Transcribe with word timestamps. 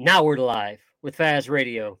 Now 0.00 0.22
we're 0.22 0.36
live 0.36 0.78
with 1.02 1.16
Faz 1.16 1.50
Radio. 1.50 1.98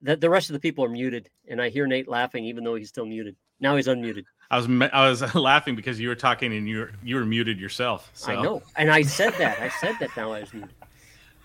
The, 0.00 0.14
the 0.14 0.30
rest 0.30 0.48
of 0.48 0.52
the 0.52 0.60
people 0.60 0.84
are 0.84 0.88
muted, 0.88 1.28
and 1.48 1.60
I 1.60 1.68
hear 1.68 1.88
Nate 1.88 2.06
laughing, 2.06 2.44
even 2.44 2.62
though 2.62 2.76
he's 2.76 2.88
still 2.88 3.04
muted. 3.04 3.34
Now 3.58 3.74
he's 3.74 3.88
unmuted. 3.88 4.22
I 4.48 4.56
was 4.56 4.68
I 4.92 5.08
was 5.08 5.34
laughing 5.34 5.74
because 5.74 5.98
you 5.98 6.08
were 6.08 6.14
talking 6.14 6.54
and 6.54 6.68
you 6.68 6.78
were 6.78 6.92
you 7.02 7.16
were 7.16 7.24
muted 7.24 7.58
yourself. 7.58 8.12
So. 8.14 8.30
I 8.30 8.40
know, 8.40 8.62
and 8.76 8.92
I 8.92 9.02
said 9.02 9.34
that. 9.38 9.58
I 9.58 9.70
said 9.70 9.96
that. 9.98 10.16
Now 10.16 10.30
I 10.30 10.42
was 10.42 10.54
muted. 10.54 10.72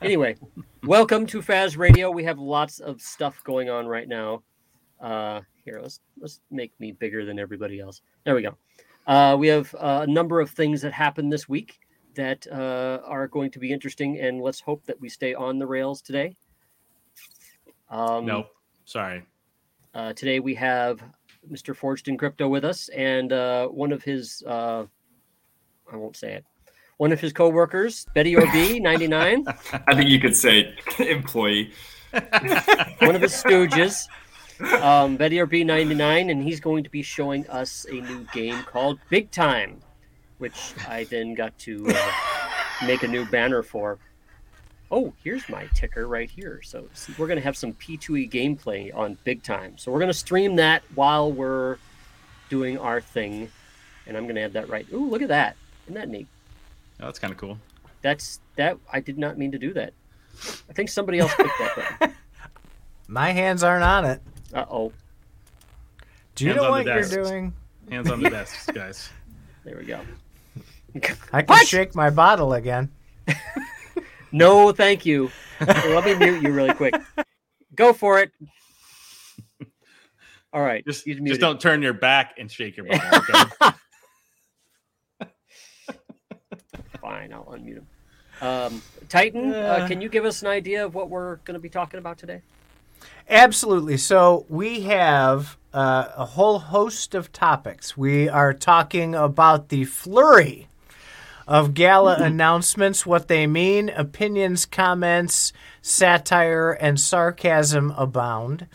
Anyway, 0.04 0.36
welcome 0.84 1.26
to 1.26 1.42
Faz 1.42 1.80
Radio. 1.80 2.12
We 2.12 2.24
have 2.26 2.38
lots 2.38 2.80
of 2.80 3.02
stuff 3.02 3.44
going 3.44 3.68
on 3.68 3.88
right 3.88 4.08
now. 4.08 4.44
Uh, 5.02 5.42
here, 5.64 5.80
let's 5.82 6.00
let's 6.20 6.42
make 6.52 6.80
me 6.80 6.92
bigger 6.92 7.26
than 7.26 7.40
everybody 7.40 7.80
else. 7.80 8.04
There 8.24 8.36
we 8.36 8.44
go. 8.44 8.56
Uh, 9.08 9.36
we 9.40 9.48
have 9.48 9.74
uh, 9.80 10.06
a 10.08 10.12
number 10.12 10.40
of 10.40 10.52
things 10.52 10.84
that 10.84 10.94
happened 10.94 11.34
this 11.34 11.50
week 11.50 11.80
that 12.16 12.48
uh, 12.52 13.00
are 13.06 13.28
going 13.28 13.52
to 13.52 13.60
be 13.60 13.72
interesting, 13.72 14.20
and 14.20 14.42
let's 14.42 14.60
hope 14.60 14.86
that 14.86 15.00
we 15.00 15.10
stay 15.10 15.34
on 15.34 15.60
the 15.60 15.68
rails 15.68 16.02
today. 16.02 16.36
Um, 17.90 18.26
nope, 18.26 18.48
sorry. 18.86 19.24
Uh, 19.94 20.14
today 20.14 20.40
we 20.40 20.56
have 20.56 21.02
Mr. 21.50 21.76
Forged 21.76 22.08
in 22.08 22.18
Crypto 22.18 22.48
with 22.48 22.66
us, 22.66 22.90
and 22.90 23.32
uh, 23.32 23.68
one 23.68 23.92
of 23.92 24.04
his 24.04 24.44
uh, 24.48 24.86
I 25.92 25.96
won't 25.96 26.18
say 26.18 26.34
it. 26.34 26.46
One 26.98 27.12
of 27.12 27.20
his 27.20 27.34
coworkers, 27.34 28.06
Betty 28.14 28.36
Orb, 28.36 28.54
ninety 28.54 29.08
nine. 29.08 29.46
I 29.88 29.96
think 29.96 30.10
you 30.10 30.20
could 30.20 30.36
say 30.36 30.74
employee. 31.00 31.72
one 32.12 33.16
of 33.16 33.22
his 33.22 33.34
stooges, 33.34 34.08
um, 34.82 35.18
Betty 35.18 35.40
Orb, 35.40 35.54
ninety 35.54 35.96
nine, 35.96 36.30
and 36.30 36.44
he's 36.44 36.60
going 36.60 36.84
to 36.84 36.90
be 36.90 37.02
showing 37.02 37.48
us 37.48 37.86
a 37.90 37.96
new 37.96 38.26
game 38.34 38.64
called 38.64 39.00
Big 39.10 39.32
Time 39.32 39.82
which 40.38 40.74
I 40.88 41.06
then 41.06 41.34
got 41.34 41.58
to 41.60 41.86
uh, 41.88 42.12
make 42.86 43.04
a 43.04 43.08
new 43.08 43.26
banner 43.26 43.64
for. 43.64 43.98
Oh, 44.92 45.14
here's 45.24 45.48
my 45.50 45.68
ticker 45.74 46.08
right 46.08 46.30
here. 46.30 46.62
So 46.64 46.88
see, 46.94 47.14
we're 47.18 47.28
going 47.28 47.40
to 47.40 47.44
have 47.44 47.58
some 47.58 47.74
P2E 47.74 48.32
gameplay 48.32 48.96
on 48.96 49.18
big 49.24 49.42
time. 49.44 49.78
So 49.78 49.92
we're 49.92 50.00
going 50.00 50.12
to 50.12 50.14
stream 50.14 50.56
that 50.58 50.84
while 50.94 51.32
we're 51.32 51.78
doing 52.50 52.78
our 52.78 53.02
thing. 53.02 53.50
And 54.08 54.16
I'm 54.16 54.24
going 54.24 54.36
to 54.36 54.42
add 54.42 54.54
that 54.54 54.70
right. 54.70 54.86
Ooh, 54.94 55.10
look 55.10 55.24
at 55.24 55.30
that. 55.30 55.56
Isn't 55.86 55.96
that 55.96 56.10
neat? 56.10 56.28
Oh, 57.00 57.06
that's 57.06 57.20
kind 57.20 57.32
of 57.34 57.40
cool. 57.40 57.58
That's 58.02 58.40
that. 58.56 58.78
I 58.92 59.00
did 59.00 59.18
not 59.18 59.38
mean 59.38 59.52
to 59.52 59.58
do 59.58 59.74
that. 59.74 59.94
I 60.70 60.74
think 60.74 60.90
somebody 60.90 61.20
else 61.20 61.34
picked 61.36 61.58
that 61.58 61.98
up. 62.02 62.12
My 63.08 63.32
hands 63.32 63.64
aren't 63.64 63.84
on 63.84 64.06
it. 64.06 64.22
Uh 64.54 64.66
oh. 64.70 64.94
Do 66.36 66.46
you 66.46 66.52
hands 66.52 66.62
know 66.62 66.70
what 66.70 66.86
you're 66.86 67.04
doing? 67.04 67.54
Hands 67.90 68.10
on 68.10 68.22
the 68.22 68.30
desks, 68.32 68.68
guys. 68.68 69.10
There 69.64 69.78
we 69.78 69.86
go. 69.86 70.02
I 71.34 71.42
can 71.42 71.46
what? 71.48 71.68
shake 71.68 71.96
my 71.96 72.10
bottle 72.10 72.54
again. 72.54 72.90
no, 74.32 74.72
thank 74.72 75.06
you. 75.06 75.30
Let 75.60 76.06
me 76.06 76.16
mute 76.16 76.42
you 76.42 76.52
really 76.52 76.74
quick. 76.74 76.96
Go 77.76 77.92
for 77.94 78.20
it. 78.20 78.32
All 80.54 80.62
right. 80.62 80.86
Just, 80.86 81.06
just 81.06 81.42
don't 81.42 81.60
turn 81.60 81.82
your 81.82 81.94
back 81.94 82.36
and 82.38 82.50
shake 82.50 82.78
your 82.78 82.86
bottle. 82.86 83.20
Okay? 83.20 83.72
Fine, 87.02 87.34
I'll 87.34 87.44
unmute 87.46 87.76
him. 87.76 87.88
Um, 88.42 88.82
Tita, 89.10 89.38
uh, 89.38 89.84
uh, 89.84 89.88
can 89.88 90.02
you 90.02 90.10
give 90.10 90.26
us 90.26 90.42
an 90.42 90.48
idea 90.48 90.86
of 90.86 90.96
what 90.96 91.10
we're 91.10 91.38
going 91.38 91.56
to 91.56 91.60
be 91.60 91.70
talking 91.70 92.00
about 92.00 92.18
today? 92.18 92.42
Absolutely. 93.30 93.98
So 93.98 94.46
we 94.50 94.82
have 94.82 95.58
uh, 95.74 96.10
a 96.16 96.26
whole 96.26 96.60
host 96.60 97.16
of 97.16 97.32
topics. 97.32 97.98
We 97.98 98.30
are 98.30 98.54
talking 98.54 99.14
about 99.14 99.70
the 99.70 99.86
flurry 99.86 100.68
of 101.48 101.74
gala 101.74 102.16
announcements, 102.20 103.06
what 103.06 103.28
they 103.28 103.46
mean, 103.48 103.90
opinions, 103.90 104.66
comments, 104.66 105.54
satire, 105.82 106.72
and 106.72 107.00
sarcasm 107.00 107.94
abound. 107.98 108.68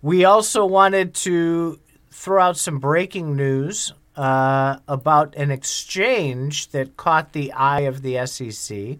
We 0.00 0.24
also 0.24 0.64
wanted 0.64 1.14
to 1.14 1.78
throw 2.10 2.42
out 2.42 2.56
some 2.56 2.78
breaking 2.78 3.36
news 3.36 3.92
uh, 4.16 4.78
about 4.88 5.34
an 5.36 5.50
exchange 5.50 6.68
that 6.70 6.96
caught 6.96 7.32
the 7.32 7.52
eye 7.52 7.82
of 7.82 8.02
the 8.02 8.26
SEC. 8.26 8.98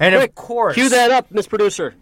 And 0.00 0.14
Quick, 0.14 0.30
of 0.30 0.34
course, 0.34 0.74
cue 0.74 0.88
that 0.88 1.10
up, 1.10 1.30
Miss 1.30 1.46
Producer. 1.46 1.94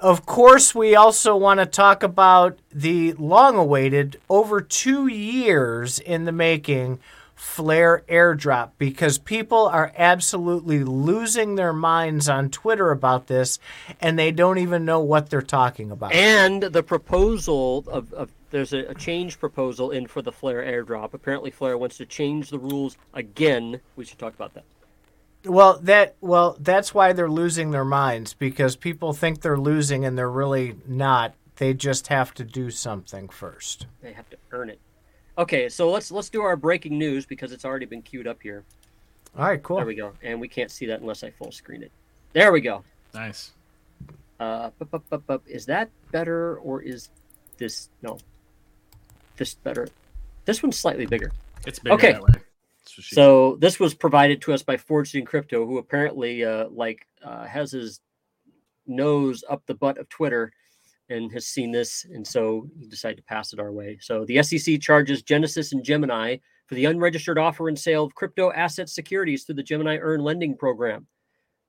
Of 0.00 0.24
course, 0.24 0.76
we 0.76 0.94
also 0.94 1.36
want 1.36 1.58
to 1.58 1.66
talk 1.66 2.04
about 2.04 2.58
the 2.70 3.14
long 3.14 3.56
awaited, 3.56 4.20
over 4.30 4.60
two 4.60 5.08
years 5.08 5.98
in 5.98 6.24
the 6.24 6.30
making, 6.30 7.00
Flare 7.38 8.02
airdrop 8.08 8.72
because 8.78 9.16
people 9.16 9.68
are 9.68 9.92
absolutely 9.96 10.82
losing 10.82 11.54
their 11.54 11.72
minds 11.72 12.28
on 12.28 12.50
Twitter 12.50 12.90
about 12.90 13.28
this 13.28 13.60
and 14.00 14.18
they 14.18 14.32
don't 14.32 14.58
even 14.58 14.84
know 14.84 14.98
what 14.98 15.30
they're 15.30 15.40
talking 15.40 15.92
about. 15.92 16.12
And 16.12 16.64
the 16.64 16.82
proposal 16.82 17.84
of, 17.86 18.12
of 18.12 18.32
there's 18.50 18.72
a, 18.72 18.86
a, 18.86 18.94
change 18.94 19.38
proposal 19.38 19.92
in 19.92 20.08
for 20.08 20.20
the 20.20 20.32
Flare 20.32 20.64
airdrop. 20.64 21.14
Apparently, 21.14 21.52
Flare 21.52 21.78
wants 21.78 21.96
to 21.98 22.06
change 22.06 22.50
the 22.50 22.58
rules 22.58 22.96
again. 23.14 23.80
We 23.94 24.04
should 24.04 24.18
talk 24.18 24.34
about 24.34 24.54
that. 24.54 24.64
Well, 25.44 25.78
that 25.82 26.16
well, 26.20 26.56
that's 26.58 26.92
why 26.92 27.12
they're 27.12 27.30
losing 27.30 27.70
their 27.70 27.84
minds 27.84 28.34
because 28.34 28.74
people 28.74 29.12
think 29.12 29.42
they're 29.42 29.56
losing 29.56 30.04
and 30.04 30.18
they're 30.18 30.28
really 30.28 30.74
not. 30.88 31.34
They 31.56 31.72
just 31.72 32.08
have 32.08 32.34
to 32.34 32.44
do 32.44 32.72
something 32.72 33.28
first. 33.28 33.86
They 34.02 34.12
have 34.12 34.28
to 34.30 34.36
earn 34.50 34.70
it. 34.70 34.80
Okay, 35.38 35.68
so 35.68 35.88
let's 35.88 36.10
let's 36.10 36.28
do 36.28 36.42
our 36.42 36.56
breaking 36.56 36.98
news 36.98 37.24
because 37.24 37.52
it's 37.52 37.64
already 37.64 37.86
been 37.86 38.02
queued 38.02 38.26
up 38.26 38.42
here. 38.42 38.64
All 39.36 39.44
right, 39.44 39.62
cool. 39.62 39.76
There 39.76 39.86
we 39.86 39.94
go. 39.94 40.12
And 40.20 40.40
we 40.40 40.48
can't 40.48 40.70
see 40.70 40.86
that 40.86 41.00
unless 41.00 41.22
I 41.22 41.30
full 41.30 41.52
screen 41.52 41.84
it. 41.84 41.92
There 42.32 42.50
we 42.50 42.60
go. 42.60 42.82
Nice. 43.14 43.52
Uh, 44.40 44.70
bup, 44.78 44.90
bup, 44.90 45.08
bup, 45.08 45.26
bup. 45.26 45.42
is 45.46 45.66
that 45.66 45.90
better 46.10 46.56
or 46.58 46.82
is 46.82 47.08
this 47.56 47.88
no? 48.02 48.18
This 49.36 49.54
better. 49.54 49.88
This 50.44 50.60
one's 50.60 50.76
slightly 50.76 51.06
bigger. 51.06 51.30
It's 51.66 51.78
bigger 51.78 51.94
okay. 51.94 52.18
So 52.84 53.56
this 53.60 53.78
was 53.78 53.94
provided 53.94 54.42
to 54.42 54.52
us 54.52 54.62
by 54.62 54.76
Forged 54.76 55.14
in 55.14 55.24
Crypto, 55.24 55.66
who 55.66 55.78
apparently 55.78 56.44
uh, 56.44 56.68
like 56.70 57.06
uh, 57.22 57.44
has 57.44 57.70
his 57.70 58.00
nose 58.88 59.44
up 59.48 59.62
the 59.66 59.74
butt 59.74 59.98
of 59.98 60.08
Twitter 60.08 60.52
and 61.10 61.32
has 61.32 61.46
seen 61.46 61.72
this, 61.72 62.04
and 62.04 62.26
so 62.26 62.68
decided 62.88 63.16
to 63.16 63.22
pass 63.22 63.52
it 63.52 63.60
our 63.60 63.72
way. 63.72 63.98
So 64.00 64.24
the 64.24 64.42
SEC 64.42 64.80
charges 64.80 65.22
Genesis 65.22 65.72
and 65.72 65.84
Gemini 65.84 66.36
for 66.66 66.74
the 66.74 66.84
unregistered 66.84 67.38
offer 67.38 67.68
and 67.68 67.78
sale 67.78 68.04
of 68.04 68.14
crypto 68.14 68.52
asset 68.52 68.88
securities 68.88 69.44
through 69.44 69.54
the 69.54 69.62
Gemini 69.62 69.96
Earn 69.96 70.20
lending 70.20 70.56
program, 70.56 71.06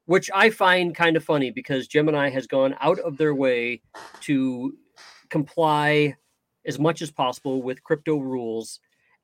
which 0.05 0.29
I 0.33 0.49
find 0.49 0.93
kind 0.93 1.15
of 1.15 1.23
funny 1.23 1.51
because 1.51 1.87
Gemini 1.87 2.29
has 2.29 2.47
gone 2.47 2.75
out 2.81 2.99
of 2.99 3.17
their 3.17 3.33
way 3.33 3.81
to 4.21 4.73
comply 5.29 6.17
as 6.65 6.77
much 6.77 7.01
as 7.01 7.11
possible 7.11 7.61
with 7.61 7.83
crypto 7.83 8.17
rules, 8.17 8.79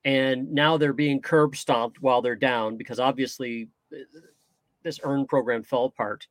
and 0.05 0.51
now 0.51 0.77
they're 0.77 0.93
being 0.93 1.21
curb 1.21 1.55
stomped 1.55 2.01
while 2.01 2.21
they're 2.21 2.35
down 2.35 2.77
because 2.77 2.99
obviously 2.99 3.67
uh, 3.93 3.97
this 4.83 4.99
Earn 5.03 5.25
program 5.25 5.63
fell 5.63 5.85
apart. 5.85 6.25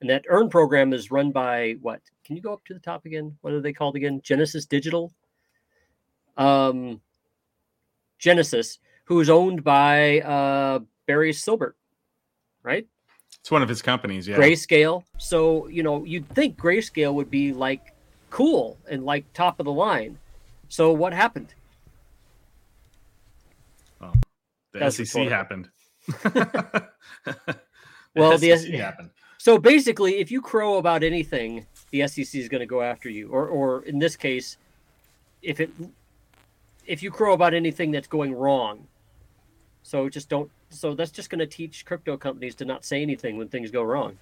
And 0.00 0.10
that 0.10 0.26
Earn 0.28 0.50
program 0.50 0.92
is 0.92 1.10
run 1.10 1.30
by 1.30 1.76
what? 1.80 2.02
Can 2.24 2.36
you 2.36 2.42
go 2.42 2.52
up 2.52 2.64
to 2.64 2.74
the 2.74 2.80
top 2.80 3.04
again? 3.04 3.36
What 3.42 3.52
are 3.52 3.60
they 3.60 3.72
called 3.72 3.96
again? 3.96 4.20
Genesis 4.22 4.64
Digital. 4.64 5.12
Um, 6.36 7.00
Genesis, 8.18 8.78
who 9.04 9.20
is 9.20 9.28
owned 9.28 9.62
by 9.62 10.20
uh, 10.20 10.80
Barry 11.06 11.32
Silbert, 11.32 11.74
right? 12.62 12.86
It's 13.40 13.50
one 13.50 13.62
of 13.62 13.68
his 13.68 13.82
companies, 13.82 14.26
yeah. 14.26 14.36
Grayscale. 14.36 15.04
So 15.18 15.68
you 15.68 15.82
know, 15.82 16.04
you'd 16.04 16.28
think 16.30 16.56
Grayscale 16.56 17.12
would 17.12 17.30
be 17.30 17.52
like 17.52 17.94
cool 18.30 18.78
and 18.88 19.04
like 19.04 19.30
top 19.34 19.60
of 19.60 19.66
the 19.66 19.72
line. 19.72 20.18
So 20.68 20.92
what 20.92 21.12
happened? 21.12 21.54
Well, 24.00 24.14
the 24.72 24.78
That's 24.78 24.96
SEC 24.96 25.28
happened. 25.28 25.68
well, 28.16 28.38
the 28.38 28.56
SEC 28.56 28.72
happened. 28.72 29.10
So 29.36 29.58
basically, 29.58 30.20
if 30.20 30.30
you 30.30 30.40
crow 30.40 30.78
about 30.78 31.02
anything, 31.02 31.66
the 31.94 32.08
SEC 32.08 32.34
is 32.34 32.48
going 32.48 32.60
to 32.60 32.66
go 32.66 32.82
after 32.82 33.08
you. 33.08 33.28
Or, 33.28 33.46
or 33.46 33.84
in 33.84 34.00
this 34.00 34.16
case, 34.16 34.56
if 35.42 35.60
it 35.60 35.70
if 36.86 37.02
you 37.02 37.10
crow 37.10 37.32
about 37.32 37.54
anything 37.54 37.92
that's 37.92 38.08
going 38.08 38.34
wrong, 38.34 38.88
so 39.84 40.08
just 40.08 40.28
don't. 40.28 40.50
So 40.70 40.94
that's 40.94 41.12
just 41.12 41.30
going 41.30 41.38
to 41.38 41.46
teach 41.46 41.84
crypto 41.84 42.16
companies 42.16 42.56
to 42.56 42.64
not 42.64 42.84
say 42.84 43.00
anything 43.00 43.38
when 43.38 43.46
things 43.46 43.70
go 43.70 43.82
wrong. 43.84 44.18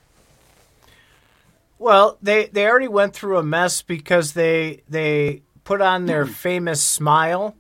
Well, 1.79 2.19
they 2.21 2.47
they 2.47 2.67
already 2.67 2.89
went 2.89 3.15
through 3.15 3.39
a 3.39 3.43
mess 3.43 3.81
because 3.81 4.35
they 4.35 4.83
they 4.87 5.41
put 5.65 5.81
on 5.81 6.05
their 6.05 6.27
hmm. 6.27 6.33
famous 6.33 6.85
smile 6.85 7.57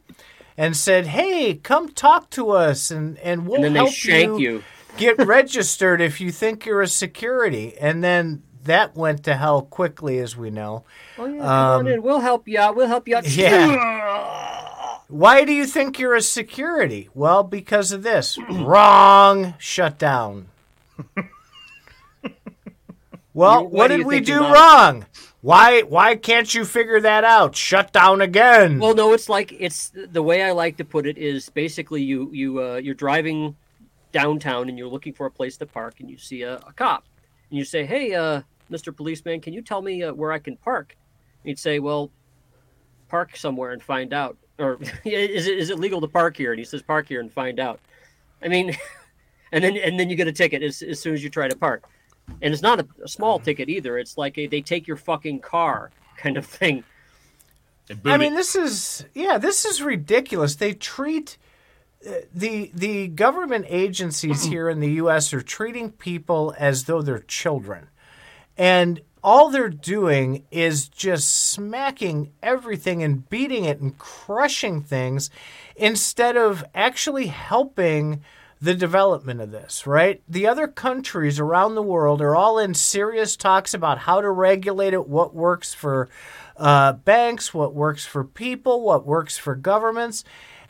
and 0.58 0.76
said, 0.76 1.06
"Hey, 1.06 1.55
come 1.55 1.88
talk 1.88 2.29
to 2.31 2.50
us, 2.50 2.91
and 2.91 3.19
and 3.20 3.49
we'll 3.49 3.65
and 3.65 3.76
help 3.76 4.05
you, 4.05 4.38
you, 4.38 4.65
get 4.99 5.19
registered 5.26 6.03
if 6.03 6.20
you 6.20 6.31
think 6.31 6.67
you're 6.67 6.82
a 6.82 6.88
security. 6.88 7.79
And 7.79 8.05
then 8.05 8.43
that 8.64 8.97
went 8.97 9.25
to 9.25 9.35
hell 9.35 9.62
quickly, 9.62 10.19
as 10.19 10.37
we 10.37 10.50
know. 10.50 10.85
Oh 11.19 11.26
yeah, 11.26 11.76
um, 11.76 12.03
We'll 12.03 12.20
help 12.20 12.49
you 12.49 12.59
out. 12.59 12.76
We'll 12.76 12.88
help 12.88 13.09
you 13.09 13.17
out. 13.17 13.29
Yeah. 13.29 14.99
Why 15.09 15.44
do 15.44 15.53
you 15.53 15.67
think 15.67 15.99
you're 15.99 16.14
a 16.14 16.23
security? 16.23 17.11
Well, 17.14 17.43
because 17.43 17.93
of 17.93 18.03
this. 18.03 18.38
Wrong. 18.50 19.55
Shut 19.59 19.99
down. 19.99 20.49
Well, 23.35 23.67
what 23.67 23.88
did 23.88 24.05
we 24.05 24.20
do 24.20 24.41
wrong? 24.41 25.06
Why 25.41 25.82
why 25.82 26.17
can't 26.17 26.53
you 26.55 26.65
figure 26.65 27.00
that 27.00 27.25
out? 27.25 27.56
Shut 27.56 27.93
down 27.93 28.20
again. 28.20 28.79
Well, 28.79 28.94
no, 28.94 29.12
it's 29.12 29.29
like 29.29 29.53
it's 29.58 29.91
the 29.94 30.23
way 30.23 30.43
I 30.43 30.53
like 30.53 30.76
to 30.76 30.85
put 30.85 31.06
it 31.06 31.19
is 31.19 31.49
basically 31.49 32.03
you 32.03 32.31
you 32.32 32.62
uh, 32.62 32.76
you're 32.76 32.94
driving 32.94 33.56
downtown 34.12 34.69
and 34.69 34.79
you're 34.79 34.88
looking 34.88 35.15
for 35.15 35.26
a 35.26 35.31
place 35.31 35.56
to 35.56 35.67
park 35.67 35.97
and 36.00 36.11
you 36.11 36.19
see 36.19 36.43
a, 36.43 36.56
a 36.56 36.73
cop 36.76 37.05
and 37.50 37.58
you 37.58 37.65
say, 37.65 37.85
"Hey, 37.87 38.15
uh, 38.15 38.43
Mr. 38.72 38.94
Policeman, 38.96 39.40
can 39.40 39.52
you 39.52 39.62
tell 39.62 39.82
me 39.82 40.02
uh, 40.02 40.12
where 40.12 40.32
I 40.32 40.38
can 40.38 40.56
park?" 40.56 40.96
And 41.42 41.48
he'd 41.48 41.58
say, 41.58 41.78
"Well, 41.78 42.10
park 43.08 43.36
somewhere 43.36 43.72
and 43.72 43.82
find 43.82 44.12
out." 44.12 44.36
Or 44.58 44.78
is 45.04 45.46
it 45.46 45.58
is 45.58 45.70
it 45.70 45.78
legal 45.78 46.00
to 46.00 46.08
park 46.08 46.36
here? 46.36 46.52
And 46.52 46.58
he 46.58 46.64
says, 46.64 46.82
"Park 46.82 47.08
here 47.08 47.20
and 47.20 47.32
find 47.32 47.60
out." 47.60 47.80
I 48.42 48.48
mean, 48.48 48.76
and 49.52 49.62
then 49.62 49.76
and 49.76 49.98
then 49.98 50.10
you 50.10 50.16
get 50.16 50.28
a 50.28 50.32
ticket 50.32 50.62
as, 50.62 50.82
as 50.82 51.00
soon 51.00 51.14
as 51.14 51.22
you 51.22 51.30
try 51.30 51.48
to 51.48 51.56
park. 51.56 51.84
And 52.40 52.54
it's 52.54 52.62
not 52.62 52.80
a, 52.80 52.86
a 53.04 53.08
small 53.08 53.38
ticket 53.38 53.69
either. 53.69 53.98
It's 53.98 54.16
like 54.16 54.38
a, 54.38 54.46
they 54.46 54.62
take 54.62 54.86
your 54.86 54.96
fucking 54.96 55.40
car 55.40 55.90
kind 56.16 56.36
of 56.36 56.46
thing. 56.46 56.84
I 58.04 58.16
mean, 58.16 58.34
this 58.34 58.54
is 58.54 59.04
yeah, 59.14 59.38
this 59.38 59.64
is 59.64 59.82
ridiculous. 59.82 60.56
They 60.56 60.72
treat 60.72 61.36
uh, 62.06 62.12
the 62.32 62.70
the 62.74 63.08
government 63.08 63.66
agencies 63.69 64.44
here 64.52 64.69
in 64.69 64.80
the 64.80 64.92
U.S. 64.92 65.32
are 65.34 65.42
treating 65.42 65.90
people 65.90 66.54
as 66.58 66.84
though 66.84 67.02
they're 67.02 67.19
children, 67.19 67.88
and 68.56 69.00
all 69.22 69.50
they're 69.50 69.69
doing 69.69 70.44
is 70.50 70.88
just 70.88 71.50
smacking 71.50 72.32
everything 72.43 73.02
and 73.02 73.28
beating 73.28 73.64
it 73.64 73.81
and 73.81 73.96
crushing 73.99 74.82
things, 74.82 75.31
instead 75.76 76.37
of 76.37 76.64
actually 76.75 77.28
helping 77.28 78.22
the 78.60 78.75
development 78.75 79.40
of 79.40 79.50
this, 79.50 79.87
right? 79.88 80.22
The 80.28 80.46
other 80.46 80.69
countries 80.69 81.40
around 81.40 81.75
the 81.75 81.82
world 81.82 82.22
are 82.22 82.37
all 82.37 82.58
in 82.60 82.75
serious 82.75 83.37
talks 83.37 83.75
about 83.75 83.99
how 83.99 84.20
to 84.20 84.31
regulate 84.31 84.94
it, 84.94 85.08
what 85.08 85.34
works 85.34 85.75
for 85.75 86.08
uh, 86.56 86.93
banks, 86.93 87.52
what 87.52 87.75
works 87.75 88.06
for 88.06 88.22
people, 88.22 88.82
what 88.82 89.05
works 89.05 89.37
for 89.37 89.56
governments. 89.56 90.22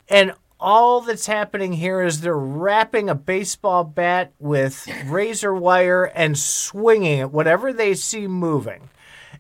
And 0.09 0.33
all 0.63 1.01
that's 1.01 1.27
happening 1.27 1.73
here 1.73 2.01
is 2.01 2.21
they're 2.21 2.37
wrapping 2.39 3.11
a 3.11 3.15
baseball 3.15 3.85
bat 3.85 4.33
with 4.39 4.89
razor 5.07 5.53
wire 5.53 6.05
and 6.05 6.39
swinging 6.39 7.19
it, 7.19 7.31
whatever 7.33 7.73
they 7.73 7.95
see 7.95 8.27
moving. 8.27 8.89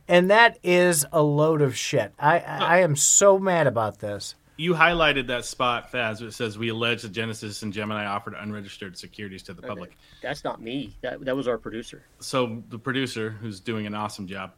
And 0.08 0.30
that 0.30 0.58
is 0.62 1.06
a 1.12 1.22
load 1.22 1.62
of 1.62 1.76
shit. 1.76 2.12
I, 2.18 2.40
I, 2.40 2.58
I 2.58 2.78
am 2.80 2.96
so 2.96 3.38
mad 3.38 3.66
about 3.68 4.00
this. 4.00 4.34
you 4.56 4.74
highlighted 4.74 5.28
that 5.28 5.44
spot, 5.44 5.92
Faz. 5.92 6.20
where 6.20 6.28
It 6.28 6.32
says 6.32 6.58
we 6.58 6.68
allege 6.70 7.02
that 7.02 7.12
Genesis 7.12 7.62
and 7.62 7.72
Gemini 7.72 8.04
offered 8.04 8.34
unregistered 8.34 8.98
securities 8.98 9.42
to 9.44 9.54
the 9.54 9.62
public. 9.62 9.96
That's 10.20 10.42
not 10.44 10.60
me. 10.60 10.96
That 11.02 11.24
that 11.24 11.36
was 11.36 11.46
our 11.48 11.56
producer. 11.56 12.04
So 12.18 12.62
the 12.68 12.78
producer, 12.78 13.30
who's 13.30 13.60
doing 13.60 13.86
an 13.86 13.94
awesome 13.94 14.26
job, 14.26 14.52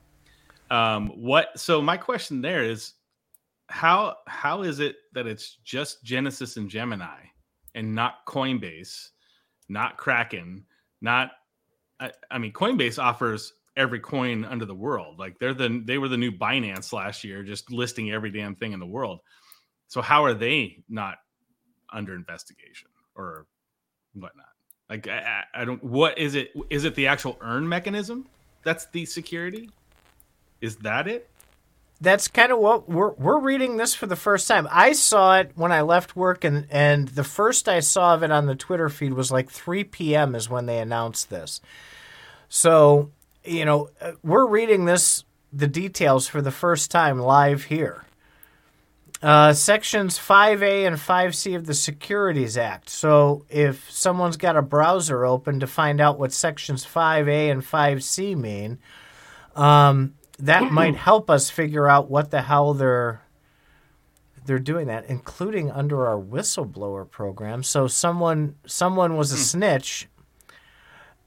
um, 0.71 1.11
what? 1.11 1.59
So 1.61 1.81
my 1.83 1.97
question 1.99 2.41
there 2.41 2.65
is, 2.65 2.95
how 3.69 4.17
how 4.27 4.63
is 4.63 4.81
it 4.81 4.97
that 5.13 5.27
it's 5.27 5.57
just 5.65 6.05
Genesis 6.05 6.57
and 6.57 6.69
Gemini, 6.69 7.21
and 7.75 7.95
not 7.95 8.27
Coinbase, 8.27 9.09
not 9.69 9.97
Kraken, 9.97 10.65
not? 11.01 11.33
I, 12.01 12.13
I 12.31 12.39
mean, 12.39 12.53
Coinbase 12.53 13.03
offers 13.03 13.53
every 13.77 14.01
coin 14.01 14.45
under 14.45 14.65
the 14.65 14.75
world. 14.75 15.19
Like 15.19 15.39
they're 15.39 15.55
the 15.55 15.83
they 15.85 15.99
were 15.99 16.09
the 16.09 16.17
new 16.17 16.33
Binance 16.33 16.93
last 16.93 17.25
year, 17.25 17.43
just 17.43 17.71
listing 17.73 18.11
every 18.11 18.31
damn 18.31 18.55
thing 18.55 18.73
in 18.73 18.81
the 18.81 18.87
world. 18.87 19.21
So 19.89 20.03
how 20.03 20.25
are 20.25 20.35
they 20.35 20.83
not 20.89 21.19
under 21.93 22.15
investigation 22.15 22.89
or 23.15 23.47
whatnot? 24.15 24.47
Like 24.89 25.09
I, 25.09 25.45
I 25.55 25.63
I 25.63 25.65
don't. 25.65 25.83
What 25.83 26.19
is 26.19 26.35
it? 26.35 26.53
Is 26.71 26.85
it 26.85 26.95
the 26.95 27.07
actual 27.07 27.39
earn 27.41 27.69
mechanism? 27.69 28.27
That's 28.63 28.87
the 28.87 29.05
security. 29.05 29.71
Is 30.61 30.77
that 30.77 31.09
it? 31.09 31.29
That's 32.05 32.29
kind 32.29 32.53
of 32.53 32.59
what 32.59 32.89
we're 32.89 33.13
we're 33.15 33.41
reading 33.41 33.77
this 33.77 33.95
for 33.95 34.07
the 34.07 34.17
first 34.17 34.47
time. 34.47 34.69
I 34.71 34.93
saw 34.93 35.39
it 35.39 35.53
when 35.55 35.73
I 35.73 35.81
left 35.81 36.15
work, 36.15 36.45
and 36.45 36.67
and 36.71 37.09
the 37.09 37.25
first 37.25 37.69
I 37.69 37.81
saw 37.81 38.15
of 38.15 38.23
it 38.23 38.31
on 38.31 38.47
the 38.47 38.55
Twitter 38.55 38.89
feed 38.89 39.15
was 39.15 39.33
like 39.33 39.51
3 39.51 39.85
p.m. 39.85 40.35
is 40.35 40.49
when 40.49 40.67
they 40.67 40.79
announced 40.79 41.31
this. 41.31 41.61
So 42.49 43.11
you 43.45 43.65
know 43.65 43.91
uh, 44.01 44.13
we're 44.23 44.47
reading 44.47 44.85
this 44.85 45.25
the 45.53 45.67
details 45.67 46.29
for 46.29 46.43
the 46.43 46.51
first 46.51 46.91
time 46.91 47.19
live 47.19 47.65
here. 47.65 48.05
Uh, 49.23 49.55
sections 49.55 50.19
5A 50.19 50.87
and 50.87 50.97
5C 50.97 51.57
of 51.57 51.65
the 51.65 51.73
Securities 51.73 52.59
Act. 52.59 52.91
So, 52.91 53.47
if 53.49 53.91
someone's 53.91 54.37
got 54.37 54.55
a 54.55 54.61
browser 54.61 55.25
open 55.25 55.61
to 55.61 55.67
find 55.67 55.99
out 55.99 56.19
what 56.19 56.31
sections 56.31 56.85
5A 56.85 57.51
and 57.51 57.63
5C 57.63 58.37
mean, 58.37 58.81
um, 59.57 60.13
that 60.39 60.73
might 60.73 60.97
help 60.97 61.31
us 61.31 61.51
figure 61.51 61.89
out 61.89 62.11
what 62.11 62.31
the 62.31 62.43
hell 62.43 62.75
they're 62.75 63.23
they're 64.47 64.59
doing 64.59 64.89
that, 64.89 65.07
including 65.07 65.71
under 65.71 66.07
our 66.07 66.19
whistleblower 66.21 67.09
program. 67.11 67.63
So 67.63 67.87
someone 67.87 68.57
someone 68.67 69.17
was 69.17 69.33
a 69.33 69.37
snitch, 69.39 70.09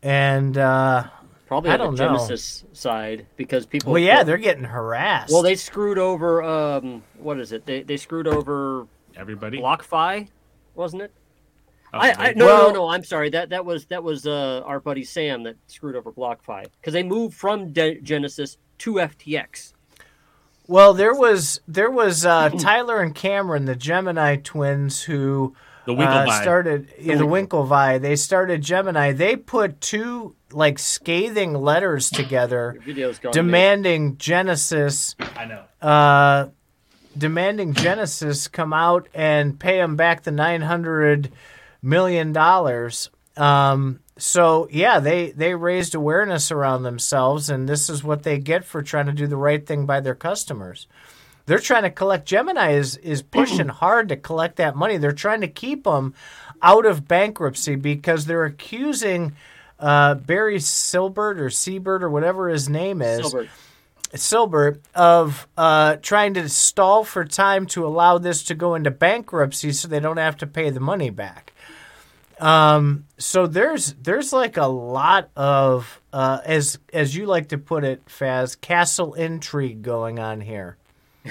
and 0.04 0.58
uh, 0.58 1.06
Probably 1.48 1.72
I 1.72 1.74
on 1.78 1.80
the 1.80 1.86
don't 1.86 1.96
know. 2.14 2.18
Genesis 2.18 2.66
side 2.74 3.26
because 3.38 3.66
people. 3.66 3.94
well, 3.94 4.02
yeah, 4.02 4.24
they're 4.24 4.38
getting 4.38 4.66
harassed. 4.66 5.32
Well, 5.32 5.42
they 5.42 5.56
screwed 5.56 5.98
over. 5.98 6.44
Um, 6.44 7.04
what 7.18 7.40
is 7.40 7.52
it? 7.54 7.66
They 7.66 7.84
they 7.84 7.98
screwed 7.98 8.28
over 8.28 8.86
Everybody. 9.16 9.60
BlockFi, 9.60 10.28
wasn't 10.76 11.04
it? 11.04 11.12
Oh, 11.94 12.00
I, 12.00 12.14
I 12.30 12.34
no 12.34 12.46
Well- 12.46 12.68
no 12.70 12.74
no. 12.74 12.88
I'm 12.90 13.04
sorry. 13.04 13.30
That 13.30 13.50
that 13.50 13.66
was 13.66 13.86
that 13.86 14.04
was 14.04 14.28
uh, 14.28 14.62
our 14.66 14.80
buddy 14.80 15.04
Sam 15.06 15.44
that 15.44 15.56
screwed 15.68 15.96
over 15.96 16.12
BlockFi 16.12 16.66
because 16.80 16.94
they 16.94 17.04
moved 17.04 17.36
from 17.36 17.72
De- 17.72 18.02
Genesis 18.02 18.58
to 18.80 18.94
FTX. 18.94 19.74
Well, 20.68 20.94
there 20.94 21.14
was 21.14 21.62
there 21.68 21.90
was 21.90 22.26
uh, 22.26 22.50
Tyler 22.50 23.02
and 23.02 23.16
Cameron, 23.16 23.66
the 23.66 23.76
Gemini 23.76 24.36
twins, 24.36 25.04
who 25.04 25.56
the 25.86 25.94
uh, 25.94 26.42
started 26.42 26.90
yeah, 27.00 27.16
the 27.16 27.24
Winklevi. 27.24 28.02
They 28.02 28.18
started 28.18 28.62
Gemini. 28.62 29.14
They 29.14 29.38
put 29.38 29.80
two 29.80 30.36
like 30.52 30.78
scathing 30.80 31.54
letters 31.54 32.10
together 32.10 32.78
demanding 33.32 34.18
Genesis 34.18 35.16
I 35.20 35.46
know. 35.46 35.64
uh, 35.82 36.50
demanding 37.18 37.74
Genesis 37.74 38.48
come 38.48 38.74
out 38.74 39.08
and 39.14 39.58
pay 39.60 39.78
them 39.78 39.96
back 39.96 40.24
the 40.24 40.32
nine 40.32 40.62
hundred 40.62 41.32
million 41.82 42.34
dollars. 42.34 43.10
Um, 43.38 44.02
so 44.18 44.68
yeah, 44.72 45.00
they 45.00 45.32
they 45.32 45.56
raised 45.56 45.96
awareness 45.96 46.52
around 46.52 46.84
themselves, 46.84 47.50
and 47.50 47.68
this 47.68 47.90
is 47.90 48.04
what 48.04 48.24
they 48.24 48.40
get 48.40 48.66
for 48.66 48.82
trying 48.82 49.06
to 49.08 49.12
do 49.12 49.28
the 49.28 49.38
right 49.38 49.66
thing 49.66 49.86
by 49.86 50.00
their 50.00 50.16
customers. 50.16 50.88
They're 51.46 51.60
trying 51.60 51.84
to 51.84 51.90
collect. 51.90 52.26
Gemini 52.26 52.72
is 52.72 52.98
is 52.98 53.22
pushing 53.22 53.68
hard 53.70 54.10
to 54.10 54.18
collect 54.18 54.58
that 54.58 54.76
money. 54.76 54.98
They're 54.98 55.12
trying 55.12 55.42
to 55.42 55.48
keep 55.48 55.84
them 55.84 56.14
out 56.62 56.86
of 56.86 57.08
bankruptcy 57.08 57.76
because 57.76 58.26
they're 58.26 58.46
accusing 58.46 59.34
uh, 59.80 60.16
Barry 60.16 60.58
Silbert 60.58 61.40
or 61.40 61.50
Seabird 61.50 62.04
or 62.04 62.10
whatever 62.10 62.50
his 62.50 62.68
name 62.68 63.02
is. 63.02 63.22
Silbert. 63.22 63.50
Silbert 64.14 64.80
of 64.96 65.48
uh, 65.58 65.98
trying 65.98 66.34
to 66.36 66.48
stall 66.50 67.04
for 67.04 67.26
time 67.26 67.66
to 67.68 67.86
allow 67.86 68.18
this 68.18 68.44
to 68.44 68.56
go 68.56 68.74
into 68.74 68.90
bankruptcy 68.90 69.72
so 69.74 69.88
they 69.88 70.00
don't 70.00 70.18
have 70.18 70.38
to 70.38 70.48
pay 70.48 70.70
the 70.70 70.80
money 70.80 71.10
back. 71.10 71.54
Um, 72.40 73.06
so 73.18 73.48
there's 73.48 73.94
there's 73.94 74.32
like 74.32 74.58
a 74.58 74.68
lot 74.68 75.30
of 75.36 76.02
uh, 76.14 76.40
as 76.46 76.78
as 76.94 77.16
you 77.16 77.26
like 77.26 77.50
to 77.50 77.58
put 77.58 77.84
it, 77.84 78.06
Faz, 78.06 78.60
castle 78.60 79.14
intrigue 79.14 79.82
going 79.82 80.20
on 80.20 80.42
here. 80.42 80.78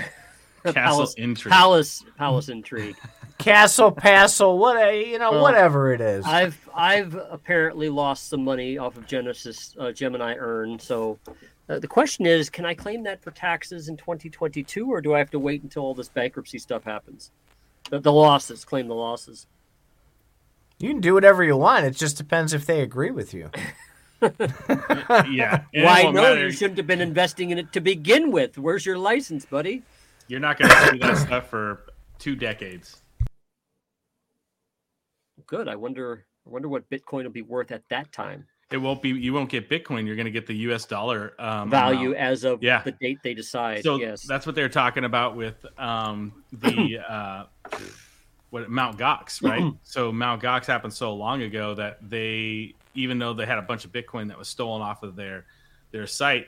Castle 0.65 0.75
Palace 0.75 1.15
intrigue. 1.15 1.53
Palace 1.53 2.05
Palace 2.19 2.49
intrigue. 2.49 2.97
Castle, 3.39 3.93
passel, 3.93 4.59
what 4.59 4.77
you 4.97 5.19
know, 5.19 5.31
Well, 5.31 5.43
whatever 5.43 5.93
it 5.93 6.01
is. 6.01 6.25
I've 6.25 6.59
I've 6.75 7.15
apparently 7.15 7.89
lost 7.89 8.29
some 8.29 8.43
money 8.43 8.79
off 8.79 8.97
of 8.97 9.07
Genesis 9.07 9.77
uh, 9.79 9.93
Gemini 9.93 10.35
Earn. 10.37 10.79
So 10.79 11.19
uh, 11.69 11.79
the 11.79 11.87
question 11.87 12.27
is, 12.27 12.49
can 12.49 12.65
I 12.65 12.75
claim 12.75 13.03
that 13.05 13.23
for 13.23 13.31
taxes 13.33 13.89
in 13.89 13.97
2022, 13.97 14.91
or 14.91 15.01
do 15.01 15.15
I 15.15 15.19
have 15.19 15.31
to 15.33 15.39
wait 15.39 15.63
until 15.63 15.83
all 15.83 15.95
this 15.95 16.09
bankruptcy 16.09 16.59
stuff 16.59 16.85
happens? 16.85 17.31
The, 17.91 18.01
the 18.01 18.13
losses, 18.13 18.65
claim 18.65 18.89
the 18.89 18.95
losses. 18.95 19.47
You 20.79 20.91
can 20.91 21.01
do 21.01 21.15
whatever 21.15 21.43
you 21.43 21.57
want. 21.57 21.85
It 21.85 21.97
just 21.97 22.17
depends 22.17 22.53
if 22.53 22.67
they 22.67 22.81
agree 22.83 23.11
with 23.11 23.33
you. 23.33 23.51
yeah. 25.31 25.63
Why 25.75 26.03
no? 26.05 26.13
matter. 26.13 26.47
You 26.47 26.53
shouldn't 26.53 26.79
have 26.79 26.87
been 26.87 27.01
investing 27.01 27.51
in 27.51 27.59
it 27.59 27.73
to 27.73 27.81
begin 27.81 28.31
with. 28.31 28.59
Where's 28.59 28.85
your 28.85 28.99
license, 28.99 29.45
buddy? 29.45 29.83
You're 30.29 30.41
not 30.41 30.59
going 30.59 30.71
to 30.71 30.91
see 30.91 30.99
that 30.99 31.19
stuff 31.19 31.49
for 31.49 31.83
two 32.19 32.35
decades. 32.37 33.01
Good. 35.47 35.69
I 35.69 35.77
wonder. 35.77 36.25
I 36.47 36.51
wonder 36.51 36.69
what 36.69 36.89
Bitcoin 36.91 37.25
will 37.25 37.31
be 37.31 37.43
worth 37.43 37.73
at 37.73 37.83
that 37.91 38.13
time. 38.13 38.47
It 38.71 38.79
won't 38.79 39.01
be. 39.01 39.11
You 39.11 39.33
won't 39.33 39.49
get 39.49 39.69
Bitcoin. 39.71 40.07
You're 40.07 40.17
going 40.17 40.27
to 40.27 40.33
get 40.33 40.47
the 40.47 40.55
U.S. 40.55 40.85
dollar 40.87 41.35
um, 41.39 41.71
Value 41.71 42.11
amount. 42.11 42.17
as 42.17 42.45
of 42.45 42.63
Yeah. 42.63 42.83
the 42.83 42.93
date 42.93 43.19
they 43.23 43.35
decide. 43.35 43.85
So 43.85 43.97
yes. 43.97 44.23
that's 44.27 44.45
what 44.47 44.55
they're 44.57 44.69
talking 44.69 45.05
about 45.05 45.37
with 45.37 45.65
um, 45.79 46.45
the 46.53 46.99
uh, 47.09 47.45
what 48.51 48.69
Mount 48.71 48.99
Gox, 48.99 49.43
right? 49.43 49.73
so 49.83 50.13
Mount 50.13 50.43
Gox 50.43 50.67
happened 50.67 50.93
so 50.93 51.15
long 51.15 51.43
ago 51.43 51.75
that 51.75 51.99
they, 52.09 52.75
even 52.95 53.19
though 53.19 53.35
they 53.35 53.47
had 53.47 53.59
a 53.59 53.63
bunch 53.63 53.85
of 53.85 53.93
Bitcoin 53.93 54.29
that 54.29 54.39
was 54.39 54.49
stolen 54.49 54.83
off 54.83 55.03
of 55.03 55.17
their 55.17 55.47
their 55.93 56.07
site 56.07 56.47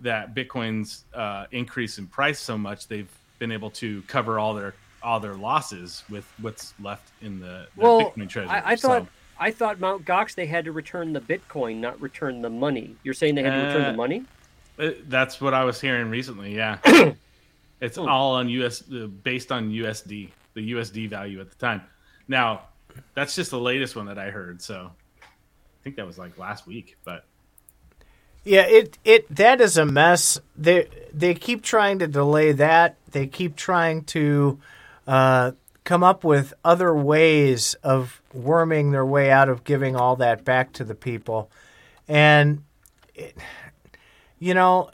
that 0.00 0.34
Bitcoin's 0.34 1.04
uh, 1.14 1.46
increase 1.52 1.98
in 1.98 2.06
price 2.06 2.38
so 2.38 2.58
much 2.58 2.88
they've 2.88 3.10
been 3.38 3.52
able 3.52 3.70
to 3.70 4.02
cover 4.02 4.38
all 4.38 4.54
their 4.54 4.74
all 5.02 5.20
their 5.20 5.34
losses 5.34 6.02
with 6.08 6.26
what's 6.40 6.72
left 6.80 7.12
in 7.20 7.38
the, 7.38 7.66
the 7.76 7.82
Well, 7.82 8.00
Bitcoin 8.00 8.28
treasury. 8.28 8.50
I, 8.50 8.72
I 8.72 8.76
thought 8.76 9.02
So, 9.02 9.08
I 9.38 9.50
thought 9.50 9.78
Mount 9.80 10.04
Gox 10.04 10.34
they 10.34 10.46
had 10.46 10.64
to 10.64 10.72
return 10.72 11.12
the 11.12 11.20
Bitcoin, 11.20 11.76
not 11.76 12.00
return 12.00 12.40
the 12.40 12.48
money. 12.50 12.96
You're 13.02 13.14
saying 13.14 13.34
they 13.34 13.42
had 13.42 13.52
to 13.52 13.60
return 13.60 13.82
Uh, 13.82 13.90
the 13.92 13.96
money? 13.96 14.24
uh, 14.78 14.90
that's 15.08 15.40
what 15.40 15.52
I 15.54 15.64
was 15.64 15.80
hearing 15.80 16.08
recently. 16.10 16.54
Yeah, 16.56 16.78
it's 17.80 17.96
Hmm. 17.98 18.08
all 18.08 18.34
on 18.36 18.48
US 18.48 18.82
uh, 18.90 19.06
based 19.06 19.52
on 19.52 19.70
USD, 19.70 20.30
the 20.54 20.72
USD 20.72 21.08
value 21.10 21.40
at 21.40 21.50
the 21.50 21.56
time. 21.56 21.82
Now, 22.28 22.62
that's 23.14 23.34
just 23.34 23.50
the 23.50 23.58
latest 23.60 23.96
one 23.96 24.06
that 24.06 24.18
I 24.18 24.30
heard. 24.30 24.62
So 24.62 24.90
I 25.22 25.26
think 25.82 25.96
that 25.96 26.06
was 26.06 26.18
like 26.18 26.38
last 26.38 26.66
week, 26.66 26.96
but 27.04 27.24
Yeah, 28.44 28.62
it 28.62 28.98
it 29.04 29.34
that 29.34 29.60
is 29.60 29.76
a 29.76 29.84
mess. 29.84 30.40
They 30.56 30.88
they 31.12 31.34
keep 31.34 31.62
trying 31.62 31.98
to 32.00 32.06
delay 32.06 32.52
that. 32.52 32.96
They 33.10 33.26
keep 33.26 33.56
trying 33.56 34.04
to 34.04 34.58
uh, 35.06 35.52
come 35.84 36.02
up 36.02 36.24
with 36.24 36.54
other 36.64 36.94
ways 36.94 37.74
of 37.82 38.22
worming 38.32 38.90
their 38.90 39.04
way 39.06 39.30
out 39.30 39.48
of 39.48 39.64
giving 39.64 39.96
all 39.96 40.16
that 40.16 40.44
back 40.44 40.72
to 40.74 40.84
the 40.84 40.94
people, 40.94 41.50
and 42.08 42.62
it, 43.14 43.36
you 44.38 44.54
know 44.54 44.90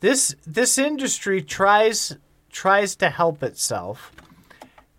this 0.00 0.34
this 0.46 0.78
industry 0.78 1.42
tries 1.42 2.16
tries 2.50 2.96
to 2.96 3.10
help 3.10 3.42
itself, 3.42 4.12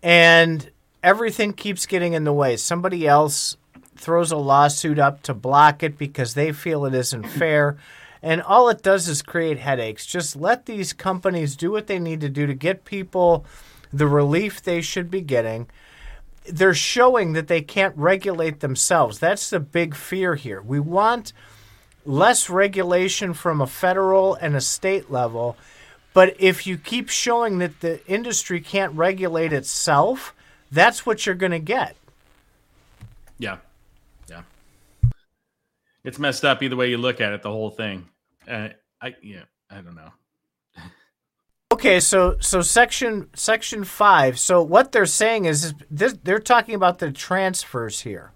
and 0.02 0.70
everything 1.02 1.52
keeps 1.52 1.86
getting 1.86 2.12
in 2.12 2.24
the 2.24 2.32
way. 2.32 2.56
Somebody 2.56 3.06
else 3.06 3.56
throws 3.96 4.32
a 4.32 4.36
lawsuit 4.36 4.98
up 4.98 5.22
to 5.22 5.34
block 5.34 5.82
it 5.82 5.98
because 5.98 6.34
they 6.34 6.52
feel 6.52 6.84
it 6.84 6.94
isn't 6.94 7.24
fair. 7.28 7.76
And 8.22 8.42
all 8.42 8.68
it 8.68 8.82
does 8.82 9.08
is 9.08 9.22
create 9.22 9.58
headaches. 9.58 10.04
Just 10.04 10.36
let 10.36 10.66
these 10.66 10.92
companies 10.92 11.56
do 11.56 11.70
what 11.70 11.86
they 11.86 11.98
need 11.98 12.20
to 12.20 12.28
do 12.28 12.46
to 12.46 12.54
get 12.54 12.84
people 12.84 13.46
the 13.92 14.06
relief 14.06 14.62
they 14.62 14.80
should 14.80 15.10
be 15.10 15.20
getting. 15.20 15.68
They're 16.46 16.74
showing 16.74 17.32
that 17.32 17.48
they 17.48 17.60
can't 17.60 17.96
regulate 17.96 18.60
themselves. 18.60 19.18
That's 19.18 19.50
the 19.50 19.60
big 19.60 19.94
fear 19.94 20.34
here. 20.34 20.60
We 20.60 20.80
want 20.80 21.32
less 22.04 22.48
regulation 22.48 23.34
from 23.34 23.60
a 23.60 23.66
federal 23.66 24.34
and 24.34 24.56
a 24.56 24.60
state 24.60 25.10
level. 25.10 25.56
But 26.12 26.36
if 26.40 26.66
you 26.66 26.76
keep 26.76 27.08
showing 27.08 27.58
that 27.58 27.80
the 27.80 28.04
industry 28.06 28.60
can't 28.60 28.92
regulate 28.94 29.52
itself, 29.52 30.34
that's 30.72 31.06
what 31.06 31.24
you're 31.26 31.34
going 31.36 31.52
to 31.52 31.58
get. 31.60 31.96
yeah, 33.38 33.58
yeah, 34.28 34.42
it's 36.04 36.18
messed 36.18 36.44
up 36.44 36.62
either 36.62 36.76
way 36.76 36.90
you 36.90 36.98
look 36.98 37.20
at 37.20 37.32
it. 37.32 37.42
The 37.42 37.50
whole 37.50 37.70
thing. 37.70 38.08
Uh, 38.48 38.70
I 39.00 39.14
yeah, 39.22 39.42
I 39.70 39.80
don't 39.80 39.94
know. 39.94 40.10
Okay, 41.72 42.00
so 42.00 42.36
so 42.40 42.62
section 42.62 43.30
section 43.34 43.84
five. 43.84 44.40
So 44.40 44.60
what 44.60 44.90
they're 44.90 45.06
saying 45.06 45.44
is, 45.44 45.66
is 45.66 45.74
this, 45.88 46.14
they're 46.24 46.40
talking 46.40 46.74
about 46.74 46.98
the 46.98 47.12
transfers 47.12 48.00
here. 48.00 48.32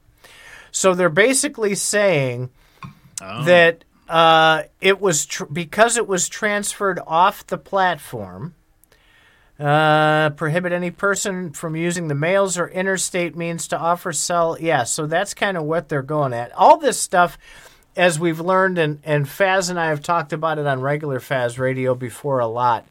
So 0.70 0.94
they're 0.94 1.08
basically 1.10 1.74
saying 1.74 2.50
Oh. 3.20 3.44
that 3.44 3.84
uh, 4.08 4.64
it 4.80 5.00
was 5.00 5.26
tr- 5.26 5.44
because 5.46 5.96
it 5.96 6.06
was 6.06 6.28
transferred 6.28 7.00
off 7.06 7.46
the 7.46 7.58
platform. 7.58 8.54
Uh, 9.58 10.30
prohibit 10.30 10.72
any 10.72 10.90
person 10.90 11.52
from 11.52 11.76
using 11.76 12.08
the 12.08 12.14
mails 12.14 12.58
or 12.58 12.66
interstate 12.68 13.36
means 13.36 13.68
to 13.68 13.78
offer, 13.78 14.12
sell. 14.12 14.56
Yeah, 14.60 14.82
so 14.82 15.06
that's 15.06 15.32
kind 15.32 15.56
of 15.56 15.62
what 15.62 15.88
they're 15.88 16.02
going 16.02 16.32
at. 16.32 16.52
All 16.56 16.76
this 16.76 16.98
stuff, 17.00 17.38
as 17.94 18.18
we've 18.18 18.40
learned, 18.40 18.78
and, 18.78 18.98
and 19.04 19.26
Faz 19.26 19.70
and 19.70 19.78
I 19.78 19.86
have 19.86 20.02
talked 20.02 20.32
about 20.32 20.58
it 20.58 20.66
on 20.66 20.80
regular 20.80 21.20
Faz 21.20 21.56
radio 21.56 21.94
before 21.94 22.40
a 22.40 22.48
lot. 22.48 22.84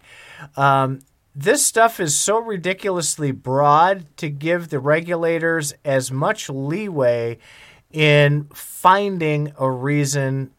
Um, 0.55 1.01
this 1.36 1.65
stuff 1.65 2.00
is 2.00 2.17
so 2.17 2.39
ridiculously 2.39 3.32
broad 3.32 4.05
to 4.17 4.29
give 4.29 4.70
the 4.70 4.79
regulators 4.79 5.74
as 5.84 6.12
much 6.12 6.50
leeway 6.50 7.39
in 7.91 8.46
finding 8.53 9.51
a 9.58 9.70
reason 9.70 10.51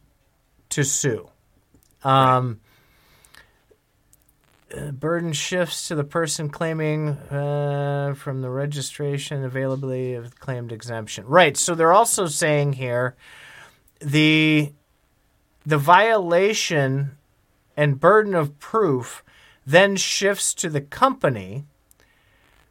to 0.74 0.84
sue. 0.84 1.28
Um, 2.02 2.60
uh, 4.76 4.90
burden 4.90 5.32
shifts 5.32 5.88
to 5.88 5.94
the 5.94 6.04
person 6.04 6.48
claiming 6.48 7.10
uh, 7.10 8.14
from 8.16 8.42
the 8.42 8.50
registration 8.50 9.44
availability 9.44 10.14
of 10.14 10.38
claimed 10.40 10.72
exemption. 10.72 11.24
Right. 11.26 11.56
So 11.56 11.74
they're 11.74 11.92
also 11.92 12.26
saying 12.26 12.74
here 12.74 13.14
the 14.00 14.72
the 15.64 15.78
violation 15.78 17.16
and 17.76 18.00
burden 18.00 18.34
of 18.34 18.58
proof 18.58 19.22
then 19.64 19.96
shifts 19.96 20.52
to 20.54 20.68
the 20.68 20.80
company 20.80 21.64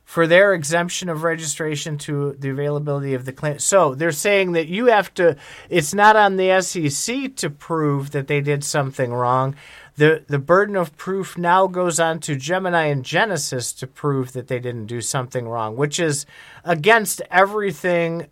for 0.04 0.28
their 0.28 0.54
exemption 0.54 1.10
of 1.10 1.24
registration 1.24 1.98
to 1.98 2.34
the 2.34 2.50
availability 2.50 3.14
of 3.14 3.26
the 3.26 3.32
claim. 3.32 3.60
So 3.60 3.96
they're 3.96 4.12
saying 4.12 4.52
that 4.52 4.68
you 4.68 4.88
have 4.88 5.14
to, 5.16 5.36
it's 5.70 5.94
not 5.94 6.16
on 6.16 6.36
the 6.36 6.62
SEC 6.62 7.36
to 7.38 7.50
prove 7.50 8.12
that 8.12 8.28
they 8.28 8.42
did 8.42 8.64
something 8.64 9.14
wrong. 9.14 9.56
The, 9.96 10.24
the 10.28 10.40
burden 10.40 10.76
of 10.76 10.96
proof 10.98 11.38
now 11.38 11.68
goes 11.68 12.00
on 12.00 12.20
to 12.22 12.36
Gemini 12.36 12.86
and 12.86 13.06
Genesis 13.06 13.72
to 13.74 13.88
prove 13.88 14.34
that 14.34 14.48
they 14.48 14.60
didn't 14.60 14.88
do 14.88 15.02
something 15.02 15.48
wrong, 15.48 15.76
which 15.76 16.00
is 16.00 16.26
against 16.64 17.22
everything 17.30 18.28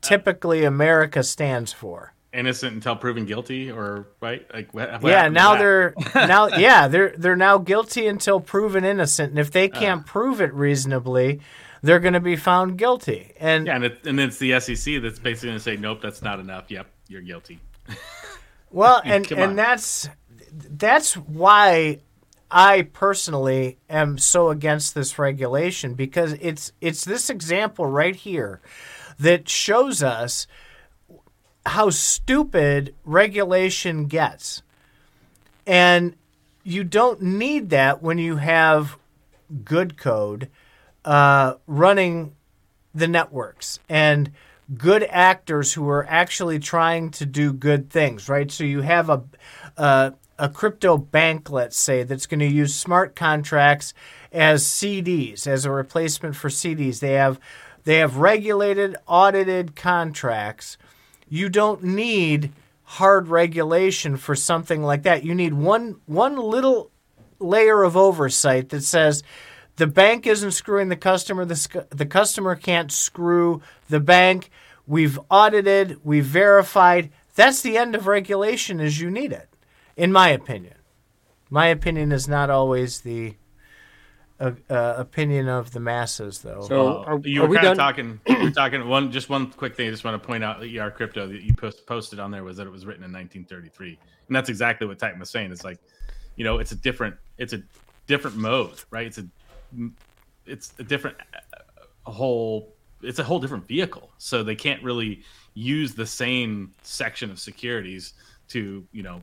typically 0.00 0.64
America 0.64 1.22
stands 1.22 1.72
for. 1.72 2.14
Innocent 2.32 2.74
until 2.74 2.96
proven 2.96 3.26
guilty, 3.26 3.70
or 3.70 4.06
right? 4.20 4.46
Like 4.52 4.72
what, 4.72 5.02
what 5.02 5.10
yeah, 5.10 5.28
now 5.28 5.56
they're 5.56 5.94
now 6.14 6.48
yeah 6.48 6.88
they're 6.88 7.14
they're 7.16 7.36
now 7.36 7.58
guilty 7.58 8.06
until 8.06 8.40
proven 8.40 8.84
innocent, 8.84 9.30
and 9.30 9.38
if 9.38 9.50
they 9.50 9.70
uh. 9.70 9.78
can't 9.78 10.06
prove 10.06 10.40
it 10.40 10.52
reasonably, 10.54 11.40
they're 11.82 12.00
going 12.00 12.14
to 12.14 12.20
be 12.20 12.36
found 12.36 12.78
guilty. 12.78 13.32
And 13.38 13.66
yeah, 13.66 13.76
and, 13.76 13.84
it, 13.84 14.06
and 14.06 14.20
it's 14.20 14.38
the 14.38 14.58
SEC 14.60 15.02
that's 15.02 15.18
basically 15.18 15.48
going 15.48 15.58
to 15.58 15.60
say, 15.60 15.76
nope, 15.76 16.00
that's 16.02 16.22
not 16.22 16.40
enough. 16.40 16.70
Yep, 16.70 16.86
you're 17.08 17.22
guilty. 17.22 17.60
well, 18.70 19.00
and 19.04 19.30
on. 19.32 19.38
and 19.38 19.58
that's 19.58 20.08
that's 20.52 21.16
why 21.16 22.00
I 22.50 22.82
personally 22.82 23.78
am 23.88 24.18
so 24.18 24.50
against 24.50 24.94
this 24.94 25.18
regulation 25.18 25.94
because 25.94 26.32
it's 26.40 26.72
it's 26.80 27.04
this 27.04 27.30
example 27.30 27.86
right 27.86 28.16
here 28.16 28.60
that 29.18 29.48
shows 29.48 30.02
us 30.02 30.46
how 31.66 31.90
stupid 31.90 32.94
regulation 33.04 34.06
gets. 34.06 34.62
And 35.66 36.16
you 36.64 36.84
don't 36.84 37.22
need 37.22 37.70
that 37.70 38.02
when 38.02 38.18
you 38.18 38.36
have 38.36 38.96
good 39.64 39.96
code 39.96 40.48
uh, 41.04 41.54
running 41.66 42.34
the 42.94 43.08
networks 43.08 43.78
and 43.88 44.30
good 44.76 45.04
actors 45.10 45.72
who 45.72 45.88
are 45.88 46.06
actually 46.08 46.58
trying 46.58 47.10
to 47.10 47.26
do 47.26 47.52
good 47.52 47.90
things, 47.90 48.28
right? 48.28 48.50
So 48.50 48.64
you 48.64 48.82
have 48.82 49.10
a 49.10 49.24
a, 49.76 50.14
a 50.38 50.48
crypto 50.48 50.96
bank, 50.96 51.50
let's 51.50 51.78
say, 51.78 52.02
that's 52.02 52.26
going 52.26 52.40
to 52.40 52.46
use 52.46 52.74
smart 52.74 53.14
contracts 53.14 53.94
as 54.32 54.64
CDs 54.64 55.46
as 55.46 55.64
a 55.64 55.70
replacement 55.70 56.36
for 56.36 56.48
CDs. 56.48 57.00
They 57.00 57.14
have 57.14 57.40
they 57.84 57.96
have 57.96 58.16
regulated, 58.18 58.96
audited 59.06 59.74
contracts. 59.74 60.76
You 61.30 61.48
don't 61.48 61.82
need 61.82 62.52
hard 62.82 63.28
regulation 63.28 64.16
for 64.16 64.34
something 64.34 64.82
like 64.82 65.04
that. 65.04 65.24
You 65.24 65.34
need 65.34 65.54
one 65.54 66.00
one 66.06 66.36
little 66.36 66.90
layer 67.38 67.82
of 67.82 67.96
oversight 67.96 68.68
that 68.68 68.82
says 68.82 69.22
the 69.76 69.86
bank 69.86 70.26
isn't 70.26 70.50
screwing 70.50 70.90
the 70.90 70.96
customer, 70.96 71.46
the, 71.46 71.86
the 71.88 72.04
customer 72.04 72.54
can't 72.54 72.92
screw 72.92 73.62
the 73.88 74.00
bank. 74.00 74.50
We've 74.86 75.18
audited, 75.30 76.00
we've 76.04 76.26
verified. 76.26 77.10
That's 77.34 77.62
the 77.62 77.78
end 77.78 77.94
of 77.94 78.06
regulation 78.06 78.80
as 78.80 79.00
you 79.00 79.10
need 79.10 79.32
it, 79.32 79.48
in 79.96 80.12
my 80.12 80.28
opinion. 80.28 80.74
My 81.48 81.68
opinion 81.68 82.12
is 82.12 82.28
not 82.28 82.50
always 82.50 83.00
the 83.00 83.36
uh, 84.40 84.52
uh, 84.70 84.94
opinion 84.96 85.48
of 85.48 85.70
the 85.72 85.80
masses, 85.80 86.38
though. 86.38 86.62
So 86.62 87.04
are, 87.04 87.20
you 87.22 87.42
are 87.42 87.44
were 87.44 87.50
we 87.50 87.56
kind 87.56 87.64
done? 87.64 87.72
of 87.72 87.78
talking. 87.78 88.20
You 88.28 88.44
were 88.44 88.50
talking 88.50 88.88
one. 88.88 89.12
Just 89.12 89.28
one 89.28 89.50
quick 89.50 89.76
thing. 89.76 89.86
I 89.86 89.90
just 89.90 90.02
want 90.02 90.20
to 90.20 90.26
point 90.26 90.42
out 90.42 90.60
that 90.60 90.74
ER 90.74 90.90
crypto 90.90 91.26
that 91.28 91.42
you 91.42 91.52
post, 91.52 91.86
posted 91.86 92.18
on 92.18 92.30
there 92.30 92.42
was 92.42 92.56
that 92.56 92.66
it 92.66 92.70
was 92.70 92.86
written 92.86 93.04
in 93.04 93.12
1933, 93.12 93.98
and 94.28 94.34
that's 94.34 94.48
exactly 94.48 94.86
what 94.86 94.98
Tita 94.98 95.16
was 95.18 95.28
saying. 95.28 95.52
It's 95.52 95.62
like, 95.62 95.78
you 96.36 96.44
know, 96.44 96.58
it's 96.58 96.72
a 96.72 96.76
different. 96.76 97.16
It's 97.36 97.52
a 97.52 97.62
different 98.06 98.36
mode, 98.36 98.82
right? 98.90 99.06
It's 99.06 99.18
a. 99.18 99.26
It's 100.46 100.72
a 100.78 100.84
different. 100.84 101.18
A 102.06 102.10
whole. 102.10 102.74
It's 103.02 103.18
a 103.18 103.24
whole 103.24 103.40
different 103.40 103.68
vehicle, 103.68 104.10
so 104.16 104.42
they 104.42 104.56
can't 104.56 104.82
really 104.82 105.22
use 105.52 105.94
the 105.94 106.06
same 106.06 106.72
section 106.82 107.30
of 107.30 107.38
securities 107.38 108.14
to, 108.48 108.86
you 108.92 109.02
know, 109.02 109.20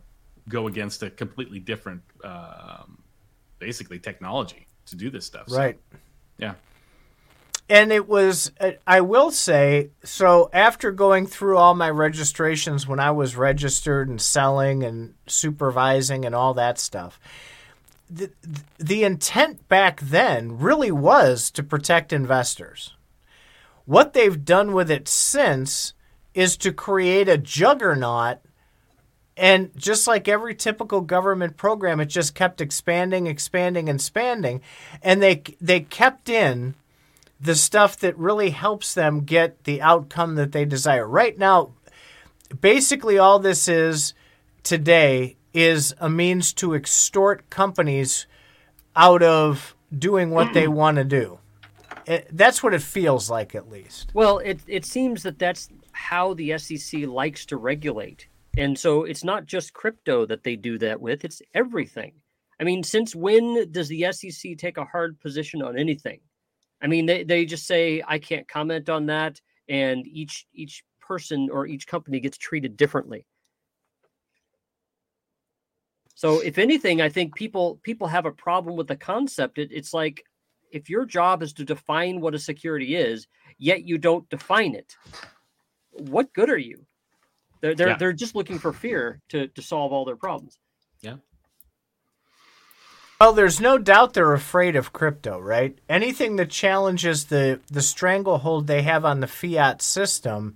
go 0.50 0.68
against 0.68 1.04
a 1.04 1.10
completely 1.10 1.60
different, 1.60 2.02
um, 2.24 2.98
basically 3.60 4.00
technology 4.00 4.67
to 4.88 4.96
do 4.96 5.10
this 5.10 5.26
stuff. 5.26 5.50
So, 5.50 5.58
right. 5.58 5.80
yeah. 6.38 6.56
and 7.70 7.92
it 7.92 8.08
was 8.08 8.52
uh, 8.60 8.72
i 8.86 9.02
will 9.02 9.32
say 9.32 9.90
so 10.04 10.50
after 10.54 10.92
going 10.92 11.26
through 11.26 11.58
all 11.58 11.76
my 11.76 11.90
registrations 11.90 12.88
when 12.88 13.00
i 13.00 13.12
was 13.12 13.36
registered 13.36 14.08
and 14.08 14.22
selling 14.22 14.84
and 14.84 15.14
supervising 15.28 16.26
and 16.26 16.34
all 16.34 16.54
that 16.54 16.80
stuff 16.80 17.20
the, 18.10 18.32
the 18.78 19.04
intent 19.04 19.68
back 19.68 20.00
then 20.00 20.58
really 20.58 20.92
was 20.92 21.52
to 21.52 21.62
protect 21.62 22.14
investors 22.14 22.94
what 23.86 24.14
they've 24.14 24.46
done 24.46 24.74
with 24.74 24.92
it 24.92 25.08
since 25.08 25.94
is 26.34 26.56
to 26.58 26.72
create 26.72 27.28
a 27.28 27.38
juggernaut 27.38 28.40
and 29.38 29.70
just 29.78 30.08
like 30.08 30.28
every 30.28 30.56
typical 30.56 31.02
government 31.02 31.56
program 31.58 32.00
it 32.00 32.06
just 32.06 32.34
kept 32.34 32.60
expanding 32.60 33.28
expanding 33.28 33.88
and 33.88 34.00
expanding 34.00 34.62
and 35.02 35.22
they 35.22 35.44
they 35.62 35.80
kept 35.80 36.28
in 36.28 36.76
the 37.40 37.56
stuff 37.56 37.98
that 37.98 38.18
really 38.18 38.50
helps 38.50 38.94
them 38.94 39.22
get 39.22 39.64
the 39.64 39.82
outcome 39.82 40.36
that 40.36 40.52
they 40.52 40.66
desire. 40.66 41.08
Right 41.08 41.38
now, 41.38 41.74
basically, 42.60 43.18
all 43.18 43.40
this 43.40 43.68
is 43.68 44.14
today 44.64 45.38
is 45.54 45.94
a 46.00 46.10
means 46.10 46.54
to 46.54 46.74
extort 46.74 47.50
companies 47.50 48.26
out 48.96 49.24
of 49.24 49.76
doing 49.98 50.32
what 50.32 50.54
they 50.54 50.68
want 50.68 50.98
to 50.98 51.04
do. 51.04 51.40
It, 52.06 52.28
that's 52.32 52.64
what 52.64 52.74
it 52.74 52.82
feels 52.82 53.30
like, 53.30 53.54
at 53.54 53.70
least. 53.70 54.12
Well, 54.14 54.40
it, 54.40 54.60
it 54.66 54.86
seems 54.86 55.24
that 55.24 55.40
that's 55.40 55.70
how 55.92 56.34
the 56.34 56.58
SEC 56.58 57.02
likes 57.02 57.46
to 57.48 57.58
regulate. 57.58 58.28
And 58.58 58.78
so 58.78 59.04
it's 59.04 59.24
not 59.24 59.46
just 59.46 59.74
crypto 59.74 60.26
that 60.26 60.44
they 60.44 60.56
do 60.56 60.80
that 60.80 61.00
with, 61.00 61.24
it's 61.24 61.44
everything. 61.54 62.14
I 62.60 62.64
mean, 62.64 62.82
since 62.82 63.16
when 63.16 63.72
does 63.72 63.88
the 63.88 64.12
SEC 64.12 64.58
take 64.58 64.78
a 64.78 64.86
hard 64.86 65.20
position 65.20 65.62
on 65.62 65.78
anything? 65.78 66.22
I 66.82 66.88
mean, 66.88 67.06
they, 67.06 67.24
they 67.24 67.46
just 67.46 67.68
say 67.68 68.04
I 68.08 68.18
can't 68.18 68.48
comment 68.48 68.90
on 68.90 69.06
that, 69.08 69.40
and 69.70 70.08
each 70.08 70.48
each 70.54 70.84
person 71.00 71.50
or 71.52 71.68
each 71.68 71.88
company 71.88 72.20
gets 72.20 72.38
treated 72.38 72.78
differently. 72.78 73.28
So, 76.16 76.40
if 76.40 76.58
anything, 76.58 77.00
I 77.00 77.10
think 77.10 77.36
people 77.36 77.80
people 77.84 78.08
have 78.08 78.26
a 78.26 78.32
problem 78.32 78.76
with 78.76 78.88
the 78.88 78.96
concept. 78.96 79.60
It, 79.60 79.70
it's 79.72 79.94
like 79.94 80.24
if 80.72 80.90
your 80.90 81.06
job 81.06 81.44
is 81.44 81.54
to 81.54 81.64
define 81.66 82.22
what 82.22 82.36
a 82.36 82.40
security 82.40 82.96
is, 82.96 83.28
yet 83.60 83.84
you 83.84 84.00
don't 84.00 84.28
define 84.30 84.74
it, 84.74 84.96
what 85.92 86.34
good 86.34 86.50
are 86.50 86.58
you? 86.58 86.87
They're 87.62 87.76
they're 87.76 87.88
yeah. 87.90 87.98
they're 87.98 88.14
just 88.14 88.36
looking 88.36 88.60
for 88.60 88.74
fear 88.74 89.22
to 89.30 89.48
to 89.48 89.62
solve 89.62 89.94
all 89.94 90.06
their 90.06 90.16
problems. 90.16 90.58
Yeah. 91.02 91.16
Well, 93.20 93.34
there's 93.34 93.60
no 93.60 93.80
doubt 93.80 94.14
they're 94.14 94.34
afraid 94.34 94.76
of 94.76 94.94
crypto, 94.94 95.40
right? 95.40 95.76
Anything 95.90 96.36
that 96.36 96.50
challenges 96.50 97.26
the 97.26 97.60
the 97.72 97.82
stranglehold 97.82 98.68
they 98.68 98.84
have 98.84 99.06
on 99.06 99.20
the 99.20 99.28
fiat 99.28 99.82
system 99.82 100.56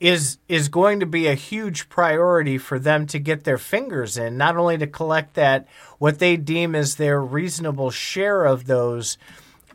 is 0.00 0.38
is 0.48 0.68
going 0.68 1.00
to 1.00 1.06
be 1.06 1.26
a 1.26 1.34
huge 1.34 1.88
priority 1.88 2.56
for 2.56 2.78
them 2.78 3.06
to 3.08 3.18
get 3.18 3.44
their 3.44 3.58
fingers 3.58 4.16
in, 4.16 4.36
not 4.36 4.56
only 4.56 4.78
to 4.78 4.86
collect 4.86 5.34
that 5.34 5.66
what 5.98 6.20
they 6.20 6.36
deem 6.36 6.74
as 6.74 6.94
their 6.94 7.20
reasonable 7.20 7.90
share 7.90 8.44
of 8.44 8.66
those 8.66 9.18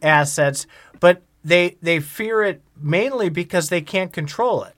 assets, 0.02 0.66
but 1.00 1.22
they 1.44 1.76
they 1.82 2.00
fear 2.00 2.42
it 2.44 2.62
mainly 2.82 3.30
because 3.30 3.68
they 3.68 3.82
can't 3.82 4.14
control 4.14 4.64
it. 4.64 4.76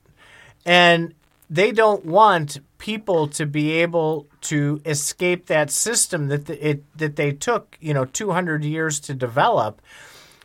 And 0.64 1.14
they 1.48 1.72
don't 1.72 2.04
want 2.04 2.58
people 2.78 3.28
to 3.28 3.46
be 3.46 3.72
able 3.72 4.26
to 4.40 4.80
escape 4.84 5.46
that 5.46 5.70
system 5.70 6.28
that 6.28 6.46
the, 6.46 6.68
it 6.68 6.98
that 6.98 7.16
they 7.16 7.32
took 7.32 7.76
you 7.80 7.94
know 7.94 8.04
200 8.04 8.64
years 8.64 9.00
to 9.00 9.14
develop 9.14 9.80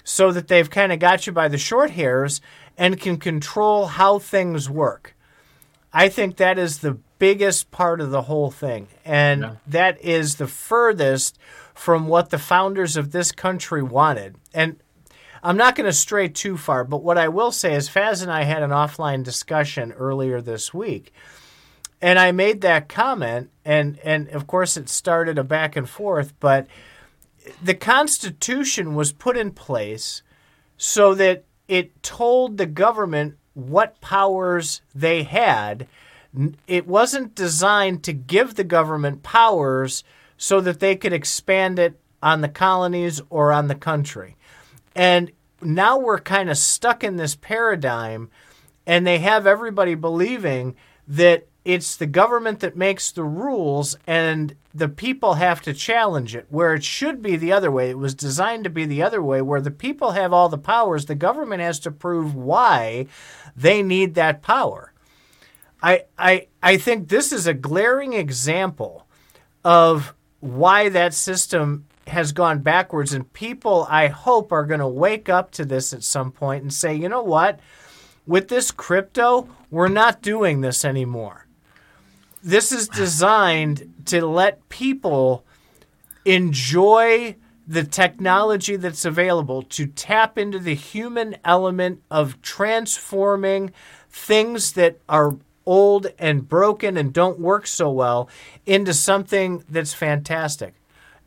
so 0.03 0.31
that 0.31 0.47
they've 0.47 0.69
kind 0.69 0.91
of 0.91 0.99
got 0.99 1.27
you 1.27 1.33
by 1.33 1.47
the 1.47 1.57
short 1.57 1.91
hairs 1.91 2.41
and 2.77 2.99
can 2.99 3.17
control 3.17 3.87
how 3.87 4.17
things 4.17 4.69
work 4.69 5.15
i 5.91 6.07
think 6.07 6.37
that 6.37 6.57
is 6.57 6.79
the 6.79 6.97
biggest 7.19 7.69
part 7.69 8.01
of 8.01 8.11
the 8.11 8.23
whole 8.23 8.49
thing 8.49 8.87
and 9.05 9.41
yeah. 9.41 9.55
that 9.67 10.01
is 10.01 10.35
the 10.35 10.47
furthest 10.47 11.37
from 11.73 12.07
what 12.07 12.29
the 12.29 12.39
founders 12.39 12.95
of 12.95 13.11
this 13.11 13.31
country 13.31 13.83
wanted 13.83 14.35
and 14.53 14.77
I'm 15.43 15.57
not 15.57 15.75
going 15.75 15.87
to 15.87 15.93
stray 15.93 16.27
too 16.27 16.57
far, 16.57 16.83
but 16.83 17.03
what 17.03 17.17
I 17.17 17.27
will 17.27 17.51
say 17.51 17.73
is 17.73 17.89
Faz 17.89 18.21
and 18.21 18.31
I 18.31 18.43
had 18.43 18.61
an 18.61 18.69
offline 18.69 19.23
discussion 19.23 19.91
earlier 19.93 20.41
this 20.41 20.73
week 20.73 21.11
and 22.01 22.17
I 22.17 22.31
made 22.31 22.61
that 22.61 22.89
comment, 22.89 23.51
and 23.63 23.99
and 24.03 24.27
of 24.29 24.47
course 24.47 24.75
it 24.75 24.89
started 24.89 25.37
a 25.37 25.43
back 25.43 25.75
and 25.75 25.87
forth. 25.87 26.33
But 26.39 26.67
the 27.63 27.75
Constitution 27.75 28.95
was 28.95 29.11
put 29.11 29.37
in 29.37 29.51
place 29.51 30.23
so 30.77 31.13
that 31.15 31.43
it 31.67 32.01
told 32.01 32.57
the 32.57 32.65
government 32.65 33.37
what 33.53 34.01
powers 34.01 34.81
they 34.95 35.23
had. 35.23 35.87
It 36.65 36.87
wasn't 36.87 37.35
designed 37.35 38.03
to 38.03 38.13
give 38.13 38.55
the 38.55 38.63
government 38.63 39.21
powers 39.21 40.03
so 40.37 40.59
that 40.61 40.79
they 40.79 40.95
could 40.95 41.13
expand 41.13 41.77
it 41.77 41.99
on 42.23 42.41
the 42.41 42.49
colonies 42.49 43.21
or 43.29 43.51
on 43.51 43.67
the 43.67 43.75
country. 43.75 44.37
And 44.95 45.31
now 45.61 45.97
we're 45.97 46.19
kind 46.19 46.49
of 46.49 46.57
stuck 46.57 47.03
in 47.03 47.17
this 47.17 47.35
paradigm, 47.35 48.29
and 48.85 49.05
they 49.05 49.19
have 49.19 49.47
everybody 49.47 49.95
believing 49.95 50.75
that 51.07 51.47
it's 51.63 51.95
the 51.95 52.07
government 52.07 52.59
that 52.61 52.75
makes 52.75 53.11
the 53.11 53.23
rules 53.23 53.95
and 54.07 54.55
the 54.73 54.89
people 54.89 55.35
have 55.35 55.61
to 55.61 55.73
challenge 55.73 56.35
it 56.35 56.47
where 56.49 56.73
it 56.73 56.83
should 56.83 57.21
be 57.21 57.35
the 57.35 57.51
other 57.51 57.69
way. 57.69 57.89
It 57.89 57.97
was 57.97 58.15
designed 58.15 58.63
to 58.63 58.69
be 58.69 58.85
the 58.85 59.03
other 59.03 59.21
way 59.21 59.41
where 59.41 59.61
the 59.61 59.69
people 59.69 60.11
have 60.11 60.33
all 60.33 60.49
the 60.49 60.57
powers. 60.57 61.05
The 61.05 61.15
government 61.15 61.61
has 61.61 61.79
to 61.81 61.91
prove 61.91 62.33
why 62.33 63.07
they 63.55 63.83
need 63.83 64.15
that 64.15 64.41
power. 64.41 64.91
I 65.83 66.05
i 66.17 66.47
i 66.61 66.77
think 66.77 67.09
this 67.09 67.31
is 67.31 67.47
a 67.47 67.53
glaring 67.53 68.13
example 68.13 69.07
of 69.63 70.13
why 70.39 70.89
that 70.89 71.13
system 71.13 71.85
has 72.07 72.31
gone 72.31 72.59
backwards 72.59 73.13
and 73.13 73.31
people 73.33 73.85
i 73.89 74.07
hope 74.07 74.51
are 74.51 74.65
going 74.65 74.79
to 74.79 74.87
wake 74.87 75.29
up 75.29 75.51
to 75.51 75.63
this 75.63 75.93
at 75.93 76.03
some 76.03 76.31
point 76.31 76.63
and 76.63 76.73
say 76.73 76.93
you 76.93 77.07
know 77.07 77.23
what? 77.23 77.59
With 78.27 78.47
this 78.47 78.71
crypto 78.71 79.47
we're 79.71 79.87
not 79.87 80.21
doing 80.21 80.61
this 80.61 80.83
anymore. 80.85 81.47
This 82.43 82.71
is 82.71 82.87
designed 83.03 83.93
to 84.05 84.25
let 84.25 84.67
people 84.69 85.45
enjoy 86.25 87.35
the 87.65 87.83
technology 87.83 88.75
that's 88.75 89.05
available 89.05 89.61
to 89.61 89.87
tap 89.87 90.37
into 90.37 90.59
the 90.59 90.75
human 90.75 91.37
element 91.45 92.01
of 92.11 92.41
transforming 92.41 93.71
things 94.09 94.73
that 94.73 94.99
are 95.07 95.37
old 95.65 96.07
and 96.19 96.49
broken 96.49 96.97
and 96.97 97.13
don't 97.13 97.39
work 97.39 97.65
so 97.65 97.89
well 97.89 98.27
into 98.65 98.93
something 98.93 99.63
that's 99.69 99.93
fantastic 99.93 100.73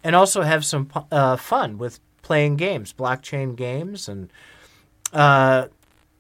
and 0.05 0.15
also 0.15 0.43
have 0.43 0.65
some 0.65 0.89
uh, 1.11 1.37
fun 1.37 1.79
with 1.79 1.99
playing 2.23 2.57
games 2.57 2.93
blockchain 2.93 3.57
games 3.57 4.09
and 4.09 4.31
uh, 5.13 5.67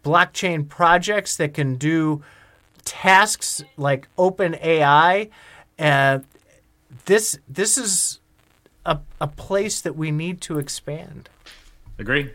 blockchain 0.02 0.68
projects 0.68 1.36
that 1.36 1.54
can 1.54 1.76
do 1.76 2.22
tasks 2.84 3.64
like 3.76 4.08
Open 4.16 4.56
AI, 4.62 5.30
uh, 5.78 6.20
this 7.06 7.38
this 7.48 7.76
is 7.76 8.20
a, 8.86 9.00
a 9.20 9.26
place 9.26 9.80
that 9.80 9.96
we 9.96 10.10
need 10.10 10.40
to 10.42 10.58
expand. 10.58 11.28
Agree. 11.98 12.30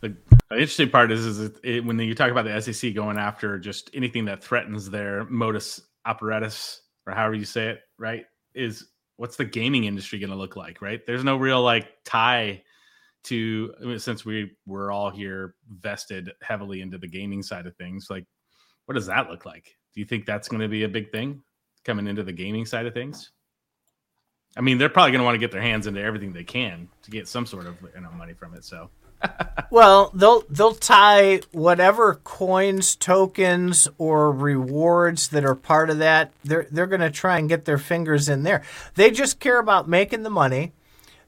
The, 0.00 0.16
interesting 0.50 0.88
part 0.88 1.12
is, 1.12 1.24
is 1.24 1.40
it, 1.40 1.56
it, 1.62 1.84
when 1.84 1.98
you 1.98 2.14
talk 2.14 2.30
about 2.30 2.44
the 2.44 2.60
SEC 2.60 2.94
going 2.94 3.18
after 3.18 3.58
just 3.58 3.90
anything 3.94 4.24
that 4.24 4.42
threatens 4.42 4.90
their 4.90 5.24
modus 5.26 5.80
operatus 6.06 6.80
or 7.06 7.12
however 7.12 7.34
you 7.34 7.44
say 7.44 7.68
it, 7.68 7.80
right? 7.98 8.24
Is 8.54 8.88
what's 9.20 9.36
the 9.36 9.44
gaming 9.44 9.84
industry 9.84 10.18
going 10.18 10.30
to 10.30 10.36
look 10.36 10.56
like, 10.56 10.80
right? 10.80 11.04
There's 11.04 11.22
no 11.22 11.36
real 11.36 11.60
like 11.60 11.90
tie 12.06 12.62
to 13.24 13.74
I 13.78 13.84
mean, 13.84 13.98
since 13.98 14.24
we 14.24 14.52
we're 14.64 14.90
all 14.90 15.10
here 15.10 15.56
vested 15.68 16.32
heavily 16.40 16.80
into 16.80 16.96
the 16.96 17.06
gaming 17.06 17.42
side 17.42 17.66
of 17.66 17.76
things. 17.76 18.08
Like 18.08 18.24
what 18.86 18.94
does 18.94 19.04
that 19.08 19.28
look 19.28 19.44
like? 19.44 19.76
Do 19.92 20.00
you 20.00 20.06
think 20.06 20.24
that's 20.24 20.48
going 20.48 20.62
to 20.62 20.68
be 20.68 20.84
a 20.84 20.88
big 20.88 21.12
thing 21.12 21.42
coming 21.84 22.06
into 22.06 22.22
the 22.22 22.32
gaming 22.32 22.64
side 22.64 22.86
of 22.86 22.94
things? 22.94 23.30
I 24.56 24.62
mean, 24.62 24.78
they're 24.78 24.88
probably 24.88 25.12
going 25.12 25.20
to 25.20 25.26
want 25.26 25.34
to 25.34 25.38
get 25.38 25.52
their 25.52 25.60
hands 25.60 25.86
into 25.86 26.00
everything 26.00 26.32
they 26.32 26.42
can 26.42 26.88
to 27.02 27.10
get 27.10 27.28
some 27.28 27.44
sort 27.44 27.66
of 27.66 27.76
you 27.94 28.00
know 28.00 28.10
money 28.12 28.32
from 28.32 28.54
it. 28.54 28.64
So, 28.64 28.88
well, 29.70 30.10
they'll 30.14 30.42
they'll 30.48 30.74
tie 30.74 31.40
whatever 31.52 32.16
coins, 32.24 32.96
tokens, 32.96 33.88
or 33.98 34.32
rewards 34.32 35.28
that 35.28 35.44
are 35.44 35.54
part 35.54 35.90
of 35.90 35.98
that. 35.98 36.32
They're 36.44 36.66
they're 36.70 36.86
going 36.86 37.00
to 37.00 37.10
try 37.10 37.38
and 37.38 37.48
get 37.48 37.64
their 37.64 37.78
fingers 37.78 38.28
in 38.28 38.42
there. 38.42 38.62
They 38.94 39.10
just 39.10 39.40
care 39.40 39.58
about 39.58 39.88
making 39.88 40.22
the 40.22 40.30
money. 40.30 40.72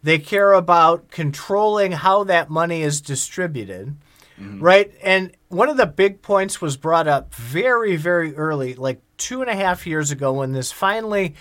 They 0.02 0.18
care 0.18 0.52
about 0.52 1.10
controlling 1.10 1.92
how 1.92 2.24
that 2.24 2.50
money 2.50 2.82
is 2.82 3.00
distributed 3.00 3.96
mm-hmm. 4.42 4.60
right? 4.60 4.92
And 5.02 5.32
one 5.48 5.68
of 5.68 5.76
the 5.76 5.86
big 5.86 6.22
points 6.22 6.60
was 6.60 6.76
brought 6.76 7.08
up 7.08 7.34
very, 7.34 7.96
very 7.96 8.34
early, 8.34 8.74
like 8.74 9.00
two 9.16 9.40
and 9.40 9.50
a 9.50 9.54
half 9.54 9.86
years 9.86 10.10
ago, 10.10 10.32
when 10.32 10.52
this 10.52 10.72
finally 10.72 11.34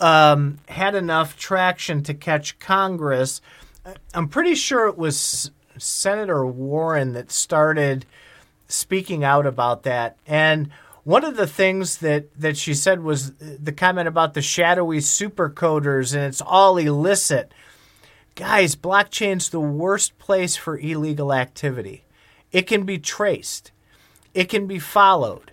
um, 0.00 0.58
had 0.68 0.94
enough 0.94 1.36
traction 1.36 2.02
to 2.04 2.14
catch 2.14 2.58
Congress. 2.58 3.40
I'm 4.14 4.28
pretty 4.28 4.54
sure 4.54 4.88
it 4.88 4.98
was 4.98 5.50
Senator 5.78 6.46
Warren 6.46 7.12
that 7.12 7.30
started 7.30 8.06
speaking 8.68 9.24
out 9.24 9.46
about 9.46 9.82
that. 9.84 10.18
And 10.26 10.70
one 11.04 11.24
of 11.24 11.36
the 11.36 11.46
things 11.46 11.98
that, 11.98 12.34
that 12.38 12.56
she 12.56 12.74
said 12.74 13.02
was 13.02 13.32
the 13.34 13.72
comment 13.72 14.08
about 14.08 14.34
the 14.34 14.42
shadowy 14.42 14.98
supercoders 14.98 16.14
and 16.14 16.24
it's 16.24 16.40
all 16.40 16.76
illicit. 16.78 17.52
Guys, 18.34 18.74
blockchain's 18.76 19.48
the 19.48 19.60
worst 19.60 20.18
place 20.18 20.56
for 20.56 20.78
illegal 20.78 21.32
activity. 21.32 22.04
It 22.52 22.62
can 22.62 22.84
be 22.84 22.98
traced, 22.98 23.72
it 24.34 24.48
can 24.48 24.66
be 24.66 24.78
followed. 24.78 25.52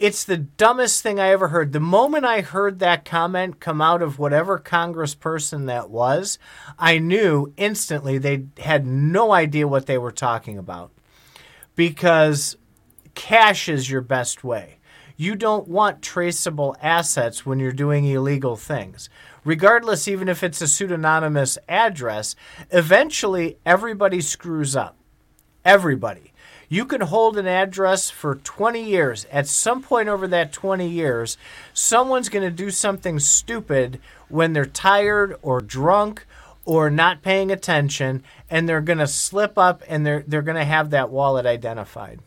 It's 0.00 0.24
the 0.24 0.38
dumbest 0.38 1.02
thing 1.02 1.20
I 1.20 1.28
ever 1.28 1.48
heard. 1.48 1.74
The 1.74 1.78
moment 1.78 2.24
I 2.24 2.40
heard 2.40 2.78
that 2.78 3.04
comment 3.04 3.60
come 3.60 3.82
out 3.82 4.00
of 4.00 4.18
whatever 4.18 4.58
congressperson 4.58 5.66
that 5.66 5.90
was, 5.90 6.38
I 6.78 6.96
knew 6.98 7.52
instantly 7.58 8.16
they 8.16 8.46
had 8.60 8.86
no 8.86 9.30
idea 9.32 9.68
what 9.68 9.84
they 9.84 9.98
were 9.98 10.10
talking 10.10 10.56
about. 10.56 10.90
Because 11.76 12.56
cash 13.14 13.68
is 13.68 13.90
your 13.90 14.00
best 14.00 14.42
way. 14.42 14.78
You 15.18 15.34
don't 15.36 15.68
want 15.68 16.00
traceable 16.00 16.74
assets 16.80 17.44
when 17.44 17.58
you're 17.58 17.70
doing 17.70 18.06
illegal 18.06 18.56
things. 18.56 19.10
Regardless, 19.44 20.08
even 20.08 20.30
if 20.30 20.42
it's 20.42 20.62
a 20.62 20.66
pseudonymous 20.66 21.58
address, 21.68 22.34
eventually 22.70 23.58
everybody 23.66 24.22
screws 24.22 24.74
up. 24.74 24.96
Everybody. 25.62 26.29
You 26.72 26.84
can 26.84 27.00
hold 27.00 27.36
an 27.36 27.48
address 27.48 28.10
for 28.10 28.36
20 28.36 28.80
years. 28.80 29.26
At 29.32 29.48
some 29.48 29.82
point 29.82 30.08
over 30.08 30.28
that 30.28 30.52
20 30.52 30.88
years, 30.88 31.36
someone's 31.74 32.28
going 32.28 32.44
to 32.44 32.50
do 32.50 32.70
something 32.70 33.18
stupid 33.18 34.00
when 34.28 34.52
they're 34.52 34.64
tired 34.64 35.36
or 35.42 35.60
drunk 35.60 36.24
or 36.64 36.88
not 36.88 37.22
paying 37.22 37.50
attention 37.50 38.22
and 38.48 38.68
they're 38.68 38.80
going 38.80 38.98
to 39.00 39.08
slip 39.08 39.58
up 39.58 39.82
and 39.88 40.06
they're 40.06 40.22
they're 40.28 40.42
going 40.42 40.56
to 40.56 40.64
have 40.64 40.90
that 40.90 41.10
wallet 41.10 41.44
identified. 41.44 42.20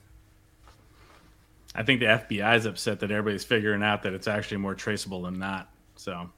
I 1.74 1.84
think 1.84 2.02
the 2.02 2.08
FBI 2.08 2.58
is 2.58 2.66
upset 2.66 3.00
that 3.00 3.12
everybody's 3.12 3.46
figuring 3.46 3.82
out 3.82 4.04
that 4.04 4.14
it's 4.14 4.28
actually 4.28 4.58
more 4.58 4.76
traceable 4.76 5.22
than 5.22 5.40
not. 5.40 5.70
So 5.96 6.30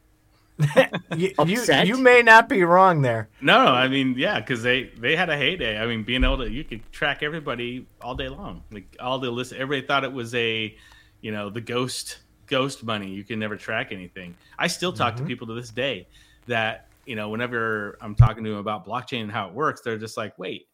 you, 1.17 1.33
you, 1.45 1.63
you 1.83 1.97
may 1.97 2.21
not 2.21 2.47
be 2.47 2.63
wrong 2.63 3.01
there. 3.01 3.29
No, 3.41 3.57
I 3.57 3.87
mean, 3.87 4.15
yeah, 4.17 4.39
because 4.39 4.63
they 4.63 4.85
they 4.97 5.15
had 5.15 5.29
a 5.29 5.37
heyday. 5.37 5.77
I 5.77 5.85
mean, 5.85 6.03
being 6.03 6.23
able 6.23 6.37
to 6.37 6.49
you 6.49 6.63
could 6.63 6.89
track 6.91 7.23
everybody 7.23 7.87
all 8.01 8.15
day 8.15 8.29
long, 8.29 8.63
like 8.71 8.95
all 8.99 9.19
the 9.19 9.29
list. 9.29 9.51
Everybody 9.53 9.85
thought 9.85 10.03
it 10.03 10.13
was 10.13 10.33
a, 10.33 10.75
you 11.21 11.31
know, 11.31 11.49
the 11.49 11.61
ghost 11.61 12.19
ghost 12.47 12.83
money. 12.83 13.09
You 13.09 13.23
can 13.23 13.39
never 13.39 13.57
track 13.57 13.91
anything. 13.91 14.35
I 14.57 14.67
still 14.67 14.93
talk 14.93 15.15
mm-hmm. 15.15 15.25
to 15.25 15.27
people 15.27 15.47
to 15.47 15.53
this 15.53 15.71
day 15.71 16.07
that 16.47 16.87
you 17.05 17.15
know, 17.15 17.29
whenever 17.29 17.97
I'm 18.01 18.15
talking 18.15 18.43
to 18.43 18.49
them 18.49 18.59
about 18.59 18.85
blockchain 18.85 19.23
and 19.23 19.31
how 19.31 19.47
it 19.47 19.53
works, 19.53 19.81
they're 19.81 19.97
just 19.97 20.17
like, 20.17 20.37
wait, 20.39 20.67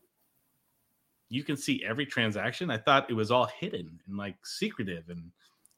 you 1.30 1.44
can 1.44 1.58
see 1.58 1.84
every 1.86 2.06
transaction. 2.06 2.70
I 2.70 2.78
thought 2.78 3.10
it 3.10 3.14
was 3.14 3.32
all 3.32 3.46
hidden 3.46 4.00
and 4.08 4.18
like 4.18 4.36
secretive 4.46 5.10
and 5.10 5.32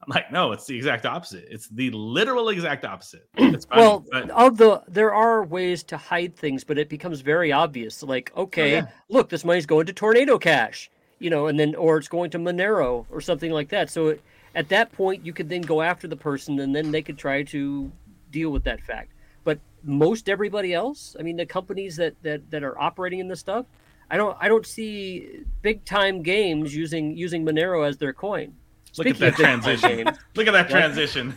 I'm 0.05 0.13
like, 0.13 0.31
no, 0.31 0.51
it's 0.51 0.65
the 0.65 0.75
exact 0.75 1.05
opposite. 1.05 1.47
It's 1.49 1.67
the 1.69 1.89
literal 1.91 2.49
exact 2.49 2.83
opposite. 2.85 3.27
well, 3.71 4.05
but... 4.11 4.29
of 4.31 4.57
the 4.57 4.83
there 4.87 5.13
are 5.13 5.43
ways 5.43 5.83
to 5.83 5.97
hide 5.97 6.35
things, 6.35 6.63
but 6.63 6.77
it 6.77 6.89
becomes 6.89 7.21
very 7.21 7.51
obvious. 7.51 8.03
Like, 8.03 8.31
oh, 8.35 8.43
okay, 8.43 8.73
oh, 8.73 8.77
yeah. 8.79 8.87
look, 9.09 9.29
this 9.29 9.45
money's 9.45 9.65
going 9.65 9.85
to 9.85 9.93
Tornado 9.93 10.37
Cash, 10.37 10.91
you 11.19 11.29
know, 11.29 11.47
and 11.47 11.59
then 11.59 11.75
or 11.75 11.97
it's 11.97 12.07
going 12.07 12.31
to 12.31 12.39
Monero 12.39 13.05
or 13.09 13.21
something 13.21 13.51
like 13.51 13.69
that. 13.69 13.89
So 13.89 14.09
it, 14.09 14.21
at 14.55 14.69
that 14.69 14.91
point, 14.91 15.25
you 15.25 15.33
could 15.33 15.49
then 15.49 15.61
go 15.61 15.81
after 15.81 16.07
the 16.07 16.17
person, 16.17 16.59
and 16.59 16.75
then 16.75 16.91
they 16.91 17.01
could 17.01 17.17
try 17.17 17.43
to 17.43 17.91
deal 18.29 18.49
with 18.49 18.63
that 18.65 18.81
fact. 18.81 19.11
But 19.43 19.59
most 19.83 20.29
everybody 20.29 20.73
else, 20.73 21.15
I 21.19 21.23
mean, 21.23 21.37
the 21.37 21.45
companies 21.45 21.95
that 21.95 22.21
that 22.23 22.51
that 22.51 22.63
are 22.63 22.79
operating 22.79 23.19
in 23.19 23.27
this 23.27 23.39
stuff, 23.39 23.65
I 24.11 24.17
don't 24.17 24.35
I 24.39 24.47
don't 24.47 24.65
see 24.65 25.43
big 25.61 25.85
time 25.85 26.21
games 26.21 26.75
using 26.75 27.15
using 27.15 27.45
Monero 27.45 27.87
as 27.87 27.97
their 27.97 28.13
coin. 28.13 28.55
Look 28.97 29.07
at 29.07 29.17
that 29.19 29.35
transition. 29.35 30.05
Look 30.35 30.47
at 30.47 30.51
that 30.53 30.69
transition. 30.69 31.35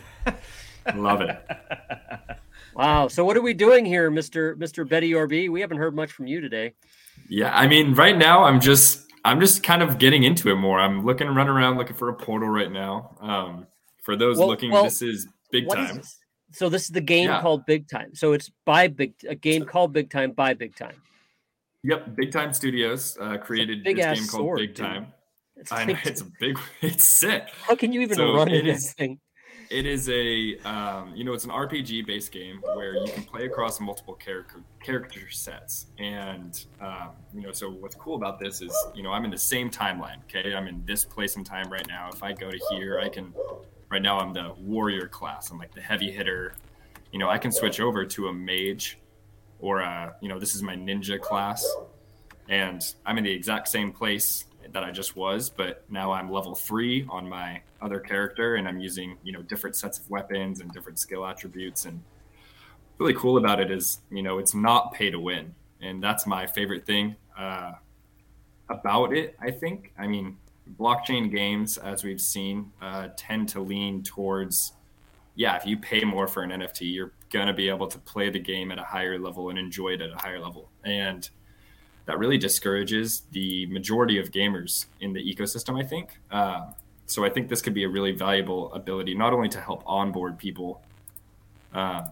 Love 0.95 1.21
it. 1.21 1.37
Wow. 2.75 3.07
So 3.07 3.25
what 3.25 3.35
are 3.35 3.41
we 3.41 3.55
doing 3.55 3.85
here, 3.85 4.11
Mister 4.11 4.55
Mister 4.55 4.85
Betty 4.85 5.11
Orb? 5.15 5.31
We 5.31 5.61
haven't 5.61 5.77
heard 5.77 5.95
much 5.95 6.11
from 6.11 6.27
you 6.27 6.41
today. 6.41 6.75
Yeah, 7.27 7.51
I 7.57 7.65
mean, 7.65 7.95
right 7.95 8.15
now 8.15 8.43
I'm 8.43 8.59
just 8.59 9.07
I'm 9.25 9.39
just 9.39 9.63
kind 9.63 9.81
of 9.81 9.97
getting 9.97 10.23
into 10.23 10.51
it 10.51 10.55
more. 10.55 10.79
I'm 10.79 11.03
looking, 11.03 11.27
running 11.27 11.51
around, 11.51 11.77
looking 11.77 11.95
for 11.95 12.09
a 12.09 12.13
portal 12.13 12.49
right 12.49 12.71
now. 12.71 13.17
Um, 13.19 13.67
for 14.03 14.15
those 14.15 14.37
well, 14.37 14.47
looking, 14.47 14.71
well, 14.71 14.83
this 14.83 15.01
is 15.01 15.27
big 15.51 15.67
time. 15.67 15.99
Is 15.99 16.17
so 16.51 16.69
this 16.69 16.83
is 16.83 16.89
the 16.89 17.01
game 17.01 17.27
yeah. 17.27 17.41
called 17.41 17.65
Big 17.65 17.89
Time. 17.89 18.13
So 18.13 18.33
it's 18.33 18.51
by 18.63 18.87
Big 18.87 19.13
a 19.27 19.35
game 19.35 19.65
called 19.65 19.91
Big 19.91 20.09
Time 20.09 20.31
by 20.31 20.53
Big 20.53 20.75
Time. 20.75 20.95
Yep, 21.83 22.15
Big 22.15 22.31
Time 22.31 22.53
Studios 22.53 23.17
uh, 23.19 23.37
created 23.37 23.83
this 23.83 23.95
game 23.95 24.27
called 24.27 24.27
sword, 24.27 24.59
Big 24.59 24.75
Time. 24.75 25.07
It's 25.59 25.71
I 25.71 25.85
know 25.85 25.95
it's 26.03 26.21
a 26.21 26.27
big. 26.39 26.59
It's 26.81 27.07
sick. 27.07 27.49
How 27.63 27.75
can 27.75 27.91
you 27.91 28.01
even 28.01 28.15
so 28.15 28.33
run 28.33 28.49
it 28.49 28.63
this 28.63 28.93
thing? 28.93 29.19
It 29.69 29.85
is 29.85 30.09
a, 30.09 30.57
um, 30.59 31.13
you 31.13 31.25
know, 31.25 31.33
it's 31.33 31.43
an 31.43 31.49
RPG 31.49 32.07
based 32.07 32.31
game 32.31 32.61
where 32.75 32.95
you 32.95 33.11
can 33.11 33.23
play 33.23 33.45
across 33.45 33.81
multiple 33.81 34.13
character 34.13 34.61
character 34.81 35.29
sets, 35.29 35.87
and 35.97 36.65
um, 36.79 37.09
you 37.33 37.41
know, 37.41 37.51
so 37.51 37.69
what's 37.69 37.95
cool 37.95 38.15
about 38.15 38.39
this 38.39 38.61
is, 38.61 38.73
you 38.95 39.03
know, 39.03 39.11
I'm 39.11 39.25
in 39.25 39.31
the 39.31 39.37
same 39.37 39.69
timeline. 39.69 40.23
Okay, 40.23 40.53
I'm 40.55 40.67
in 40.67 40.83
this 40.85 41.03
place 41.03 41.35
and 41.35 41.45
time 41.45 41.69
right 41.69 41.85
now. 41.87 42.09
If 42.13 42.23
I 42.23 42.31
go 42.31 42.49
to 42.49 42.59
here, 42.71 42.99
I 42.99 43.09
can. 43.09 43.33
Right 43.89 44.01
now, 44.01 44.19
I'm 44.19 44.33
the 44.33 44.53
warrior 44.59 45.07
class. 45.07 45.49
I'm 45.49 45.57
like 45.57 45.73
the 45.73 45.81
heavy 45.81 46.11
hitter. 46.11 46.53
You 47.11 47.19
know, 47.19 47.29
I 47.29 47.37
can 47.37 47.51
switch 47.51 47.79
over 47.79 48.05
to 48.05 48.27
a 48.27 48.33
mage, 48.33 48.99
or 49.59 49.79
a, 49.79 50.15
you 50.21 50.29
know, 50.29 50.39
this 50.39 50.55
is 50.55 50.61
my 50.61 50.75
ninja 50.75 51.19
class, 51.19 51.65
and 52.47 52.81
I'm 53.05 53.17
in 53.17 53.23
the 53.23 53.31
exact 53.31 53.69
same 53.69 53.91
place 53.91 54.45
that 54.73 54.83
I 54.83 54.91
just 54.91 55.15
was, 55.15 55.49
but 55.49 55.83
now 55.89 56.11
I'm 56.11 56.31
level 56.31 56.55
three 56.55 57.05
on 57.09 57.27
my 57.27 57.61
other 57.81 57.99
character, 57.99 58.55
and 58.55 58.67
I'm 58.67 58.79
using 58.79 59.17
you 59.23 59.31
know 59.31 59.41
different 59.41 59.75
sets 59.75 59.99
of 59.99 60.09
weapons 60.09 60.61
and 60.61 60.71
different 60.71 60.99
skill 60.99 61.25
attributes. 61.25 61.85
And 61.85 62.01
really 62.97 63.13
cool 63.13 63.37
about 63.37 63.59
it 63.59 63.71
is 63.71 63.99
you 64.11 64.23
know 64.23 64.37
it's 64.37 64.53
not 64.53 64.93
pay 64.93 65.09
to 65.11 65.19
win, 65.19 65.53
and 65.81 66.01
that's 66.01 66.25
my 66.25 66.47
favorite 66.47 66.85
thing 66.85 67.15
uh, 67.37 67.73
about 68.69 69.13
it. 69.13 69.35
I 69.39 69.51
think. 69.51 69.93
I 69.97 70.07
mean, 70.07 70.37
blockchain 70.79 71.31
games, 71.31 71.77
as 71.77 72.03
we've 72.03 72.21
seen, 72.21 72.71
uh, 72.81 73.09
tend 73.15 73.49
to 73.49 73.61
lean 73.61 74.03
towards 74.03 74.73
yeah, 75.37 75.55
if 75.55 75.67
you 75.67 75.77
pay 75.77 76.03
more 76.03 76.27
for 76.27 76.41
an 76.41 76.49
NFT, 76.49 76.91
you're 76.91 77.11
gonna 77.29 77.53
be 77.53 77.69
able 77.69 77.87
to 77.87 77.99
play 77.99 78.31
the 78.31 78.39
game 78.39 78.71
at 78.71 78.79
a 78.79 78.83
higher 78.83 79.19
level 79.19 79.49
and 79.49 79.59
enjoy 79.59 79.89
it 79.89 80.01
at 80.01 80.09
a 80.09 80.15
higher 80.15 80.39
level. 80.39 80.67
And 80.83 81.29
that 82.07 82.17
really 82.17 82.37
discourages 82.37 83.23
the 83.31 83.67
majority 83.67 84.17
of 84.17 84.31
gamers 84.31 84.85
in 85.01 85.13
the 85.13 85.19
ecosystem, 85.19 85.79
I 85.79 85.85
think. 85.85 86.17
Uh, 86.31 86.71
so 87.05 87.23
I 87.23 87.29
think 87.29 87.49
this 87.49 87.61
could 87.61 87.73
be 87.73 87.83
a 87.83 87.89
really 87.89 88.11
valuable 88.11 88.73
ability, 88.73 89.13
not 89.13 89.33
only 89.33 89.49
to 89.49 89.61
help 89.61 89.83
onboard 89.85 90.37
people. 90.37 90.81
Uh, 91.73 92.05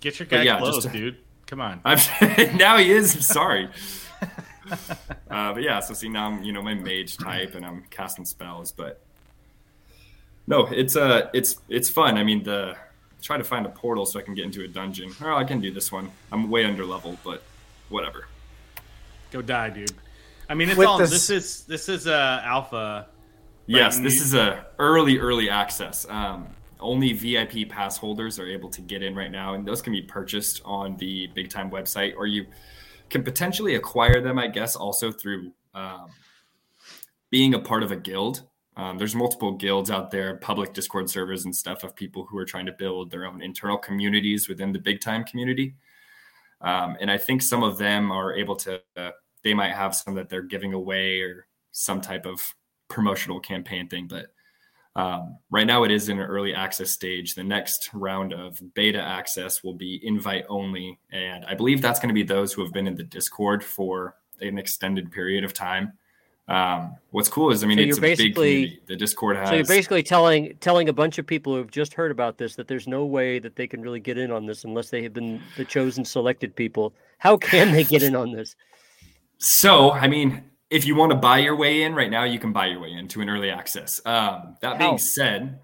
Get 0.00 0.18
your 0.18 0.26
guy 0.26 0.42
yeah, 0.42 0.58
close, 0.58 0.84
to, 0.84 0.90
dude. 0.90 1.18
Come 1.46 1.60
on. 1.60 1.80
now 2.56 2.76
he 2.76 2.90
is. 2.90 3.14
I'm 3.14 3.22
sorry. 3.22 3.68
uh, 5.30 5.52
but 5.52 5.62
yeah, 5.62 5.80
so 5.80 5.94
see 5.94 6.08
now 6.08 6.26
I'm 6.26 6.42
you 6.42 6.52
know 6.52 6.62
my 6.62 6.74
mage 6.74 7.16
type 7.16 7.54
and 7.54 7.64
I'm 7.64 7.84
casting 7.90 8.24
spells, 8.24 8.72
but 8.72 9.00
no, 10.46 10.66
it's 10.66 10.96
uh 10.96 11.28
it's 11.34 11.56
it's 11.68 11.90
fun. 11.90 12.16
I 12.18 12.24
mean 12.24 12.44
the 12.44 12.76
try 13.20 13.36
to 13.36 13.44
find 13.44 13.66
a 13.66 13.68
portal 13.68 14.06
so 14.06 14.18
I 14.18 14.22
can 14.22 14.34
get 14.34 14.44
into 14.44 14.62
a 14.62 14.68
dungeon. 14.68 15.12
Oh, 15.22 15.34
I 15.34 15.44
can 15.44 15.60
do 15.60 15.70
this 15.70 15.90
one. 15.92 16.10
I'm 16.32 16.50
way 16.50 16.64
under 16.64 16.84
level, 16.84 17.18
but 17.24 17.42
whatever. 17.88 18.26
Go 19.30 19.42
die, 19.42 19.70
dude. 19.70 19.92
I 20.48 20.54
mean, 20.54 20.68
it's 20.68 20.78
With 20.78 20.88
all 20.88 20.98
this... 20.98 21.10
this 21.10 21.30
is 21.30 21.64
this 21.64 21.88
is 21.88 22.06
uh, 22.06 22.42
alpha. 22.44 23.08
Yes, 23.66 24.00
this 24.00 24.20
is 24.20 24.34
a 24.34 24.66
early 24.78 25.18
early 25.18 25.48
access. 25.48 26.06
Um, 26.08 26.48
only 26.80 27.12
VIP 27.12 27.68
pass 27.68 27.96
holders 27.96 28.38
are 28.38 28.46
able 28.46 28.68
to 28.70 28.80
get 28.80 29.02
in 29.02 29.14
right 29.14 29.30
now, 29.30 29.54
and 29.54 29.66
those 29.66 29.80
can 29.80 29.92
be 29.92 30.02
purchased 30.02 30.60
on 30.64 30.96
the 30.96 31.28
Big 31.34 31.50
Time 31.50 31.70
website, 31.70 32.14
or 32.16 32.26
you 32.26 32.46
can 33.10 33.22
potentially 33.22 33.74
acquire 33.74 34.20
them, 34.20 34.38
I 34.38 34.48
guess, 34.48 34.76
also 34.76 35.12
through 35.12 35.52
um, 35.74 36.08
being 37.30 37.54
a 37.54 37.58
part 37.58 37.82
of 37.82 37.92
a 37.92 37.96
guild. 37.96 38.42
Um, 38.76 38.98
there's 38.98 39.14
multiple 39.14 39.52
guilds 39.52 39.90
out 39.90 40.10
there, 40.10 40.36
public 40.36 40.72
Discord 40.72 41.10
servers 41.10 41.44
and 41.44 41.54
stuff 41.54 41.84
of 41.84 41.94
people 41.94 42.24
who 42.24 42.38
are 42.38 42.44
trying 42.44 42.66
to 42.66 42.72
build 42.72 43.10
their 43.10 43.26
own 43.26 43.42
internal 43.42 43.76
communities 43.76 44.48
within 44.48 44.72
the 44.72 44.78
Big 44.78 45.00
Time 45.00 45.24
community. 45.24 45.74
Um, 46.60 46.96
and 47.00 47.10
I 47.10 47.18
think 47.18 47.42
some 47.42 47.62
of 47.62 47.78
them 47.78 48.10
are 48.12 48.34
able 48.34 48.56
to, 48.56 48.80
uh, 48.96 49.10
they 49.42 49.54
might 49.54 49.72
have 49.72 49.94
some 49.94 50.14
that 50.14 50.28
they're 50.28 50.42
giving 50.42 50.74
away 50.74 51.20
or 51.20 51.46
some 51.72 52.00
type 52.00 52.26
of 52.26 52.54
promotional 52.88 53.40
campaign 53.40 53.88
thing. 53.88 54.06
But 54.06 54.26
um, 54.96 55.38
right 55.50 55.66
now 55.66 55.84
it 55.84 55.90
is 55.90 56.08
in 56.08 56.18
an 56.18 56.26
early 56.26 56.54
access 56.54 56.90
stage. 56.90 57.34
The 57.34 57.44
next 57.44 57.90
round 57.94 58.32
of 58.32 58.60
beta 58.74 59.00
access 59.00 59.62
will 59.62 59.74
be 59.74 60.00
invite 60.02 60.44
only. 60.48 60.98
And 61.12 61.44
I 61.46 61.54
believe 61.54 61.80
that's 61.80 62.00
going 62.00 62.08
to 62.08 62.14
be 62.14 62.24
those 62.24 62.52
who 62.52 62.62
have 62.62 62.72
been 62.72 62.86
in 62.86 62.96
the 62.96 63.04
Discord 63.04 63.64
for 63.64 64.16
an 64.40 64.58
extended 64.58 65.10
period 65.10 65.44
of 65.44 65.54
time. 65.54 65.92
Um, 66.50 66.96
what's 67.12 67.28
cool 67.28 67.52
is, 67.52 67.62
I 67.62 67.68
mean, 67.68 67.78
so 67.78 67.84
it's 67.84 67.98
a 67.98 68.00
big 68.00 68.34
community. 68.34 68.80
The 68.86 68.96
Discord 68.96 69.36
has. 69.36 69.48
So 69.48 69.54
you're 69.54 69.64
basically 69.64 70.02
telling 70.02 70.56
telling 70.60 70.88
a 70.88 70.92
bunch 70.92 71.18
of 71.18 71.26
people 71.26 71.54
who've 71.54 71.70
just 71.70 71.94
heard 71.94 72.10
about 72.10 72.38
this 72.38 72.56
that 72.56 72.66
there's 72.66 72.88
no 72.88 73.04
way 73.04 73.38
that 73.38 73.54
they 73.54 73.68
can 73.68 73.80
really 73.80 74.00
get 74.00 74.18
in 74.18 74.32
on 74.32 74.46
this 74.46 74.64
unless 74.64 74.90
they 74.90 75.02
have 75.04 75.14
been 75.14 75.40
the 75.56 75.64
chosen 75.64 76.04
selected 76.04 76.56
people. 76.56 76.92
How 77.18 77.36
can 77.36 77.70
they 77.70 77.84
get 77.84 78.02
in 78.02 78.16
on 78.16 78.32
this? 78.32 78.56
So, 79.42 79.90
I 79.92 80.06
mean, 80.06 80.44
if 80.68 80.84
you 80.84 80.94
want 80.94 81.12
to 81.12 81.16
buy 81.16 81.38
your 81.38 81.56
way 81.56 81.82
in 81.82 81.94
right 81.94 82.10
now, 82.10 82.24
you 82.24 82.38
can 82.38 82.52
buy 82.52 82.66
your 82.66 82.80
way 82.80 82.92
into 82.92 83.22
an 83.22 83.30
early 83.30 83.48
access. 83.48 83.98
Um, 84.04 84.56
that 84.60 84.76
How? 84.76 84.78
being 84.78 84.98
said, 84.98 85.60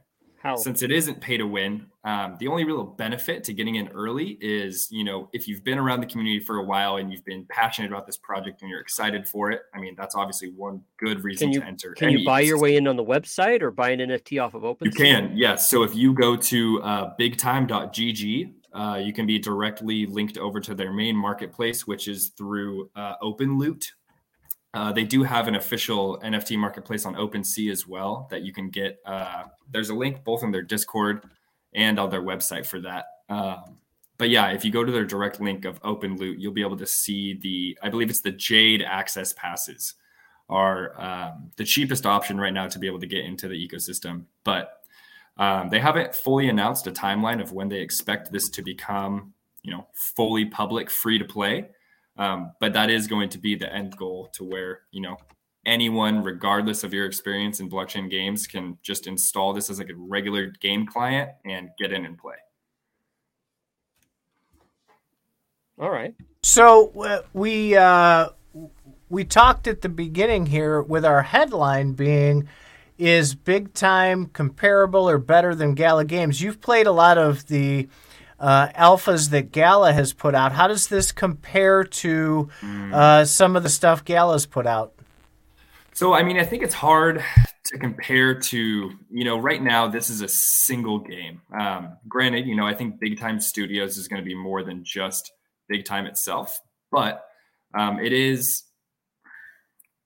How? 0.46 0.56
since 0.56 0.82
it 0.82 0.92
isn't 0.92 1.20
pay 1.20 1.36
to 1.36 1.46
win, 1.46 1.86
um, 2.04 2.36
the 2.38 2.46
only 2.46 2.64
real 2.64 2.84
benefit 2.84 3.42
to 3.44 3.52
getting 3.52 3.74
in 3.74 3.88
early 3.88 4.38
is, 4.40 4.86
you 4.92 5.02
know, 5.02 5.28
if 5.32 5.48
you've 5.48 5.64
been 5.64 5.78
around 5.78 6.00
the 6.00 6.06
community 6.06 6.38
for 6.38 6.58
a 6.58 6.62
while 6.62 6.98
and 6.98 7.10
you've 7.10 7.24
been 7.24 7.44
passionate 7.50 7.90
about 7.90 8.06
this 8.06 8.16
project 8.16 8.62
and 8.62 8.70
you're 8.70 8.80
excited 8.80 9.26
for 9.28 9.50
it. 9.50 9.62
I 9.74 9.80
mean, 9.80 9.96
that's 9.98 10.14
obviously 10.14 10.50
one 10.50 10.82
good 10.98 11.24
reason 11.24 11.52
you- 11.52 11.60
to 11.60 11.66
enter. 11.66 11.92
Can 11.94 12.10
you 12.10 12.24
buy 12.24 12.40
your 12.40 12.60
way 12.60 12.76
in 12.76 12.86
on 12.86 12.96
the 12.96 13.04
website 13.04 13.60
or 13.60 13.72
buy 13.72 13.90
an 13.90 14.00
NFT 14.00 14.38
off 14.38 14.54
of 14.54 14.64
Open? 14.64 14.86
You 14.86 14.92
can, 14.92 15.32
yes. 15.34 15.68
So 15.68 15.82
if 15.82 15.94
you 15.96 16.14
go 16.14 16.36
to 16.36 16.82
uh, 16.82 17.14
bigtime.gg, 17.18 18.52
uh, 18.72 19.00
you 19.02 19.12
can 19.12 19.26
be 19.26 19.38
directly 19.38 20.06
linked 20.06 20.38
over 20.38 20.60
to 20.60 20.74
their 20.74 20.92
main 20.92 21.16
marketplace, 21.16 21.86
which 21.86 22.08
is 22.08 22.28
through 22.36 22.90
uh, 22.94 23.14
OpenLoot. 23.22 23.86
Uh, 24.74 24.92
they 24.92 25.04
do 25.04 25.22
have 25.22 25.48
an 25.48 25.54
official 25.54 26.18
NFT 26.22 26.58
marketplace 26.58 27.06
on 27.06 27.14
OpenSea 27.14 27.70
as 27.70 27.86
well 27.86 28.28
that 28.30 28.42
you 28.42 28.52
can 28.52 28.68
get. 28.68 28.98
Uh, 29.06 29.44
there's 29.70 29.88
a 29.88 29.94
link 29.94 30.22
both 30.24 30.42
in 30.42 30.50
their 30.50 30.62
Discord 30.62 31.24
and 31.74 31.98
on 31.98 32.10
their 32.10 32.22
website 32.22 32.66
for 32.66 32.80
that. 32.80 33.06
Um, 33.28 33.78
but 34.18 34.30
yeah, 34.30 34.48
if 34.48 34.64
you 34.64 34.70
go 34.70 34.84
to 34.84 34.92
their 34.92 35.04
direct 35.04 35.40
link 35.40 35.64
of 35.64 35.80
OpenLoot, 35.82 36.36
you'll 36.38 36.52
be 36.52 36.62
able 36.62 36.76
to 36.78 36.86
see 36.86 37.34
the, 37.34 37.78
I 37.82 37.90
believe 37.90 38.10
it's 38.10 38.22
the 38.22 38.32
Jade 38.32 38.82
access 38.82 39.32
passes 39.32 39.94
are 40.48 41.00
um, 41.00 41.50
the 41.56 41.64
cheapest 41.64 42.06
option 42.06 42.38
right 42.38 42.52
now 42.52 42.68
to 42.68 42.78
be 42.78 42.86
able 42.86 43.00
to 43.00 43.06
get 43.06 43.24
into 43.24 43.48
the 43.48 43.54
ecosystem. 43.54 44.24
But 44.44 44.80
um, 45.36 45.68
they 45.68 45.80
haven't 45.80 46.14
fully 46.14 46.48
announced 46.48 46.86
a 46.86 46.92
timeline 46.92 47.42
of 47.42 47.52
when 47.52 47.68
they 47.68 47.80
expect 47.80 48.32
this 48.32 48.48
to 48.50 48.62
become, 48.62 49.34
you 49.62 49.72
know, 49.72 49.86
fully 49.92 50.46
public, 50.46 50.90
free 50.90 51.18
to 51.18 51.24
play. 51.24 51.68
Um, 52.18 52.52
but 52.60 52.72
that 52.72 52.90
is 52.90 53.06
going 53.06 53.28
to 53.30 53.38
be 53.38 53.54
the 53.54 53.72
end 53.72 53.96
goal 53.96 54.30
to 54.34 54.44
where 54.44 54.80
you 54.90 55.00
know 55.00 55.16
anyone, 55.66 56.22
regardless 56.22 56.84
of 56.84 56.94
your 56.94 57.04
experience 57.04 57.60
in 57.60 57.68
blockchain 57.68 58.10
games, 58.10 58.46
can 58.46 58.78
just 58.82 59.06
install 59.06 59.52
this 59.52 59.68
as 59.68 59.78
like 59.78 59.90
a 59.90 59.94
regular 59.96 60.46
game 60.60 60.86
client 60.86 61.30
and 61.44 61.70
get 61.78 61.92
in 61.92 62.06
and 62.06 62.16
play. 62.16 62.36
All 65.78 65.90
right. 65.90 66.14
So 66.42 66.90
uh, 67.00 67.22
we 67.34 67.76
uh, 67.76 68.30
we 69.10 69.24
talked 69.24 69.66
at 69.66 69.82
the 69.82 69.88
beginning 69.88 70.46
here 70.46 70.80
with 70.80 71.04
our 71.04 71.22
headline 71.22 71.92
being 71.92 72.48
is 72.98 73.34
big 73.34 73.74
time 73.74 74.26
comparable 74.26 75.08
or 75.08 75.18
better 75.18 75.54
than 75.54 75.74
Gala 75.74 76.06
Games. 76.06 76.40
You've 76.40 76.62
played 76.62 76.86
a 76.86 76.92
lot 76.92 77.18
of 77.18 77.46
the 77.48 77.88
uh, 78.38 78.68
alphas 78.68 79.30
that 79.30 79.52
Gala 79.52 79.92
has 79.92 80.12
put 80.12 80.34
out. 80.34 80.52
How 80.52 80.66
does 80.68 80.88
this 80.88 81.12
compare 81.12 81.84
to 81.84 82.48
uh, 82.92 83.24
some 83.24 83.56
of 83.56 83.62
the 83.62 83.68
stuff 83.68 84.04
Gala's 84.04 84.46
put 84.46 84.66
out? 84.66 84.94
So, 85.92 86.12
I 86.12 86.22
mean, 86.22 86.38
I 86.38 86.44
think 86.44 86.62
it's 86.62 86.74
hard 86.74 87.24
to 87.64 87.78
compare 87.78 88.38
to, 88.38 88.90
you 89.10 89.24
know, 89.24 89.38
right 89.38 89.62
now, 89.62 89.88
this 89.88 90.10
is 90.10 90.20
a 90.20 90.28
single 90.28 90.98
game. 90.98 91.40
Um, 91.58 91.96
granted, 92.06 92.46
you 92.46 92.54
know, 92.54 92.66
I 92.66 92.74
think 92.74 93.00
Big 93.00 93.18
Time 93.18 93.40
Studios 93.40 93.96
is 93.96 94.06
going 94.06 94.22
to 94.22 94.26
be 94.26 94.34
more 94.34 94.62
than 94.62 94.84
just 94.84 95.32
Big 95.68 95.86
Time 95.86 96.04
itself, 96.04 96.60
but 96.92 97.24
um, 97.76 97.98
it 97.98 98.12
is, 98.12 98.64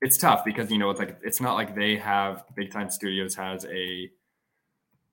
it's 0.01 0.17
tough 0.17 0.45
because, 0.45 0.71
you 0.71 0.79
know, 0.79 0.91
it's 0.91 1.01
like, 1.01 1.19
it's 1.25 1.41
not 1.41 1.55
like 1.55 1.75
they 1.75 1.97
have, 1.97 2.45
Big 2.55 2.71
Time 2.71 2.89
Studios 2.89 3.35
has 3.35 3.65
a, 3.65 4.09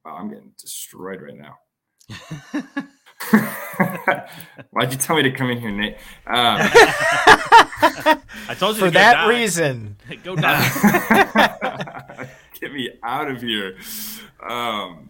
wow, 0.06 0.18
I'm 0.18 0.30
getting 0.30 0.52
destroyed 0.62 1.24
right 1.24 1.36
now. 1.36 1.58
Why'd 4.72 4.92
you 4.92 4.98
tell 4.98 5.16
me 5.16 5.24
to 5.24 5.32
come 5.32 5.50
in 5.50 5.60
here, 5.60 5.72
Nate? 5.72 5.96
Um, 6.26 6.58
I 8.50 8.56
told 8.58 8.76
you 8.76 8.82
For 8.82 8.88
to 8.88 8.92
that 8.92 9.14
die. 9.14 9.30
reason, 9.30 9.98
Go 10.24 10.36
die. 10.36 12.28
Get 12.60 12.74
me 12.74 12.92
out 13.04 13.30
of 13.30 13.42
here. 13.42 13.78
Um, 14.48 15.10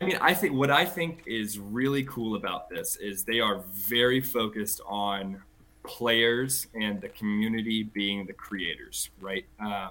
I 0.00 0.04
mean, 0.06 0.18
I 0.20 0.34
think 0.34 0.54
what 0.54 0.70
I 0.70 0.84
think 0.84 1.22
is 1.26 1.58
really 1.58 2.02
cool 2.04 2.34
about 2.36 2.68
this 2.68 2.96
is 2.96 3.24
they 3.24 3.40
are 3.40 3.62
very 3.74 4.20
focused 4.20 4.80
on 4.86 5.40
players 5.84 6.66
and 6.74 7.00
the 7.00 7.08
community 7.10 7.82
being 7.84 8.26
the 8.26 8.32
creators, 8.32 9.10
right? 9.20 9.44
Um, 9.60 9.90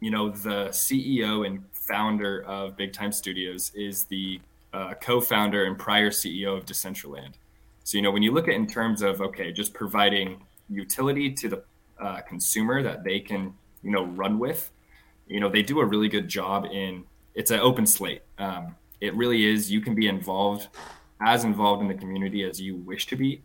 you 0.00 0.10
know, 0.10 0.30
the 0.30 0.68
CEO 0.70 1.46
and 1.46 1.64
founder 1.72 2.42
of 2.44 2.76
Big 2.76 2.92
Time 2.92 3.12
Studios 3.12 3.70
is 3.74 4.04
the 4.04 4.40
uh, 4.72 4.94
co-founder 5.00 5.64
and 5.64 5.78
prior 5.78 6.10
CEO 6.10 6.56
of 6.56 6.66
Decentraland. 6.66 7.34
So, 7.84 7.96
you 7.96 8.02
know, 8.02 8.10
when 8.10 8.22
you 8.22 8.32
look 8.32 8.48
at 8.48 8.54
in 8.54 8.66
terms 8.66 9.02
of 9.02 9.20
okay, 9.20 9.52
just 9.52 9.72
providing 9.74 10.42
utility 10.68 11.32
to 11.32 11.48
the 11.48 11.62
uh, 12.00 12.20
consumer 12.22 12.82
that 12.82 13.04
they 13.04 13.20
can, 13.20 13.54
you 13.82 13.90
know, 13.90 14.06
run 14.06 14.38
with, 14.38 14.70
you 15.26 15.40
know, 15.40 15.48
they 15.48 15.62
do 15.62 15.80
a 15.80 15.84
really 15.84 16.08
good 16.08 16.28
job 16.28 16.66
in. 16.66 17.04
It's 17.34 17.50
an 17.50 17.60
open 17.60 17.86
slate. 17.86 18.22
Um, 18.38 18.74
it 19.00 19.14
really 19.14 19.44
is. 19.44 19.70
You 19.70 19.80
can 19.80 19.94
be 19.94 20.08
involved, 20.08 20.68
as 21.20 21.44
involved 21.44 21.82
in 21.82 21.88
the 21.88 21.94
community 21.94 22.44
as 22.44 22.60
you 22.60 22.76
wish 22.76 23.06
to 23.06 23.16
be, 23.16 23.42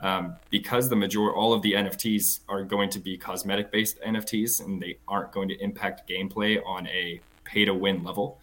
um, 0.00 0.36
because 0.50 0.88
the 0.88 0.96
major 0.96 1.32
all 1.32 1.52
of 1.52 1.62
the 1.62 1.72
NFTs 1.72 2.40
are 2.48 2.62
going 2.62 2.90
to 2.90 2.98
be 2.98 3.16
cosmetic 3.16 3.72
based 3.72 4.00
NFTs, 4.00 4.64
and 4.64 4.80
they 4.80 4.98
aren't 5.08 5.32
going 5.32 5.48
to 5.48 5.58
impact 5.62 6.08
gameplay 6.08 6.60
on 6.64 6.86
a 6.88 7.20
pay 7.44 7.64
to 7.64 7.74
win 7.74 8.04
level. 8.04 8.38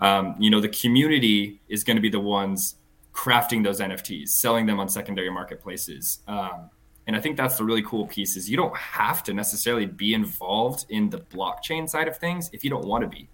Um, 0.00 0.36
you 0.38 0.50
know, 0.50 0.60
the 0.60 0.68
community 0.68 1.60
is 1.68 1.84
going 1.84 1.96
to 1.96 2.00
be 2.02 2.10
the 2.10 2.20
ones 2.20 2.76
crafting 3.14 3.62
those 3.62 3.80
NFTs, 3.80 4.28
selling 4.28 4.66
them 4.66 4.80
on 4.80 4.88
secondary 4.88 5.30
marketplaces. 5.30 6.18
Um, 6.26 6.70
and 7.06 7.14
I 7.14 7.20
think 7.20 7.36
that's 7.36 7.56
the 7.58 7.64
really 7.64 7.82
cool 7.82 8.06
piece 8.06 8.36
is 8.36 8.50
you 8.50 8.56
don't 8.56 8.76
have 8.76 9.22
to 9.24 9.34
necessarily 9.34 9.86
be 9.86 10.14
involved 10.14 10.86
in 10.88 11.10
the 11.10 11.18
blockchain 11.18 11.88
side 11.88 12.08
of 12.08 12.16
things 12.16 12.50
if 12.52 12.64
you 12.64 12.70
don't 12.70 12.86
want 12.86 13.02
to 13.02 13.08
be. 13.08 13.28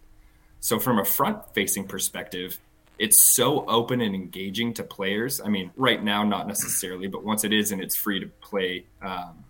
So 0.60 0.78
from 0.78 0.98
a 0.98 1.04
front 1.04 1.54
facing 1.54 1.86
perspective, 1.86 2.58
it's 2.98 3.34
so 3.34 3.64
open 3.66 4.02
and 4.02 4.14
engaging 4.14 4.74
to 4.74 4.82
players. 4.82 5.40
I 5.40 5.48
mean, 5.48 5.70
right 5.76 6.02
now, 6.02 6.22
not 6.22 6.46
necessarily, 6.46 7.06
but 7.06 7.24
once 7.24 7.44
it 7.44 7.52
is 7.52 7.72
and 7.72 7.80
it's 7.80 7.96
free 7.96 8.20
to 8.20 8.26
play, 8.42 8.84
um, 9.00 9.44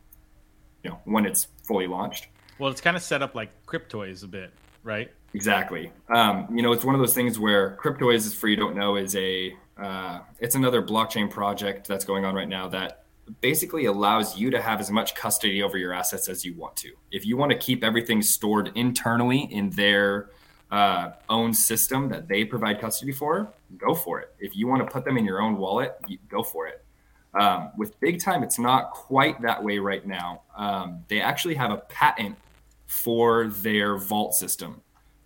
you 0.84 0.90
know, 0.90 1.00
when 1.04 1.26
it's 1.26 1.48
fully 1.66 1.88
launched. 1.88 2.28
well, 2.58 2.70
it's 2.70 2.80
kind 2.80 2.96
of 2.96 3.02
set 3.02 3.22
up 3.22 3.34
like 3.34 3.50
Cryptoys 3.66 4.22
a 4.22 4.28
bit, 4.28 4.52
right? 4.84 5.10
Exactly. 5.32 5.92
Um, 6.08 6.48
you 6.52 6.62
know, 6.62 6.72
it's 6.72 6.84
one 6.84 6.94
of 6.94 7.00
those 7.00 7.14
things 7.14 7.38
where 7.38 7.76
Cryptoys, 7.80 8.26
is 8.26 8.34
for 8.34 8.48
you 8.48 8.56
don't 8.56 8.76
know, 8.76 8.96
is 8.96 9.14
a 9.16 9.54
uh, 9.78 10.20
it's 10.40 10.54
another 10.54 10.82
blockchain 10.82 11.30
project 11.30 11.86
that's 11.86 12.04
going 12.04 12.24
on 12.24 12.34
right 12.34 12.48
now 12.48 12.68
that 12.68 13.04
basically 13.40 13.86
allows 13.86 14.36
you 14.36 14.50
to 14.50 14.60
have 14.60 14.80
as 14.80 14.90
much 14.90 15.14
custody 15.14 15.62
over 15.62 15.78
your 15.78 15.92
assets 15.92 16.28
as 16.28 16.44
you 16.44 16.54
want 16.54 16.76
to. 16.76 16.92
If 17.10 17.24
you 17.24 17.36
want 17.36 17.52
to 17.52 17.58
keep 17.58 17.84
everything 17.84 18.22
stored 18.22 18.72
internally 18.74 19.48
in 19.50 19.70
their 19.70 20.30
uh, 20.70 21.12
own 21.28 21.54
system 21.54 22.08
that 22.08 22.28
they 22.28 22.44
provide 22.44 22.80
custody 22.80 23.12
for, 23.12 23.52
go 23.76 23.94
for 23.94 24.20
it. 24.20 24.34
If 24.38 24.56
you 24.56 24.66
want 24.66 24.86
to 24.86 24.92
put 24.92 25.04
them 25.04 25.16
in 25.16 25.24
your 25.24 25.40
own 25.40 25.56
wallet, 25.56 25.94
go 26.28 26.42
for 26.42 26.66
it. 26.66 26.84
Um, 27.34 27.70
with 27.76 27.98
Big 28.00 28.20
Time, 28.20 28.42
it's 28.42 28.58
not 28.58 28.90
quite 28.90 29.40
that 29.42 29.62
way 29.62 29.78
right 29.78 30.04
now. 30.04 30.42
Um, 30.56 31.04
they 31.08 31.20
actually 31.20 31.54
have 31.54 31.70
a 31.70 31.76
patent 31.76 32.36
for 32.86 33.46
their 33.46 33.96
vault 33.96 34.34
system. 34.34 34.80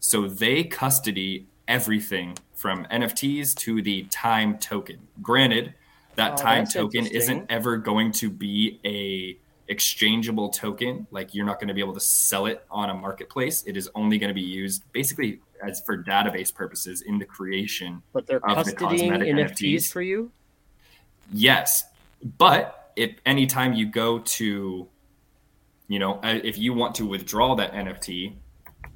So 0.06 0.28
they 0.28 0.64
custody 0.64 1.46
everything 1.66 2.36
from 2.52 2.84
NFTs 2.92 3.54
to 3.60 3.80
the 3.80 4.02
time 4.10 4.58
token. 4.58 4.98
Granted, 5.22 5.72
that 6.16 6.32
Oh, 6.32 6.36
time 6.36 6.66
token 6.66 7.06
isn't 7.06 7.46
ever 7.48 7.78
going 7.78 8.12
to 8.12 8.28
be 8.28 8.80
a 8.84 9.38
exchangeable 9.72 10.50
token. 10.50 11.06
Like 11.10 11.34
you're 11.34 11.46
not 11.46 11.58
going 11.58 11.68
to 11.68 11.74
be 11.74 11.80
able 11.80 11.94
to 11.94 12.00
sell 12.00 12.44
it 12.44 12.66
on 12.70 12.90
a 12.90 12.94
marketplace. 12.94 13.64
It 13.66 13.78
is 13.78 13.88
only 13.94 14.18
going 14.18 14.28
to 14.28 14.34
be 14.34 14.42
used 14.42 14.82
basically 14.92 15.40
as 15.66 15.80
for 15.80 15.96
database 15.96 16.54
purposes 16.54 17.00
in 17.00 17.18
the 17.18 17.24
creation 17.24 18.02
But 18.12 18.26
they're 18.26 18.46
Of 18.46 18.66
the 18.66 18.72
custodying 18.72 19.08
cosmetic 19.08 19.28
NFTs 19.28 19.56
NFTs. 19.56 19.90
for 19.90 20.02
you. 20.02 20.30
Yes, 21.32 21.82
but 22.36 22.92
if 22.94 23.12
anytime 23.24 23.72
you 23.72 23.86
go 23.86 24.18
to, 24.18 24.86
you 25.88 25.98
know, 25.98 26.20
uh, 26.22 26.40
if 26.44 26.58
you 26.58 26.74
want 26.74 26.94
to 26.96 27.06
withdraw 27.06 27.54
that 27.54 27.72
NFT, 27.72 28.34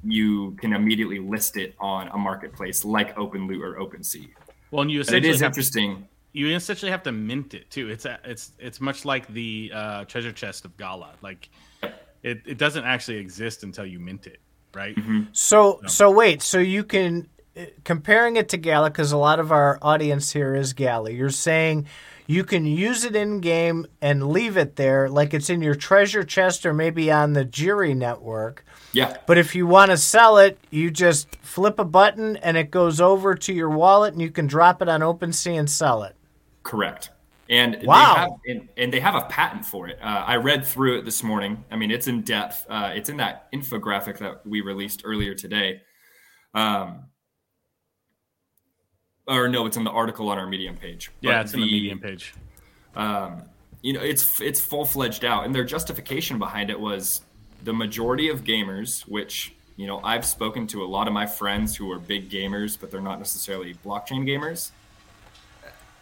you 0.03 0.51
can 0.61 0.73
immediately 0.73 1.19
list 1.19 1.57
it 1.57 1.75
on 1.79 2.07
a 2.09 2.17
marketplace 2.17 2.85
like 2.85 3.15
OpenLoot 3.15 3.61
or 3.61 3.75
OpenSea. 3.79 4.29
Well, 4.71 4.83
and 4.83 4.91
you 4.91 4.99
But 4.99 5.13
it 5.15 5.25
essentially 5.25 5.29
is 5.33 5.39
have, 5.41 5.49
interesting. 5.49 6.07
you 6.33 6.47
essentially 6.55 6.91
have 6.91 7.03
to 7.03 7.11
mint 7.11 7.53
it 7.53 7.69
too. 7.69 7.89
It's 7.89 8.05
a, 8.05 8.19
it's 8.23 8.51
it's 8.59 8.79
much 8.79 9.03
like 9.05 9.27
the 9.33 9.71
uh, 9.73 10.05
treasure 10.05 10.31
chest 10.31 10.65
of 10.65 10.77
Gala. 10.77 11.11
Like 11.21 11.49
it, 12.23 12.41
it 12.45 12.57
doesn't 12.57 12.83
actually 12.83 13.17
exist 13.17 13.63
until 13.63 13.85
you 13.85 13.99
mint 13.99 14.27
it, 14.27 14.39
right? 14.73 14.95
So 15.31 15.81
so 15.87 16.11
wait, 16.11 16.41
so 16.41 16.59
you 16.59 16.83
can 16.83 17.27
uh, 17.57 17.65
comparing 17.83 18.35
it 18.35 18.49
to 18.49 18.57
Gala 18.57 18.89
because 18.89 19.11
a 19.11 19.17
lot 19.17 19.39
of 19.39 19.51
our 19.51 19.79
audience 19.81 20.31
here 20.31 20.53
is 20.55 20.73
Gala. 20.73 21.09
You're 21.11 21.29
saying 21.29 21.87
you 22.29 22.43
can 22.43 22.63
use 22.63 23.05
it 23.05 23.15
in 23.15 23.39
game 23.39 23.87
and 24.03 24.29
leave 24.29 24.55
it 24.55 24.75
there, 24.75 25.09
like 25.09 25.33
it's 25.33 25.49
in 25.49 25.63
your 25.63 25.73
treasure 25.73 26.23
chest 26.23 26.63
or 26.63 26.75
maybe 26.75 27.11
on 27.11 27.33
the 27.33 27.43
GYRI 27.43 27.97
network. 27.97 28.63
Yeah, 28.93 29.17
But 29.25 29.39
if 29.39 29.55
you 29.55 29.65
want 29.65 29.89
to 29.89 29.97
sell 29.97 30.37
it, 30.37 30.59
you 30.69 30.91
just 30.91 31.35
flip 31.37 31.79
a 31.79 31.83
button 31.83 32.37
and 32.37 32.55
it 32.55 32.69
goes 32.69 33.01
over 33.01 33.33
to 33.33 33.51
your 33.51 33.71
wallet 33.71 34.13
and 34.13 34.21
you 34.21 34.29
can 34.29 34.45
drop 34.45 34.79
it 34.83 34.87
on 34.87 35.01
OpenSea 35.01 35.57
and 35.57 35.67
sell 35.67 36.03
it. 36.03 36.15
correct. 36.61 37.09
And 37.49 37.79
wow, 37.81 38.13
they 38.13 38.19
have, 38.19 38.29
and, 38.45 38.69
and, 38.77 38.93
they 38.93 38.99
have 38.99 39.15
a 39.15 39.21
patent 39.21 39.65
for 39.65 39.87
it. 39.87 39.97
Uh, 39.99 40.23
I 40.27 40.35
read 40.35 40.63
through 40.63 40.99
it 40.99 41.05
this 41.05 41.23
morning. 41.23 41.63
I 41.71 41.77
mean, 41.77 41.89
it's 41.89 42.07
in 42.07 42.21
depth. 42.21 42.63
Uh, 42.69 42.91
it's 42.93 43.09
in 43.09 43.17
that 43.17 43.51
infographic 43.51 44.19
that 44.19 44.45
we 44.45 44.61
released 44.61 45.01
earlier 45.03 45.33
today. 45.33 45.81
Um, 46.53 47.05
or 49.29 49.47
no, 49.47 49.65
it's 49.65 49.77
in 49.77 49.83
the 49.83 49.91
article 49.91 50.29
on 50.29 50.39
our 50.39 50.47
Medium 50.47 50.75
page. 50.75 51.11
Yeah, 51.21 51.37
but 51.37 51.41
it's 51.41 51.51
the, 51.51 51.57
in 51.59 51.61
the 51.61 51.71
Medium 51.71 51.99
page. 51.99 52.33
Um, 52.95 53.43
you 53.81 53.93
know, 53.93 54.01
it's 54.01 54.41
it's 54.41 54.59
full 54.59 54.85
fledged 54.85 55.23
out, 55.23 55.45
and 55.45 55.53
their 55.53 55.63
justification 55.63 56.39
behind 56.39 56.69
it 56.69 56.79
was 56.79 57.21
the 57.63 57.73
majority 57.73 58.29
of 58.29 58.43
gamers, 58.43 59.01
which 59.07 59.53
you 59.77 59.87
know 59.87 60.01
I've 60.03 60.25
spoken 60.25 60.67
to 60.67 60.83
a 60.83 60.87
lot 60.87 61.07
of 61.07 61.13
my 61.13 61.25
friends 61.25 61.75
who 61.75 61.91
are 61.91 61.99
big 61.99 62.29
gamers, 62.29 62.77
but 62.79 62.91
they're 62.91 63.01
not 63.01 63.19
necessarily 63.19 63.75
blockchain 63.85 64.25
gamers. 64.27 64.71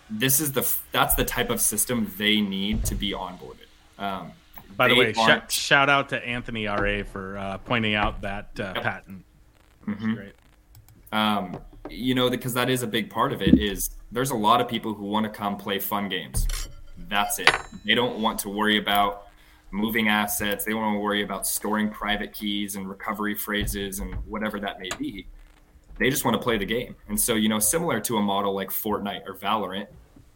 This 0.09 0.39
is 0.39 0.53
the 0.53 0.67
that's 0.91 1.15
the 1.15 1.25
type 1.25 1.49
of 1.49 1.59
system 1.59 2.11
they 2.17 2.39
need 2.39 2.85
to 2.85 2.95
be 2.95 3.11
onboarded. 3.11 3.67
Um, 3.99 4.31
By 4.75 4.87
the 4.87 4.95
way, 4.95 5.13
sh- 5.13 5.53
shout 5.53 5.89
out 5.89 6.09
to 6.09 6.25
Anthony 6.25 6.65
Ra 6.65 7.03
for 7.03 7.37
uh, 7.37 7.57
pointing 7.59 7.93
out 7.93 8.21
that 8.21 8.51
uh, 8.59 8.71
yep. 8.73 8.83
patent. 8.83 9.25
Mm-hmm. 9.85 10.13
Great. 10.13 10.33
Um, 11.11 11.59
you 11.89 12.15
know, 12.15 12.29
because 12.29 12.53
that 12.53 12.69
is 12.69 12.83
a 12.83 12.87
big 12.87 13.09
part 13.09 13.33
of 13.33 13.41
it. 13.41 13.59
Is 13.59 13.91
there's 14.11 14.31
a 14.31 14.35
lot 14.35 14.61
of 14.61 14.67
people 14.67 14.93
who 14.93 15.05
want 15.05 15.23
to 15.25 15.29
come 15.29 15.57
play 15.57 15.79
fun 15.79 16.09
games. 16.09 16.47
That's 17.09 17.39
it. 17.39 17.51
They 17.85 17.95
don't 17.95 18.19
want 18.19 18.39
to 18.39 18.49
worry 18.49 18.77
about 18.77 19.27
moving 19.71 20.07
assets. 20.07 20.65
They 20.65 20.73
want 20.73 20.95
to 20.95 20.99
worry 20.99 21.23
about 21.23 21.47
storing 21.47 21.89
private 21.89 22.33
keys 22.33 22.75
and 22.75 22.89
recovery 22.89 23.35
phrases 23.35 23.99
and 23.99 24.15
whatever 24.25 24.59
that 24.59 24.79
may 24.79 24.89
be. 24.97 25.27
They 25.99 26.09
just 26.09 26.25
want 26.25 26.35
to 26.35 26.41
play 26.41 26.57
the 26.57 26.65
game. 26.65 26.95
And 27.07 27.19
so, 27.19 27.35
you 27.35 27.49
know, 27.49 27.59
similar 27.59 27.99
to 28.01 28.17
a 28.17 28.21
model 28.21 28.53
like 28.53 28.69
Fortnite 28.69 29.21
or 29.25 29.35
Valorant, 29.35 29.87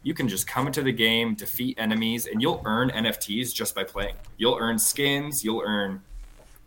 you 0.02 0.14
can 0.14 0.28
just 0.28 0.46
come 0.46 0.66
into 0.66 0.82
the 0.82 0.92
game, 0.92 1.34
defeat 1.34 1.78
enemies, 1.78 2.26
and 2.26 2.42
you'll 2.42 2.60
earn 2.64 2.90
NFTs 2.90 3.54
just 3.54 3.74
by 3.74 3.84
playing. 3.84 4.16
You'll 4.36 4.58
earn 4.58 4.78
skins, 4.78 5.44
you'll 5.44 5.62
earn 5.64 6.02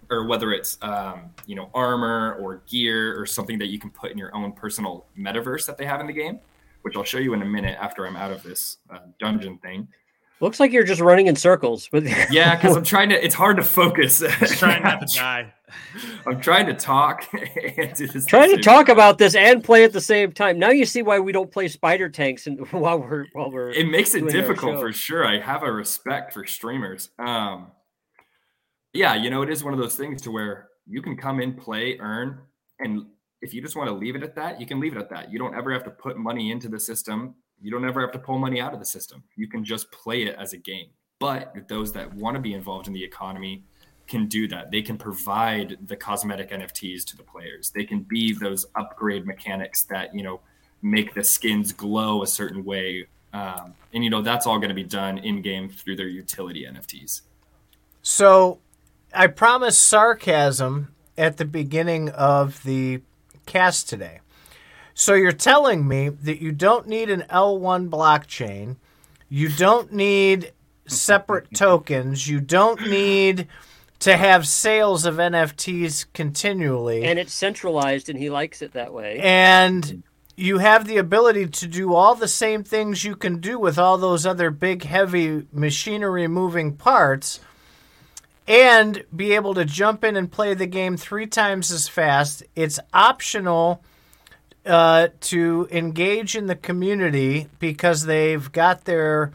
or 0.09 0.25
whether 0.25 0.51
it's 0.51 0.77
um, 0.81 1.29
you 1.45 1.55
know 1.55 1.69
armor 1.73 2.35
or 2.35 2.61
gear 2.67 3.19
or 3.19 3.25
something 3.25 3.57
that 3.59 3.67
you 3.67 3.79
can 3.79 3.89
put 3.89 4.11
in 4.11 4.17
your 4.17 4.33
own 4.35 4.51
personal 4.51 5.05
metaverse 5.17 5.65
that 5.65 5.77
they 5.77 5.85
have 5.85 5.99
in 6.01 6.07
the 6.07 6.13
game, 6.13 6.39
which 6.83 6.95
I'll 6.95 7.03
show 7.03 7.19
you 7.19 7.33
in 7.33 7.41
a 7.41 7.45
minute 7.45 7.77
after 7.79 8.05
I'm 8.05 8.15
out 8.15 8.31
of 8.31 8.43
this 8.43 8.77
uh, 8.89 8.99
dungeon 9.19 9.57
thing. 9.59 9.87
Looks 10.41 10.59
like 10.59 10.73
you're 10.73 10.83
just 10.83 10.99
running 10.99 11.27
in 11.27 11.35
circles. 11.35 11.87
But 11.91 12.03
yeah, 12.31 12.55
because 12.55 12.75
I'm 12.75 12.83
trying 12.83 13.09
to. 13.09 13.23
It's 13.23 13.35
hard 13.35 13.57
to 13.57 13.63
focus. 13.63 14.19
Just 14.19 14.59
trying 14.59 14.83
not 14.83 15.07
to 15.07 15.07
die. 15.17 15.53
I'm 16.27 16.41
trying 16.41 16.65
to 16.67 16.73
talk. 16.73 17.25
trying 18.27 18.55
to 18.55 18.61
talk 18.61 18.87
time. 18.87 18.95
about 18.95 19.17
this 19.17 19.33
and 19.33 19.63
play 19.63 19.83
at 19.85 19.93
the 19.93 20.01
same 20.01 20.33
time. 20.33 20.59
Now 20.59 20.69
you 20.69 20.85
see 20.85 21.01
why 21.01 21.19
we 21.19 21.31
don't 21.31 21.49
play 21.49 21.67
spider 21.69 22.09
tanks 22.09 22.47
and 22.47 22.59
while 22.71 22.99
we're 22.99 23.27
while 23.31 23.49
we're. 23.49 23.71
It 23.71 23.87
makes 23.87 24.13
it 24.13 24.27
difficult 24.29 24.79
for 24.79 24.91
sure. 24.91 25.25
I 25.25 25.39
have 25.39 25.63
a 25.63 25.71
respect 25.71 26.33
for 26.33 26.45
streamers. 26.45 27.09
Um, 27.17 27.67
yeah, 28.95 29.15
you 29.15 29.29
know, 29.29 29.41
it 29.41 29.49
is 29.49 29.63
one 29.63 29.73
of 29.73 29.79
those 29.79 29.95
things 29.95 30.21
to 30.23 30.31
where 30.31 30.69
you 30.87 31.01
can 31.01 31.17
come 31.17 31.39
in, 31.39 31.53
play, 31.53 31.97
earn, 31.99 32.39
and 32.79 33.05
if 33.41 33.53
you 33.53 33.61
just 33.61 33.75
want 33.75 33.87
to 33.89 33.93
leave 33.93 34.15
it 34.15 34.23
at 34.23 34.35
that, 34.35 34.59
you 34.59 34.65
can 34.65 34.79
leave 34.79 34.95
it 34.95 34.99
at 34.99 35.09
that. 35.09 35.31
You 35.31 35.37
don't 35.37 35.55
ever 35.55 35.71
have 35.71 35.83
to 35.83 35.91
put 35.91 36.17
money 36.17 36.51
into 36.51 36.67
the 36.67 36.79
system. 36.79 37.35
You 37.61 37.71
don't 37.71 37.85
ever 37.85 38.01
have 38.01 38.11
to 38.13 38.19
pull 38.19 38.39
money 38.39 38.59
out 38.59 38.73
of 38.73 38.79
the 38.79 38.85
system. 38.85 39.23
You 39.35 39.47
can 39.47 39.63
just 39.63 39.91
play 39.91 40.23
it 40.23 40.35
as 40.39 40.53
a 40.53 40.57
game. 40.57 40.87
But 41.19 41.53
those 41.67 41.93
that 41.93 42.13
want 42.13 42.35
to 42.35 42.41
be 42.41 42.53
involved 42.53 42.87
in 42.87 42.93
the 42.93 43.03
economy 43.03 43.63
can 44.07 44.27
do 44.27 44.47
that. 44.47 44.71
They 44.71 44.81
can 44.81 44.97
provide 44.97 45.77
the 45.85 45.95
cosmetic 45.95 46.51
NFTs 46.51 47.05
to 47.05 47.17
the 47.17 47.23
players. 47.23 47.71
They 47.71 47.83
can 47.83 48.01
be 48.01 48.33
those 48.33 48.65
upgrade 48.75 49.25
mechanics 49.25 49.83
that, 49.83 50.13
you 50.13 50.23
know, 50.23 50.41
make 50.81 51.13
the 51.13 51.23
skins 51.23 51.71
glow 51.71 52.23
a 52.23 52.27
certain 52.27 52.63
way. 52.63 53.07
Um, 53.33 53.73
and, 53.93 54.03
you 54.03 54.09
know, 54.09 54.21
that's 54.21 54.45
all 54.45 54.57
going 54.57 54.69
to 54.69 54.75
be 54.75 54.83
done 54.83 55.17
in 55.19 55.41
game 55.41 55.69
through 55.69 55.95
their 55.95 56.07
utility 56.07 56.65
NFTs. 56.65 57.21
So 58.01 58.59
I 59.15 59.27
promised 59.27 59.81
sarcasm 59.81 60.93
at 61.17 61.37
the 61.37 61.45
beginning 61.45 62.09
of 62.09 62.61
the 62.63 63.01
cast 63.45 63.87
today. 63.87 64.19
So 64.93 65.13
you're 65.13 65.31
telling 65.31 65.87
me 65.87 66.09
that 66.09 66.41
you 66.41 66.51
don't 66.51 66.87
need 66.87 67.09
an 67.09 67.25
L1 67.29 67.89
blockchain, 67.89 68.77
you 69.29 69.49
don't 69.49 69.91
need 69.91 70.53
separate 70.87 71.53
tokens, 71.53 72.27
you 72.27 72.39
don't 72.39 72.87
need 72.87 73.47
to 73.99 74.17
have 74.17 74.47
sales 74.47 75.05
of 75.05 75.15
NFTs 75.15 76.05
continually. 76.13 77.03
And 77.03 77.17
it's 77.19 77.33
centralized 77.33 78.09
and 78.09 78.19
he 78.19 78.29
likes 78.29 78.61
it 78.61 78.73
that 78.73 78.93
way. 78.93 79.19
And 79.21 80.03
you 80.37 80.59
have 80.59 80.85
the 80.85 80.97
ability 80.97 81.47
to 81.47 81.67
do 81.67 81.93
all 81.93 82.15
the 82.15 82.27
same 82.27 82.63
things 82.63 83.03
you 83.03 83.15
can 83.15 83.39
do 83.39 83.57
with 83.57 83.77
all 83.77 83.97
those 83.97 84.25
other 84.25 84.51
big 84.51 84.83
heavy 84.83 85.47
machinery 85.51 86.27
moving 86.27 86.75
parts 86.75 87.39
and 88.47 89.03
be 89.15 89.33
able 89.33 89.53
to 89.55 89.65
jump 89.65 90.03
in 90.03 90.15
and 90.15 90.31
play 90.31 90.53
the 90.53 90.67
game 90.67 90.97
three 90.97 91.27
times 91.27 91.71
as 91.71 91.87
fast. 91.87 92.43
It's 92.55 92.79
optional 92.93 93.83
uh, 94.65 95.09
to 95.21 95.67
engage 95.71 96.35
in 96.35 96.47
the 96.47 96.55
community 96.55 97.47
because 97.59 98.05
they've 98.05 98.51
got 98.51 98.85
their 98.85 99.31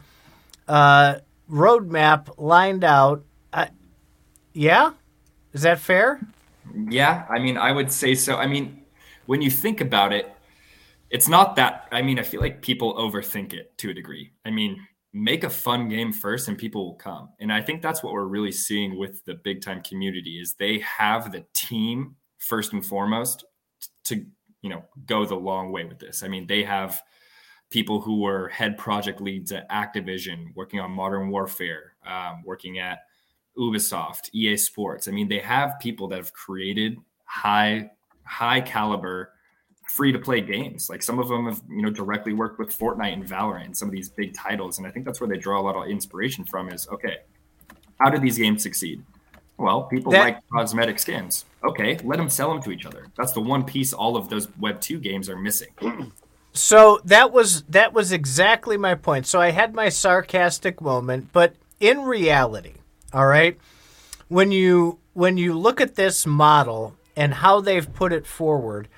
uh, 0.67 1.15
roadmap 1.49 2.33
lined 2.37 2.83
out. 2.83 3.23
Uh, 3.51 3.67
yeah, 4.53 4.91
is 5.53 5.63
that 5.63 5.79
fair? 5.79 6.21
Yeah, 6.89 7.25
I 7.29 7.39
mean, 7.39 7.57
I 7.57 7.71
would 7.71 7.91
say 7.91 8.15
so. 8.15 8.37
I 8.37 8.47
mean, 8.47 8.81
when 9.25 9.41
you 9.41 9.49
think 9.49 9.81
about 9.81 10.13
it, 10.13 10.31
it's 11.09 11.27
not 11.27 11.57
that. 11.57 11.87
I 11.91 12.01
mean, 12.01 12.19
I 12.19 12.23
feel 12.23 12.39
like 12.39 12.61
people 12.61 12.95
overthink 12.95 13.53
it 13.53 13.77
to 13.79 13.89
a 13.89 13.93
degree. 13.93 14.31
I 14.45 14.51
mean, 14.51 14.87
make 15.13 15.43
a 15.43 15.49
fun 15.49 15.89
game 15.89 16.13
first 16.13 16.47
and 16.47 16.57
people 16.57 16.85
will 16.85 16.95
come. 16.95 17.29
And 17.39 17.51
i 17.51 17.61
think 17.61 17.81
that's 17.81 18.01
what 18.03 18.13
we're 18.13 18.25
really 18.25 18.51
seeing 18.51 18.97
with 18.97 19.23
the 19.25 19.35
big 19.35 19.61
time 19.61 19.81
community 19.81 20.39
is 20.39 20.53
they 20.53 20.79
have 20.79 21.31
the 21.31 21.45
team 21.53 22.15
first 22.37 22.73
and 22.73 22.85
foremost 22.85 23.45
to 24.05 24.25
you 24.61 24.69
know 24.69 24.83
go 25.05 25.25
the 25.25 25.35
long 25.35 25.71
way 25.71 25.85
with 25.85 25.99
this. 25.99 26.23
I 26.23 26.27
mean 26.27 26.47
they 26.47 26.63
have 26.63 27.01
people 27.69 28.01
who 28.01 28.21
were 28.21 28.49
head 28.49 28.77
project 28.77 29.21
leads 29.21 29.51
at 29.51 29.69
activision 29.69 30.47
working 30.55 30.79
on 30.79 30.91
modern 30.91 31.29
warfare 31.29 31.93
um, 32.05 32.43
working 32.45 32.79
at 32.79 32.99
ubisoft 33.57 34.33
ea 34.33 34.57
sports. 34.57 35.07
I 35.07 35.11
mean 35.11 35.27
they 35.27 35.39
have 35.39 35.79
people 35.79 36.07
that 36.09 36.17
have 36.17 36.33
created 36.33 36.97
high 37.25 37.91
high 38.23 38.61
caliber 38.61 39.33
free 39.91 40.13
to 40.13 40.19
play 40.19 40.39
games. 40.39 40.89
Like 40.89 41.03
some 41.03 41.19
of 41.19 41.27
them 41.27 41.47
have, 41.47 41.61
you 41.69 41.81
know, 41.81 41.89
directly 41.89 42.31
worked 42.31 42.57
with 42.59 42.77
Fortnite 42.77 43.11
and 43.11 43.27
Valorant 43.27 43.65
and 43.65 43.77
some 43.77 43.89
of 43.89 43.91
these 43.91 44.07
big 44.07 44.33
titles. 44.33 44.77
And 44.77 44.87
I 44.87 44.91
think 44.91 45.05
that's 45.05 45.19
where 45.19 45.27
they 45.27 45.37
draw 45.37 45.59
a 45.59 45.63
lot 45.63 45.75
of 45.75 45.89
inspiration 45.89 46.45
from 46.45 46.69
is 46.69 46.87
okay, 46.87 47.17
how 47.99 48.09
do 48.09 48.17
these 48.17 48.37
games 48.37 48.63
succeed? 48.63 49.03
Well, 49.57 49.83
people 49.83 50.13
that, 50.13 50.23
like 50.23 50.49
cosmetic 50.49 50.97
skins. 50.97 51.45
Okay, 51.63 51.99
let 52.05 52.17
them 52.17 52.29
sell 52.29 52.49
them 52.49 52.63
to 52.63 52.71
each 52.71 52.85
other. 52.85 53.07
That's 53.17 53.33
the 53.33 53.41
one 53.41 53.65
piece 53.65 53.91
all 53.91 54.15
of 54.15 54.29
those 54.29 54.47
Web 54.57 54.79
2 54.79 54.97
games 54.99 55.29
are 55.29 55.37
missing. 55.37 55.69
So 56.53 56.99
that 57.05 57.31
was 57.31 57.61
that 57.69 57.93
was 57.93 58.11
exactly 58.11 58.75
my 58.75 58.95
point. 58.95 59.25
So 59.25 59.39
I 59.39 59.51
had 59.51 59.73
my 59.73 59.87
sarcastic 59.87 60.81
moment, 60.81 61.29
but 61.31 61.55
in 61.79 62.01
reality, 62.01 62.73
all 63.13 63.25
right, 63.25 63.57
when 64.27 64.51
you 64.51 64.99
when 65.13 65.37
you 65.37 65.57
look 65.57 65.79
at 65.79 65.95
this 65.95 66.25
model 66.25 66.93
and 67.15 67.35
how 67.35 67.61
they've 67.61 67.93
put 67.93 68.11
it 68.11 68.27
forward, 68.27 68.89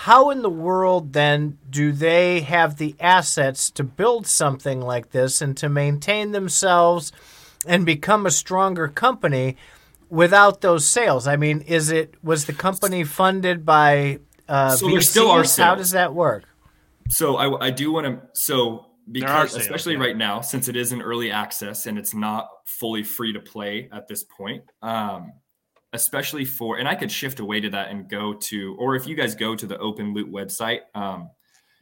how 0.00 0.28
in 0.28 0.42
the 0.42 0.50
world 0.50 1.14
then 1.14 1.56
do 1.70 1.90
they 1.90 2.40
have 2.40 2.76
the 2.76 2.94
assets 3.00 3.70
to 3.70 3.82
build 3.82 4.26
something 4.26 4.78
like 4.82 5.12
this 5.12 5.40
and 5.40 5.56
to 5.56 5.70
maintain 5.70 6.32
themselves 6.32 7.12
and 7.66 7.86
become 7.86 8.26
a 8.26 8.30
stronger 8.30 8.88
company 8.88 9.56
without 10.10 10.60
those 10.60 10.86
sales? 10.86 11.26
I 11.26 11.36
mean, 11.36 11.62
is 11.62 11.90
it 11.90 12.14
was 12.22 12.44
the 12.44 12.52
company 12.52 13.04
funded 13.04 13.64
by 13.64 14.18
uh, 14.46 14.76
so 14.76 14.86
VCs? 14.86 14.92
there 14.92 15.00
still 15.00 15.30
are 15.30 15.44
sales. 15.44 15.66
How 15.66 15.74
does 15.76 15.90
that 15.92 16.12
work? 16.12 16.44
So 17.08 17.36
I, 17.36 17.68
I 17.68 17.70
do 17.70 17.90
want 17.90 18.06
to 18.06 18.20
so 18.34 18.88
because 19.10 19.52
sales, 19.52 19.62
especially 19.62 19.94
yeah. 19.94 20.00
right 20.00 20.16
now 20.16 20.42
since 20.42 20.68
it 20.68 20.76
is 20.76 20.92
an 20.92 21.00
early 21.00 21.30
access 21.30 21.86
and 21.86 21.96
it's 21.96 22.12
not 22.12 22.48
fully 22.66 23.02
free 23.02 23.32
to 23.32 23.40
play 23.40 23.88
at 23.90 24.08
this 24.08 24.22
point. 24.24 24.62
Um, 24.82 25.32
especially 25.96 26.44
for 26.44 26.78
and 26.78 26.86
i 26.86 26.94
could 26.94 27.10
shift 27.10 27.40
away 27.40 27.60
to 27.60 27.68
that 27.68 27.88
and 27.88 28.08
go 28.08 28.32
to 28.32 28.76
or 28.78 28.94
if 28.94 29.06
you 29.06 29.16
guys 29.16 29.34
go 29.34 29.56
to 29.56 29.66
the 29.66 29.76
open 29.78 30.14
loot 30.14 30.30
website 30.30 30.80
um, 30.94 31.28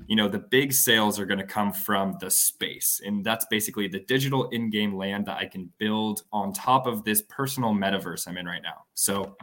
you 0.07 0.17
know 0.17 0.29
the 0.29 0.39
big 0.39 0.73
sales 0.73 1.19
are 1.19 1.27
going 1.27 1.39
to 1.39 1.47
come 1.47 1.73
from 1.73 2.17
the 2.21 2.31
space. 2.31 3.01
And 3.05 3.25
that's 3.25 3.47
basically 3.51 3.89
the 3.89 4.01
digital 4.01 4.49
in-game 4.51 4.97
land 4.97 5.27
that 5.27 5.39
i 5.39 5.47
can 5.47 5.71
build 5.79 6.23
on 6.33 6.53
top 6.53 6.87
of 6.87 7.05
this 7.05 7.23
personal 7.29 7.73
metaverse 7.73 8.27
i'm 8.27 8.37
in 8.37 8.47
right 8.47 8.63
now. 8.63 8.85
So 8.95 9.37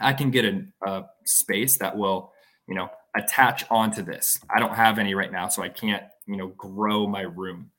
i 0.00 0.12
can 0.12 0.30
get 0.30 0.44
a, 0.44 0.64
a 0.86 1.04
space 1.24 1.78
that 1.78 1.96
will 1.96 2.32
you 2.68 2.74
know 2.74 2.88
attach 3.16 3.64
onto 3.70 4.02
this. 4.02 4.38
I 4.48 4.60
don't 4.60 4.74
have 4.74 4.98
any 4.98 5.14
right 5.14 5.32
now 5.32 5.48
so 5.48 5.62
i 5.62 5.68
can't 5.68 6.04
you 6.26 6.36
know 6.36 6.48
grow 6.48 7.06
my 7.06 7.22
room 7.22 7.70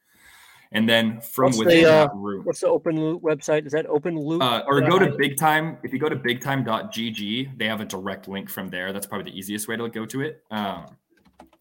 and 0.72 0.88
then 0.88 1.20
from 1.22 1.48
what's 1.48 1.58
within 1.60 1.84
the, 1.84 1.90
uh, 1.92 2.06
that 2.08 2.16
room. 2.16 2.44
What's 2.46 2.62
the 2.62 2.68
Open 2.68 3.00
Loot 3.00 3.22
website? 3.22 3.66
Is 3.66 3.74
that 3.74 3.86
Open 3.88 4.18
Loot? 4.18 4.42
Uh, 4.42 4.64
or 4.68 4.82
go 4.82 4.98
to 5.00 5.12
Big 5.18 5.38
Time. 5.38 5.78
If 5.84 5.92
you 5.94 6.00
go 6.00 6.10
to 6.10 6.16
bigtime.gg, 6.16 7.58
they 7.58 7.66
have 7.68 7.82
a 7.82 7.86
direct 7.86 8.28
link 8.28 8.50
from 8.50 8.70
there. 8.70 8.94
That's 8.94 9.06
probably 9.06 9.32
the 9.32 9.38
easiest 9.38 9.68
way 9.68 9.76
to 9.78 9.90
go 9.90 10.06
to 10.06 10.22
it. 10.22 10.44
Um, 10.52 10.86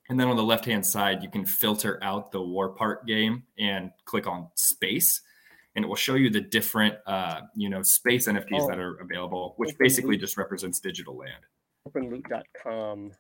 And 0.09 0.19
then 0.19 0.27
on 0.27 0.35
the 0.37 0.43
left 0.43 0.65
hand 0.65 0.85
side, 0.85 1.23
you 1.23 1.31
can 1.31 1.45
filter 1.45 1.99
out 2.03 2.33
the 2.33 2.43
War 2.43 2.71
Park 2.71 3.07
game 3.07 3.45
and 3.59 3.93
click 4.07 4.27
on 4.27 4.49
space. 4.57 5.21
And 5.77 5.85
it 5.85 5.89
will 5.89 5.95
show 5.95 6.17
you 6.17 6.31
the 6.31 6.41
different, 6.41 6.97
uh, 7.07 7.43
you 7.55 7.69
know, 7.69 7.81
space 7.85 8.27
NFTs 8.27 8.63
Oh. 8.63 8.69
that 8.69 8.79
are 8.81 8.97
available, 8.97 9.55
which 9.57 9.69
Open 9.69 9.79
basically 9.79 10.13
loop. 10.17 10.23
just 10.23 10.37
represents 10.37 10.81
digital 10.81 11.17
land. 11.17 11.45
openloot.com. 11.89 13.13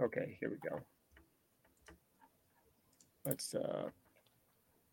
Okay, 0.00 0.36
here 0.40 0.50
we 0.50 0.56
go. 0.70 0.80
Let's 3.26 3.54
uh 3.54 3.88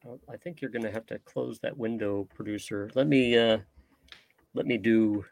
oh, 0.07 0.19
I 0.27 0.37
think 0.37 0.61
you're 0.61 0.71
going 0.71 0.83
to 0.83 0.91
have 0.91 1.05
to 1.07 1.19
close 1.19 1.59
that 1.59 1.77
window 1.77 2.27
producer. 2.33 2.89
Let 2.95 3.07
me 3.07 3.37
uh 3.37 3.59
let 4.55 4.65
me 4.65 4.77
do 4.77 5.23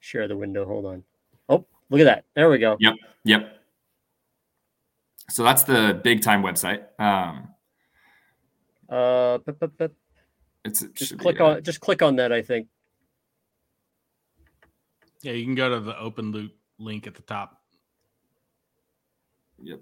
share 0.00 0.28
the 0.28 0.36
window. 0.36 0.66
Hold 0.66 0.84
on. 0.84 1.04
Oh, 1.48 1.64
look 1.88 2.00
at 2.00 2.04
that. 2.04 2.24
There 2.34 2.50
we 2.50 2.58
go. 2.58 2.76
Yep. 2.80 2.94
Yep. 3.24 3.60
So 5.30 5.42
that's 5.42 5.62
the 5.62 5.98
big 6.04 6.20
time 6.20 6.42
website. 6.42 6.82
Um, 6.98 7.48
Uh 8.88 9.38
bup, 9.38 9.58
bup, 9.58 9.78
bup. 9.78 9.92
it's 10.66 10.82
it 10.82 10.94
just 10.94 11.08
should 11.08 11.18
be, 11.18 11.22
click 11.22 11.40
uh, 11.40 11.44
on 11.46 11.62
just 11.62 11.80
click 11.80 12.02
on 12.02 12.16
that 12.16 12.30
I 12.30 12.42
think. 12.42 12.68
Yeah, 15.22 15.32
you 15.32 15.44
can 15.44 15.54
go 15.54 15.70
to 15.70 15.80
the 15.80 15.98
open 15.98 16.32
loot 16.32 16.54
link 16.78 17.06
at 17.06 17.14
the 17.14 17.22
top. 17.22 17.62
Yep. 19.62 19.80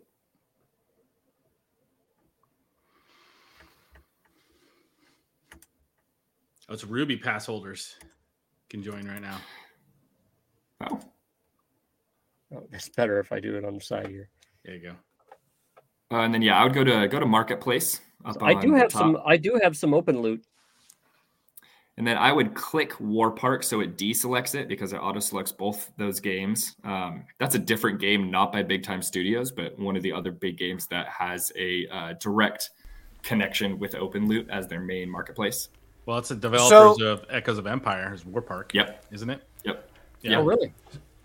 Oh, 6.72 6.74
it's 6.74 6.84
Ruby 6.84 7.18
pass 7.18 7.44
holders 7.44 7.96
can 8.70 8.82
join 8.82 9.06
right 9.06 9.20
now. 9.20 9.36
Oh, 10.88 10.98
Oh, 12.54 12.66
it's 12.72 12.88
better 12.88 13.20
if 13.20 13.30
I 13.30 13.40
do 13.40 13.56
it 13.56 13.64
on 13.66 13.74
the 13.74 13.80
side 13.80 14.08
here. 14.08 14.30
There 14.64 14.74
you 14.76 14.80
go. 14.80 14.94
uh, 16.10 16.20
and 16.20 16.32
then 16.32 16.40
yeah, 16.40 16.58
I 16.58 16.64
would 16.64 16.72
go 16.72 16.82
to 16.82 17.06
go 17.08 17.20
to 17.20 17.26
marketplace. 17.26 18.00
Up 18.24 18.42
I 18.42 18.54
do 18.54 18.72
have 18.72 18.90
some 18.90 19.18
I 19.26 19.36
do 19.36 19.60
have 19.62 19.76
some 19.76 19.92
open 19.92 20.22
loot. 20.22 20.46
And 21.98 22.06
then 22.06 22.16
I 22.16 22.32
would 22.32 22.54
click 22.54 22.98
War 23.00 23.30
Park 23.30 23.62
so 23.62 23.80
it 23.80 23.98
deselects 23.98 24.54
it 24.54 24.66
because 24.66 24.94
it 24.94 24.96
auto 24.96 25.20
selects 25.20 25.52
both 25.52 25.92
those 25.98 26.20
games. 26.20 26.74
Um, 26.84 27.24
that's 27.38 27.54
a 27.54 27.58
different 27.58 28.00
game, 28.00 28.30
not 28.30 28.50
by 28.50 28.62
Big 28.62 28.82
Time 28.82 29.02
Studios, 29.02 29.52
but 29.52 29.78
one 29.78 29.94
of 29.94 30.02
the 30.02 30.12
other 30.12 30.32
big 30.32 30.56
games 30.56 30.86
that 30.86 31.08
has 31.08 31.52
a 31.54 31.86
uh, 31.88 32.14
direct 32.14 32.70
connection 33.22 33.78
with 33.78 33.94
Open 33.94 34.26
Loot 34.26 34.48
as 34.48 34.66
their 34.66 34.80
main 34.80 35.10
marketplace. 35.10 35.68
Well, 36.06 36.18
it's 36.18 36.28
the 36.30 36.34
developers 36.36 36.98
So- 36.98 37.06
of 37.06 37.24
Echoes 37.30 37.58
of 37.58 37.66
Empire, 37.66 38.12
is 38.14 38.24
War 38.24 38.42
Park. 38.42 38.72
Yep. 38.74 39.06
Isn't 39.12 39.30
it? 39.30 39.42
Yep. 39.64 39.90
Yeah. 40.22 40.38
Oh 40.38 40.42
really? 40.44 40.72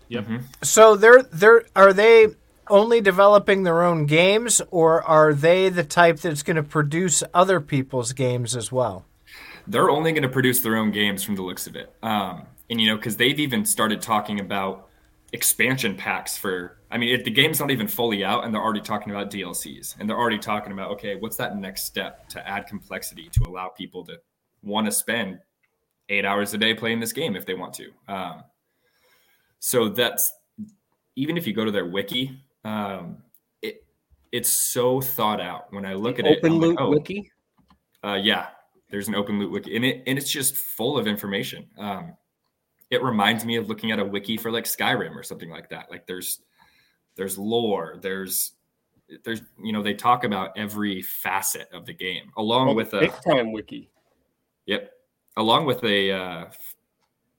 Yep. 0.08 0.26
So 0.62 0.96
they're 0.96 1.22
they're 1.22 1.64
are 1.76 1.92
they 1.92 2.28
only 2.70 3.00
developing 3.00 3.62
their 3.62 3.82
own 3.82 4.06
games, 4.06 4.60
or 4.70 5.02
are 5.02 5.32
they 5.32 5.68
the 5.68 5.84
type 5.84 6.18
that's 6.18 6.42
going 6.42 6.56
to 6.56 6.62
produce 6.62 7.22
other 7.32 7.60
people's 7.60 8.12
games 8.12 8.54
as 8.56 8.70
well? 8.70 9.04
They're 9.66 9.90
only 9.90 10.12
going 10.12 10.22
to 10.22 10.28
produce 10.28 10.60
their 10.60 10.76
own 10.76 10.90
games 10.90 11.22
from 11.22 11.36
the 11.36 11.42
looks 11.42 11.66
of 11.66 11.76
it. 11.76 11.92
Um, 12.02 12.46
and, 12.70 12.80
you 12.80 12.88
know, 12.88 12.96
because 12.96 13.16
they've 13.16 13.38
even 13.38 13.64
started 13.64 14.00
talking 14.00 14.40
about 14.40 14.88
expansion 15.32 15.94
packs 15.94 16.36
for, 16.38 16.78
I 16.90 16.96
mean, 16.98 17.14
if 17.14 17.24
the 17.24 17.30
game's 17.30 17.60
not 17.60 17.70
even 17.70 17.86
fully 17.86 18.24
out 18.24 18.44
and 18.44 18.54
they're 18.54 18.62
already 18.62 18.80
talking 18.80 19.10
about 19.12 19.30
DLCs 19.30 19.96
and 19.98 20.08
they're 20.08 20.16
already 20.18 20.38
talking 20.38 20.72
about, 20.72 20.92
okay, 20.92 21.16
what's 21.16 21.36
that 21.36 21.56
next 21.56 21.84
step 21.84 22.28
to 22.30 22.48
add 22.48 22.66
complexity 22.66 23.28
to 23.32 23.44
allow 23.46 23.68
people 23.68 24.04
to 24.06 24.18
want 24.62 24.86
to 24.86 24.92
spend 24.92 25.38
eight 26.08 26.24
hours 26.24 26.54
a 26.54 26.58
day 26.58 26.74
playing 26.74 27.00
this 27.00 27.12
game 27.12 27.36
if 27.36 27.46
they 27.46 27.54
want 27.54 27.74
to. 27.74 27.90
Um, 28.08 28.42
so 29.58 29.88
that's 29.88 30.32
even 31.16 31.36
if 31.36 31.46
you 31.46 31.52
go 31.52 31.64
to 31.64 31.70
their 31.70 31.86
wiki, 31.86 32.40
um, 32.64 33.18
it 33.62 33.84
it's 34.32 34.50
so 34.50 35.00
thought 35.00 35.40
out. 35.40 35.72
When 35.72 35.84
I 35.84 35.94
look 35.94 36.18
at 36.18 36.26
it, 36.26 36.38
Open 36.38 36.52
I'm 36.52 36.60
like, 36.60 36.68
loot 36.68 36.78
oh, 36.80 36.90
wiki. 36.90 37.30
uh, 38.04 38.18
yeah, 38.22 38.48
there's 38.90 39.08
an 39.08 39.14
open 39.14 39.38
loot 39.38 39.50
wiki, 39.50 39.76
and 39.76 39.84
it 39.84 40.02
and 40.06 40.18
it's 40.18 40.30
just 40.30 40.56
full 40.56 40.96
of 40.98 41.06
information. 41.06 41.66
Um, 41.76 42.14
it 42.90 43.02
reminds 43.02 43.44
me 43.44 43.56
of 43.56 43.68
looking 43.68 43.90
at 43.90 43.98
a 43.98 44.04
wiki 44.04 44.36
for 44.36 44.50
like 44.50 44.64
Skyrim 44.64 45.14
or 45.14 45.22
something 45.22 45.50
like 45.50 45.68
that. 45.70 45.90
Like 45.90 46.06
there's 46.06 46.40
there's 47.16 47.36
lore, 47.36 47.98
there's 48.00 48.52
there's 49.24 49.42
you 49.62 49.72
know 49.72 49.82
they 49.82 49.94
talk 49.94 50.24
about 50.24 50.56
every 50.56 51.02
facet 51.02 51.68
of 51.72 51.84
the 51.86 51.92
game 51.92 52.30
along 52.36 52.66
Well, 52.66 52.76
with 52.76 52.94
a 52.94 53.00
big 53.00 53.12
time 53.26 53.52
wiki. 53.52 53.90
Yep. 54.68 54.92
Along 55.36 55.66
with 55.66 55.82
a, 55.82 56.12
uh, 56.12 56.44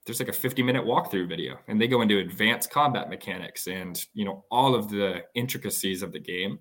there's 0.06 0.20
like 0.20 0.30
a 0.30 0.34
50 0.34 0.64
minute 0.64 0.84
walkthrough 0.84 1.28
video, 1.30 1.60
and 1.68 1.80
they 1.80 1.88
go 1.88 2.02
into 2.02 2.18
advanced 2.18 2.72
combat 2.72 3.10
mechanics 3.10 3.68
and 3.68 4.04
you 4.14 4.26
know 4.26 4.44
all 4.50 4.74
of 4.76 4.90
the 4.90 5.24
intricacies 5.36 6.02
of 6.02 6.12
the 6.12 6.20
game, 6.20 6.60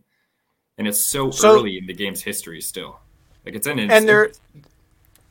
and 0.76 0.86
it's 0.86 0.98
so, 1.10 1.30
So- 1.30 1.54
early 1.56 1.78
in 1.78 1.86
the 1.86 1.94
game's 1.94 2.22
history 2.22 2.60
still. 2.60 3.00
Like 3.46 3.54
it's 3.54 3.66
an 3.66 3.78
its 3.78 3.92
And 3.92 4.06
they're 4.08 4.30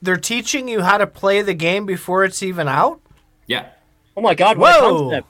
they're 0.02 0.18
teaching 0.18 0.68
you 0.68 0.82
how 0.82 0.98
to 0.98 1.06
play 1.08 1.42
the 1.44 1.54
game 1.54 1.86
before 1.86 2.24
it's 2.26 2.42
even 2.42 2.68
out. 2.68 3.00
yeah, 3.46 3.70
Oh 4.16 4.22
my 4.22 4.34
god, 4.34 4.58
what 4.58 4.80
a 4.80 4.84
Whoa. 4.84 5.22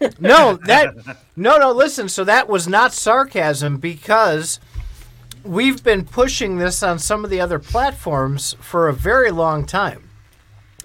concept. 0.00 0.20
No, 0.20 0.58
that 0.66 0.94
no, 1.36 1.56
no. 1.56 1.72
Listen, 1.72 2.08
so 2.08 2.24
that 2.24 2.48
was 2.48 2.66
not 2.68 2.92
sarcasm 2.92 3.78
because 3.78 4.58
we've 5.44 5.82
been 5.82 6.04
pushing 6.04 6.58
this 6.58 6.82
on 6.82 6.98
some 6.98 7.24
of 7.24 7.30
the 7.30 7.40
other 7.40 7.58
platforms 7.58 8.54
for 8.60 8.88
a 8.88 8.94
very 8.94 9.30
long 9.30 9.66
time. 9.66 10.10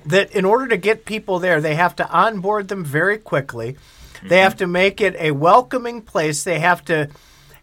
That 0.05 0.31
in 0.31 0.45
order 0.45 0.67
to 0.67 0.77
get 0.77 1.05
people 1.05 1.39
there, 1.39 1.59
they 1.59 1.75
have 1.75 1.95
to 1.97 2.09
onboard 2.09 2.67
them 2.67 2.85
very 2.85 3.17
quickly. 3.17 3.75
They 4.23 4.39
have 4.39 4.55
mhm. 4.55 4.59
to 4.59 4.67
make 4.67 5.01
it 5.01 5.15
a 5.17 5.31
welcoming 5.31 6.01
place. 6.01 6.43
They 6.43 6.59
have 6.59 6.85
to 6.85 7.09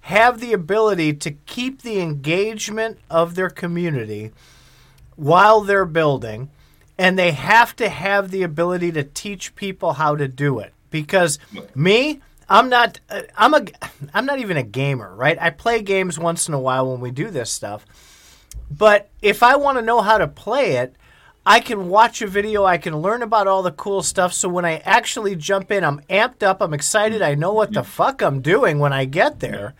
have 0.02 0.40
the 0.40 0.52
ability 0.52 1.14
to 1.14 1.30
keep 1.30 1.82
the 1.82 2.00
engagement 2.00 2.98
of 3.08 3.36
their 3.36 3.50
community 3.50 4.32
while 5.16 5.60
they're 5.60 5.84
building 5.84 6.50
and 6.98 7.18
they 7.18 7.32
have 7.32 7.74
to 7.76 7.88
have 7.88 8.30
the 8.30 8.42
ability 8.42 8.92
to 8.92 9.02
teach 9.02 9.54
people 9.54 9.94
how 9.94 10.16
to 10.16 10.28
do 10.28 10.58
it 10.58 10.72
because 10.90 11.38
me 11.74 12.20
i'm 12.52 12.68
not 12.68 13.00
uh, 13.08 13.22
i'm 13.36 13.54
a 13.54 13.64
i'm 14.14 14.26
not 14.26 14.38
even 14.38 14.56
a 14.56 14.62
gamer 14.62 15.14
right? 15.16 15.38
I 15.40 15.50
play 15.50 15.82
games 15.82 16.18
once 16.18 16.48
in 16.48 16.54
a 16.54 16.60
while 16.60 16.90
when 16.90 17.00
we 17.00 17.10
do 17.10 17.30
this 17.30 17.50
stuff. 17.50 17.86
But 18.70 19.10
if 19.20 19.42
i 19.42 19.56
want 19.56 19.78
to 19.78 19.82
know 19.82 20.02
how 20.02 20.18
to 20.18 20.28
play 20.28 20.76
it 20.76 20.94
i 21.44 21.60
can 21.60 21.88
watch 21.88 22.20
a 22.22 22.26
video 22.26 22.64
i 22.64 22.78
can 22.78 22.98
learn 22.98 23.22
about 23.22 23.48
all 23.48 23.62
the 23.62 23.72
cool 23.72 24.02
stuff. 24.02 24.32
So 24.32 24.48
when 24.48 24.64
i 24.64 24.76
actually 24.78 25.34
jump 25.34 25.70
in 25.70 25.82
i'm 25.82 26.00
amped 26.02 26.42
up 26.42 26.60
i'm 26.60 26.74
excited 26.74 27.22
i 27.22 27.34
know 27.34 27.52
what 27.52 27.72
the 27.72 27.82
fuck 27.82 28.22
i'm 28.22 28.40
doing 28.40 28.78
when 28.78 28.92
i 28.92 29.04
get 29.06 29.40
there 29.40 29.74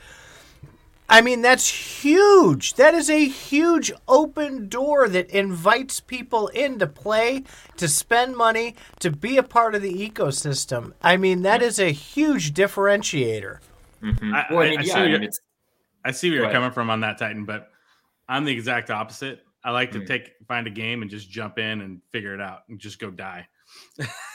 I 1.12 1.20
mean, 1.20 1.42
that's 1.42 1.68
huge. 2.02 2.74
That 2.74 2.94
is 2.94 3.10
a 3.10 3.28
huge 3.28 3.92
open 4.08 4.68
door 4.68 5.08
that 5.08 5.28
invites 5.28 6.00
people 6.00 6.48
in 6.48 6.78
to 6.78 6.86
play, 6.86 7.44
to 7.76 7.86
spend 7.86 8.34
money, 8.34 8.76
to 9.00 9.10
be 9.10 9.36
a 9.36 9.42
part 9.42 9.74
of 9.74 9.82
the 9.82 9.92
ecosystem. 10.08 10.94
I 11.02 11.18
mean, 11.18 11.42
that 11.42 11.60
is 11.60 11.78
a 11.78 11.92
huge 11.92 12.54
differentiator. 12.54 13.58
I, 14.02 14.46
well, 14.50 14.60
I 14.60 14.64
I- 14.64 14.70
mean, 14.70 14.78
I 14.78 14.82
yeah, 14.82 14.82
see 14.82 14.92
I 14.92 15.00
where 15.00 15.10
mean, 15.10 15.20
you're- 15.22 15.32
I 16.04 16.10
see 16.12 16.30
where 16.30 16.40
you're 16.40 16.50
coming 16.50 16.72
from 16.72 16.88
on 16.88 17.00
that 17.00 17.18
Tita, 17.18 17.42
but 17.46 17.68
I'm 18.28 18.44
the 18.46 18.52
exact 18.52 18.90
opposite. 18.90 19.44
I 19.62 19.70
like 19.70 19.92
to 19.92 20.00
Mm. 20.00 20.06
take 20.06 20.32
find 20.48 20.66
a 20.66 20.70
game 20.70 21.02
and 21.02 21.10
just 21.10 21.30
jump 21.30 21.58
in 21.58 21.82
and 21.82 22.00
figure 22.10 22.34
it 22.34 22.40
out 22.40 22.60
and 22.70 22.78
just 22.80 22.98
go 22.98 23.10
die. 23.10 23.46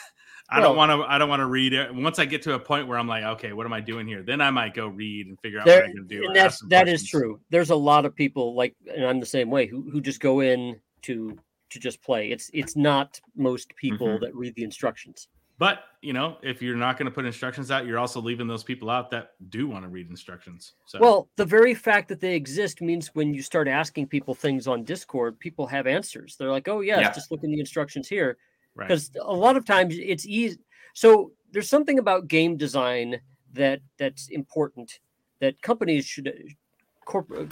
I 0.49 0.59
Well- 0.59 0.69
don't 0.69 0.77
want 0.77 0.91
to. 0.91 1.11
I 1.11 1.17
don't 1.17 1.27
want 1.29 1.41
to 1.41 1.45
read 1.45 1.73
it. 1.73 1.93
Once 1.93 2.19
I 2.19 2.25
get 2.25 2.41
to 2.43 2.53
a 2.53 2.59
point 2.59 2.87
where 2.87 2.97
I'm 2.97 3.07
like, 3.07 3.23
okay, 3.23 3.51
what 3.53 3.65
am 3.65 3.73
I 3.73 3.81
doing 3.81 4.07
here? 4.07 4.23
Then 4.23 4.39
I 4.39 4.49
might 4.49 4.73
go 4.73 4.87
read 4.87 5.27
and 5.27 5.37
figure 5.41 5.59
out 5.59 5.65
There, 5.65 5.81
what 5.81 5.89
I'm 5.89 5.95
going 5.95 6.07
to 6.07 6.17
do. 6.19 6.25
and 6.27 6.35
that's 6.35 6.61
that 6.67 6.87
is 6.87 7.05
true. 7.07 7.39
There's 7.49 7.69
a 7.69 7.75
lot 7.75 8.05
of 8.05 8.15
people 8.15 8.55
like, 8.55 8.75
and 8.93 9.05
I'm 9.05 9.19
the 9.19 9.25
same 9.25 9.49
way, 9.49 9.65
who 9.67 9.89
who 9.89 9.99
just 9.99 10.19
go 10.21 10.39
in 10.39 10.79
to 11.03 11.37
to 11.69 11.79
just 11.79 12.01
play. 12.01 12.31
It's 12.31 12.49
it's 12.53 12.77
not 12.77 13.19
most 13.35 13.75
people 13.75 14.07
Mhm. 14.07 14.21
that 14.21 14.35
read 14.35 14.55
the 14.55 14.63
instructions. 14.63 15.27
But 15.59 15.83
you 16.01 16.13
know, 16.13 16.37
if 16.43 16.61
you're 16.61 16.77
not 16.77 16.97
going 16.97 17.07
to 17.07 17.11
put 17.11 17.25
instructions 17.25 17.69
out, 17.71 17.85
you're 17.85 17.97
also 17.97 18.21
leaving 18.21 18.47
those 18.47 18.63
people 18.63 18.89
out 18.89 19.09
that 19.11 19.31
do 19.49 19.67
want 19.67 19.83
to 19.83 19.89
read 19.89 20.09
instructions. 20.09 20.75
So 20.85 20.99
Well, 20.99 21.29
the 21.35 21.43
very 21.45 21.73
fact 21.73 22.07
that 22.09 22.21
they 22.21 22.35
exist 22.35 22.79
means 22.81 23.07
when 23.15 23.33
you 23.33 23.41
start 23.41 23.67
asking 23.67 24.07
people 24.07 24.33
things 24.35 24.67
on 24.67 24.83
Discord, 24.85 25.39
people 25.39 25.67
have 25.67 25.87
answers. 25.87 26.37
They're 26.37 26.51
like, 26.51 26.67
"Oh 26.69 26.79
yes, 26.81 27.01
Yeah. 27.01 27.11
just 27.11 27.31
look 27.31 27.43
in 27.43 27.51
the 27.51 27.59
instructions 27.59 28.07
here." 28.07 28.37
Right. 28.77 28.87
because 28.87 29.11
a 29.21 29.33
lot 29.33 29.57
of 29.57 29.65
times 29.65 29.95
it's 29.97 30.25
easy 30.25 30.57
so 30.93 31.31
there's 31.51 31.69
something 31.69 31.99
about 31.99 32.27
game 32.27 32.57
design 32.57 33.19
that 33.53 33.81
that's 33.97 34.27
important 34.29 34.99
that 35.39 35.61
companies 35.61 36.05
should 36.05 36.55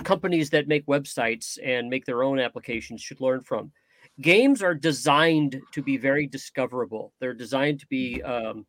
companies 0.03 0.49
that 0.49 0.67
make 0.67 0.85
websites 0.85 1.57
and 1.63 1.89
make 1.89 2.05
their 2.05 2.23
own 2.23 2.39
applications 2.39 3.01
should 3.01 3.21
learn 3.21 3.41
from. 3.41 3.71
Games 4.21 4.61
are 4.61 4.73
designed 4.73 5.61
to 5.71 5.81
be 5.81 5.97
very 5.97 6.27
discoverable. 6.27 7.13
They're 7.19 7.33
designed 7.33 7.79
to 7.79 7.87
be 7.87 8.21
um, 8.23 8.65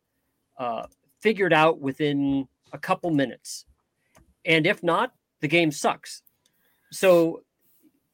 uh, 0.57 0.87
figured 1.19 1.53
out 1.53 1.79
within 1.79 2.47
a 2.73 2.77
couple 2.77 3.11
minutes. 3.11 3.65
And 4.45 4.65
if 4.65 4.81
not 4.81 5.13
the 5.41 5.47
game 5.47 5.71
sucks. 5.71 6.21
So 6.91 7.43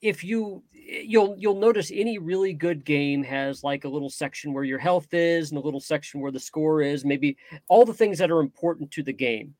if 0.03 0.23
you 0.23 0.61
you'll 0.71 1.35
you'll 1.37 1.59
notice 1.59 1.91
any 1.93 2.17
really 2.19 2.53
good 2.53 2.83
game 2.83 3.23
has 3.23 3.63
like 3.63 3.85
a 3.85 3.89
little 3.89 4.09
section 4.09 4.53
where 4.53 4.65
your 4.65 4.77
health 4.77 5.13
is 5.13 5.49
and 5.49 5.57
a 5.57 5.63
little 5.63 5.79
section 5.79 6.19
where 6.19 6.31
the 6.31 6.39
score 6.39 6.81
is 6.81 7.05
maybe 7.05 7.37
all 7.69 7.85
the 7.85 7.93
things 7.93 8.17
that 8.19 8.29
are 8.29 8.41
important 8.41 8.91
to 8.91 9.01
the 9.01 9.13
game 9.13 9.55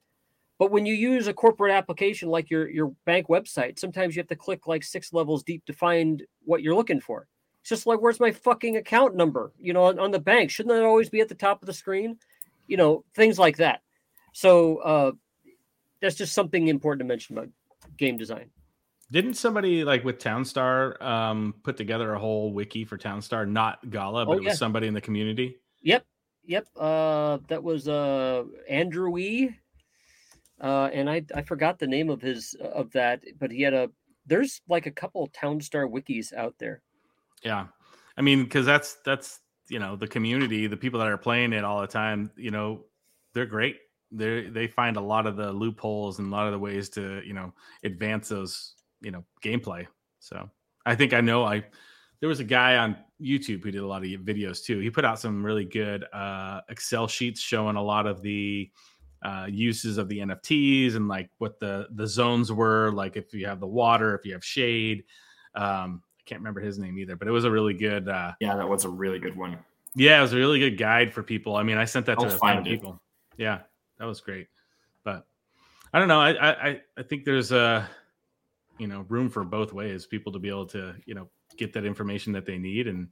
But 0.59 0.71
when 0.71 0.85
you 0.85 0.93
use 0.93 1.27
a 1.27 1.33
corporate 1.33 1.73
application 1.73 2.29
like 2.29 2.49
your 2.49 2.69
your 2.69 2.93
bank 3.05 3.27
website, 3.27 3.79
sometimes 3.79 4.15
you 4.15 4.21
have 4.21 4.29
to 4.29 4.35
click 4.35 4.67
like 4.67 4.83
six 4.83 5.11
levels 5.13 5.43
deep 5.43 5.65
to 5.65 5.73
find 5.73 6.23
what 6.45 6.61
you're 6.61 6.75
looking 6.75 7.01
for. 7.01 7.27
It's 7.61 7.69
just 7.69 7.87
like, 7.87 7.99
where's 8.01 8.19
my 8.19 8.31
fucking 8.31 8.77
account 8.77 9.15
number? 9.15 9.51
You 9.59 9.73
know, 9.73 9.85
on, 9.85 9.99
on 9.99 10.11
the 10.11 10.19
bank, 10.19 10.51
shouldn't 10.51 10.75
that 10.75 10.83
always 10.83 11.09
be 11.09 11.21
at 11.21 11.29
the 11.29 11.35
top 11.35 11.61
of 11.61 11.65
the 11.65 11.73
screen? 11.73 12.17
You 12.67 12.77
know, 12.77 13.03
things 13.15 13.39
like 13.39 13.57
that. 13.57 13.81
So 14.33 14.77
uh, 14.77 15.11
that's 16.01 16.15
just 16.15 16.33
something 16.33 16.67
important 16.67 16.99
to 16.99 17.05
mention 17.05 17.37
about 17.37 17.49
game 17.97 18.17
design. 18.17 18.49
Didn't 19.13 19.35
somebody 19.35 19.83
like 19.83 20.03
with 20.03 20.17
Townstar 20.17 20.99
um, 20.99 21.53
put 21.63 21.77
together 21.77 22.15
a 22.15 22.19
whole 22.19 22.51
wiki 22.51 22.83
for 22.83 22.97
Townstar? 22.97 23.47
Not 23.47 23.91
Gala, 23.91 24.25
but 24.25 24.31
Oh, 24.31 24.33
it 24.37 24.39
was 24.39 24.45
yeah. 24.45 24.53
somebody 24.53 24.87
in 24.87 24.95
the 24.95 25.01
community. 25.01 25.57
Yep, 25.83 26.03
yep. 26.43 26.65
Uh, 26.75 27.37
that 27.47 27.63
was 27.63 27.87
uh, 27.87 28.43
Andrew 28.67 29.15
E. 29.19 29.55
Uh, 30.59 30.89
and 30.91 31.07
I 31.07 31.23
I 31.35 31.43
forgot 31.43 31.77
the 31.77 31.85
name 31.85 32.09
of 32.09 32.21
his 32.23 32.55
of 32.59 32.91
that, 32.93 33.23
but 33.39 33.51
he 33.51 33.61
had 33.61 33.75
a. 33.75 33.91
There's 34.25 34.61
like 34.67 34.87
a 34.87 34.91
couple 34.91 35.29
Townstar 35.29 35.87
wikis 35.87 36.33
out 36.33 36.55
there. 36.57 36.81
Yeah, 37.43 37.67
I 38.17 38.21
mean, 38.23 38.45
because 38.45 38.65
that's 38.65 38.97
that's 39.05 39.41
you 39.69 39.77
know 39.77 39.95
the 39.95 40.07
community, 40.07 40.65
the 40.65 40.77
people 40.77 40.99
that 40.99 41.07
are 41.07 41.17
playing 41.19 41.53
it 41.53 41.63
all 41.63 41.81
the 41.81 41.87
time. 41.87 42.31
You 42.35 42.49
know, 42.49 42.85
they're 43.35 43.45
great. 43.45 43.77
They 44.11 44.47
they 44.47 44.65
find 44.65 44.97
a 44.97 45.01
lot 45.01 45.27
of 45.27 45.35
the 45.37 45.51
loopholes 45.51 46.17
and 46.17 46.29
a 46.29 46.31
lot 46.31 46.47
of 46.47 46.51
the 46.53 46.59
ways 46.59 46.89
to 46.89 47.21
you 47.23 47.33
know 47.33 47.53
advance 47.83 48.29
those 48.29 48.72
you 49.03 49.11
know 49.11 49.23
gameplay. 49.43 49.85
So 50.19 50.49
I 50.85 50.95
think 50.95 51.13
I 51.13 51.21
know 51.21 51.43
I. 51.43 51.63
There 52.19 52.29
was 52.29 52.39
a 52.39 52.45
guy 52.45 52.77
on 52.77 52.95
YouTube 53.21 53.63
who 53.63 53.71
did 53.71 53.81
a 53.81 53.85
lot 53.87 54.01
of 54.03 54.07
videos 54.21 54.63
too. 54.63 54.79
He 54.79 54.89
put 54.89 55.03
out 55.03 55.19
some 55.19 55.45
really 55.45 55.65
good 55.65 56.05
uh, 56.13 56.61
Excel 56.69 57.05
sheets 57.05 57.41
showing 57.41 57.75
a 57.75 57.83
lot 57.83 58.07
of 58.07 58.21
the 58.21 58.71
uh, 59.23 59.47
uses 59.49 59.97
of 59.97 60.07
the 60.07 60.19
NFTs 60.19 60.95
and 60.95 61.09
like 61.09 61.29
what 61.39 61.59
the 61.59 61.87
the 61.95 62.07
zones 62.07 62.49
were. 62.51 62.91
Like 62.93 63.17
if 63.17 63.33
you 63.33 63.45
have 63.47 63.59
the 63.59 63.67
water, 63.67 64.15
if 64.15 64.25
you 64.25 64.33
have 64.33 64.43
shade. 64.45 65.03
Um, 65.55 66.01
I 66.17 66.23
can't 66.25 66.39
remember 66.39 66.61
his 66.61 66.79
name 66.79 66.97
either, 66.97 67.17
but 67.17 67.27
it 67.27 67.31
was 67.31 67.43
a 67.43 67.51
really 67.51 67.73
good. 67.73 68.07
Uh, 68.07 68.31
Yeah, 68.39 68.55
that 68.55 68.67
was 68.69 68.85
a 68.85 68.89
really 68.89 69.19
good 69.19 69.35
one. 69.35 69.57
yeah, 69.95 70.17
it 70.19 70.21
was 70.21 70.31
a 70.31 70.37
really 70.37 70.59
good 70.59 70.77
guide 70.77 71.13
for 71.13 71.21
people. 71.23 71.57
I 71.57 71.63
mean, 71.63 71.77
I 71.77 71.83
sent 71.83 72.05
that 72.05 72.17
to 72.19 72.25
I'll 72.25 72.33
a 72.33 72.37
ton 72.39 72.57
of 72.59 72.63
people. 72.63 73.01
Yeah, 73.35 73.59
that 73.99 74.05
was 74.05 74.21
great. 74.21 74.47
But 75.03 75.27
I 75.91 75.99
don't 75.99 76.07
know. 76.07 76.21
I 76.21 76.31
I 76.31 76.67
I- 76.69 76.81
I 76.99 77.03
think 77.03 77.25
there's 77.25 77.51
a 77.51 77.89
you 78.77 78.87
know 78.87 79.05
room 79.09 79.29
for 79.29 79.43
both 79.43 79.73
ways. 79.73 80.05
People 80.05 80.31
to 80.33 80.39
be 80.39 80.49
able 80.49 80.67
to 80.67 80.95
you 81.05 81.15
know 81.15 81.29
get 81.57 81.73
that 81.73 81.85
information 81.85 82.33
that 82.33 82.45
they 82.45 82.57
need, 82.57 82.87
and 82.87 83.07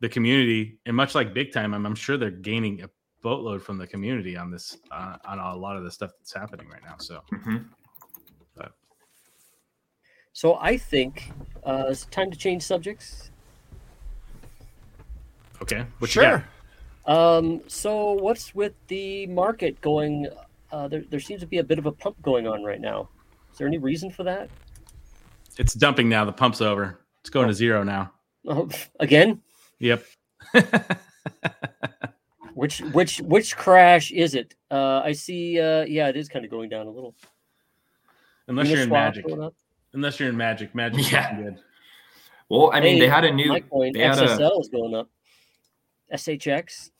the 0.00 0.08
community. 0.08 0.78
And 0.86 0.96
much 0.96 1.14
like 1.14 1.34
big 1.34 1.52
time, 1.52 1.74
I'm, 1.74 1.86
I'm 1.86 1.94
sure 1.94 2.16
they're 2.16 2.30
gaining 2.30 2.82
a 2.82 2.90
boatload 3.22 3.62
from 3.62 3.78
the 3.78 3.86
community 3.86 4.36
on 4.36 4.50
this 4.50 4.76
uh, 4.90 5.16
on 5.26 5.38
a 5.38 5.56
lot 5.56 5.76
of 5.76 5.84
the 5.84 5.90
stuff 5.90 6.10
that's 6.18 6.32
happening 6.32 6.68
right 6.68 6.82
now. 6.82 6.96
So, 6.98 7.20
hmm 7.30 7.58
but 8.56 8.72
So 10.32 10.56
I 10.56 10.76
think 10.76 11.32
uh, 11.64 11.86
it's 11.88 12.06
time 12.06 12.30
to 12.30 12.36
change 12.36 12.62
subjects. 12.62 13.30
okay, 15.62 15.84
what 15.98 16.14
you 16.14 16.22
sure. 16.22 16.44
got? 17.06 17.40
Um, 17.42 17.62
so 17.66 18.12
what's 18.12 18.54
with 18.54 18.72
the 18.88 19.26
market 19.26 19.80
going? 19.80 20.28
Uh, 20.70 20.88
there, 20.88 21.02
there 21.10 21.20
seems 21.20 21.40
to 21.40 21.46
be 21.46 21.58
a 21.58 21.64
bit 21.64 21.78
of 21.78 21.86
a 21.86 21.92
pump 21.92 22.20
going 22.22 22.46
on 22.46 22.62
right 22.62 22.80
now. 22.80 23.08
Is 23.52 23.58
there 23.58 23.66
any 23.66 23.78
reason 23.78 24.10
for 24.10 24.22
that? 24.24 24.48
It's 25.58 25.74
dumping 25.74 26.08
now. 26.08 26.24
The 26.24 26.32
pump's 26.32 26.60
over. 26.60 27.00
It's 27.20 27.30
going 27.30 27.48
to 27.48 27.54
zero 27.54 27.82
now. 27.82 28.12
Oh, 28.48 28.68
again, 28.98 29.42
Yep. 29.80 30.04
which 32.54 32.80
which 32.80 33.18
which 33.20 33.56
crash 33.56 34.10
is 34.10 34.34
it? 34.34 34.54
Uh, 34.70 35.00
I 35.04 35.12
see. 35.12 35.60
Uh, 35.60 35.84
yeah, 35.84 36.08
it 36.08 36.16
is 36.16 36.28
kind 36.28 36.44
of 36.44 36.50
going 36.50 36.68
down 36.68 36.86
a 36.86 36.90
little. 36.90 37.14
Unless 38.48 38.68
you're 38.68 38.80
in 38.80 38.88
Magic. 38.88 39.24
Unless 39.92 40.18
you're 40.20 40.28
in 40.28 40.36
Magic. 40.36 40.74
Magic's 40.74 41.12
Yeah. 41.12 41.34
good. 41.40 41.56
Well, 42.48 42.70
I 42.72 42.80
mean, 42.80 42.94
Hey, 42.94 43.00
they 43.00 43.08
had 43.08 43.24
a 43.24 43.32
new. 43.32 43.48
My 43.48 43.60
coin 43.60 43.92
they 43.92 44.00
had 44.00 44.18
a, 44.18 44.26
XSL 44.26 44.60
is 44.60 44.68
going 44.68 44.94
up. 44.94 45.08
SHX. 46.12 46.90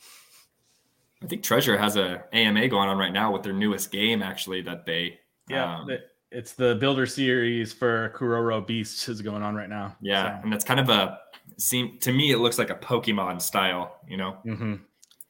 I 1.23 1.27
think 1.27 1.43
Treasure 1.43 1.77
has 1.77 1.97
a 1.97 2.25
AMA 2.33 2.69
going 2.69 2.89
on 2.89 2.97
right 2.97 3.13
now 3.13 3.33
with 3.33 3.43
their 3.43 3.53
newest 3.53 3.91
game, 3.91 4.23
actually. 4.23 4.63
That 4.63 4.87
they. 4.87 5.19
Yeah, 5.49 5.79
um, 5.81 5.87
the- 5.87 6.01
it's 6.31 6.53
the 6.53 6.76
builder 6.76 7.07
series 7.07 7.72
for 7.72 8.12
Kuroro 8.16 8.64
Beasts 8.66 9.09
is 9.09 9.20
going 9.22 9.43
on 9.43 9.55
right 9.55 9.68
now. 9.68 9.97
yeah, 10.01 10.41
and 10.43 10.53
that's 10.53 10.64
kind 10.64 10.81
of 10.81 10.89
a. 10.89 11.18
Seem 11.57 11.99
to 12.01 12.12
me, 12.12 12.31
it 12.31 12.39
looks 12.39 12.59
like 12.59 12.70
a 12.70 12.74
Pokemon 12.76 13.43
style. 13.43 13.97
You 14.09 14.16
know. 14.16 14.33
hmm 14.45 14.74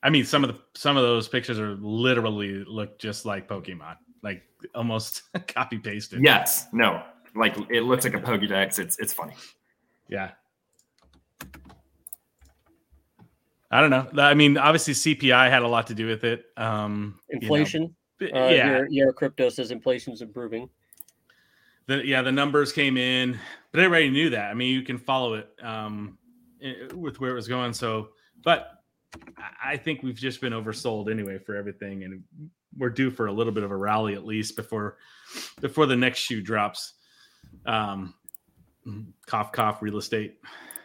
I 0.02 0.08
mean, 0.08 0.24
some 0.24 0.44
of 0.44 0.48
the 0.54 0.60
some 0.74 0.96
of 0.96 1.02
those 1.02 1.28
pictures 1.28 1.58
are 1.58 1.76
literally 1.76 2.64
look 2.64 2.98
just 2.98 3.26
like 3.26 3.48
Pokemon, 3.48 3.96
like 4.22 4.42
almost 4.74 5.22
copy 5.48 5.78
pasted. 5.78 6.22
Yes. 6.22 6.66
No. 6.72 7.02
Like 7.34 7.56
it 7.70 7.82
looks 7.82 8.04
like 8.04 8.14
a 8.14 8.20
Pokédex. 8.20 8.78
It's 8.78 8.98
it's 8.98 9.12
funny. 9.12 9.34
yeah. 10.08 10.30
I 13.70 13.80
don't 13.80 13.90
know. 13.90 14.08
I 14.22 14.34
mean, 14.34 14.56
obviously 14.58 14.94
CPI 14.94 15.48
had 15.48 15.62
a 15.62 15.68
lot 15.68 15.86
to 15.88 15.94
do 15.94 16.06
with 16.06 16.24
it. 16.24 16.46
Um, 16.56 17.20
you 17.28 17.36
know, 17.36 17.40
Inflation. 17.42 17.94
Uh, 18.20 18.26
yeah, 18.26 18.66
Your, 18.66 18.88
your 18.90 19.12
crypto 19.12 19.48
says 19.48 19.70
inflation's 19.70 20.22
improving. 20.22 20.68
The 21.90 22.06
yeah 22.06 22.22
the 22.22 22.30
numbers 22.30 22.72
came 22.72 22.96
in 22.96 23.36
but 23.72 23.80
everybody 23.80 24.08
knew 24.10 24.30
that. 24.30 24.50
I 24.50 24.54
mean 24.54 24.72
you 24.72 24.82
can 24.82 24.96
follow 24.98 25.34
it 25.34 25.48
um 25.62 26.16
with 26.94 27.20
where 27.20 27.30
it 27.32 27.34
was 27.34 27.48
going. 27.48 27.72
So 27.72 28.10
but 28.44 28.70
I- 29.62 29.76
think 29.76 30.02
we've 30.04 30.14
just 30.14 30.40
been 30.40 30.52
oversold 30.52 31.10
anyway 31.10 31.38
for 31.38 31.56
everything 31.56 32.04
and 32.04 32.22
we're 32.78 32.90
due 32.90 33.10
for 33.10 33.26
a 33.26 33.32
little 33.32 33.52
bit 33.52 33.64
of 33.64 33.72
a 33.72 33.76
rally 33.76 34.14
at 34.14 34.24
least 34.24 34.54
before 34.54 34.98
before 35.60 35.86
the 35.86 35.96
next 35.96 36.20
shoe 36.20 36.40
drops. 36.40 36.94
Um 37.66 38.14
cough 39.26 39.50
cough 39.52 39.82
real 39.82 39.98
estate 39.98 40.38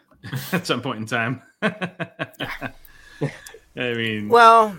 at 0.52 0.66
some 0.66 0.82
point 0.82 1.00
in 1.00 1.06
time. 1.06 1.42
I 1.62 2.74
mean 3.76 4.30
Well, 4.30 4.76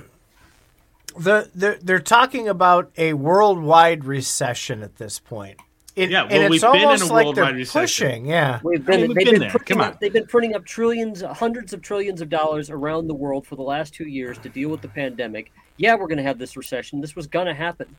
the 1.17 1.51
they're, 1.55 1.79
they're 1.81 2.01
talking 2.01 2.49
about 2.49 2.91
a 2.99 3.13
worldwide 3.15 4.05
recession 4.05 4.83
at 4.83 4.97
this 4.97 5.21
point. 5.21 5.59
It, 5.97 6.11
Yeah, 6.11 6.23
and 6.25 6.31
well, 6.31 6.43
it's 6.43 6.51
we've 6.51 6.61
been 6.61 6.77
in 6.77 6.85
almost 6.85 7.03
a 7.11 7.13
like 7.13 7.25
worldwide 7.27 7.47
they're 7.49 7.55
recession. 7.55 8.07
pushing. 8.11 8.27
Yeah, 8.27 8.61
We've 8.63 8.85
been, 8.85 9.01
mean, 9.01 9.09
we've 9.09 9.17
they've 9.17 9.25
been 9.25 9.33
been, 9.35 9.41
there. 9.41 9.51
printing 9.51 9.77
Come 9.77 9.81
up, 9.81 9.93
on. 9.95 9.99
they've 10.01 10.13
been 10.13 10.27
printing 10.27 10.55
up 10.55 10.65
trillions, 10.67 11.23
hundreds 11.23 11.73
of 11.73 11.81
trillions 11.83 12.21
of 12.21 12.29
dollars 12.29 12.69
around 12.71 13.07
the 13.07 13.15
world 13.15 13.47
for 13.47 13.57
the 13.57 13.63
last 13.63 13.95
two 13.95 14.07
years 14.07 14.37
to 14.39 14.49
deal 14.51 14.69
with 14.69 14.83
the 14.83 14.89
pandemic. 14.89 15.51
Yeah, 15.79 15.95
we're 15.95 16.07
going 16.09 16.19
to 16.19 16.23
have 16.25 16.39
this 16.39 16.57
recession. 16.57 17.01
This 17.01 17.17
was 17.17 17.27
going 17.27 17.47
to 17.47 17.55
happen. 17.55 17.97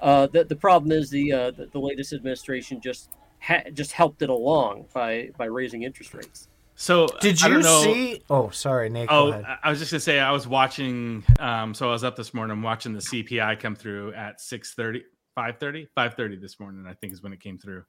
Uh, 0.00 0.26
the 0.28 0.44
the 0.44 0.56
problem 0.56 0.92
is 0.92 1.10
the 1.10 1.32
uh, 1.32 1.50
the, 1.52 1.66
the 1.66 1.78
latest 1.78 2.12
administration 2.12 2.80
just 2.80 3.10
ha- 3.40 3.64
just 3.72 3.92
helped 3.92 4.22
it 4.22 4.30
along 4.30 4.86
by 4.92 5.30
by 5.36 5.44
raising 5.46 5.82
interest 5.84 6.14
rates. 6.14 6.48
so 6.76 7.06
Did 7.20 7.42
I 7.42 7.48
don't 7.48 7.56
you 7.58 7.62
know- 7.64 7.82
see? 7.82 8.22
Oh, 8.30 8.50
sorry, 8.50 8.90
Nate. 8.90 9.08
Oh, 9.10 9.26
go 9.26 9.32
ahead. 9.32 9.44
I- 9.44 9.58
I 9.64 9.70
was 9.70 9.78
just 9.80 9.90
gonna 9.90 10.00
say 10.00 10.20
I 10.20 10.30
was 10.32 10.46
watching. 10.46 11.24
Um, 11.40 11.74
so 11.74 11.88
I 11.88 11.92
was 11.92 12.04
up 12.04 12.14
this 12.16 12.32
morning. 12.34 12.52
I'm 12.56 12.62
watching 12.62 12.92
the 12.94 13.00
CPI 13.00 13.58
come 13.58 13.74
through 13.74 14.12
at 14.14 14.38
6:30, 14.40 15.02
5:30, 15.38 15.86
5:30 15.96 16.40
this 16.40 16.58
morning. 16.58 16.84
I 16.88 16.94
think 16.94 17.12
is 17.12 17.22
when 17.22 17.32
it 17.32 17.40
came 17.40 17.58
through, 17.58 17.84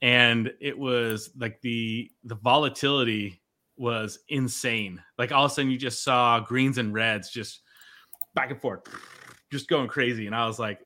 and 0.00 0.50
it 0.60 0.76
was 0.78 1.30
like 1.36 1.60
the 1.60 2.10
the 2.24 2.36
volatility 2.36 3.42
was 3.76 4.20
insane. 4.30 5.02
Like 5.18 5.30
all 5.30 5.44
of 5.44 5.50
a 5.50 5.54
sudden, 5.54 5.70
you 5.70 5.76
just 5.76 6.02
saw 6.02 6.40
greens 6.40 6.78
and 6.78 6.94
reds 6.94 7.30
just 7.30 7.60
back 8.34 8.50
and 8.50 8.60
forth, 8.60 8.82
just 9.52 9.68
going 9.68 9.88
crazy. 9.88 10.26
And 10.26 10.34
I 10.34 10.46
was 10.46 10.58
like, 10.58 10.80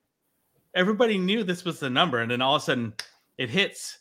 everybody 0.75 1.17
knew 1.17 1.45
this 1.45 1.65
was 1.65 1.79
the 1.79 1.91
number, 1.91 2.19
and 2.19 2.31
then 2.31 2.43
all 2.43 2.57
of 2.57 2.63
a 2.63 2.65
sudden, 2.65 2.93
it 3.39 3.49
hits, 3.49 4.01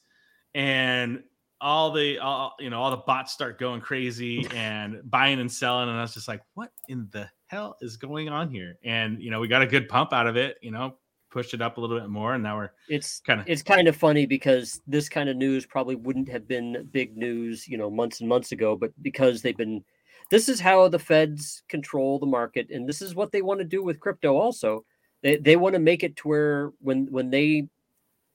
and 0.56 1.22
all 1.62 1.92
the 1.92 2.18
all, 2.18 2.56
you 2.60 2.72
know 2.72 2.82
all 2.82 2.90
the 2.90 2.98
bots 2.98 3.34
start 3.34 3.60
going 3.60 3.82
crazy 3.82 4.48
and 4.56 5.02
buying 5.12 5.42
and 5.42 5.52
selling 5.52 5.90
and 5.90 5.98
i 5.98 6.02
was 6.02 6.14
just 6.14 6.28
like 6.28 6.42
what 6.54 6.72
in 6.88 7.06
the 7.12 7.30
hell 7.48 7.76
is 7.82 7.98
going 7.98 8.30
on 8.30 8.50
here 8.50 8.78
and 8.86 9.22
you 9.22 9.30
know 9.30 9.42
we 9.42 9.48
got 9.50 9.62
a 9.62 9.68
good 9.68 9.90
pump 9.90 10.14
out 10.14 10.26
of 10.26 10.38
it 10.38 10.58
you 10.62 10.72
know 10.72 10.96
pushed 11.30 11.54
it 11.54 11.62
up 11.62 11.78
a 11.78 11.82
little 11.82 12.00
bit 12.00 12.10
more 12.10 12.34
and 12.34 12.44
now 12.44 12.58
we're 12.58 12.72
It's 12.88 13.20
kind 13.20 13.40
of 13.40 13.48
it's 13.48 13.62
kind 13.62 13.88
of 13.88 13.96
funny 13.96 14.26
because 14.26 14.82
this 14.88 15.10
kind 15.10 15.30
of 15.30 15.38
news 15.38 15.66
probably 15.66 15.96
wouldn't 15.96 16.30
have 16.30 16.48
been 16.48 16.88
big 16.92 17.16
news, 17.18 17.68
you 17.68 17.78
know, 17.78 17.90
months 17.90 18.20
and 18.20 18.30
months 18.30 18.52
ago, 18.52 18.76
but 18.76 18.92
because 19.02 19.42
they've 19.42 19.58
been 19.58 19.84
this 20.32 20.50
is 20.50 20.60
how 20.60 20.88
the 20.88 21.00
feds 21.00 21.64
control 21.68 22.20
the 22.20 22.26
market 22.26 22.70
and 22.70 22.88
this 22.88 23.02
is 23.02 23.16
what 23.16 23.32
they 23.32 23.42
want 23.42 23.60
to 23.60 23.66
do 23.66 23.84
with 23.84 24.00
crypto 24.00 24.38
also. 24.38 24.86
They 25.22 25.38
they 25.38 25.56
want 25.56 25.74
to 25.74 25.80
make 25.80 26.04
it 26.04 26.16
to 26.18 26.28
where 26.28 26.72
when 26.80 27.08
when 27.12 27.30
they 27.30 27.68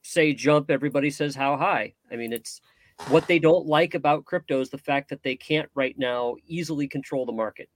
say 0.03 0.35
jump 0.35 0.71
everybody 0.71 1.11
says 1.11 1.35
how 1.35 1.57
high. 1.57 1.95
I 2.13 2.17
mean, 2.17 2.33
it's 2.33 2.61
what 3.09 3.27
they 3.27 3.39
don't 3.39 3.67
like 3.67 3.95
about 3.95 4.25
crypto 4.25 4.61
is 4.61 4.71
the 4.71 4.79
fact 4.79 5.09
that 5.11 5.23
they 5.23 5.35
can't 5.35 5.69
right 5.75 5.99
now 5.99 6.37
easily 6.47 6.87
control 6.87 7.27
the 7.27 7.33
market. 7.33 7.69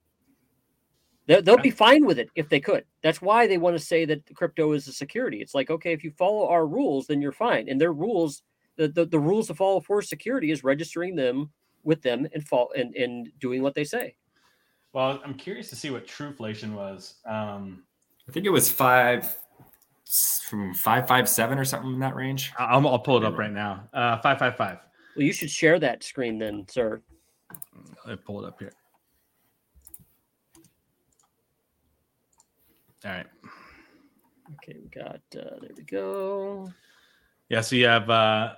They- 1.29 1.41
They'll 1.41 1.57
be 1.57 1.69
fine 1.71 2.05
with 2.05 2.17
it 2.19 2.29
if 2.35 2.49
they 2.49 2.59
could. 2.59 2.83
That's 3.03 3.21
why 3.21 3.45
they 3.47 3.57
want 3.59 3.77
to 3.77 3.83
say 3.83 4.03
that 4.05 4.23
crypto 4.35 4.73
is 4.73 4.87
a 4.87 4.91
security. 4.91 5.41
It's 5.41 5.53
like, 5.53 5.69
okay, 5.69 5.93
if 5.93 6.03
you 6.03 6.11
follow 6.17 6.47
our 6.49 6.65
rules, 6.65 7.05
then 7.07 7.21
you're 7.21 7.31
fine. 7.31 7.69
And 7.69 7.79
their 7.79 7.93
rules, 7.93 8.41
the, 8.77 8.87
the, 8.87 9.05
the 9.05 9.19
rules 9.19 9.47
to 9.47 9.53
follow 9.53 9.79
for 9.79 10.01
security 10.01 10.49
is 10.49 10.63
registering 10.63 11.15
them 11.15 11.51
with 11.83 12.01
them 12.01 12.27
and 12.33 12.45
fall 12.47 12.71
and, 12.75 12.95
and 12.95 13.29
doing 13.39 13.61
what 13.61 13.73
they 13.75 13.83
say. 13.85 14.15
well 14.91 15.21
i'm 15.23 15.33
curious 15.35 15.69
to 15.69 15.75
see 15.75 15.91
what 15.91 16.05
truflation 16.07 16.73
was 16.73 17.15
um 17.25 17.83
I 18.27 18.31
think 18.31 18.45
it 18.45 18.49
was 18.51 18.69
five 18.71 19.35
from 20.43 20.73
five 20.73 21.07
five 21.07 21.27
seven 21.29 21.57
or 21.57 21.65
something 21.65 21.93
in 21.93 21.99
that 21.99 22.15
range. 22.15 22.51
I'll, 22.59 22.87
I'll 22.87 22.99
pull 22.99 23.17
it 23.17 23.23
up 23.23 23.37
right 23.39 23.51
now. 23.51 23.87
Uh, 23.93 24.17
five 24.19 24.37
five 24.37 24.55
five. 24.55 24.77
Well, 25.15 25.25
you 25.25 25.33
should 25.33 25.49
share 25.49 25.79
that 25.79 26.03
screen 26.03 26.37
then, 26.37 26.65
sir. 26.69 27.01
I 28.05 28.09
me 28.11 28.15
pull 28.17 28.43
it 28.43 28.47
up 28.47 28.59
here. 28.59 28.73
All 33.05 33.11
right. 33.11 33.25
Okay, 34.55 34.77
we 34.81 34.89
got 34.89 35.21
uh, 35.37 35.59
there 35.61 35.69
we 35.75 35.83
go. 35.83 36.71
Yeah, 37.49 37.61
so 37.61 37.75
you 37.75 37.85
have 37.85 38.09
uh 38.09 38.53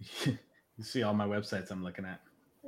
you 0.26 0.38
see 0.82 1.02
all 1.02 1.14
my 1.14 1.26
websites 1.26 1.70
I'm 1.70 1.82
looking 1.82 2.04
at. 2.04 2.20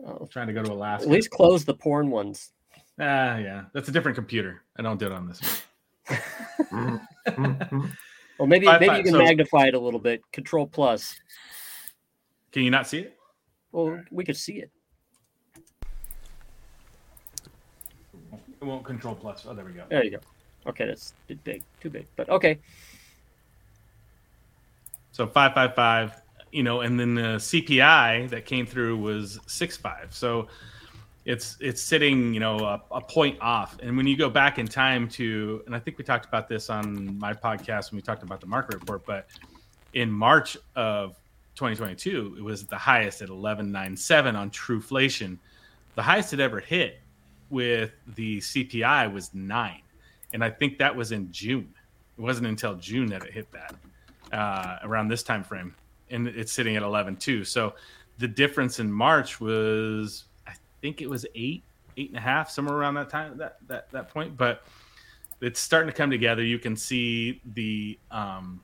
Oh, 0.07 0.19
I'm 0.23 0.29
trying 0.29 0.47
to 0.49 0.53
go 0.53 0.63
to 0.63 0.73
Alaska. 0.73 1.07
at 1.07 1.13
least 1.13 1.31
close 1.31 1.65
the 1.65 1.75
porn 1.75 2.11
ones. 2.11 2.51
Ah, 2.99 3.37
yeah. 3.39 3.65
That's 3.73 3.89
a 3.89 3.93
different 3.93 4.17
computer. 4.17 4.63
I 4.77 4.83
don't 4.83 4.99
do 4.99 5.07
it 5.07 5.13
on 5.13 5.29
this 5.29 5.41
one. 6.09 7.01
Or 8.39 8.47
maybe 8.47 8.65
Five, 8.65 8.81
maybe 8.81 8.89
five, 8.89 8.99
you 8.99 9.05
can 9.05 9.13
so- 9.13 9.19
magnify 9.19 9.67
it 9.67 9.75
a 9.75 9.79
little 9.79 10.01
bit. 10.01 10.23
Control 10.33 10.67
plus. 10.67 11.15
Can 12.53 12.63
you 12.63 12.71
not 12.71 12.87
see 12.87 13.01
it? 13.01 13.19
Well, 13.71 14.01
we 14.11 14.25
could 14.25 14.37
see 14.39 14.55
it. 14.55 14.71
It 18.61 18.65
won't 18.65 18.85
control 18.85 19.15
plus. 19.15 19.47
Oh, 19.49 19.55
there 19.55 19.65
we 19.65 19.73
go. 19.73 19.85
There 19.89 20.05
you 20.05 20.11
go. 20.11 20.19
Okay, 20.67 20.87
that's 20.87 21.15
too 21.27 21.37
big, 21.45 21.63
too 21.81 21.89
big. 21.89 22.07
But 22.17 22.29
okay, 22.29 22.59
So 25.13 25.27
five 25.27 25.55
five 25.55 25.75
five, 25.75 26.21
you 26.53 26.63
know, 26.63 26.83
and 26.83 27.01
then 27.01 27.15
the 27.15 27.39
CPI 27.39 28.29
that 28.31 28.45
came 28.45 28.67
through 28.67 28.99
was 28.99 29.41
six 29.47 29.77
five. 29.77 30.09
So 30.15 30.49
it's 31.25 31.57
it's 31.61 31.81
sitting, 31.81 32.35
you 32.35 32.41
know, 32.41 32.59
a, 32.59 32.83
a 32.91 33.01
point 33.01 33.39
off. 33.41 33.79
And 33.83 33.97
when 33.97 34.07
you 34.07 34.17
go 34.17 34.29
back 34.29 34.59
in 34.59 34.67
time 34.67 35.09
to, 35.11 35.63
and 35.67 35.75
I 35.75 35.79
think 35.79 35.97
we 35.97 36.05
talked 36.05 36.27
about 36.27 36.49
this 36.49 36.69
on 36.69 37.19
my 37.19 37.33
podcast 37.33 37.91
when 37.91 37.97
we 37.97 38.03
talked 38.03 38.23
about 38.23 38.41
the 38.41 38.47
market 38.47 38.75
report, 38.75 39.07
but 39.07 39.27
in 39.95 40.11
March 40.11 40.57
of 40.77 41.17
2022, 41.55 42.37
it 42.39 42.43
was 42.43 42.67
the 42.67 42.77
highest 42.77 43.23
at 43.23 43.29
11.97 43.29 44.35
on 44.35 44.51
Truflation. 44.51 45.39
The 45.95 46.03
highest 46.03 46.33
it 46.33 46.41
ever 46.41 46.61
hit 46.61 47.01
with 47.51 47.93
the 48.15 48.39
CPI 48.39 49.13
was 49.13 49.35
nine, 49.35 49.83
and 50.33 50.43
I 50.43 50.51
think 50.51 50.79
that 50.79 50.95
was 50.95 51.13
in 51.13 51.31
June. 51.33 51.73
It 52.19 52.21
wasn't 52.21 52.47
until 52.47 52.75
June 52.77 53.09
that 53.09 53.25
it 53.25 53.33
hit 53.33 53.49
that 53.53 53.75
uh, 54.33 54.79
around 54.83 55.09
this 55.09 55.23
time 55.23 55.45
frame, 55.45 55.75
and 56.11 56.29
it's 56.29 56.53
sitting 56.53 56.77
at 56.77 56.83
11 56.83 57.17
too. 57.17 57.45
So 57.45 57.75
the 58.19 58.29
difference 58.29 58.79
in 58.79 58.93
March 58.93 59.41
was, 59.41 60.25
I 60.47 60.53
think 60.81 61.01
it 61.01 61.09
was 61.09 61.27
eight, 61.35 61.63
eight 61.97 62.09
and 62.09 62.19
a 62.19 62.21
half, 62.21 62.51
somewhere 62.51 62.77
around 62.77 62.95
that 62.95 63.09
time, 63.09 63.37
that 63.39 63.57
that 63.67 63.91
that 63.91 64.11
point. 64.11 64.37
But 64.37 64.63
it's 65.41 65.61
starting 65.61 65.91
to 65.91 65.97
come 65.97 66.11
together. 66.11 66.43
You 66.43 66.59
can 66.59 66.77
see 66.77 67.41
the, 67.55 67.99
um, 68.11 68.61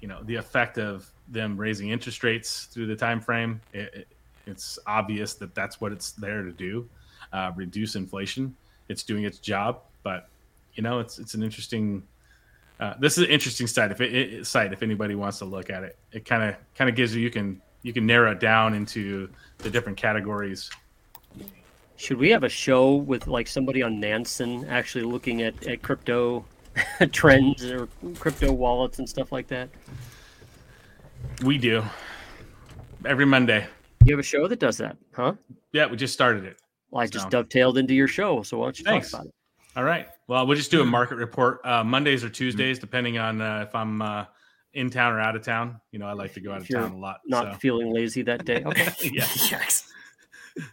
you 0.00 0.08
know, 0.08 0.22
the 0.24 0.34
effect 0.36 0.78
of 0.78 1.08
them 1.28 1.56
raising 1.56 1.90
interest 1.90 2.24
rates 2.24 2.64
through 2.66 2.86
the 2.86 2.96
time 2.96 3.20
frame. 3.20 3.60
It, 3.72 3.94
it, 3.94 4.08
it's 4.46 4.78
obvious 4.86 5.34
that 5.34 5.54
that's 5.54 5.80
what 5.80 5.92
it's 5.92 6.12
there 6.12 6.42
to 6.42 6.50
do, 6.50 6.88
uh, 7.32 7.52
reduce 7.54 7.96
inflation. 7.96 8.56
It's 8.88 9.02
doing 9.02 9.24
its 9.24 9.38
job, 9.38 9.80
but 10.02 10.28
you 10.74 10.82
know, 10.82 10.98
it's 10.98 11.18
it's 11.18 11.34
an 11.34 11.42
interesting 11.42 12.02
uh, 12.80 12.94
this 12.98 13.18
is 13.18 13.24
an 13.24 13.30
interesting 13.30 13.66
site. 13.66 13.90
If 13.90 14.00
it, 14.00 14.14
it 14.14 14.46
site, 14.46 14.72
if 14.72 14.82
anybody 14.82 15.14
wants 15.14 15.38
to 15.40 15.44
look 15.44 15.68
at 15.68 15.84
it, 15.84 15.98
it 16.12 16.24
kind 16.24 16.42
of 16.42 16.56
kind 16.74 16.88
of 16.88 16.96
gives 16.96 17.14
you 17.14 17.20
you 17.20 17.30
can 17.30 17.60
you 17.82 17.92
can 17.92 18.06
narrow 18.06 18.32
it 18.32 18.40
down 18.40 18.74
into 18.74 19.28
the 19.58 19.70
different 19.70 19.98
categories. 19.98 20.70
should 21.96 22.16
we 22.16 22.30
have 22.30 22.42
a 22.42 22.48
show 22.48 22.94
with 22.94 23.26
like 23.26 23.46
somebody 23.46 23.82
on 23.82 24.00
Nansen 24.00 24.64
actually 24.66 25.04
looking 25.04 25.42
at 25.42 25.66
at 25.66 25.82
crypto 25.82 26.44
trends 27.12 27.64
or 27.64 27.86
crypto 28.18 28.50
wallets 28.50 28.98
and 28.98 29.08
stuff 29.08 29.30
like 29.30 29.46
that? 29.48 29.68
We 31.44 31.58
do 31.58 31.82
every 33.04 33.26
Monday. 33.26 33.66
You 34.06 34.14
have 34.14 34.20
a 34.20 34.22
show 34.22 34.48
that 34.48 34.58
does 34.58 34.78
that, 34.78 34.96
huh? 35.12 35.34
Yeah, 35.72 35.86
we 35.86 35.98
just 35.98 36.14
started 36.14 36.44
it. 36.44 36.56
Well, 36.90 37.02
I 37.02 37.06
just 37.06 37.24
So- 37.24 37.30
dovetailed 37.30 37.78
into 37.78 37.94
your 37.94 38.08
show, 38.08 38.42
so 38.42 38.58
why 38.58 38.66
don't 38.66 38.78
you 38.78 38.84
Thanks. 38.84 39.10
talk 39.10 39.20
about 39.20 39.28
it? 39.28 39.34
All 39.76 39.84
right. 39.84 40.08
Well, 40.26 40.46
we'll 40.46 40.56
just 40.56 40.70
do 40.72 40.82
a 40.82 40.84
market 40.84 41.16
report 41.16 41.60
uh, 41.64 41.84
Mondays 41.84 42.24
or 42.24 42.28
Tuesdays, 42.28 42.78
depending 42.78 43.18
on 43.18 43.40
uh, 43.40 43.64
if 43.68 43.74
I'm 43.74 44.02
uh, 44.02 44.24
in 44.74 44.90
town 44.90 45.12
or 45.12 45.20
out 45.20 45.36
of 45.36 45.42
town. 45.44 45.80
You 45.92 46.00
know, 46.00 46.06
I 46.06 46.12
like 46.12 46.32
to 46.34 46.40
go 46.40 46.50
out 46.50 46.58
of 46.58 46.62
If 46.64 46.70
you're 46.70 46.80
town 46.80 46.92
a 46.92 46.98
lot. 46.98 47.20
Not 47.26 47.52
so. 47.54 47.58
feeling 47.58 47.92
lazy 47.92 48.22
that 48.22 48.44
day. 48.44 48.62
Okay. 48.64 48.92
yeah. 49.12 49.26
Yes. 49.50 49.86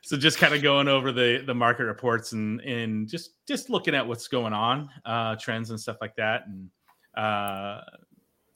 so 0.01 0.17
just 0.17 0.39
kind 0.39 0.55
of 0.55 0.63
going 0.63 0.87
over 0.87 1.11
the 1.11 1.43
the 1.45 1.53
market 1.53 1.83
reports 1.83 2.31
and 2.31 2.59
and 2.61 3.07
just 3.07 3.31
just 3.47 3.69
looking 3.69 3.93
at 3.93 4.05
what's 4.05 4.27
going 4.27 4.51
on 4.51 4.89
uh 5.05 5.35
trends 5.35 5.69
and 5.69 5.79
stuff 5.79 5.97
like 6.01 6.15
that 6.15 6.47
and 6.47 6.67
uh 7.15 7.81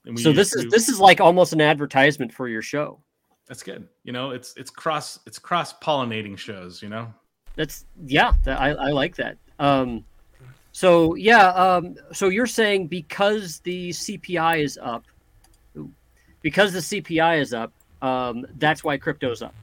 and 0.04 0.16
we 0.16 0.22
so 0.22 0.32
this 0.32 0.52
use- 0.52 0.64
is 0.64 0.70
this 0.72 0.88
is 0.88 0.98
like 0.98 1.20
almost 1.20 1.52
an 1.52 1.60
advertisement 1.60 2.32
for 2.32 2.48
your 2.48 2.60
show. 2.60 3.00
that's 3.46 3.62
good 3.62 3.86
you 4.02 4.12
know 4.12 4.32
it's 4.32 4.52
it's 4.56 4.68
cross 4.70 5.20
it's 5.24 5.38
cross 5.38 5.72
pollinating 5.78 6.36
shows 6.36 6.82
you 6.82 6.88
know 6.88 7.14
That's 7.56 7.84
yeah, 8.06 8.32
that, 8.44 8.60
I 8.60 8.70
I 8.70 8.90
like 8.90 9.16
that. 9.16 9.36
Um, 9.58 10.04
so 10.72 11.14
yeah, 11.16 11.48
um, 11.48 11.96
so 12.12 12.28
you're 12.28 12.46
saying 12.46 12.86
because 12.88 13.60
the 13.60 13.90
CPI 13.90 14.62
is 14.64 14.78
up, 14.80 15.04
because 16.40 16.72
the 16.72 16.78
CPI 16.80 17.40
is 17.40 17.52
up, 17.54 17.72
um, 18.00 18.46
that's 18.58 18.82
why 18.82 18.96
crypto's 18.96 19.42
up. 19.42 19.54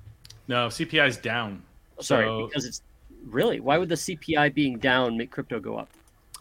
no 0.48 0.68
cpi 0.68 1.08
is 1.08 1.18
down 1.18 1.62
Sorry, 2.00 2.26
So- 2.26 2.48
because 2.48 2.66
it's 2.66 2.82
really 3.26 3.60
why 3.60 3.78
would 3.78 3.90
the 3.90 3.96
CPI 3.96 4.54
being 4.54 4.78
down 4.80 5.18
make 5.18 5.30
crypto 5.32 5.60
go 5.60 5.78
up? 5.78 5.90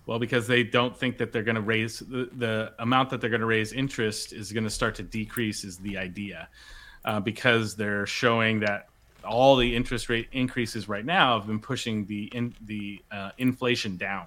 well 0.07 0.19
because 0.19 0.47
they 0.47 0.63
don't 0.63 0.97
think 0.97 1.19
that 1.19 1.33
they're 1.33 1.43
going 1.43 1.57
to 1.57 1.61
raise 1.61 1.99
the, 1.99 2.31
the 2.37 2.73
amount 2.79 3.11
that 3.11 3.21
they're 3.21 3.29
going 3.31 3.41
to 3.41 3.47
raise 3.47 3.73
interest 3.73 4.33
is 4.33 4.53
going 4.53 4.65
to 4.65 4.71
start 4.71 4.95
to 4.95 5.03
decrease 5.03 5.65
is 5.65 5.77
the 5.79 5.99
idea 5.99 6.49
uh, 7.05 7.19
because 7.21 7.75
they're 7.75 8.07
showing 8.07 8.61
that 8.61 8.89
all 9.29 9.57
the 9.57 9.77
interest 9.77 10.09
rate 10.09 10.29
increases 10.33 10.89
right 10.89 11.05
now 11.05 11.39
have 11.39 11.47
been 11.47 11.61
pushing 11.61 12.05
the 12.07 12.25
in, 12.35 12.55
the 12.67 13.03
uh, 13.11 13.31
inflation 13.39 13.97
down. 13.97 14.27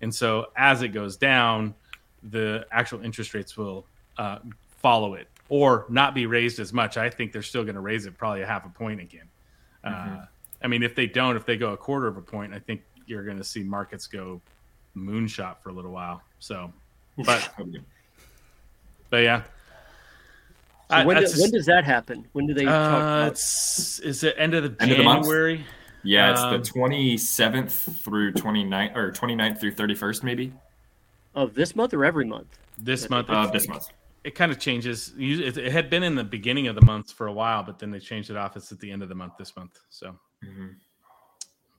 And 0.00 0.14
so 0.14 0.46
as 0.56 0.82
it 0.82 0.88
goes 0.88 1.16
down 1.16 1.74
the 2.22 2.66
actual 2.72 3.02
interest 3.04 3.34
rates 3.34 3.56
will 3.56 3.86
uh, 4.18 4.38
follow 4.78 5.14
it 5.14 5.28
or 5.48 5.86
not 5.88 6.14
be 6.14 6.26
raised 6.26 6.58
as 6.58 6.72
much. 6.72 6.96
I 6.96 7.08
think 7.08 7.32
they're 7.32 7.42
still 7.42 7.62
going 7.62 7.76
to 7.76 7.80
raise 7.80 8.06
it 8.06 8.18
probably 8.18 8.42
a 8.42 8.46
half 8.46 8.66
a 8.66 8.68
point 8.68 9.00
again. 9.00 9.28
Uh, 9.84 10.24
i 10.62 10.66
mean 10.66 10.82
if 10.82 10.96
they 10.96 11.06
don't 11.06 11.36
if 11.36 11.46
they 11.46 11.56
go 11.56 11.72
a 11.72 11.76
quarter 11.76 12.08
of 12.08 12.16
a 12.16 12.20
point 12.20 12.52
i 12.52 12.58
think 12.58 12.82
you're 13.06 13.22
going 13.22 13.36
to 13.36 13.44
see 13.44 13.62
markets 13.62 14.08
go 14.08 14.40
moonshot 14.96 15.56
for 15.62 15.68
a 15.68 15.72
little 15.72 15.92
while. 15.92 16.22
So 16.38 16.72
but 17.24 17.52
but 19.10 19.18
yeah 19.18 19.42
So 20.88 20.96
I- 20.96 21.04
when, 21.04 21.16
do, 21.16 21.22
that's 21.22 21.40
when 21.40 21.50
does 21.50 21.66
that 21.66 21.84
happen? 21.84 22.26
When 22.32 22.46
do 22.46 22.54
they 22.54 22.64
talk 22.64 22.72
uh, 22.74 22.96
about? 22.96 23.32
it's 23.32 23.98
is 24.00 24.22
it 24.22 24.34
end 24.38 24.54
of 24.54 24.62
the 24.62 24.82
End 24.82 24.92
of 24.92 24.98
the 24.98 25.04
month? 25.04 25.26
Yeah, 26.04 26.30
it's 26.30 26.40
Um, 26.40 26.52
the 26.52 26.58
27th 26.60 27.96
through 28.02 28.32
29th 28.34 28.94
or 28.94 29.10
29th 29.10 29.58
through 29.60 29.72
31st, 29.72 30.22
maybe 30.22 30.52
Of 31.34 31.54
this 31.54 31.74
month 31.74 31.92
or 31.92 32.04
every 32.04 32.24
month? 32.24 32.58
This 32.78 33.10
month, 33.10 33.28
uh, 33.30 33.32
it's- 33.48 33.52
this 33.52 33.68
month. 33.68 33.88
it 34.22 34.36
kind 34.36 34.52
of 34.52 34.60
changes. 34.60 35.12
It, 35.18 35.56
it 35.58 35.72
had 35.72 35.90
been 35.90 36.04
in 36.04 36.14
the 36.14 36.22
beginning 36.22 36.68
of 36.68 36.76
the 36.76 36.84
month 36.84 37.10
for 37.12 37.26
a 37.26 37.32
while, 37.32 37.64
but 37.64 37.78
then 37.80 37.90
they 37.90 37.98
changed 37.98 38.30
it 38.30 38.36
off. 38.36 38.56
It's 38.56 38.70
at 38.70 38.78
the 38.78 38.90
end 38.92 39.02
of 39.02 39.08
the 39.08 39.14
month 39.16 39.32
this 39.38 39.56
month. 39.56 39.80
So, 39.88 40.16
Mhm. 40.44 40.76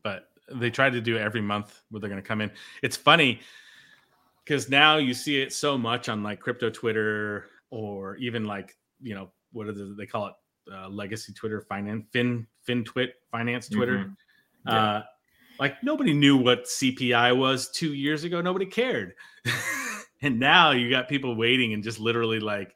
but 0.03 0.29
they 0.51 0.69
try 0.69 0.89
to 0.89 0.99
do 0.99 1.15
it 1.15 1.21
every 1.21 1.41
month 1.41 1.81
where 1.89 2.01
they're 2.01 2.09
going 2.09 2.21
to 2.21 2.27
come 2.27 2.41
in. 2.41 2.51
It's 2.81 2.97
funny 2.97 3.39
because 4.43 4.69
now 4.69 4.97
you 4.97 5.13
see 5.13 5.41
it 5.41 5.53
so 5.53 5.77
much 5.77 6.09
on 6.09 6.23
like 6.23 6.39
crypto 6.41 6.69
Twitter 6.69 7.47
or 7.69 8.15
even 8.17 8.43
like 8.45 8.75
you 9.01 9.15
know 9.15 9.31
what 9.51 9.67
are 9.67 9.73
the, 9.73 9.95
they 9.97 10.05
call 10.05 10.27
it 10.27 10.33
uh, 10.71 10.89
legacy 10.89 11.33
Twitter, 11.33 11.61
finance, 11.61 12.05
fin 12.11 12.47
fin 12.63 12.83
twit, 12.83 13.15
finance 13.31 13.69
Twitter. 13.69 13.97
Mhm. 13.97 14.15
Yeah. 14.65 14.73
Uh, 14.73 15.03
like 15.59 15.81
nobody 15.83 16.13
knew 16.13 16.37
what 16.37 16.65
CPI 16.65 17.35
was 17.35 17.69
two 17.71 17.93
years 17.93 18.23
ago. 18.23 18.41
Nobody 18.41 18.65
cared. 18.65 19.13
and 20.21 20.39
now 20.39 20.71
you 20.71 20.89
got 20.89 21.07
people 21.07 21.35
waiting 21.35 21.73
and 21.73 21.83
just 21.83 21.99
literally 21.99 22.39
like 22.39 22.73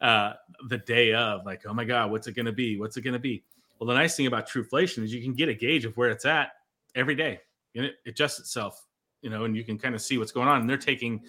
uh, 0.00 0.34
the 0.68 0.78
day 0.78 1.12
of, 1.14 1.44
like, 1.44 1.62
oh 1.66 1.74
my 1.74 1.84
God, 1.84 2.10
what's 2.10 2.26
it 2.26 2.34
going 2.34 2.46
to 2.46 2.52
be? 2.52 2.78
What's 2.78 2.96
it 2.96 3.02
going 3.02 3.14
to 3.14 3.20
be? 3.20 3.44
Well, 3.78 3.88
the 3.88 3.94
nice 3.94 4.16
thing 4.16 4.26
about 4.26 4.48
Truflation 4.48 5.02
is 5.02 5.12
you 5.12 5.22
can 5.22 5.34
get 5.34 5.48
a 5.48 5.54
gauge 5.54 5.84
of 5.84 5.96
where 5.96 6.10
it's 6.10 6.24
at 6.24 6.50
every 6.94 7.14
day 7.14 7.40
and 7.74 7.86
it 7.86 7.94
adjusts 8.06 8.38
itself, 8.38 8.86
you 9.22 9.30
know, 9.30 9.44
and 9.44 9.56
you 9.56 9.64
can 9.64 9.78
kind 9.78 9.94
of 9.94 10.02
see 10.02 10.18
what's 10.18 10.32
going 10.32 10.48
on. 10.48 10.60
And 10.60 10.70
they're 10.70 10.76
taking, 10.76 11.20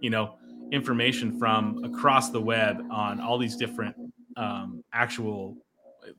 you 0.00 0.10
know, 0.10 0.36
information 0.74 1.38
from 1.38 1.82
across 1.84 2.30
the 2.30 2.40
web 2.40 2.84
on 2.90 3.20
all 3.20 3.38
these 3.38 3.56
different 3.56 3.94
um, 4.36 4.82
actual, 4.92 5.56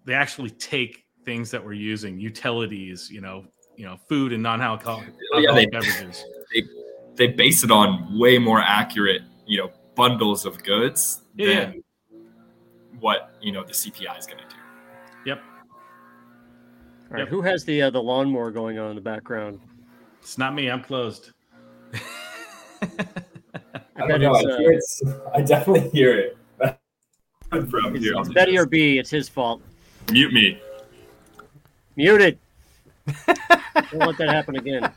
they 0.05 0.13
actually 0.13 0.49
take 0.51 1.05
things 1.25 1.51
that 1.51 1.63
we're 1.63 1.73
using, 1.73 2.19
utilities, 2.19 3.09
you 3.11 3.19
know, 3.21 3.45
you 3.75 3.85
know, 3.85 3.97
food 4.07 4.31
and 4.31 4.41
non-alcoholic 4.41 5.09
Oh, 5.33 5.39
yeah, 5.39 5.53
they- 5.53 5.65
beverages. 5.67 6.23
They 7.15 7.27
base 7.27 7.63
it 7.63 7.71
on 7.71 8.17
way 8.19 8.37
more 8.37 8.59
accurate, 8.61 9.21
you 9.47 9.57
know, 9.57 9.71
bundles 9.95 10.45
of 10.45 10.61
goods 10.63 11.21
Yeah, 11.37 11.47
than 11.71 11.83
what 12.99 13.35
you 13.41 13.53
know 13.53 13.63
the 13.63 13.71
CPI 13.73 14.17
is 14.19 14.25
going 14.25 14.39
to 14.39 14.49
do. 14.49 14.55
Yep. 15.25 15.41
All 15.41 17.09
right, 17.11 17.19
Yep. 17.19 17.27
who 17.29 17.41
has 17.41 17.63
the 17.63 17.83
uh, 17.83 17.89
the 17.89 18.01
lawnmower 18.03 18.51
going 18.51 18.79
on 18.79 18.89
in 18.89 18.95
the 18.95 19.01
background? 19.01 19.61
It's 20.21 20.37
not 20.37 20.53
me. 20.55 20.69
I'm 20.69 20.83
closed. 20.83 21.31
I 23.97 24.03
I 24.03 24.07
bet 24.07 24.21
don't 24.21 24.33
know. 24.33 24.51
I, 24.51 24.73
it's, 24.73 24.99
hear 24.99 25.11
it, 25.11 25.21
I 25.33 25.41
definitely 25.41 25.89
hear 25.89 26.17
it. 26.19 26.37
From 27.49 27.95
It's, 27.95 28.03
here, 28.03 28.15
it's 28.17 28.29
Betty 28.29 28.57
or 28.57 28.63
just 28.63 28.71
B. 28.71 28.97
It's 28.97 29.09
his 29.09 29.29
fault. 29.29 29.61
mute 30.11 30.33
me. 30.33 30.59
Muted. 31.95 32.37
Don't 33.27 33.93
let 33.93 34.17
that 34.17 34.29
happen 34.29 34.55
again. 34.57 34.91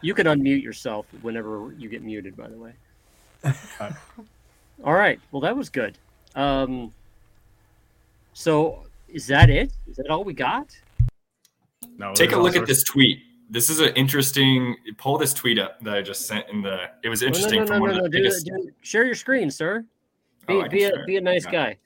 You 0.00 0.14
can 0.14 0.26
unmute 0.26 0.62
yourself 0.62 1.06
whenever 1.22 1.72
you 1.78 1.88
get 1.88 2.02
muted. 2.02 2.36
By 2.36 2.48
the 2.48 2.56
way. 2.56 2.72
All 4.84 4.94
right. 4.94 5.20
Well, 5.30 5.40
that 5.42 5.56
was 5.56 5.68
good. 5.68 5.96
Um, 6.34 6.92
so, 8.32 8.86
is 9.08 9.26
that 9.28 9.50
it? 9.50 9.72
Is 9.86 9.96
that 9.96 10.10
all 10.10 10.24
we 10.24 10.32
got? 10.32 10.76
No, 11.96 12.12
Take 12.14 12.32
a 12.32 12.36
look 12.36 12.56
at 12.56 12.66
this 12.66 12.82
tweet. 12.82 13.20
This 13.50 13.68
is 13.70 13.80
an 13.80 13.94
interesting. 13.94 14.76
Pull 14.96 15.18
this 15.18 15.34
tweet 15.34 15.58
up 15.58 15.80
that 15.80 15.94
I 15.94 16.02
just 16.02 16.26
sent 16.26 16.48
in 16.48 16.62
the. 16.62 16.88
It 17.02 17.08
was 17.08 17.20
No, 17.22 17.26
no, 17.26 17.28
interesting 17.28 17.60
no, 17.60 17.66
from 17.66 17.76
no, 17.76 17.80
one 17.82 17.90
no, 17.90 17.96
of 17.96 17.98
no. 17.98 18.04
the 18.04 18.10
Do, 18.10 18.22
biggest. 18.22 18.46
do, 18.46 18.70
share 18.80 19.04
your 19.04 19.14
screen, 19.14 19.50
sir. 19.50 19.84
Be, 20.46 20.54
Oh, 20.54 20.68
be, 20.68 20.84
a, 20.84 20.92
be 21.06 21.16
a 21.16 21.20
nice 21.20 21.46
guy. 21.46 21.76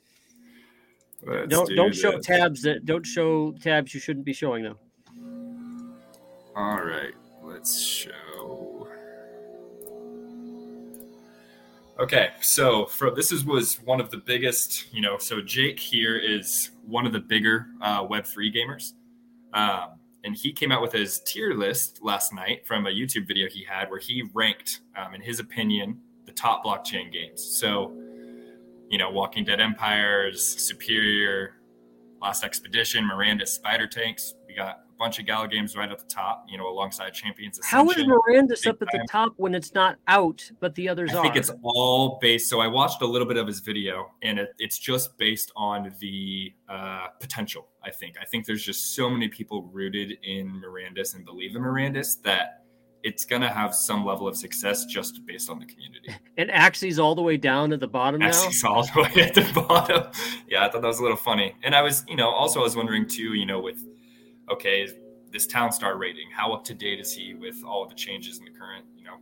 Let's 1.25 1.49
Don't 1.49 1.69
do 1.69 1.75
don't 1.75 1.95
show 1.95 2.13
this. 2.13 2.27
tabs 2.27 2.63
that 2.63 2.87
don't 2.87 3.05
show 3.05 3.53
tabs 3.61 3.93
you 3.93 3.99
shouldn't 4.01 4.25
be 4.25 4.33
showing 4.33 4.63
them. 4.63 4.77
All 6.55 6.81
right, 6.81 7.13
let's 7.43 7.81
show. 7.81 8.89
Okay, 11.99 12.29
so 12.41 12.87
for 12.87 13.11
this 13.11 13.33
is 13.33 13.45
was 13.45 13.77
one 13.83 14.01
of 14.01 14.11
the 14.11 14.19
biggest, 14.19 14.93
you 14.95 15.01
know. 15.01 15.19
So 15.19 15.41
Jake 15.41 15.81
here 15.81 16.17
is 16.17 16.71
one 16.87 17.05
of 17.07 17.13
the 17.13 17.19
bigger 17.21 17.67
uh, 17.81 18.07
Web 18.09 18.25
three 18.25 18.53
gamers, 18.53 18.93
um, 19.53 19.98
and 20.29 20.37
he 20.37 20.53
came 20.53 20.71
out 20.71 20.83
with 20.83 20.93
his 20.93 21.21
tier 21.21 21.55
list 21.55 22.01
last 22.03 22.35
night 22.35 22.67
from 22.67 22.87
a 22.87 22.91
YouTube 22.91 23.27
video 23.27 23.49
he 23.49 23.65
had 23.65 23.89
where 23.89 23.99
he 23.99 24.25
ranked, 24.35 24.83
um, 24.95 25.15
in 25.15 25.23
his 25.23 25.41
opinion, 25.41 25.99
the 26.27 26.33
top 26.33 26.63
blockchain 26.63 27.11
games. 27.11 27.43
So, 27.43 27.95
you 28.91 28.99
know, 28.99 29.09
Walking 29.11 29.43
Dead 29.43 29.59
Empires, 29.59 30.47
Superior, 30.47 31.55
Last 32.21 32.45
Expedition, 32.45 33.09
Mirandus 33.11 33.49
Spider 33.49 33.87
Tanks. 33.87 34.35
We 34.47 34.55
got 34.55 34.81
bunch 34.99 35.19
of 35.19 35.27
Gala 35.27 35.49
games 35.49 35.77
right 35.77 35.91
at 35.91 35.99
the 35.99 36.07
top, 36.07 36.45
you 36.49 36.59
know, 36.59 36.69
alongside 36.69 37.15
Champions 37.15 37.61
How 37.63 37.85
is 37.85 37.93
Ascension. 37.93 38.11
Mirandus 38.11 38.67
up 38.67 38.83
at 38.83 38.89
the 38.93 39.07
top 39.11 39.33
when 39.37 39.55
it's 39.55 39.75
not 39.75 39.97
out, 40.09 40.51
but 40.61 40.75
the 40.75 40.89
others 40.89 41.15
are 41.15 41.21
I 41.21 41.23
think 41.23 41.37
it's 41.37 41.51
all 41.63 42.19
based. 42.21 42.51
So 42.51 42.61
I 42.61 42.67
watched 42.67 43.03
a 43.03 43.07
little 43.07 43.27
bit 43.27 43.37
of 43.37 43.47
his 43.47 43.61
video, 43.61 44.13
and 44.23 44.39
it, 44.39 44.51
it's 44.59 44.79
just 44.79 45.17
based 45.19 45.53
on 45.57 45.95
the 46.01 46.53
uh, 46.69 47.09
potential. 47.21 47.69
I 47.83 47.91
think. 47.91 48.17
I 48.21 48.25
think 48.25 48.45
there's 48.45 48.65
just 48.65 48.95
so 48.95 49.09
many 49.09 49.29
people 49.29 49.63
rooted 49.63 50.19
in 50.23 50.61
Mirandus 50.61 51.15
and 51.15 51.25
believe 51.25 51.55
in 51.55 51.63
Mirandus 51.63 52.21
that 52.23 52.65
it's 53.05 53.25
gonna 53.25 53.49
have 53.49 53.75
some 53.75 54.05
level 54.05 54.27
of 54.27 54.37
success 54.37 54.85
just 54.85 55.25
based 55.25 55.49
on 55.49 55.59
the 55.59 55.67
community. 55.67 56.15
and 56.37 56.51
Axie's 56.51 56.99
all 56.99 57.15
the 57.15 57.23
way 57.23 57.37
down 57.37 57.73
at 57.73 57.81
the 57.81 57.89
bottom 57.89 58.21
now. 58.21 58.29
Actually, 58.29 58.69
all 58.69 58.83
the 58.83 59.03
way 59.03 59.23
at 59.23 59.35
the 59.35 59.49
bottom. 59.69 60.11
Yeah, 60.49 60.67
I 60.67 60.71
thought 60.71 60.83
that 60.83 60.89
was 60.89 60.99
a 60.99 61.03
little 61.03 61.17
funny. 61.17 61.55
And 61.63 61.75
I 61.75 61.83
was, 61.83 62.05
you 62.09 62.17
know, 62.17 62.29
also 62.29 62.61
I 62.61 62.65
was 62.65 62.77
wondering 62.77 63.09
too, 63.09 63.35
you 63.35 63.47
know, 63.47 63.61
with 63.61 63.79
okay, 64.51 64.89
this 65.33 65.47
Town 65.47 65.71
Star 65.73 65.97
rating, 65.97 66.29
how 66.35 66.53
up 66.53 66.65
to 66.65 66.75
date 66.75 67.01
is 67.01 67.13
he 67.13 67.35
with 67.35 67.63
all 67.65 67.83
of 67.83 67.89
the 67.91 67.95
changes 67.95 68.39
in 68.39 68.45
the 68.45 68.51
current, 68.51 68.85
you 68.97 69.05
know, 69.05 69.17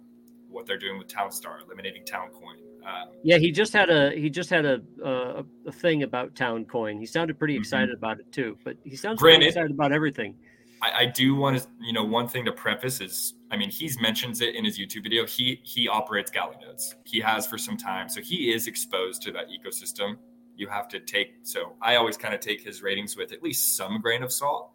what 0.49 0.67
they're 0.67 0.79
doing 0.79 0.99
with 0.99 1.09
Town 1.09 1.31
Star, 1.33 1.59
eliminating 1.65 2.05
Town 2.05 2.29
Coin. 2.31 2.57
Um, 2.87 3.09
Yeah, 3.25 3.39
he 3.39 3.51
just 3.51 3.73
had 3.73 3.91
a 3.91 4.13
he 4.17 4.31
just 4.31 4.49
had 4.49 4.65
a 4.65 4.81
a, 5.05 5.45
a 5.67 5.73
thing 5.73 6.05
about 6.05 6.35
Town 6.37 6.65
Coin. 6.65 6.99
He 6.99 7.07
sounded 7.07 7.39
pretty 7.39 7.57
Mhm. 7.57 7.61
excited 7.61 7.93
about 7.95 8.21
it 8.21 8.31
too. 8.31 8.57
But 8.65 8.77
he 8.85 8.95
sounds 8.95 9.21
pretty 9.21 9.39
Granted- 9.39 9.49
excited 9.49 9.71
about 9.73 9.93
everything. 9.93 10.37
I, 10.83 10.91
I 11.03 11.07
do 11.07 11.35
want 11.35 11.59
to, 11.59 11.67
you 11.81 11.93
know, 11.95 12.05
one 12.05 12.29
thing 12.29 12.45
to 12.45 12.53
preface 12.53 13.01
is, 13.01 13.33
I 13.51 13.57
mean, 13.57 13.71
he's 13.71 13.99
mentions 13.99 14.43
it 14.43 14.55
in 14.55 14.65
his 14.65 14.79
YouTube 14.79 15.03
video. 15.05 15.27
He 15.27 15.61
he 15.65 15.89
operates 15.89 16.31
Gala 16.31 16.55
nodes. 16.61 16.95
He 17.05 17.19
has 17.21 17.45
for 17.47 17.59
some 17.59 17.77
time, 17.77 18.09
so 18.09 18.21
he 18.21 18.53
is 18.53 18.69
exposed 18.69 19.23
to 19.23 19.33
that 19.33 19.47
ecosystem. 19.49 20.17
You 20.55 20.69
have 20.69 20.87
to 20.89 21.01
take. 21.01 21.39
So 21.43 21.75
I 21.83 21.97
always 21.97 22.17
kind 22.17 22.35
of 22.35 22.41
take 22.41 22.61
his 22.63 22.83
ratings 22.83 23.17
with 23.17 23.33
at 23.33 23.43
least 23.43 23.77
some 23.77 24.01
grain 24.01 24.23
of 24.23 24.31
salt. 24.31 24.71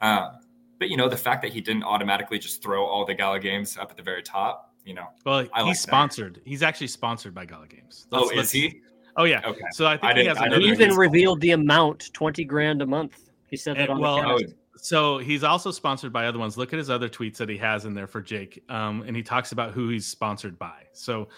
Um, 0.00 0.38
but 0.78 0.88
you 0.90 0.96
know, 0.96 1.08
the 1.08 1.16
fact 1.16 1.42
that 1.42 1.52
he 1.52 1.60
didn't 1.60 1.84
automatically 1.84 2.38
just 2.38 2.62
throw 2.62 2.84
all 2.84 3.04
the 3.04 3.14
Gala 3.14 3.38
games 3.40 3.76
up 3.78 3.90
at 3.90 3.96
the 3.96 4.02
very 4.02 4.22
top, 4.22 4.72
you 4.84 4.94
know. 4.94 5.06
Well, 5.24 5.38
I 5.38 5.40
he's 5.40 5.48
like 5.54 5.64
that. 5.66 5.76
sponsored. 5.78 6.40
He's 6.44 6.62
actually 6.62 6.88
sponsored 6.88 7.34
by 7.34 7.44
Gala 7.46 7.66
Games. 7.68 8.06
Oh, 8.12 8.18
Let's- 8.18 8.30
is 8.32 8.36
let's- 8.36 8.50
he? 8.52 8.80
Oh 9.16 9.24
yeah. 9.24 9.40
Okay. 9.46 9.60
So 9.70 9.86
I 9.86 9.92
I 9.94 9.96
think 9.98 10.18
he 10.18 10.24
has 10.26 10.38
I 10.38 10.46
another. 10.46 10.60
He 10.62 10.68
even 10.72 10.96
revealed 10.96 11.40
the 11.40 11.52
amount, 11.52 12.12
twenty 12.12 12.44
grand 12.44 12.82
a 12.82 12.86
month. 12.86 13.30
He 13.48 13.56
said 13.56 13.76
that 13.76 13.88
Uh, 13.88 13.92
on 13.94 14.00
well, 14.00 14.16
the 14.16 14.22
cast. 14.42 14.54
Oh, 14.54 14.58
So 14.76 15.18
he's 15.18 15.44
also 15.44 15.70
sponsored 15.70 16.12
by 16.12 16.26
other 16.26 16.40
ones. 16.40 16.58
Look 16.58 16.72
at 16.72 16.78
his 16.78 16.90
other 16.90 17.08
tweets 17.08 17.36
that 17.36 17.48
he 17.48 17.56
has 17.58 17.84
in 17.84 17.94
there 17.94 18.08
for 18.08 18.20
Jake, 18.20 18.62
um, 18.68 19.02
and 19.06 19.16
he 19.16 19.22
talks 19.22 19.52
about 19.52 19.72
who 19.72 19.88
he's 19.88 20.04
sponsored 20.04 20.58
by. 20.58 20.82
So, 20.92 21.28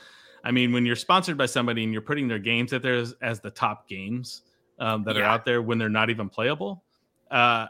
I 0.42 0.50
mean, 0.52 0.72
when 0.72 0.86
you're 0.86 0.96
sponsored 0.96 1.36
by 1.36 1.44
somebody 1.44 1.84
and 1.84 1.92
you're 1.92 2.00
putting 2.00 2.26
their 2.28 2.38
games 2.38 2.72
out 2.72 2.80
there 2.80 2.94
as, 2.94 3.14
as 3.20 3.40
the 3.40 3.50
top 3.50 3.86
games 3.88 4.42
um, 4.78 5.04
that 5.04 5.18
are 5.18 5.22
out 5.22 5.44
there 5.44 5.60
when 5.60 5.76
they're 5.76 5.90
not 5.90 6.08
even 6.08 6.30
playable, 6.30 6.82
uh, 7.30 7.66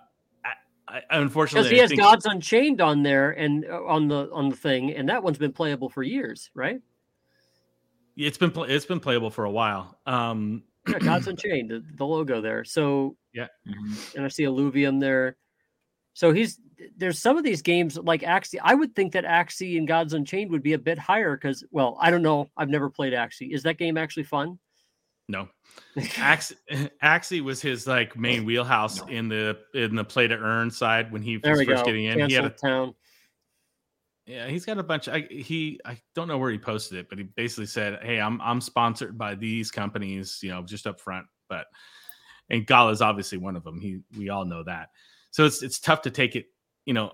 I, 0.89 0.97
I, 0.97 1.01
because 1.01 1.23
unfortunately, 1.23 1.71
he 1.71 1.79
I 1.79 1.81
has 1.83 1.91
think- 1.91 2.01
Gods 2.01 2.27
Unchained 2.27 2.81
on 2.81 3.03
there 3.03 3.31
and 3.33 3.65
uh, 3.65 3.85
on 3.85 4.09
the 4.09 4.31
on 4.33 4.49
the 4.51 4.57
thing, 4.57 4.93
and 4.93 5.09
that 5.09 5.23
one's 5.23 5.39
been 5.39 5.53
playable 5.53 5.89
for 5.89 6.03
years, 6.03 6.51
right? 6.55 6.81
it's 8.17 8.39
been 8.39 8.51
pl- 8.51 8.65
it's 8.65 8.87
been 8.87 9.01
playable 9.01 9.31
for 9.31 9.45
a 9.45 9.51
while. 9.51 9.99
Um, 10.07 10.63
Yeah, 10.89 10.99
Gods 11.01 11.27
Unchained, 11.29 11.71
the, 11.71 11.85
the 11.97 12.07
logo 12.07 12.41
there. 12.41 12.65
So, 12.65 13.17
Mhm. 13.37 14.15
and 14.17 14.25
I 14.25 14.29
see 14.29 14.45
Illuvium 14.45 15.01
there. 15.01 15.37
So 16.15 16.33
he's 16.33 16.59
there's 16.97 17.19
some 17.19 17.37
of 17.37 17.45
these 17.45 17.61
games 17.63 17.99
like 17.99 18.23
Axie. 18.23 18.59
I 18.63 18.75
would 18.75 18.95
think 18.95 19.13
that 19.13 19.25
Axie 19.25 19.77
and 19.77 19.87
Gods 19.87 20.15
Unchained 20.15 20.51
would 20.51 20.63
be 20.63 20.73
a 20.75 20.79
bit 20.79 20.99
higher 20.99 21.37
because, 21.37 21.63
well, 21.71 21.99
I 22.01 22.11
don't 22.11 22.23
know. 22.23 22.49
I've 22.57 22.71
never 22.71 22.89
played 22.89 23.13
Axie. 23.13 23.53
Is 23.53 23.63
that 23.65 23.77
game 23.77 23.99
actually 23.99 24.23
fun? 24.25 24.59
No, 25.29 25.49
Axie, 25.97 26.55
Axie 27.03 27.41
was 27.43 27.61
his 27.61 27.87
like 27.87 28.17
main 28.17 28.45
wheelhouse 28.45 29.01
No. 29.01 29.09
in 29.09 29.29
the 29.29 29.59
in 29.75 29.95
the 29.97 30.05
play 30.05 30.27
to 30.27 30.37
earn 30.37 30.71
side 30.71 31.11
when 31.13 31.23
he 31.23 31.39
there 31.39 31.53
was 31.53 31.63
first 31.63 31.83
go. 31.83 31.85
getting 31.85 32.05
in. 32.05 32.29
He 32.29 32.35
had 32.35 32.45
a 32.45 32.51
town. 32.51 32.95
Yeah, 34.27 34.49
he's 34.49 34.65
got 34.65 34.79
a 34.79 34.83
bunch. 34.83 35.07
I, 35.09 35.21
he 35.31 35.79
I 35.85 35.99
don't 36.17 36.27
know 36.27 36.37
where 36.39 36.51
he 36.51 36.59
posted 36.59 36.99
it, 36.99 37.09
but 37.09 37.19
he 37.19 37.25
basically 37.25 37.67
said, 37.67 38.01
"Hey, 38.03 38.21
I'm 38.21 38.41
I'm 38.41 38.61
sponsored 38.61 39.17
by 39.17 39.37
these 39.37 39.71
companies, 39.71 40.41
you 40.43 40.51
know, 40.51 40.63
just 40.63 40.87
up 40.87 41.01
front." 41.01 41.27
But 41.49 41.67
and 42.51 42.67
Gala 42.67 42.91
is 42.91 43.03
obviously 43.03 43.39
one 43.39 43.55
of 43.55 43.63
them. 43.63 43.81
He 43.81 44.01
we 44.19 44.29
all 44.29 44.45
know 44.45 44.65
that. 44.65 44.89
So 45.31 45.45
it's 45.45 45.63
it's 45.63 45.79
tough 45.79 46.03
to 46.03 46.11
take 46.11 46.35
it, 46.35 46.47
you 46.87 46.95
know, 46.95 47.13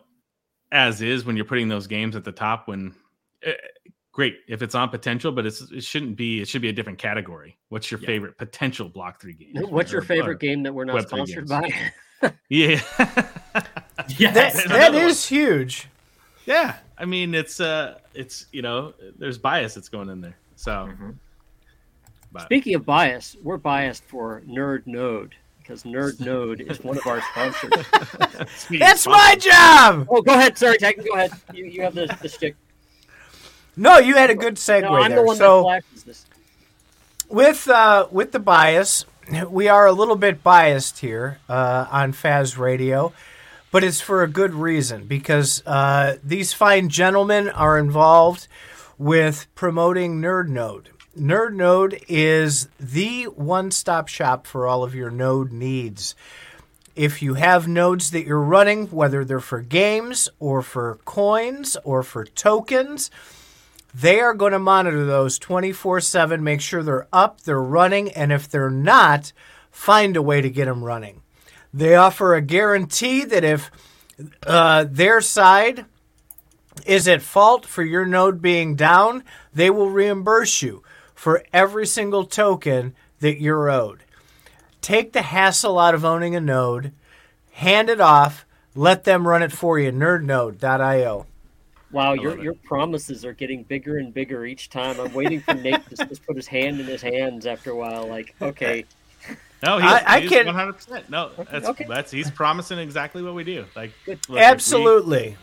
as 0.70 1.02
is 1.02 1.24
when 1.26 1.36
you're 1.36 1.44
putting 1.44 1.68
those 1.68 1.86
games 1.86 2.16
at 2.16 2.24
the 2.24 2.32
top. 2.32 2.66
When 2.66 2.94
eh, 3.42 3.52
great 4.12 4.36
if 4.48 4.62
it's 4.62 4.74
on 4.74 4.88
potential, 4.90 5.32
but 5.32 5.46
it's 5.46 5.60
it 5.72 5.82
shouldn't 5.84 6.16
be. 6.16 6.40
It 6.40 6.48
should 6.48 6.62
be 6.62 6.68
a 6.68 6.72
different 6.72 6.98
category. 6.98 7.56
What's 7.70 7.90
your 7.90 8.00
Yeah. 8.00 8.06
favorite 8.06 8.38
potential 8.38 8.88
block 8.88 9.20
three 9.20 9.32
game? 9.34 9.54
What's 9.70 9.90
your 9.92 10.02
favorite 10.02 10.32
or- 10.34 10.34
game 10.34 10.62
that 10.64 10.72
we're 10.74 10.84
not 10.84 10.94
Web 10.94 11.08
three 11.08 11.26
sponsored 11.26 11.48
games. 11.48 11.50
by? 12.20 12.32
Yeah. 12.48 12.78
Yes, 12.78 12.96
That, 12.98 14.08
There's 14.08 14.54
that 14.54 14.66
another 14.66 15.06
one. 15.06 15.14
huge. 15.14 15.88
Yeah, 16.46 16.76
I 16.96 17.04
mean 17.04 17.34
it's 17.34 17.58
uh 17.60 17.98
it's 18.14 18.46
you 18.52 18.62
know 18.62 18.94
there's 19.18 19.38
bias 19.38 19.74
that's 19.74 19.88
going 19.88 20.08
in 20.08 20.20
there. 20.20 20.36
So, 20.56 20.88
Mhm. 20.92 21.16
but 22.32 22.42
Speaking 22.42 22.74
of 22.76 22.84
bias, 22.86 23.36
we're 23.42 23.56
biased 23.56 24.04
for 24.04 24.42
Nerd 24.48 24.86
Node 24.86 25.34
because 25.58 25.82
Nerd 25.82 26.20
Node 26.20 26.60
is 26.60 26.80
one 26.84 26.96
of 26.96 27.04
our 27.08 27.20
sponsors. 27.32 27.72
Speaking 28.56 28.82
of 28.82 28.88
That's 28.88 29.06
my 29.06 29.34
job. 29.40 30.06
Oh, 30.08 30.22
go 30.22 30.32
ahead. 30.34 30.56
Sorry, 30.58 30.76
Tekken. 30.78 31.04
Go 31.06 31.14
ahead. 31.14 31.32
You, 31.52 31.64
you 31.66 31.82
have 31.82 31.94
the, 31.96 32.06
the 32.22 32.28
stick. 32.28 32.54
No, 33.76 33.98
you 33.98 34.14
had 34.14 34.30
a 34.30 34.34
good 34.34 34.56
segue 34.56 34.82
No, 34.82 34.94
I'm 34.94 35.10
there. 35.10 35.20
the 35.20 35.24
one 35.26 35.36
so 35.36 35.64
that 35.64 35.82
this. 36.04 36.26
with 37.28 37.68
uh, 37.68 38.06
with 38.10 38.32
the 38.32 38.38
bias, 38.38 39.06
we 39.48 39.68
are 39.68 39.86
a 39.86 39.92
little 39.92 40.16
bit 40.16 40.42
biased 40.42 40.98
here 40.98 41.38
uh, 41.48 41.86
on 41.90 42.12
Faz 42.12 42.58
Radio, 42.58 43.12
but 43.70 43.82
it's 43.82 44.00
for 44.00 44.22
a 44.22 44.28
good 44.28 44.52
reason 44.54 45.06
because 45.06 45.62
uh, 45.66 46.16
these 46.22 46.52
fine 46.52 46.88
gentlemen 46.88 47.48
are 47.48 47.78
involved 47.78 48.46
with 48.98 49.46
promoting 49.54 50.20
Nerd 50.20 50.48
Node. 50.48 50.90
Nerd 51.18 51.54
Node 51.54 52.00
is 52.08 52.68
the 52.80 53.24
one-stop 53.24 54.08
shop 54.08 54.46
for 54.46 54.66
all 54.66 54.82
of 54.84 54.94
your 54.94 55.10
node 55.10 55.52
needs. 55.52 56.14
If 56.94 57.22
you 57.22 57.34
have 57.34 57.66
nodes 57.66 58.10
that 58.10 58.26
you're 58.26 58.38
running, 58.40 58.86
whether 58.88 59.24
they're 59.24 59.40
for 59.40 59.60
games 59.60 60.28
or 60.38 60.62
for 60.62 60.98
coins 61.04 61.76
or 61.84 62.02
for 62.02 62.24
tokens, 62.24 63.10
they 63.94 64.20
are 64.20 64.34
going 64.34 64.52
to 64.52 64.58
monitor 64.58 65.04
those 65.04 65.38
24 65.38 66.00
7, 66.00 66.42
make 66.42 66.60
sure 66.60 66.82
they're 66.82 67.08
up, 67.12 67.42
they're 67.42 67.60
running, 67.60 68.10
and 68.12 68.32
if 68.32 68.48
they're 68.48 68.70
not, 68.70 69.32
find 69.70 70.16
a 70.16 70.22
way 70.22 70.40
to 70.40 70.50
get 70.50 70.66
them 70.66 70.84
running. 70.84 71.22
They 71.74 71.94
offer 71.94 72.34
a 72.34 72.40
guarantee 72.40 73.24
that 73.24 73.44
if 73.44 73.70
uh, 74.46 74.84
their 74.88 75.20
side 75.20 75.86
is 76.86 77.06
at 77.08 77.22
fault 77.22 77.66
for 77.66 77.82
your 77.82 78.04
node 78.04 78.40
being 78.40 78.76
down, 78.76 79.24
they 79.54 79.70
will 79.70 79.90
reimburse 79.90 80.62
you 80.62 80.82
for 81.14 81.44
every 81.52 81.86
single 81.86 82.24
token 82.24 82.94
that 83.20 83.40
you're 83.40 83.70
owed. 83.70 84.04
Take 84.80 85.12
the 85.12 85.22
hassle 85.22 85.78
out 85.78 85.94
of 85.94 86.04
owning 86.04 86.34
a 86.34 86.40
node, 86.40 86.92
hand 87.52 87.88
it 87.88 88.00
off, 88.00 88.44
let 88.74 89.04
them 89.04 89.28
run 89.28 89.42
it 89.42 89.52
for 89.52 89.78
you. 89.78 89.92
Nerdnode.io. 89.92 91.26
Wow, 91.92 92.14
your 92.14 92.42
your 92.42 92.54
promises 92.54 93.24
are 93.24 93.34
getting 93.34 93.64
bigger 93.64 93.98
and 93.98 94.12
bigger 94.14 94.46
each 94.46 94.70
time. 94.70 94.98
I'm 94.98 95.12
waiting 95.12 95.40
for 95.40 95.54
Nate 95.54 95.86
to 95.90 96.06
just 96.06 96.26
put 96.26 96.36
his 96.36 96.46
hand 96.46 96.80
in 96.80 96.86
his 96.86 97.02
hands 97.02 97.46
after 97.46 97.70
a 97.70 97.76
while. 97.76 98.08
Like, 98.08 98.34
okay. 98.40 98.84
No, 99.64 99.78
he's, 99.78 99.92
I, 99.92 100.02
I 100.16 100.20
he's 100.20 100.28
can 100.28 100.46
100. 100.46 100.72
percent 100.72 101.08
No, 101.08 101.30
that's 101.48 101.68
okay. 101.68 101.86
that's 101.88 102.10
he's 102.10 102.28
promising 102.28 102.80
exactly 102.80 103.22
what 103.22 103.34
we 103.34 103.44
do. 103.44 103.64
Like, 103.76 103.92
look, 104.08 104.40
absolutely. 104.40 105.36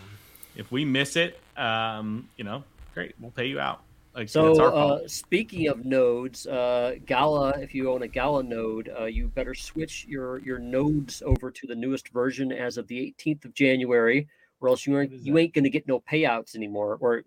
If 0.56 0.56
we, 0.56 0.60
if 0.60 0.72
we, 0.74 0.84
miss 0.84 1.16
it, 1.16 1.40
um, 1.56 2.28
you 2.36 2.44
know, 2.44 2.66
great, 2.94 3.16
we'll 3.22 3.32
pay 3.32 3.46
you 3.46 3.62
out. 3.62 3.82
Like, 4.14 4.28
so, 4.28 4.62
uh, 4.62 5.08
speaking 5.08 5.70
of 5.70 5.86
nodes, 5.86 6.46
uh, 6.48 6.96
Gala, 7.06 7.52
if 7.62 7.74
you 7.74 7.90
own 7.90 8.02
a 8.04 8.10
Gala 8.10 8.44
node, 8.44 8.92
uh, 9.00 9.06
you 9.06 9.30
better 9.30 9.54
switch 9.54 10.06
your 10.10 10.40
your 10.40 10.60
nodes 10.60 11.24
over 11.26 11.50
to 11.50 11.66
the 11.66 11.76
newest 11.76 12.10
version 12.10 12.52
as 12.52 12.78
of 12.78 12.88
the 12.88 13.16
18th 13.18 13.46
of 13.46 13.54
January 13.54 14.28
or 14.60 14.70
else 14.70 14.86
you 14.86 15.00
ain't 15.00 15.12
you 15.12 15.38
ain't 15.38 15.54
gonna 15.54 15.70
get 15.70 15.88
no 15.88 16.00
payouts 16.00 16.56
anymore. 16.56 16.98
Or 17.00 17.24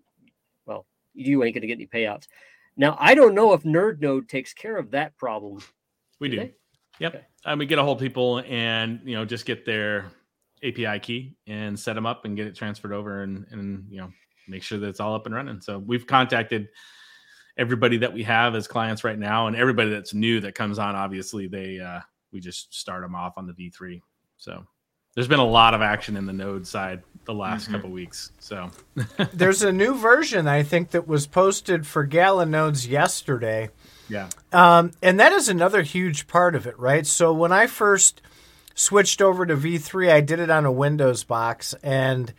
well, 0.65 0.85
you 1.13 1.43
ain't 1.43 1.55
gonna 1.55 1.67
get 1.67 1.73
any 1.73 1.87
payouts. 1.87 2.27
Now 2.77 2.97
I 2.99 3.15
don't 3.15 3.35
know 3.35 3.53
if 3.53 3.63
Nerd 3.63 3.99
Node 4.01 4.27
takes 4.27 4.53
care 4.53 4.77
of 4.77 4.91
that 4.91 5.17
problem. 5.17 5.61
We 6.19 6.29
do. 6.29 6.37
do. 6.37 6.49
Yep. 6.99 7.15
Okay. 7.15 7.25
And 7.45 7.59
we 7.59 7.65
get 7.65 7.79
a 7.79 7.83
hold 7.83 7.99
people 7.99 8.43
and 8.47 8.99
you 9.03 9.15
know 9.15 9.25
just 9.25 9.45
get 9.45 9.65
their 9.65 10.05
API 10.63 10.99
key 10.99 11.35
and 11.47 11.77
set 11.77 11.93
them 11.93 12.05
up 12.05 12.25
and 12.25 12.35
get 12.35 12.47
it 12.47 12.55
transferred 12.55 12.93
over 12.93 13.23
and 13.23 13.45
and 13.51 13.85
you 13.89 13.99
know 13.99 14.11
make 14.47 14.63
sure 14.63 14.77
that 14.79 14.87
it's 14.87 14.99
all 14.99 15.15
up 15.15 15.25
and 15.25 15.35
running. 15.35 15.61
So 15.61 15.79
we've 15.79 16.05
contacted 16.05 16.69
everybody 17.57 17.97
that 17.97 18.11
we 18.11 18.23
have 18.23 18.55
as 18.55 18.67
clients 18.67 19.03
right 19.03 19.19
now 19.19 19.47
and 19.47 19.55
everybody 19.55 19.89
that's 19.89 20.13
new 20.13 20.39
that 20.39 20.55
comes 20.55 20.79
on 20.79 20.95
obviously 20.95 21.47
they 21.47 21.79
uh 21.79 21.99
we 22.31 22.39
just 22.39 22.73
start 22.73 23.03
them 23.03 23.13
off 23.13 23.37
on 23.37 23.45
the 23.45 23.53
v3 23.53 24.01
so 24.37 24.65
there's 25.15 25.27
been 25.27 25.39
a 25.39 25.45
lot 25.45 25.73
of 25.73 25.81
action 25.81 26.17
in 26.17 26.25
the 26.25 26.33
node 26.33 26.67
side 26.67 27.03
the 27.25 27.33
last 27.33 27.65
mm-hmm. 27.65 27.75
couple 27.75 27.89
weeks. 27.89 28.31
So 28.39 28.71
there's 29.33 29.61
a 29.61 29.71
new 29.71 29.95
version 29.95 30.47
I 30.47 30.63
think 30.63 30.91
that 30.91 31.07
was 31.07 31.27
posted 31.27 31.87
for 31.87 32.03
Gala 32.03 32.45
nodes 32.45 32.87
yesterday. 32.87 33.69
Yeah. 34.09 34.29
Um, 34.51 34.91
and 35.01 35.19
that 35.19 35.31
is 35.31 35.47
another 35.47 35.81
huge 35.81 36.27
part 36.27 36.55
of 36.55 36.67
it, 36.67 36.77
right? 36.77 37.05
So 37.05 37.33
when 37.33 37.51
I 37.51 37.67
first 37.67 38.21
switched 38.75 39.21
over 39.21 39.45
to 39.45 39.55
V3, 39.55 40.11
I 40.11 40.21
did 40.21 40.39
it 40.39 40.49
on 40.49 40.65
a 40.65 40.71
Windows 40.71 41.23
box, 41.23 41.73
and 41.83 42.33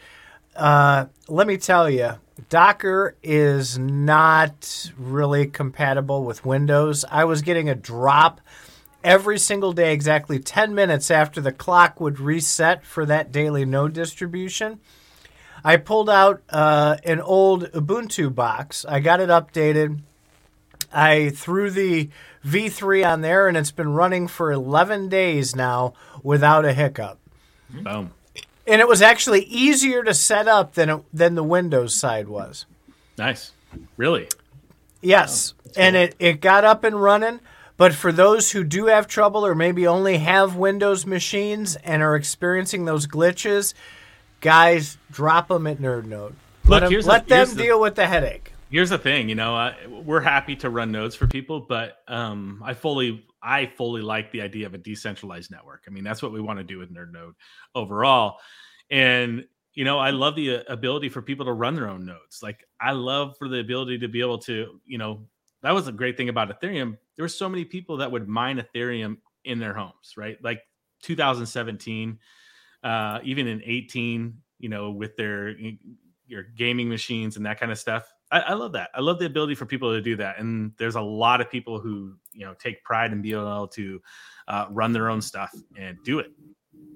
uh, 0.56 1.06
let 1.28 1.46
me 1.46 1.56
tell 1.56 1.88
you, 1.88 2.12
Docker 2.48 3.16
is 3.22 3.78
not 3.78 4.90
really 4.98 5.46
compatible 5.46 6.24
with 6.24 6.44
Windows. 6.44 7.04
I 7.10 7.24
was 7.24 7.42
getting 7.42 7.68
a 7.68 7.74
drop 7.74 8.40
every 9.04 9.38
single 9.38 9.72
day, 9.72 9.92
exactly 9.92 10.38
10 10.40 10.74
minutes 10.74 11.10
after 11.10 11.40
the 11.40 11.52
clock 11.52 12.00
would 12.00 12.18
reset 12.18 12.84
for 12.84 13.06
that 13.06 13.30
daily 13.30 13.64
node 13.64 13.92
distribution. 13.92 14.80
I 15.62 15.76
pulled 15.76 16.10
out 16.10 16.42
uh, 16.50 16.96
an 17.04 17.20
old 17.20 17.70
Ubuntu 17.72 18.34
box. 18.34 18.84
I 18.88 19.00
got 19.00 19.20
it 19.20 19.28
updated. 19.28 20.00
I 20.92 21.30
threw 21.30 21.70
the 21.70 22.10
V3 22.44 23.06
on 23.06 23.20
there, 23.20 23.48
and 23.48 23.56
it's 23.56 23.70
been 23.70 23.92
running 23.92 24.28
for 24.28 24.52
11 24.52 25.08
days 25.08 25.56
now 25.56 25.94
without 26.22 26.64
a 26.64 26.72
hiccup. 26.72 27.18
Boom. 27.70 28.12
And 28.66 28.80
it 28.80 28.88
was 28.88 29.02
actually 29.02 29.42
easier 29.44 30.02
to 30.04 30.14
set 30.14 30.48
up 30.48 30.74
than 30.74 30.88
it, 30.88 31.04
than 31.12 31.34
the 31.34 31.42
Windows 31.42 31.94
side 31.94 32.28
was. 32.28 32.66
Nice. 33.18 33.52
Really? 33.96 34.28
Yes. 35.00 35.52
Oh, 35.56 35.62
cool. 35.64 35.82
And 35.82 35.96
it, 35.96 36.14
it 36.18 36.40
got 36.40 36.64
up 36.64 36.84
and 36.84 37.00
running. 37.00 37.40
But 37.76 37.94
for 37.94 38.12
those 38.12 38.52
who 38.52 38.62
do 38.62 38.86
have 38.86 39.08
trouble 39.08 39.44
or 39.44 39.54
maybe 39.54 39.86
only 39.86 40.18
have 40.18 40.56
Windows 40.56 41.06
machines 41.06 41.76
and 41.76 42.02
are 42.02 42.14
experiencing 42.14 42.84
those 42.84 43.06
glitches, 43.06 43.74
guys, 44.40 44.96
drop 45.10 45.48
them 45.48 45.66
at 45.66 45.78
Nerd 45.78 46.04
Node. 46.04 46.36
Let 46.66 46.82
Look, 46.82 46.90
them, 46.90 47.00
let 47.08 47.28
them 47.28 47.54
deal 47.56 47.78
the, 47.78 47.82
with 47.82 47.94
the 47.96 48.06
headache. 48.06 48.52
Here's 48.70 48.90
the 48.90 48.98
thing, 48.98 49.28
you 49.28 49.34
know, 49.34 49.56
uh, 49.56 49.74
we're 49.88 50.20
happy 50.20 50.56
to 50.56 50.70
run 50.70 50.92
nodes 50.92 51.14
for 51.14 51.26
people, 51.26 51.60
but 51.60 51.98
um, 52.08 52.62
I 52.64 52.74
fully, 52.74 53.26
I 53.42 53.66
fully 53.66 54.02
like 54.02 54.32
the 54.32 54.40
idea 54.40 54.66
of 54.66 54.74
a 54.74 54.78
decentralized 54.78 55.50
network. 55.50 55.84
I 55.86 55.90
mean, 55.90 56.04
that's 56.04 56.22
what 56.22 56.32
we 56.32 56.40
want 56.40 56.58
to 56.58 56.64
do 56.64 56.78
with 56.78 56.92
Nerd 56.92 57.12
Node 57.12 57.34
overall, 57.74 58.38
and 58.90 59.44
you 59.74 59.84
know, 59.84 59.98
I 59.98 60.10
love 60.10 60.36
the 60.36 60.58
uh, 60.58 60.62
ability 60.68 61.08
for 61.08 61.20
people 61.20 61.46
to 61.46 61.52
run 61.52 61.74
their 61.74 61.88
own 61.88 62.06
nodes. 62.06 62.42
Like, 62.42 62.64
I 62.80 62.92
love 62.92 63.36
for 63.36 63.48
the 63.48 63.58
ability 63.58 63.98
to 63.98 64.08
be 64.08 64.20
able 64.20 64.38
to, 64.38 64.80
you 64.86 64.98
know, 64.98 65.26
that 65.62 65.72
was 65.72 65.88
a 65.88 65.92
great 65.92 66.16
thing 66.16 66.28
about 66.28 66.48
Ethereum. 66.48 66.96
There 67.16 67.24
were 67.24 67.28
so 67.28 67.48
many 67.48 67.64
people 67.64 67.96
that 67.98 68.10
would 68.10 68.28
mine 68.28 68.60
Ethereum 68.60 69.18
in 69.44 69.58
their 69.58 69.74
homes, 69.74 70.14
right? 70.16 70.36
Like 70.42 70.62
2017, 71.02 72.18
uh, 72.82 73.20
even 73.22 73.46
in 73.46 73.62
18, 73.64 74.36
you 74.58 74.68
know, 74.68 74.90
with 74.90 75.16
their 75.16 75.54
your 76.26 76.42
gaming 76.42 76.88
machines 76.88 77.36
and 77.36 77.44
that 77.46 77.60
kind 77.60 77.70
of 77.70 77.78
stuff. 77.78 78.12
I, 78.30 78.40
I, 78.40 78.52
love 78.54 78.72
that. 78.72 78.90
I 78.94 79.00
love 79.00 79.18
the 79.18 79.26
ability 79.26 79.54
for 79.54 79.66
people 79.66 79.92
to 79.92 80.00
do 80.00 80.16
that. 80.16 80.38
And 80.38 80.72
there's 80.78 80.96
a 80.96 81.00
lot 81.00 81.40
of 81.40 81.50
people 81.50 81.78
who 81.78 82.14
you 82.32 82.44
know 82.44 82.54
take 82.54 82.82
pride 82.82 83.12
in 83.12 83.22
being 83.22 83.34
able 83.34 83.68
to 83.68 84.00
uh, 84.48 84.66
run 84.70 84.92
their 84.92 85.10
own 85.10 85.20
stuff 85.20 85.54
and 85.78 85.98
do 86.04 86.18
it. 86.18 86.32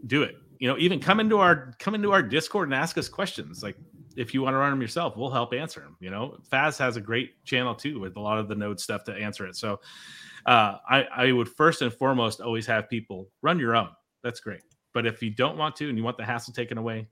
Do 0.07 0.23
it. 0.23 0.37
You 0.59 0.69
know, 0.69 0.79
even 0.79 0.99
come 0.99 1.21
into 1.21 1.39
our 1.39 1.75
come 1.79 1.95
into 1.95 2.13
our 2.13 2.23
Discord 2.23 2.69
and 2.69 2.75
ask 2.75 2.99
us 2.99 3.09
questions. 3.09 3.63
Like 3.63 3.77
if 4.17 4.35
you 4.35 4.43
want 4.43 4.55
to 4.55 4.59
run 4.59 4.71
them 4.71 4.81
yourself, 4.81 5.17
we'll 5.17 5.31
help 5.31 5.53
answer 5.53 5.81
them. 5.81 5.97
You 6.01 6.11
know, 6.11 6.39
Faz 6.51 6.79
has 6.79 6.97
a 6.97 7.01
great 7.01 7.45
channel 7.45 7.75
too 7.75 8.01
with 8.01 8.17
a 8.17 8.21
lot 8.21 8.39
of 8.39 8.49
the 8.49 8.55
node 8.55 8.81
stuff 8.81 9.05
to 9.05 9.13
answer 9.13 9.47
it. 9.47 9.57
So 9.57 9.81
uh, 10.47 10.77
I, 10.89 11.05
I 11.15 11.33
would 11.33 11.49
first 11.49 11.83
and 11.83 11.93
foremost 11.93 12.41
always 12.41 12.67
have 12.67 12.89
people 12.89 13.29
run 13.43 13.59
your 13.59 13.77
own. 13.77 13.91
That's 14.23 14.41
great. 14.41 14.63
But 14.95 15.07
if 15.07 15.23
you 15.23 15.31
don't 15.31 15.57
want 15.57 15.77
to 15.77 15.89
and 15.89 15.97
you 15.97 16.05
want 16.05 16.17
the 16.17 16.25
hassle 16.25 16.53
taken 16.53 16.79
away, 16.79 17.09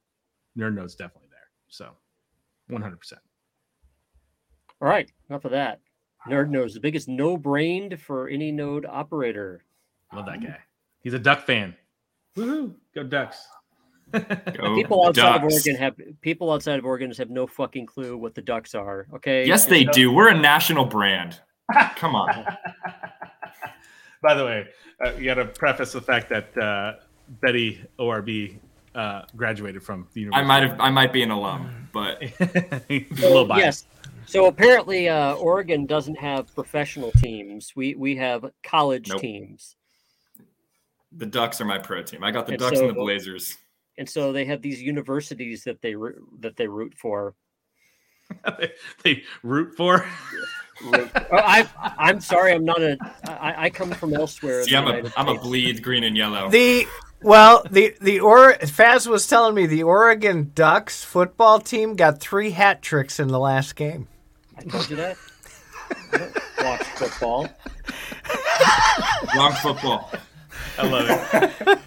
Nerd 0.58 0.74
Node's 0.74 0.94
definitely 0.94 1.28
there. 1.30 1.38
So 1.68 1.90
100%. 2.70 3.12
All 4.80 4.88
right, 4.88 5.10
enough 5.28 5.44
of 5.44 5.52
that. 5.52 5.80
Nerd 6.28 6.50
Node 6.50 6.66
is 6.66 6.74
the 6.74 6.80
biggest 6.80 7.08
no 7.08 7.36
brained 7.36 8.00
for 8.00 8.28
any 8.28 8.50
node 8.50 8.84
operator. 8.84 9.64
Love 10.12 10.26
that 10.26 10.42
guy. 10.42 10.58
He's 11.00 11.14
a 11.14 11.18
duck 11.18 11.46
fan. 11.46 11.76
Woohoo! 12.36 12.74
Go 12.94 13.02
Ducks 13.02 13.46
people 14.12 15.06
outside 15.06 15.40
ducks. 15.40 15.44
of 15.44 15.52
Oregon 15.52 15.76
have 15.76 16.20
people 16.20 16.52
outside 16.52 16.78
of 16.78 16.84
Oregon 16.84 17.12
have 17.12 17.30
no 17.30 17.46
fucking 17.46 17.86
clue 17.86 18.16
what 18.16 18.34
the 18.34 18.42
Ducks 18.42 18.74
are. 18.74 19.06
Okay. 19.14 19.46
Yes, 19.46 19.66
they 19.66 19.84
do. 19.84 20.12
We're 20.12 20.28
a 20.28 20.38
national 20.38 20.84
brand. 20.84 21.40
Come 21.96 22.14
on. 22.14 22.28
By 24.22 24.34
the 24.34 24.44
way, 24.44 24.68
uh, 25.04 25.12
you 25.12 25.24
got 25.24 25.34
to 25.34 25.46
preface 25.46 25.92
the 25.92 26.00
fact 26.00 26.28
that 26.30 26.56
uh, 26.56 26.94
Betty 27.40 27.84
ORB 27.98 28.58
uh, 28.94 29.22
graduated 29.36 29.82
from 29.82 30.06
the 30.14 30.22
university. 30.22 30.44
I 30.44 30.46
might 30.46 30.62
have. 30.62 30.80
I 30.80 30.90
might 30.90 31.12
be 31.12 31.22
an 31.22 31.30
alum, 31.30 31.88
but 31.92 32.22
a 32.22 33.06
little 33.10 33.44
biased. 33.44 33.86
Yes. 33.90 34.12
So 34.26 34.46
apparently, 34.46 35.08
uh, 35.08 35.34
Oregon 35.34 35.86
doesn't 35.86 36.18
have 36.18 36.52
professional 36.54 37.12
teams. 37.12 37.72
We 37.76 37.94
we 37.94 38.16
have 38.16 38.50
college 38.62 39.08
nope. 39.08 39.20
teams. 39.20 39.76
The 41.12 41.26
Ducks 41.26 41.60
are 41.60 41.64
my 41.64 41.78
pro 41.78 42.02
team. 42.02 42.24
I 42.24 42.30
got 42.30 42.46
the 42.46 42.52
and 42.52 42.60
Ducks 42.60 42.78
so, 42.78 42.88
and 42.88 42.90
the 42.90 43.00
Blazers 43.00 43.56
and 43.98 44.08
so 44.08 44.32
they 44.32 44.44
have 44.44 44.62
these 44.62 44.82
universities 44.82 45.64
that 45.64 45.80
they 45.82 45.94
that 46.40 46.56
they 46.56 46.66
root 46.66 46.94
for. 46.96 47.34
they 49.04 49.22
root 49.42 49.74
for. 49.76 50.04
oh, 50.84 51.08
I, 51.32 51.68
I'm 51.98 52.20
sorry, 52.20 52.52
I'm 52.52 52.64
not 52.64 52.82
a. 52.82 52.98
I, 53.24 53.64
I 53.64 53.70
come 53.70 53.90
from 53.92 54.14
elsewhere. 54.14 54.64
See, 54.64 54.76
I'm 54.76 54.88
a, 54.88 55.12
I'm 55.16 55.28
a 55.28 55.38
bleed 55.38 55.82
green 55.82 56.04
and 56.04 56.16
yellow. 56.16 56.50
The 56.50 56.86
well, 57.22 57.64
the 57.70 57.94
the 58.00 58.20
or 58.20 58.54
Faz 58.54 59.06
was 59.06 59.26
telling 59.26 59.54
me 59.54 59.66
the 59.66 59.82
Oregon 59.82 60.50
Ducks 60.54 61.02
football 61.02 61.60
team 61.60 61.94
got 61.94 62.20
three 62.20 62.50
hat 62.50 62.82
tricks 62.82 63.18
in 63.18 63.28
the 63.28 63.38
last 63.38 63.76
game. 63.76 64.08
I 64.56 64.62
told 64.62 64.90
you 64.90 64.96
that. 64.96 65.16
watch 66.62 66.82
football. 66.82 67.48
Wrong 69.36 69.52
football. 69.54 70.12
I 70.78 70.86
love 70.86 71.06
it. 71.08 71.78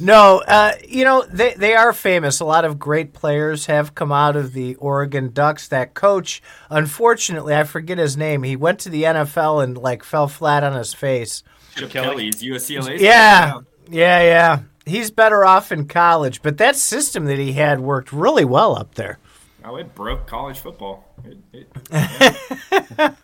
No, 0.00 0.42
uh, 0.46 0.72
you 0.86 1.04
know 1.04 1.24
they 1.24 1.54
they 1.54 1.74
are 1.74 1.92
famous. 1.92 2.40
A 2.40 2.44
lot 2.44 2.64
of 2.64 2.78
great 2.78 3.12
players 3.12 3.66
have 3.66 3.94
come 3.94 4.12
out 4.12 4.36
of 4.36 4.52
the 4.52 4.76
Oregon 4.76 5.30
Ducks. 5.32 5.68
That 5.68 5.94
coach, 5.94 6.42
unfortunately, 6.70 7.54
I 7.54 7.64
forget 7.64 7.98
his 7.98 8.16
name. 8.16 8.42
He 8.42 8.56
went 8.56 8.78
to 8.80 8.90
the 8.90 9.02
NFL 9.02 9.62
and 9.62 9.76
like 9.76 10.04
fell 10.04 10.28
flat 10.28 10.62
on 10.62 10.74
his 10.74 10.94
face. 10.94 11.42
Chip 11.74 11.90
Kelly, 11.90 12.26
he's 12.26 12.42
USCLA. 12.42 12.98
Yeah, 12.98 13.60
yeah, 13.90 14.22
yeah. 14.22 14.60
He's 14.86 15.10
better 15.10 15.44
off 15.44 15.70
in 15.72 15.86
college, 15.86 16.42
but 16.42 16.58
that 16.58 16.76
system 16.76 17.26
that 17.26 17.38
he 17.38 17.52
had 17.52 17.80
worked 17.80 18.12
really 18.12 18.44
well 18.44 18.76
up 18.76 18.94
there. 18.94 19.18
Oh, 19.64 19.76
it 19.76 19.94
broke 19.94 20.26
college 20.26 20.58
football. 20.58 21.04
It, 21.24 21.38
it, 21.52 21.68
yeah. 21.90 22.34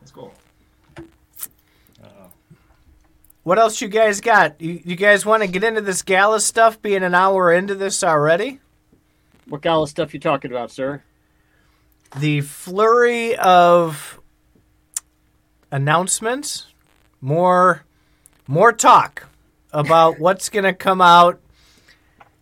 That's 0.00 0.12
cool. 0.12 0.32
What 3.42 3.58
else 3.58 3.80
you 3.80 3.88
guys 3.88 4.20
got? 4.20 4.60
You, 4.60 4.80
you 4.84 4.94
guys 4.94 5.26
want 5.26 5.42
to 5.42 5.48
get 5.48 5.64
into 5.64 5.80
this 5.80 6.02
gala 6.02 6.40
stuff? 6.40 6.80
Being 6.80 7.02
an 7.02 7.14
hour 7.14 7.52
into 7.52 7.74
this 7.74 8.04
already. 8.04 8.60
What 9.48 9.62
gala 9.62 9.88
stuff 9.88 10.14
you 10.14 10.20
talking 10.20 10.52
about, 10.52 10.70
sir? 10.70 11.02
The 12.16 12.42
flurry 12.42 13.34
of 13.36 14.20
announcements, 15.72 16.66
more, 17.20 17.84
more 18.46 18.72
talk 18.72 19.28
about 19.72 20.18
what's 20.20 20.48
going 20.48 20.64
to 20.64 20.74
come 20.74 21.00
out 21.00 21.40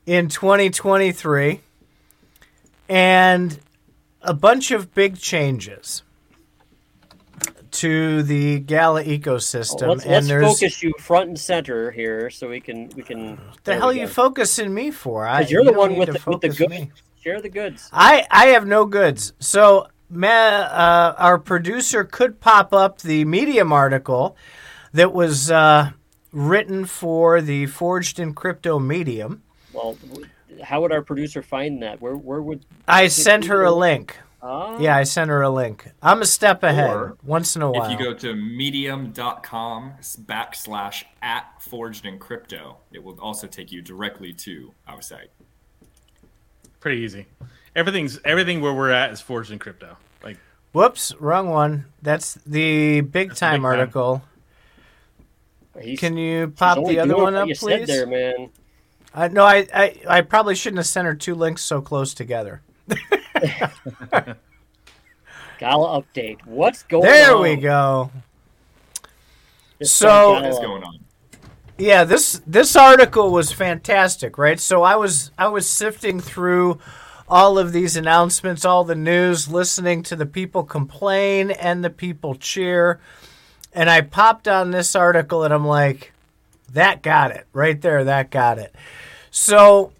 in 0.04 0.28
2023, 0.28 1.60
and 2.88 3.58
a 4.20 4.34
bunch 4.34 4.70
of 4.70 4.92
big 4.94 5.18
changes 5.18 6.02
to 7.72 8.22
the 8.22 8.60
Gala 8.60 9.04
ecosystem. 9.04 9.88
let's 9.88 10.04
and 10.04 10.12
let's 10.12 10.28
there's 10.28 10.44
focus 10.44 10.82
you 10.82 10.92
front 10.98 11.28
and 11.28 11.38
center 11.38 11.90
here, 11.90 12.30
so 12.30 12.48
we 12.48 12.60
can 12.60 12.88
we 12.96 13.02
can. 13.02 13.38
the 13.64 13.74
hell 13.76 13.88
we 13.88 14.00
you 14.00 14.06
focusing 14.06 14.72
me 14.72 14.90
for? 14.90 15.26
I, 15.26 15.40
you're 15.40 15.62
you 15.62 15.72
the 15.72 15.78
one 15.78 15.96
with 15.96 16.12
the, 16.12 16.30
with 16.30 16.40
the 16.40 16.48
goods. 16.48 16.70
me. 16.70 16.90
Share 17.22 17.40
the 17.40 17.48
goods. 17.48 17.88
I 17.92 18.26
I 18.30 18.46
have 18.48 18.66
no 18.66 18.86
goods. 18.86 19.32
So, 19.40 19.88
ma, 20.08 20.28
uh, 20.28 21.14
our 21.18 21.38
producer 21.38 22.04
could 22.04 22.40
pop 22.40 22.72
up 22.72 23.00
the 23.00 23.24
Medium 23.24 23.72
article 23.72 24.36
that 24.92 25.12
was 25.12 25.50
uh, 25.50 25.90
written 26.32 26.84
for 26.84 27.40
the 27.40 27.66
Forged 27.66 28.18
in 28.18 28.34
Crypto 28.34 28.78
Medium. 28.78 29.42
Well, 29.72 29.96
how 30.62 30.80
would 30.80 30.92
our 30.92 31.02
producer 31.02 31.42
find 31.42 31.82
that? 31.82 32.00
Where 32.00 32.16
where 32.16 32.40
would? 32.40 32.64
I 32.88 33.08
sent 33.08 33.46
her 33.46 33.64
a 33.64 33.72
link. 33.72 34.16
Ah, 34.42 34.78
Yeah, 34.78 34.96
I 34.96 35.02
sent 35.04 35.28
her 35.28 35.42
a 35.42 35.50
link. 35.50 35.88
I'm 36.02 36.22
a 36.22 36.26
step 36.26 36.62
ahead 36.62 37.12
once 37.22 37.56
in 37.56 37.62
a 37.62 37.70
while. 37.70 37.84
If 37.84 37.90
you 37.98 38.02
go 38.04 38.14
to 38.14 38.34
medium.com 38.34 39.92
backslash 40.24 41.04
at 41.22 41.44
forged 41.60 42.06
in 42.06 42.18
crypto, 42.18 42.78
it 42.92 43.02
will 43.04 43.18
also 43.20 43.46
take 43.46 43.70
you 43.70 43.82
directly 43.82 44.32
to 44.32 44.72
our 44.88 45.02
site. 45.02 45.30
Pretty 46.80 47.02
easy. 47.02 47.26
Everything's 47.76 48.18
everything 48.24 48.60
where 48.62 48.72
we're 48.72 48.90
at 48.90 49.10
is 49.12 49.20
forged 49.20 49.50
in 49.52 49.58
crypto. 49.58 49.96
Like 50.24 50.38
Whoops, 50.72 51.14
wrong 51.20 51.48
one. 51.50 51.84
That's 52.00 52.34
the 52.46 53.02
big 53.02 53.28
That's 53.28 53.40
the 53.40 53.46
time 53.46 53.60
big 53.60 53.66
article. 53.66 54.22
he's- 55.80 55.98
Can 56.00 56.16
you 56.16 56.48
pop 56.56 56.84
the 56.86 56.98
other 56.98 57.16
one 57.16 57.34
up, 57.34 57.46
you 57.48 57.54
said 57.54 57.80
please? 57.80 57.86
there, 57.88 58.06
man. 58.06 58.50
Uh, 59.12 59.28
no, 59.28 59.44
I, 59.44 59.66
I 59.74 60.00
I 60.08 60.20
probably 60.22 60.54
shouldn't 60.54 60.78
have 60.78 60.86
sent 60.86 61.04
her 61.06 61.14
two 61.14 61.34
links 61.34 61.62
so 61.62 61.80
close 61.82 62.14
together. 62.14 62.62
Gala 65.58 66.02
update. 66.02 66.44
What's 66.46 66.82
going 66.84 67.02
There 67.04 67.34
on? 67.34 67.42
There 67.42 67.56
we 67.56 67.60
go. 67.60 68.10
This 69.78 69.92
So- 69.92 70.32
What 70.32 70.46
is 70.46 70.58
going 70.58 70.82
on? 70.82 70.98
Yeah, 71.78 72.04
this 72.04 72.42
this 72.46 72.76
article 72.76 73.30
was 73.30 73.52
fantastic, 73.52 74.36
right? 74.36 74.60
So 74.60 74.82
I 74.82 74.96
was 74.96 75.30
I 75.38 75.48
was 75.48 75.66
sifting 75.66 76.20
through 76.20 76.78
all 77.26 77.58
of 77.58 77.72
these 77.72 77.96
announcements, 77.96 78.66
all 78.66 78.84
the 78.84 78.94
news, 78.94 79.48
listening 79.48 80.02
to 80.02 80.14
the 80.16 80.26
people 80.26 80.62
complain 80.64 81.50
and 81.50 81.82
the 81.82 81.88
people 81.88 82.34
cheer. 82.34 83.00
And 83.72 83.88
I 83.88 84.02
popped 84.02 84.46
on 84.46 84.72
this 84.72 84.94
article 84.94 85.42
and 85.42 85.54
I'm 85.54 85.66
like, 85.66 86.12
that 86.70 87.00
got 87.02 87.30
it. 87.30 87.46
Right 87.54 87.80
there, 87.80 88.04
that 88.04 88.30
got 88.30 88.58
it. 88.58 88.74
So 89.30 89.92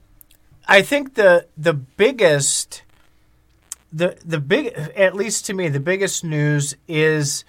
I 0.69 0.83
think 0.83 1.15
the 1.15 1.47
the 1.57 1.73
biggest 1.73 2.83
the 3.93 4.19
the 4.25 4.41
big 4.41 4.69
at 4.69 5.15
least 5.15 5.47
to 5.47 5.55
me, 5.55 5.69
the 5.69 5.81
biggest 5.81 6.25
news 6.25 6.77
is 6.87 7.45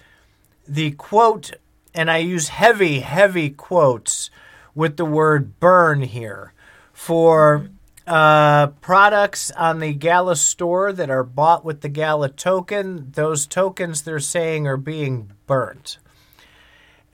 the 0.66 0.92
quote 0.92 1.52
and 1.94 2.10
I 2.10 2.18
use 2.18 2.48
heavy, 2.48 3.00
heavy 3.00 3.50
quotes 3.50 4.30
with 4.74 4.96
the 4.96 5.04
word 5.04 5.60
burn 5.60 6.02
here 6.02 6.52
for 6.92 7.68
uh, 8.06 8.68
products 8.80 9.50
on 9.52 9.78
the 9.78 9.92
Gala 9.92 10.36
store 10.36 10.92
that 10.92 11.10
are 11.10 11.24
bought 11.24 11.64
with 11.64 11.82
the 11.82 11.88
Gala 11.88 12.28
token. 12.28 13.10
Those 13.12 13.46
tokens 13.46 14.02
they're 14.02 14.20
saying 14.20 14.66
are 14.66 14.76
being 14.76 15.32
burnt. 15.46 15.98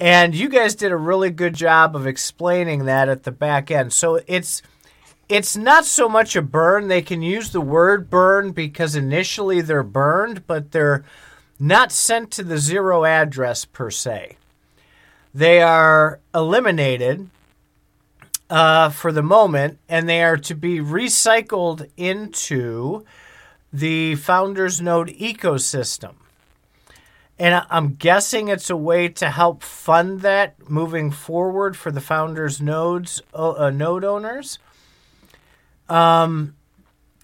And 0.00 0.34
you 0.34 0.48
guys 0.48 0.76
did 0.76 0.92
a 0.92 0.96
really 0.96 1.30
good 1.30 1.54
job 1.54 1.96
of 1.96 2.06
explaining 2.06 2.84
that 2.84 3.08
at 3.08 3.24
the 3.24 3.32
back 3.32 3.70
end. 3.70 3.92
So 3.92 4.20
it's 4.28 4.62
it's 5.28 5.56
not 5.56 5.84
so 5.84 6.08
much 6.08 6.36
a 6.36 6.42
burn. 6.42 6.88
They 6.88 7.02
can 7.02 7.22
use 7.22 7.50
the 7.50 7.60
word 7.60 8.08
burn 8.08 8.52
because 8.52 8.96
initially 8.96 9.60
they're 9.60 9.82
burned, 9.82 10.46
but 10.46 10.72
they're 10.72 11.04
not 11.60 11.92
sent 11.92 12.30
to 12.32 12.42
the 12.42 12.58
zero 12.58 13.04
address 13.04 13.64
per 13.64 13.90
se. 13.90 14.36
They 15.34 15.60
are 15.60 16.20
eliminated 16.34 17.28
uh, 18.48 18.88
for 18.88 19.12
the 19.12 19.22
moment, 19.22 19.78
and 19.88 20.08
they 20.08 20.22
are 20.22 20.38
to 20.38 20.54
be 20.54 20.78
recycled 20.78 21.88
into 21.96 23.04
the 23.72 24.14
Founders 24.14 24.80
Node 24.80 25.08
ecosystem. 25.08 26.14
And 27.38 27.64
I'm 27.70 27.94
guessing 27.94 28.48
it's 28.48 28.70
a 28.70 28.76
way 28.76 29.08
to 29.08 29.30
help 29.30 29.62
fund 29.62 30.22
that 30.22 30.68
moving 30.68 31.10
forward 31.10 31.76
for 31.76 31.92
the 31.92 32.00
Founders 32.00 32.60
Nodes 32.60 33.22
uh, 33.32 33.50
uh, 33.50 33.70
node 33.70 34.04
owners. 34.04 34.58
Um, 35.88 36.54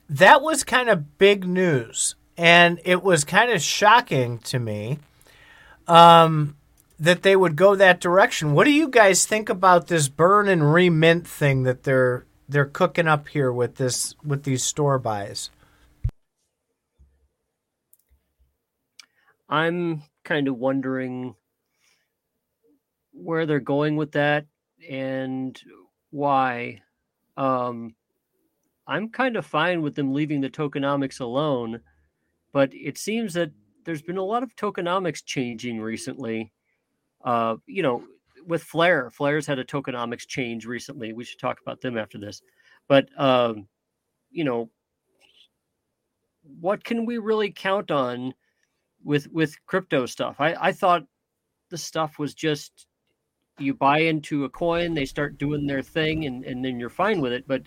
that 0.08 0.42
was 0.42 0.64
kind 0.64 0.88
of 0.88 1.18
big 1.18 1.46
news, 1.46 2.14
and 2.36 2.80
it 2.84 3.02
was 3.02 3.24
kind 3.24 3.50
of 3.50 3.62
shocking 3.62 4.38
to 4.40 4.58
me. 4.58 4.98
Um, 5.86 6.56
that 6.98 7.22
they 7.22 7.36
would 7.36 7.56
go 7.56 7.74
that 7.74 8.00
direction. 8.00 8.54
What 8.54 8.64
do 8.64 8.70
you 8.70 8.88
guys 8.88 9.26
think 9.26 9.48
about 9.48 9.88
this 9.88 10.08
burn 10.08 10.48
and 10.48 10.62
remint 10.62 11.26
thing 11.26 11.64
that 11.64 11.82
they're 11.82 12.24
they're 12.48 12.64
cooking 12.64 13.08
up 13.08 13.28
here 13.28 13.52
with 13.52 13.76
this 13.76 14.14
with 14.24 14.44
these 14.44 14.62
store 14.62 14.98
buys? 14.98 15.50
I'm 19.48 20.02
kind 20.24 20.48
of 20.48 20.56
wondering 20.56 21.34
where 23.12 23.46
they're 23.46 23.60
going 23.60 23.96
with 23.96 24.12
that 24.12 24.46
and 24.88 25.60
why. 26.10 26.82
Um, 27.36 27.94
I'm 28.86 29.08
kind 29.08 29.36
of 29.36 29.46
fine 29.46 29.82
with 29.82 29.94
them 29.94 30.12
leaving 30.12 30.40
the 30.40 30.50
tokenomics 30.50 31.20
alone, 31.20 31.80
but 32.52 32.70
it 32.72 32.98
seems 32.98 33.34
that 33.34 33.50
there's 33.84 34.02
been 34.02 34.18
a 34.18 34.24
lot 34.24 34.42
of 34.42 34.54
tokenomics 34.56 35.24
changing 35.24 35.80
recently. 35.80 36.52
Uh, 37.24 37.56
you 37.66 37.82
know, 37.82 38.04
with 38.46 38.62
Flare, 38.62 39.10
Flare's 39.10 39.46
had 39.46 39.58
a 39.58 39.64
tokenomics 39.64 40.26
change 40.26 40.66
recently. 40.66 41.12
We 41.12 41.24
should 41.24 41.38
talk 41.38 41.60
about 41.60 41.80
them 41.80 41.96
after 41.96 42.18
this. 42.18 42.42
But 42.88 43.08
um, 43.18 43.66
you 44.30 44.44
know, 44.44 44.70
what 46.60 46.84
can 46.84 47.06
we 47.06 47.18
really 47.18 47.50
count 47.50 47.90
on 47.90 48.34
with 49.02 49.26
with 49.32 49.56
crypto 49.66 50.06
stuff? 50.06 50.36
I, 50.38 50.54
I 50.60 50.72
thought 50.72 51.06
the 51.70 51.78
stuff 51.78 52.18
was 52.18 52.34
just 52.34 52.86
you 53.58 53.72
buy 53.72 53.98
into 53.98 54.44
a 54.44 54.48
coin, 54.48 54.94
they 54.94 55.04
start 55.06 55.38
doing 55.38 55.66
their 55.66 55.82
thing, 55.82 56.26
and, 56.26 56.44
and 56.44 56.64
then 56.64 56.78
you're 56.78 56.90
fine 56.90 57.20
with 57.20 57.32
it. 57.32 57.46
But 57.46 57.62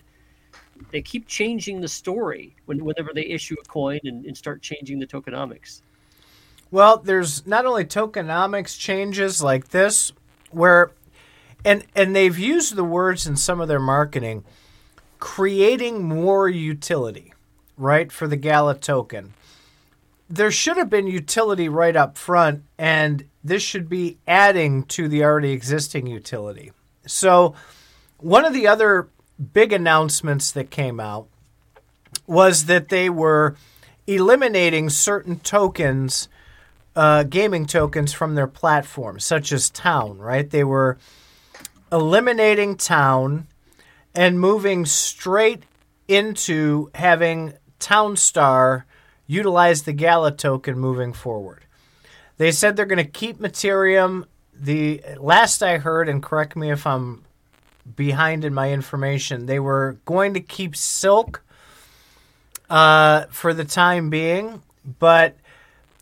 they 0.90 1.02
keep 1.02 1.26
changing 1.26 1.80
the 1.80 1.88
story 1.88 2.54
when, 2.66 2.84
whenever 2.84 3.10
they 3.14 3.26
issue 3.26 3.56
a 3.60 3.64
coin 3.68 4.00
and, 4.04 4.24
and 4.26 4.36
start 4.36 4.62
changing 4.62 4.98
the 4.98 5.06
tokenomics. 5.06 5.82
Well, 6.70 6.98
there's 6.98 7.46
not 7.46 7.66
only 7.66 7.84
tokenomics 7.84 8.78
changes 8.78 9.42
like 9.42 9.68
this, 9.68 10.12
where, 10.50 10.92
and 11.64 11.84
and 11.94 12.14
they've 12.14 12.38
used 12.38 12.76
the 12.76 12.84
words 12.84 13.26
in 13.26 13.36
some 13.36 13.60
of 13.60 13.68
their 13.68 13.80
marketing, 13.80 14.44
creating 15.18 16.04
more 16.04 16.48
utility, 16.48 17.32
right 17.76 18.12
for 18.12 18.28
the 18.28 18.36
Gala 18.36 18.74
token. 18.74 19.34
There 20.28 20.50
should 20.50 20.76
have 20.76 20.90
been 20.90 21.06
utility 21.06 21.70
right 21.70 21.96
up 21.96 22.18
front, 22.18 22.64
and 22.76 23.24
this 23.42 23.62
should 23.62 23.88
be 23.88 24.18
adding 24.26 24.82
to 24.84 25.08
the 25.08 25.24
already 25.24 25.52
existing 25.52 26.06
utility. 26.06 26.72
So, 27.06 27.54
one 28.18 28.44
of 28.44 28.52
the 28.52 28.66
other 28.66 29.08
big 29.52 29.72
announcements 29.72 30.52
that 30.52 30.70
came 30.70 31.00
out 31.00 31.28
was 32.26 32.66
that 32.66 32.88
they 32.88 33.08
were 33.08 33.56
eliminating 34.06 34.90
certain 34.90 35.38
tokens 35.40 36.28
uh, 36.98 37.22
gaming 37.22 37.64
tokens 37.64 38.12
from 38.12 38.34
their 38.34 38.48
platform, 38.48 39.20
such 39.20 39.52
as 39.52 39.70
Town, 39.70 40.18
right? 40.18 40.50
They 40.50 40.64
were 40.64 40.98
eliminating 41.92 42.76
Town 42.76 43.46
and 44.16 44.40
moving 44.40 44.84
straight 44.84 45.62
into 46.08 46.90
having 46.96 47.52
Townstar 47.78 48.82
utilize 49.28 49.82
the 49.82 49.92
Gala 49.92 50.32
token 50.32 50.76
moving 50.76 51.12
forward. 51.12 51.64
They 52.36 52.50
said 52.50 52.74
they're 52.74 52.84
going 52.84 52.96
to 52.96 53.04
keep 53.04 53.38
Materium. 53.38 54.24
The 54.52 55.00
last 55.18 55.62
I 55.62 55.78
heard, 55.78 56.08
and 56.08 56.20
correct 56.20 56.56
me 56.56 56.72
if 56.72 56.84
I'm 56.84 57.24
behind 57.96 58.44
in 58.44 58.54
my 58.54 58.72
information, 58.72 59.46
they 59.46 59.58
were 59.58 59.98
going 60.04 60.34
to 60.34 60.40
keep 60.40 60.76
Silk 60.76 61.42
uh, 62.70 63.24
for 63.30 63.54
the 63.54 63.64
time 63.64 64.10
being, 64.10 64.62
but 64.98 65.36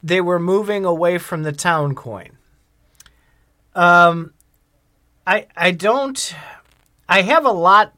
they 0.02 0.20
were 0.20 0.38
moving 0.38 0.84
away 0.84 1.18
from 1.18 1.42
the 1.42 1.52
town 1.52 1.94
coin. 1.94 2.36
Um, 3.74 4.32
I 5.26 5.46
I 5.56 5.72
don't. 5.72 6.34
I 7.08 7.22
have 7.22 7.44
a 7.44 7.52
lot 7.52 7.92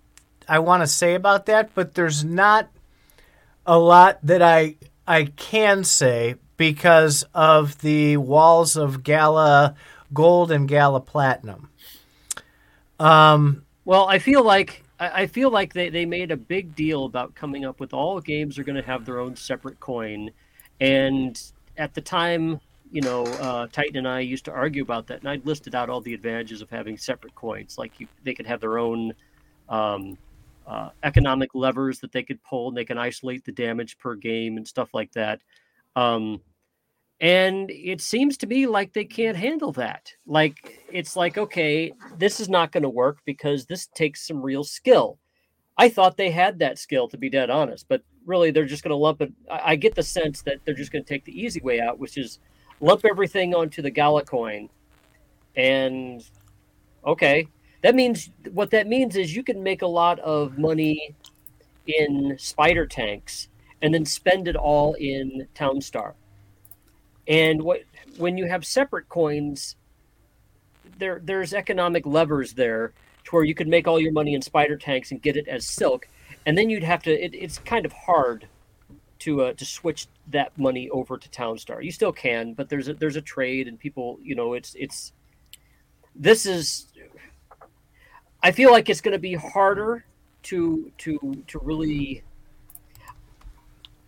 I 0.48 0.58
want 0.60 0.82
to 0.82 0.86
say 0.86 1.14
about 1.14 1.46
that, 1.46 1.74
but 1.74 1.94
there's 1.94 2.24
not 2.24 2.68
a 3.66 3.78
lot 3.78 4.18
that 4.22 4.42
I 4.42 4.76
I 5.06 5.24
can 5.24 5.84
say 5.84 6.36
because 6.56 7.24
of 7.34 7.80
the 7.80 8.16
walls 8.16 8.76
of 8.76 9.02
Gala 9.02 9.74
Gold 10.12 10.50
and 10.50 10.66
Gala 10.66 11.00
Platinum. 11.00 11.70
Um, 12.98 13.64
Well, 13.88 14.06
I 14.06 14.18
feel 14.18 14.44
like 14.44 14.82
I, 15.00 15.26
feel 15.26 15.48
like 15.50 15.72
they, 15.72 15.88
they 15.88 16.04
made 16.04 16.30
a 16.30 16.36
big 16.36 16.74
deal 16.76 17.06
about 17.06 17.34
coming 17.34 17.64
up 17.64 17.80
with 17.80 17.94
all 17.94 18.20
games 18.20 18.58
are 18.58 18.62
going 18.62 18.76
to 18.76 18.82
have 18.82 19.06
their 19.06 19.18
own 19.18 19.34
separate 19.34 19.80
coin, 19.80 20.30
and 20.78 21.42
at 21.78 21.94
the 21.94 22.02
time, 22.02 22.60
you 22.92 23.00
know, 23.00 23.24
uh, 23.24 23.66
Tita 23.68 23.96
and 23.96 24.06
I 24.06 24.20
used 24.20 24.44
to 24.44 24.52
argue 24.52 24.82
about 24.82 25.06
that, 25.06 25.20
and 25.20 25.28
I'd 25.30 25.46
listed 25.46 25.74
out 25.74 25.88
all 25.88 26.02
the 26.02 26.12
advantages 26.12 26.60
of 26.60 26.68
having 26.68 26.98
separate 26.98 27.34
coins. 27.34 27.78
Like 27.78 27.98
you, 27.98 28.08
they 28.24 28.34
could 28.34 28.46
have 28.46 28.60
their 28.60 28.76
own 28.76 29.14
um, 29.70 30.18
uh, 30.66 30.90
economic 31.02 31.54
levers 31.54 31.98
that 32.00 32.12
they 32.12 32.22
could 32.22 32.44
pull, 32.44 32.68
and 32.68 32.76
they 32.76 32.84
can 32.84 32.98
isolate 32.98 33.46
the 33.46 33.52
damage 33.52 33.96
per 33.96 34.14
game 34.16 34.58
and 34.58 34.68
stuff 34.68 34.92
like 34.92 35.12
that. 35.12 35.40
Um, 35.96 36.42
and 37.20 37.70
it 37.70 38.00
seems 38.00 38.36
to 38.38 38.46
me 38.46 38.66
like 38.66 38.92
they 38.92 39.04
can't 39.04 39.36
handle 39.36 39.72
that. 39.72 40.12
Like 40.26 40.84
it's 40.92 41.16
like, 41.16 41.36
okay, 41.36 41.92
this 42.16 42.38
is 42.38 42.48
not 42.48 42.70
going 42.70 42.84
to 42.84 42.88
work 42.88 43.18
because 43.24 43.66
this 43.66 43.86
takes 43.86 44.26
some 44.26 44.40
real 44.40 44.62
skill. 44.62 45.18
I 45.76 45.88
thought 45.88 46.16
they 46.16 46.30
had 46.30 46.60
that 46.60 46.78
skill 46.78 47.08
to 47.08 47.18
be 47.18 47.28
dead 47.28 47.50
honest, 47.50 47.86
but 47.88 48.02
really 48.24 48.50
they're 48.50 48.66
just 48.66 48.84
going 48.84 48.90
to 48.90 48.96
lump 48.96 49.20
it. 49.20 49.32
I, 49.50 49.74
get 49.74 49.96
the 49.96 50.02
sense 50.02 50.42
that 50.42 50.58
they're 50.64 50.74
just 50.74 50.92
going 50.92 51.04
to 51.04 51.08
take 51.08 51.24
the 51.24 51.40
easy 51.40 51.60
way 51.60 51.80
out, 51.80 51.98
which 51.98 52.18
is 52.18 52.38
lump 52.80 53.04
everything 53.04 53.54
onto 53.54 53.82
the 53.82 53.90
Gala 53.90 54.24
coin. 54.24 54.68
And 55.56 56.22
okay, 57.04 57.48
that 57.82 57.96
means 57.96 58.30
what 58.52 58.70
that 58.70 58.86
means 58.86 59.16
is 59.16 59.34
you 59.34 59.42
can 59.42 59.62
make 59.62 59.82
a 59.82 59.86
lot 59.86 60.20
of 60.20 60.56
money 60.56 61.16
in 61.86 62.36
spider 62.38 62.86
tanks 62.86 63.48
and 63.82 63.92
then 63.92 64.04
spend 64.04 64.46
it 64.46 64.56
all 64.56 64.94
in 64.94 65.48
Townstar 65.54 66.14
and 67.28 67.62
what 67.62 67.82
when 68.16 68.38
you 68.38 68.46
have 68.46 68.64
separate 68.66 69.08
coins, 69.08 69.76
there 70.98 71.20
there's 71.22 71.52
economic 71.52 72.06
levers 72.06 72.54
there 72.54 72.92
to 73.24 73.30
where 73.30 73.44
you 73.44 73.54
could 73.54 73.68
make 73.68 73.86
all 73.86 74.00
your 74.00 74.12
money 74.12 74.34
in 74.34 74.42
spider 74.42 74.76
tanks 74.76 75.10
and 75.10 75.20
get 75.20 75.36
it 75.36 75.46
as 75.46 75.66
silk, 75.66 76.08
and 76.46 76.56
then 76.56 76.70
you'd 76.70 76.82
have 76.82 77.02
to. 77.02 77.12
It, 77.12 77.34
it's 77.34 77.58
kind 77.58 77.84
of 77.84 77.92
hard 77.92 78.48
to 79.20 79.42
uh, 79.42 79.52
to 79.52 79.64
switch 79.64 80.06
that 80.28 80.56
money 80.58 80.88
over 80.90 81.18
to 81.18 81.28
Townstar. 81.28 81.84
You 81.84 81.92
still 81.92 82.12
can, 82.12 82.54
but 82.54 82.70
there's 82.70 82.88
a, 82.88 82.94
there's 82.94 83.16
a 83.16 83.22
trade, 83.22 83.68
and 83.68 83.78
people, 83.78 84.18
you 84.22 84.34
know, 84.34 84.54
it's 84.54 84.74
it's. 84.74 85.12
This 86.16 86.46
is. 86.46 86.86
I 88.42 88.52
feel 88.52 88.70
like 88.70 88.88
it's 88.88 89.00
going 89.00 89.12
to 89.12 89.18
be 89.18 89.34
harder 89.34 90.04
to 90.44 90.90
to 90.98 91.44
to 91.48 91.58
really 91.58 92.22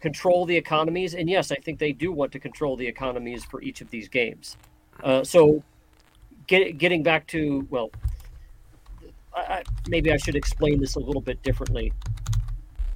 control 0.01 0.47
the 0.47 0.57
economies. 0.57 1.15
And 1.15 1.29
yes, 1.29 1.53
I 1.53 1.57
think 1.57 1.79
they 1.79 1.93
do 1.93 2.13
want 2.13 2.33
to 2.33 2.39
control 2.39 2.77
the 2.77 2.87
economies 2.87 3.45
for 3.45 3.63
each 3.63 3.81
of 3.81 3.91
these 3.91 4.09
games. 4.09 4.57
Uh, 5.03 5.25
so, 5.25 5.63
get, 6.47 6.79
getting 6.79 7.03
back 7.03 7.27
to 7.29 7.67
well, 7.71 7.91
I, 9.35 9.63
maybe 9.89 10.13
I 10.13 10.17
should 10.17 10.37
explain 10.37 10.81
this 10.81 10.97
a 10.97 11.01
little 11.01 11.23
bit 11.23 11.43
differently. 11.43 11.93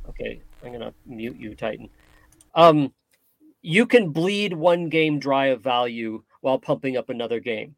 Okay, 0.08 0.40
I'm 0.64 0.72
gonna 0.72 0.92
mute 1.06 1.36
you, 1.36 1.54
Tita. 1.54 1.86
Um, 2.54 2.92
you 3.62 3.86
can 3.86 4.10
bleed 4.10 4.52
one 4.52 4.88
game 4.88 5.18
dry 5.18 5.46
of 5.46 5.62
value 5.62 6.22
while 6.40 6.58
pumping 6.58 6.96
up 6.96 7.08
another 7.08 7.40
game. 7.40 7.76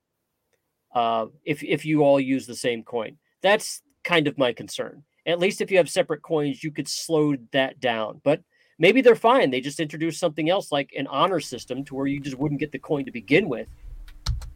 Uh, 0.95 1.27
if 1.45 1.63
if 1.63 1.85
you 1.85 2.03
all 2.03 2.19
use 2.19 2.47
the 2.47 2.55
same 2.55 2.83
coin, 2.83 3.19
that's 3.43 3.83
kind 4.03 4.27
of 4.27 4.39
my 4.39 4.53
concern. 4.53 5.05
At 5.27 5.39
least 5.39 5.61
if 5.61 5.71
you 5.71 5.77
have 5.77 5.91
separate 5.91 6.23
coins, 6.23 6.63
you 6.63 6.71
could 6.71 6.89
slow 6.89 7.35
that 7.53 7.81
down. 7.81 8.21
But 8.25 8.43
maybe 8.79 9.01
they're 9.01 9.17
fine. 9.17 9.51
They 9.51 9.61
just 9.61 9.81
introduced 9.81 10.21
something 10.21 10.51
else 10.51 10.71
like 10.73 10.93
an 10.97 11.07
honor 11.07 11.41
system 11.41 11.85
to 11.85 11.95
where 11.95 12.07
you 12.07 12.21
just 12.21 12.39
wouldn't 12.39 12.61
get 12.61 12.73
the 12.73 12.79
coin 12.79 13.05
to 13.05 13.11
begin 13.11 13.49
with. 13.49 13.69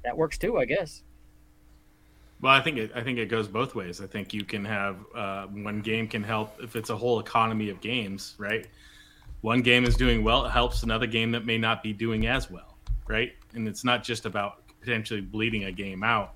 That 0.05 0.17
works 0.17 0.39
too, 0.39 0.59
I 0.59 0.65
guess. 0.65 1.03
Well, 2.41 2.53
I 2.53 2.63
think 2.63 2.79
it, 2.79 2.91
I 2.95 3.03
think 3.03 3.19
it 3.19 3.27
goes 3.27 3.49
both 3.49 3.75
ways. 3.75 4.01
I 4.01 4.07
think 4.07 4.33
you 4.33 4.45
can 4.45 4.65
have 4.65 4.97
uh, 5.15 5.47
one 5.47 5.81
game 5.81 6.09
can 6.09 6.23
help 6.23 6.57
if 6.63 6.75
it's 6.75 6.89
a 6.89 6.97
whole 6.97 7.21
economy 7.21 7.69
of 7.69 7.81
games, 7.81 8.35
right? 8.39 8.67
One 9.43 9.61
game 9.61 9.85
is 9.85 9.97
doing 9.97 10.25
well, 10.25 10.47
it 10.47 10.51
helps 10.51 10.83
another 10.83 11.07
game 11.07 11.31
that 11.33 11.45
may 11.45 11.59
not 11.59 11.83
be 11.83 11.93
doing 11.93 12.27
as 12.27 12.51
well, 12.51 12.77
right? 13.09 13.33
And 13.55 13.69
it's 13.69 13.85
not 13.85 14.03
just 14.03 14.25
about 14.25 14.63
potentially 14.81 15.21
bleeding 15.21 15.65
a 15.65 15.73
game 15.73 16.03
out, 16.03 16.35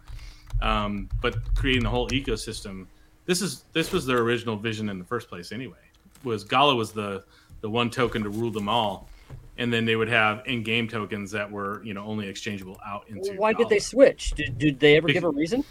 um, 0.60 1.08
but 1.22 1.54
creating 1.54 1.82
the 1.82 1.90
whole 1.90 2.08
ecosystem. 2.10 2.86
This 3.24 3.40
is 3.40 3.64
this 3.72 3.90
was 3.90 4.04
their 4.04 4.18
original 4.18 4.56
vision 4.56 4.90
in 4.90 4.98
the 4.98 5.04
first 5.04 5.28
place, 5.28 5.52
anyway. 5.52 5.76
Was 6.22 6.44
Gala 6.44 6.74
was 6.74 6.92
the 6.92 7.24
the 7.64 7.70
one 7.70 7.88
token 7.88 8.22
to 8.22 8.28
rule 8.28 8.50
them 8.50 8.68
all 8.68 9.08
and 9.56 9.72
then 9.72 9.86
they 9.86 9.96
would 9.96 10.08
have 10.08 10.42
in-game 10.44 10.86
tokens 10.86 11.30
that 11.30 11.50
were 11.50 11.82
you 11.82 11.94
know 11.94 12.04
only 12.04 12.28
exchangeable 12.28 12.78
out 12.86 13.08
into 13.08 13.32
why 13.38 13.54
did 13.54 13.70
they 13.70 13.78
switch? 13.78 14.32
Did, 14.32 14.58
did 14.58 14.78
they 14.78 14.98
ever 14.98 15.08
give 15.08 15.24
a 15.24 15.30
reason? 15.30 15.64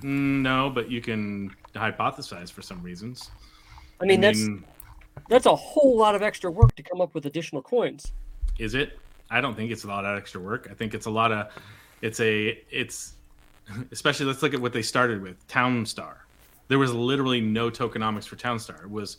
Mm, 0.00 0.42
no 0.42 0.68
but 0.68 0.90
you 0.90 1.00
can 1.00 1.54
hypothesize 1.76 2.50
for 2.50 2.60
some 2.60 2.82
reasons. 2.82 3.30
I 4.00 4.04
mean, 4.04 4.24
I 4.24 4.32
mean 4.32 4.64
that's 5.20 5.28
that's 5.28 5.46
a 5.46 5.54
whole 5.54 5.96
lot 5.96 6.16
of 6.16 6.22
extra 6.22 6.50
work 6.50 6.74
to 6.74 6.82
come 6.82 7.00
up 7.00 7.14
with 7.14 7.26
additional 7.26 7.62
coins. 7.62 8.12
Is 8.58 8.74
it? 8.74 8.98
I 9.30 9.40
don't 9.40 9.54
think 9.54 9.70
it's 9.70 9.84
a 9.84 9.88
lot 9.88 10.04
of 10.04 10.18
extra 10.18 10.40
work. 10.40 10.66
I 10.68 10.74
think 10.74 10.92
it's 10.92 11.06
a 11.06 11.10
lot 11.10 11.30
of 11.30 11.52
it's 12.02 12.18
a 12.18 12.60
it's 12.68 13.12
especially 13.92 14.26
let's 14.26 14.42
look 14.42 14.54
at 14.54 14.60
what 14.60 14.72
they 14.72 14.82
started 14.82 15.22
with 15.22 15.46
townstar. 15.46 16.14
There 16.66 16.80
was 16.80 16.92
literally 16.92 17.40
no 17.40 17.70
tokenomics 17.70 18.26
for 18.26 18.34
townstar. 18.34 18.82
It 18.82 18.90
was 18.90 19.18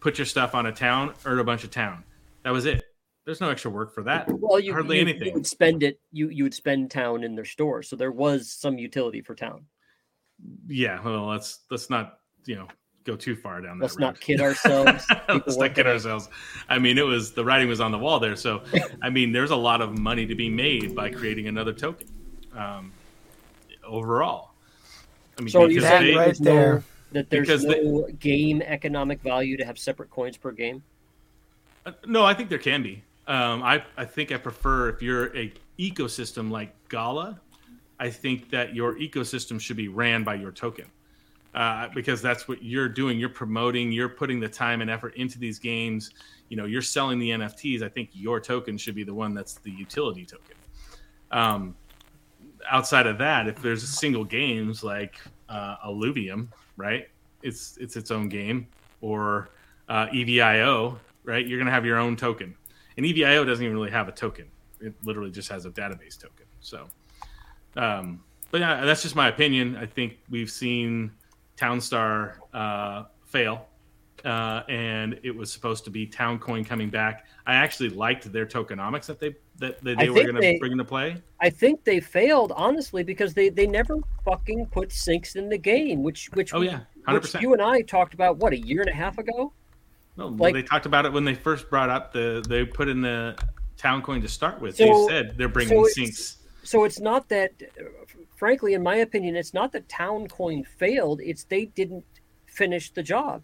put 0.00 0.18
your 0.18 0.26
stuff 0.26 0.54
on 0.54 0.66
a 0.66 0.72
town, 0.72 1.14
earn 1.24 1.38
a 1.38 1.44
bunch 1.44 1.64
of 1.64 1.70
town. 1.70 2.04
That 2.44 2.50
was 2.50 2.66
it. 2.66 2.82
There's 3.24 3.40
no 3.40 3.50
extra 3.50 3.70
work 3.70 3.94
for 3.94 4.02
that. 4.04 4.26
Well, 4.28 4.58
you 4.58 4.72
hardly 4.72 4.96
you, 4.96 5.02
anything. 5.02 5.28
You 5.28 5.34
would 5.34 5.46
spend 5.46 5.82
it. 5.82 6.00
You 6.12 6.30
you 6.30 6.44
would 6.44 6.54
spend 6.54 6.90
town 6.90 7.24
in 7.24 7.34
their 7.34 7.44
store, 7.44 7.82
so 7.82 7.94
there 7.94 8.12
was 8.12 8.50
some 8.50 8.78
utility 8.78 9.20
for 9.20 9.34
town. 9.34 9.66
Yeah, 10.66 11.02
well, 11.02 11.26
let's 11.26 11.60
let's 11.70 11.90
not 11.90 12.20
you 12.46 12.56
know 12.56 12.68
go 13.04 13.16
too 13.16 13.36
far 13.36 13.60
down. 13.60 13.78
There. 13.78 13.84
Let's 13.84 13.98
not 13.98 14.18
kid 14.18 14.40
ourselves. 14.40 15.04
let's 15.28 15.56
not 15.58 15.74
kid 15.74 15.86
ourselves. 15.86 16.30
I 16.70 16.78
mean, 16.78 16.96
it 16.96 17.04
was 17.04 17.32
the 17.32 17.44
writing 17.44 17.68
was 17.68 17.80
on 17.80 17.92
the 17.92 17.98
wall 17.98 18.18
there. 18.18 18.36
So, 18.36 18.62
I 19.02 19.10
mean, 19.10 19.32
there's 19.32 19.50
a 19.50 19.56
lot 19.56 19.82
of 19.82 19.98
money 19.98 20.24
to 20.24 20.34
be 20.34 20.48
made 20.48 20.94
by 20.94 21.10
creating 21.10 21.48
another 21.48 21.74
token. 21.74 22.08
Um, 22.56 22.92
overall, 23.86 24.52
I 25.38 25.42
mean, 25.42 25.50
so 25.50 25.66
you 25.66 25.82
they, 25.82 26.14
right 26.14 26.36
there 26.40 26.82
that 27.12 27.30
there's 27.30 27.46
because 27.46 27.64
no 27.64 28.06
they, 28.06 28.12
game 28.12 28.62
economic 28.62 29.20
value 29.22 29.56
to 29.56 29.64
have 29.64 29.78
separate 29.78 30.10
coins 30.10 30.36
per 30.36 30.52
game? 30.52 30.82
Uh, 31.86 31.92
no, 32.06 32.24
I 32.24 32.34
think 32.34 32.48
there 32.48 32.58
can 32.58 32.82
be. 32.82 33.02
Um, 33.26 33.62
I 33.62 33.82
I 33.96 34.04
think 34.04 34.32
I 34.32 34.36
prefer 34.36 34.88
if 34.88 35.02
you're 35.02 35.36
a 35.36 35.52
ecosystem 35.78 36.50
like 36.50 36.74
Gala, 36.88 37.40
I 38.00 38.10
think 38.10 38.50
that 38.50 38.74
your 38.74 38.94
ecosystem 38.94 39.60
should 39.60 39.76
be 39.76 39.88
ran 39.88 40.24
by 40.24 40.34
your 40.34 40.52
token. 40.52 40.86
Uh, 41.54 41.88
because 41.94 42.20
that's 42.20 42.46
what 42.46 42.62
you're 42.62 42.88
doing. 42.88 43.18
You're 43.18 43.30
promoting. 43.30 43.90
You're 43.90 44.10
putting 44.10 44.38
the 44.38 44.48
time 44.48 44.82
and 44.82 44.90
effort 44.90 45.14
into 45.16 45.38
these 45.38 45.58
games. 45.58 46.10
You 46.50 46.56
know, 46.56 46.66
you're 46.66 46.82
selling 46.82 47.18
the 47.18 47.30
NFTs. 47.30 47.82
I 47.82 47.88
think 47.88 48.10
your 48.12 48.38
token 48.38 48.76
should 48.76 48.94
be 48.94 49.02
the 49.02 49.14
one 49.14 49.34
that's 49.34 49.54
the 49.54 49.70
utility 49.70 50.26
token. 50.26 50.54
Um, 51.30 51.74
outside 52.70 53.06
of 53.06 53.18
that, 53.18 53.48
if 53.48 53.60
there's 53.62 53.86
single 53.88 54.24
games 54.24 54.84
like 54.84 55.16
uh, 55.48 55.76
Illuvium, 55.86 56.48
right? 56.78 57.08
It's 57.42 57.76
it's 57.76 57.96
its 57.96 58.10
own 58.10 58.30
game, 58.30 58.66
or 59.02 59.50
uh, 59.90 60.06
EVIO, 60.06 60.98
right? 61.24 61.46
You're 61.46 61.58
gonna 61.58 61.70
have 61.70 61.84
your 61.84 61.98
own 61.98 62.16
token, 62.16 62.56
and 62.96 63.04
EVIO 63.04 63.44
doesn't 63.44 63.62
even 63.62 63.76
really 63.76 63.90
have 63.90 64.08
a 64.08 64.12
token. 64.12 64.46
It 64.80 64.94
literally 65.04 65.30
just 65.30 65.50
has 65.50 65.66
a 65.66 65.70
database 65.70 66.18
token. 66.18 66.46
So, 66.60 66.86
um, 67.76 68.22
but 68.50 68.60
yeah, 68.62 68.86
that's 68.86 69.02
just 69.02 69.14
my 69.14 69.28
opinion. 69.28 69.76
I 69.76 69.84
think 69.84 70.18
we've 70.30 70.50
seen 70.50 71.12
Townstar 71.58 72.36
uh, 72.54 73.04
fail 73.26 73.68
uh, 74.24 74.62
and 74.68 75.18
it 75.22 75.34
was 75.34 75.52
supposed 75.52 75.84
to 75.84 75.90
be 75.90 76.06
Towncoin 76.06 76.66
coming 76.66 76.90
back. 76.90 77.26
I 77.46 77.54
actually 77.54 77.90
liked 77.90 78.30
their 78.32 78.46
tokenomics 78.46 79.06
that 79.06 79.20
they 79.20 79.36
that, 79.58 79.82
that 79.84 79.98
they 79.98 80.08
were 80.10 80.22
going 80.22 80.34
to 80.34 80.58
bring 80.58 80.72
into 80.72 80.84
play. 80.84 81.22
I 81.40 81.50
think 81.50 81.84
they 81.84 82.00
failed 82.00 82.52
honestly 82.56 83.02
because 83.02 83.34
they 83.34 83.48
they 83.48 83.66
never 83.66 83.98
fucking 84.24 84.66
put 84.66 84.92
sinks 84.92 85.36
in 85.36 85.48
the 85.48 85.58
game, 85.58 86.02
which 86.02 86.30
which 86.34 86.54
oh 86.54 86.62
yeah, 86.62 86.80
hundred 87.04 87.20
percent. 87.20 87.42
You 87.42 87.52
and 87.52 87.62
I 87.62 87.82
talked 87.82 88.14
about 88.14 88.38
what 88.38 88.52
a 88.52 88.58
year 88.58 88.80
and 88.80 88.90
a 88.90 88.94
half 88.94 89.18
ago. 89.18 89.52
No, 90.16 90.28
like, 90.28 90.54
they 90.54 90.62
talked 90.62 90.86
about 90.86 91.06
it 91.06 91.12
when 91.12 91.24
they 91.24 91.34
first 91.34 91.70
brought 91.70 91.90
up 91.90 92.12
the 92.12 92.44
they 92.48 92.64
put 92.64 92.88
in 92.88 93.00
the 93.00 93.38
town 93.76 94.02
coin 94.02 94.20
to 94.22 94.28
start 94.28 94.60
with. 94.60 94.76
So, 94.76 94.84
they 94.84 95.06
said 95.12 95.38
they're 95.38 95.48
bringing 95.48 95.84
so 95.84 95.88
sinks. 95.90 96.38
So 96.64 96.84
it's 96.84 97.00
not 97.00 97.28
that, 97.30 97.52
frankly, 98.36 98.74
in 98.74 98.82
my 98.82 98.96
opinion, 98.96 99.36
it's 99.36 99.54
not 99.54 99.72
that 99.72 99.88
town 99.88 100.26
coin 100.28 100.64
failed. 100.64 101.20
It's 101.22 101.44
they 101.44 101.66
didn't 101.66 102.04
finish 102.46 102.90
the 102.90 103.02
job. 103.02 103.42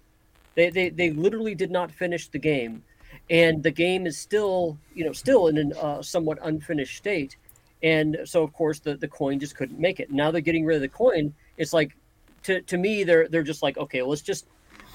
They, 0.56 0.68
they, 0.68 0.88
they 0.90 1.10
literally 1.10 1.54
did 1.54 1.70
not 1.70 1.90
finish 1.90 2.28
the 2.28 2.38
game, 2.38 2.82
and 3.30 3.62
the 3.62 3.70
game 3.70 4.06
is 4.06 4.18
still 4.18 4.78
you 4.94 5.04
know 5.04 5.12
still 5.12 5.48
in 5.48 5.72
a 5.72 5.78
uh, 5.78 6.02
somewhat 6.02 6.38
unfinished 6.42 6.96
state, 6.96 7.36
and 7.82 8.18
so 8.24 8.42
of 8.42 8.52
course 8.52 8.80
the, 8.80 8.96
the 8.96 9.08
coin 9.08 9.38
just 9.38 9.56
couldn't 9.56 9.78
make 9.78 10.00
it. 10.00 10.10
Now 10.10 10.30
they're 10.30 10.40
getting 10.40 10.64
rid 10.64 10.76
of 10.76 10.82
the 10.82 10.88
coin. 10.88 11.34
It's 11.56 11.72
like 11.72 11.96
to, 12.44 12.60
to 12.62 12.76
me 12.76 13.04
they're 13.04 13.28
they're 13.28 13.42
just 13.42 13.62
like 13.62 13.78
okay 13.78 14.02
let's 14.02 14.22
just 14.22 14.46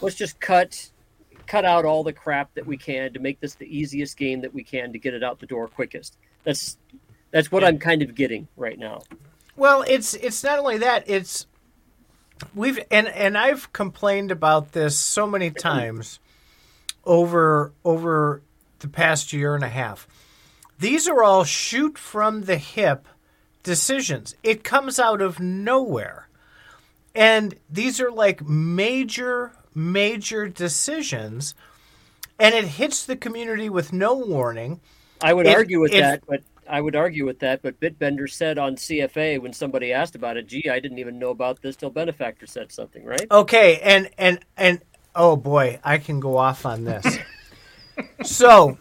let's 0.01 0.15
just 0.15 0.39
cut 0.39 0.91
cut 1.47 1.65
out 1.65 1.83
all 1.83 2.03
the 2.03 2.13
crap 2.13 2.53
that 2.53 2.65
we 2.65 2.77
can 2.77 3.11
to 3.11 3.19
make 3.19 3.39
this 3.39 3.55
the 3.55 3.65
easiest 3.65 4.15
game 4.17 4.41
that 4.41 4.53
we 4.53 4.63
can 4.63 4.93
to 4.93 4.99
get 4.99 5.13
it 5.13 5.23
out 5.23 5.39
the 5.39 5.47
door 5.47 5.67
quickest. 5.67 6.17
That's 6.43 6.77
that's 7.31 7.51
what 7.51 7.63
I'm 7.63 7.79
kind 7.79 8.01
of 8.01 8.15
getting 8.15 8.47
right 8.55 8.77
now. 8.77 9.01
Well, 9.55 9.83
it's 9.87 10.13
it's 10.13 10.43
not 10.43 10.59
only 10.59 10.77
that; 10.77 11.03
it's 11.07 11.47
we've 12.53 12.79
and 12.91 13.07
and 13.07 13.37
I've 13.37 13.73
complained 13.73 14.31
about 14.31 14.71
this 14.71 14.97
so 14.97 15.27
many 15.27 15.49
times 15.51 16.19
over 17.09 17.73
over 17.83 18.43
the 18.79 18.87
past 18.87 19.33
year 19.33 19.55
and 19.55 19.63
a 19.63 19.69
half. 19.69 20.07
These 20.77 21.09
are 21.09 21.21
all 21.21 21.43
shoot 21.43 21.97
from 21.97 22.43
the 22.43 22.55
hip 22.57 23.05
decisions. 23.63 24.35
It 24.43 24.63
comes 24.63 24.97
out 24.99 25.21
of 25.21 25.41
nowhere. 25.41 26.29
And 27.13 27.55
these 27.69 27.99
are 27.99 28.11
like 28.11 28.47
major 28.47 29.51
major 29.75 30.47
decisions 30.47 31.55
and 32.39 32.55
it 32.55 32.65
hits 32.65 33.05
the 33.05 33.15
community 33.15 33.69
with 33.69 33.91
no 33.91 34.13
warning. 34.13 34.79
I 35.21 35.33
would 35.33 35.47
if, 35.47 35.55
argue 35.55 35.81
with 35.81 35.91
if, 35.91 36.01
that, 36.01 36.23
but 36.25 36.41
I 36.69 36.79
would 36.79 36.95
argue 36.95 37.25
with 37.25 37.39
that, 37.39 37.61
but 37.61 37.79
Bitbender 37.79 38.29
said 38.29 38.57
on 38.57 38.75
CFA 38.75 39.41
when 39.41 39.51
somebody 39.51 39.91
asked 39.91 40.15
about 40.15 40.37
it, 40.37 40.47
"Gee, 40.47 40.69
I 40.69 40.79
didn't 40.79 40.99
even 40.99 41.19
know 41.19 41.31
about 41.31 41.61
this 41.61 41.75
till 41.75 41.89
Benefactor 41.89 42.45
said 42.45 42.71
something." 42.71 43.03
Right? 43.03 43.25
Okay, 43.29 43.79
and 43.81 44.09
and 44.17 44.39
and 44.55 44.81
oh 45.15 45.35
boy, 45.35 45.79
I 45.83 45.97
can 45.97 46.19
go 46.19 46.37
off 46.37 46.65
on 46.65 46.85
this. 46.85 47.17
so, 48.23 48.77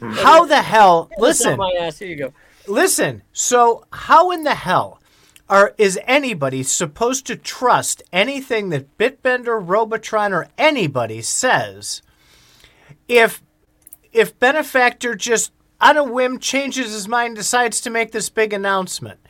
how 0.00 0.44
the 0.44 0.62
hell? 0.62 1.10
Listen, 1.18 1.58
my 1.58 1.76
ass. 1.80 1.98
Here 1.98 2.08
you 2.08 2.16
go. 2.16 2.32
Listen. 2.66 3.22
So, 3.32 3.86
how 3.92 4.30
in 4.30 4.44
the 4.44 4.54
hell 4.54 5.00
are 5.48 5.74
is 5.78 5.98
anybody 6.04 6.62
supposed 6.62 7.26
to 7.26 7.36
trust 7.36 8.02
anything 8.12 8.68
that 8.68 8.98
Bitbender, 8.98 9.60
Robotron, 9.66 10.32
or 10.32 10.48
anybody 10.58 11.22
says 11.22 12.02
if 13.08 13.42
if 14.12 14.38
Benefactor 14.38 15.14
just 15.14 15.52
on 15.80 15.96
a 15.96 16.04
whim 16.04 16.38
changes 16.38 16.92
his 16.92 17.08
mind, 17.08 17.36
decides 17.36 17.80
to 17.80 17.90
make 17.90 18.12
this 18.12 18.28
big 18.28 18.52
announcement. 18.52 19.20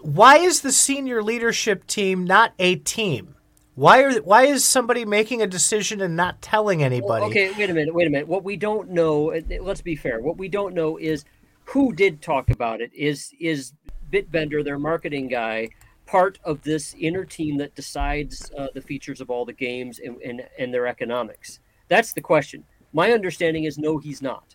Why 0.00 0.38
is 0.38 0.60
the 0.60 0.72
senior 0.72 1.22
leadership 1.22 1.86
team 1.86 2.24
not 2.24 2.52
a 2.58 2.76
team? 2.76 3.35
Why 3.76 4.02
are 4.04 4.14
why 4.22 4.46
is 4.46 4.64
somebody 4.64 5.04
making 5.04 5.42
a 5.42 5.46
decision 5.46 6.00
and 6.00 6.16
not 6.16 6.40
telling 6.40 6.82
anybody? 6.82 7.20
Well, 7.20 7.30
okay, 7.30 7.52
wait 7.58 7.68
a 7.68 7.74
minute, 7.74 7.94
wait 7.94 8.06
a 8.06 8.10
minute. 8.10 8.26
What 8.26 8.42
we 8.42 8.56
don't 8.56 8.88
know, 8.90 9.34
uh, 9.34 9.42
let's 9.60 9.82
be 9.82 9.94
fair. 9.94 10.18
What 10.20 10.38
we 10.38 10.48
don't 10.48 10.74
know 10.74 10.96
is 10.96 11.26
who 11.66 11.92
did 11.92 12.22
talk 12.22 12.48
about 12.48 12.80
it. 12.80 12.90
Is 12.94 13.34
is 13.38 13.74
Bitbender, 14.10 14.64
their 14.64 14.78
marketing 14.78 15.28
guy, 15.28 15.68
part 16.06 16.38
of 16.42 16.62
this 16.62 16.96
inner 16.98 17.26
team 17.26 17.58
that 17.58 17.74
decides 17.74 18.50
uh, 18.56 18.68
the 18.72 18.80
features 18.80 19.20
of 19.20 19.28
all 19.28 19.44
the 19.44 19.52
games 19.52 19.98
and, 19.98 20.16
and 20.22 20.48
and 20.58 20.72
their 20.72 20.86
economics? 20.86 21.60
That's 21.88 22.14
the 22.14 22.22
question. 22.22 22.64
My 22.94 23.12
understanding 23.12 23.64
is 23.64 23.76
no, 23.76 23.98
he's 23.98 24.22
not. 24.22 24.54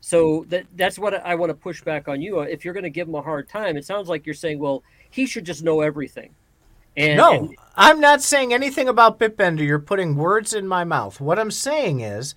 So 0.00 0.46
that 0.48 0.64
that's 0.74 0.98
what 0.98 1.12
I 1.14 1.34
want 1.34 1.50
to 1.50 1.54
push 1.54 1.82
back 1.82 2.08
on 2.08 2.22
you. 2.22 2.40
If 2.40 2.64
you're 2.64 2.74
going 2.74 2.84
to 2.84 2.90
give 2.90 3.08
him 3.08 3.14
a 3.14 3.20
hard 3.20 3.46
time, 3.46 3.76
it 3.76 3.84
sounds 3.84 4.08
like 4.08 4.24
you're 4.24 4.34
saying, 4.34 4.58
well, 4.58 4.82
he 5.10 5.26
should 5.26 5.44
just 5.44 5.62
know 5.62 5.82
everything. 5.82 6.34
And, 6.96 7.16
no, 7.16 7.32
and, 7.32 7.56
I'm 7.76 8.00
not 8.00 8.22
saying 8.22 8.52
anything 8.52 8.88
about 8.88 9.18
Bitbender. 9.18 9.66
You're 9.66 9.78
putting 9.78 10.16
words 10.16 10.52
in 10.54 10.68
my 10.68 10.84
mouth. 10.84 11.20
What 11.20 11.38
I'm 11.38 11.50
saying 11.50 12.00
is 12.00 12.34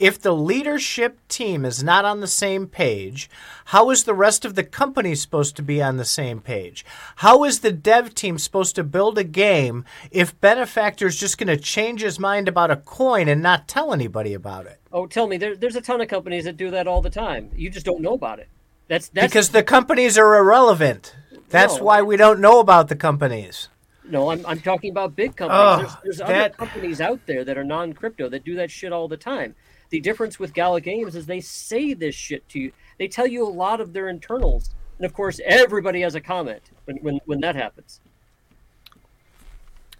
if 0.00 0.18
the 0.18 0.34
leadership 0.34 1.18
team 1.28 1.66
is 1.66 1.82
not 1.82 2.06
on 2.06 2.20
the 2.20 2.26
same 2.26 2.66
page, 2.66 3.28
how 3.66 3.90
is 3.90 4.04
the 4.04 4.14
rest 4.14 4.46
of 4.46 4.54
the 4.54 4.64
company 4.64 5.14
supposed 5.14 5.56
to 5.56 5.62
be 5.62 5.82
on 5.82 5.98
the 5.98 6.06
same 6.06 6.40
page? 6.40 6.86
How 7.16 7.44
is 7.44 7.60
the 7.60 7.70
dev 7.70 8.14
team 8.14 8.38
supposed 8.38 8.74
to 8.76 8.82
build 8.82 9.18
a 9.18 9.24
game 9.24 9.84
if 10.10 10.40
Benefactor 10.40 11.06
is 11.06 11.20
just 11.20 11.36
going 11.36 11.48
to 11.48 11.58
change 11.58 12.00
his 12.00 12.18
mind 12.18 12.48
about 12.48 12.70
a 12.70 12.76
coin 12.76 13.28
and 13.28 13.42
not 13.42 13.68
tell 13.68 13.92
anybody 13.92 14.32
about 14.32 14.64
it? 14.64 14.80
Oh, 14.90 15.06
tell 15.06 15.26
me, 15.26 15.36
there, 15.36 15.54
there's 15.54 15.76
a 15.76 15.82
ton 15.82 16.00
of 16.00 16.08
companies 16.08 16.44
that 16.44 16.56
do 16.56 16.70
that 16.70 16.88
all 16.88 17.02
the 17.02 17.10
time. 17.10 17.50
You 17.54 17.68
just 17.68 17.84
don't 17.84 18.00
know 18.00 18.14
about 18.14 18.38
it. 18.38 18.48
That's, 18.88 19.08
that's 19.10 19.26
because 19.26 19.50
the 19.50 19.62
companies 19.62 20.16
are 20.16 20.38
irrelevant. 20.38 21.14
That's 21.50 21.76
no, 21.76 21.84
why 21.84 22.00
we 22.00 22.16
don't 22.16 22.40
know 22.40 22.58
about 22.58 22.88
the 22.88 22.96
companies. 22.96 23.68
No, 24.10 24.30
I'm, 24.30 24.44
I'm 24.44 24.60
talking 24.60 24.90
about 24.90 25.14
big 25.14 25.36
companies. 25.36 25.60
Oh, 25.62 25.76
there's, 25.78 26.18
there's 26.18 26.28
that... 26.28 26.28
other 26.28 26.54
companies 26.54 27.00
out 27.00 27.20
there 27.26 27.44
that 27.44 27.56
are 27.56 27.64
non 27.64 27.92
crypto 27.92 28.28
that 28.28 28.44
do 28.44 28.56
that 28.56 28.70
shit 28.70 28.92
all 28.92 29.08
the 29.08 29.16
time. 29.16 29.54
The 29.90 30.00
difference 30.00 30.38
with 30.38 30.52
Gala 30.52 30.80
Games 30.80 31.16
is 31.16 31.26
they 31.26 31.40
say 31.40 31.94
this 31.94 32.14
shit 32.14 32.48
to 32.50 32.60
you. 32.60 32.72
They 32.98 33.08
tell 33.08 33.26
you 33.26 33.46
a 33.46 33.48
lot 33.48 33.80
of 33.80 33.92
their 33.92 34.08
internals, 34.08 34.70
and 34.98 35.06
of 35.06 35.14
course, 35.14 35.40
everybody 35.44 36.00
has 36.02 36.14
a 36.14 36.20
comment 36.20 36.62
when 36.84 36.96
when, 36.98 37.20
when 37.26 37.40
that 37.40 37.56
happens. 37.56 38.00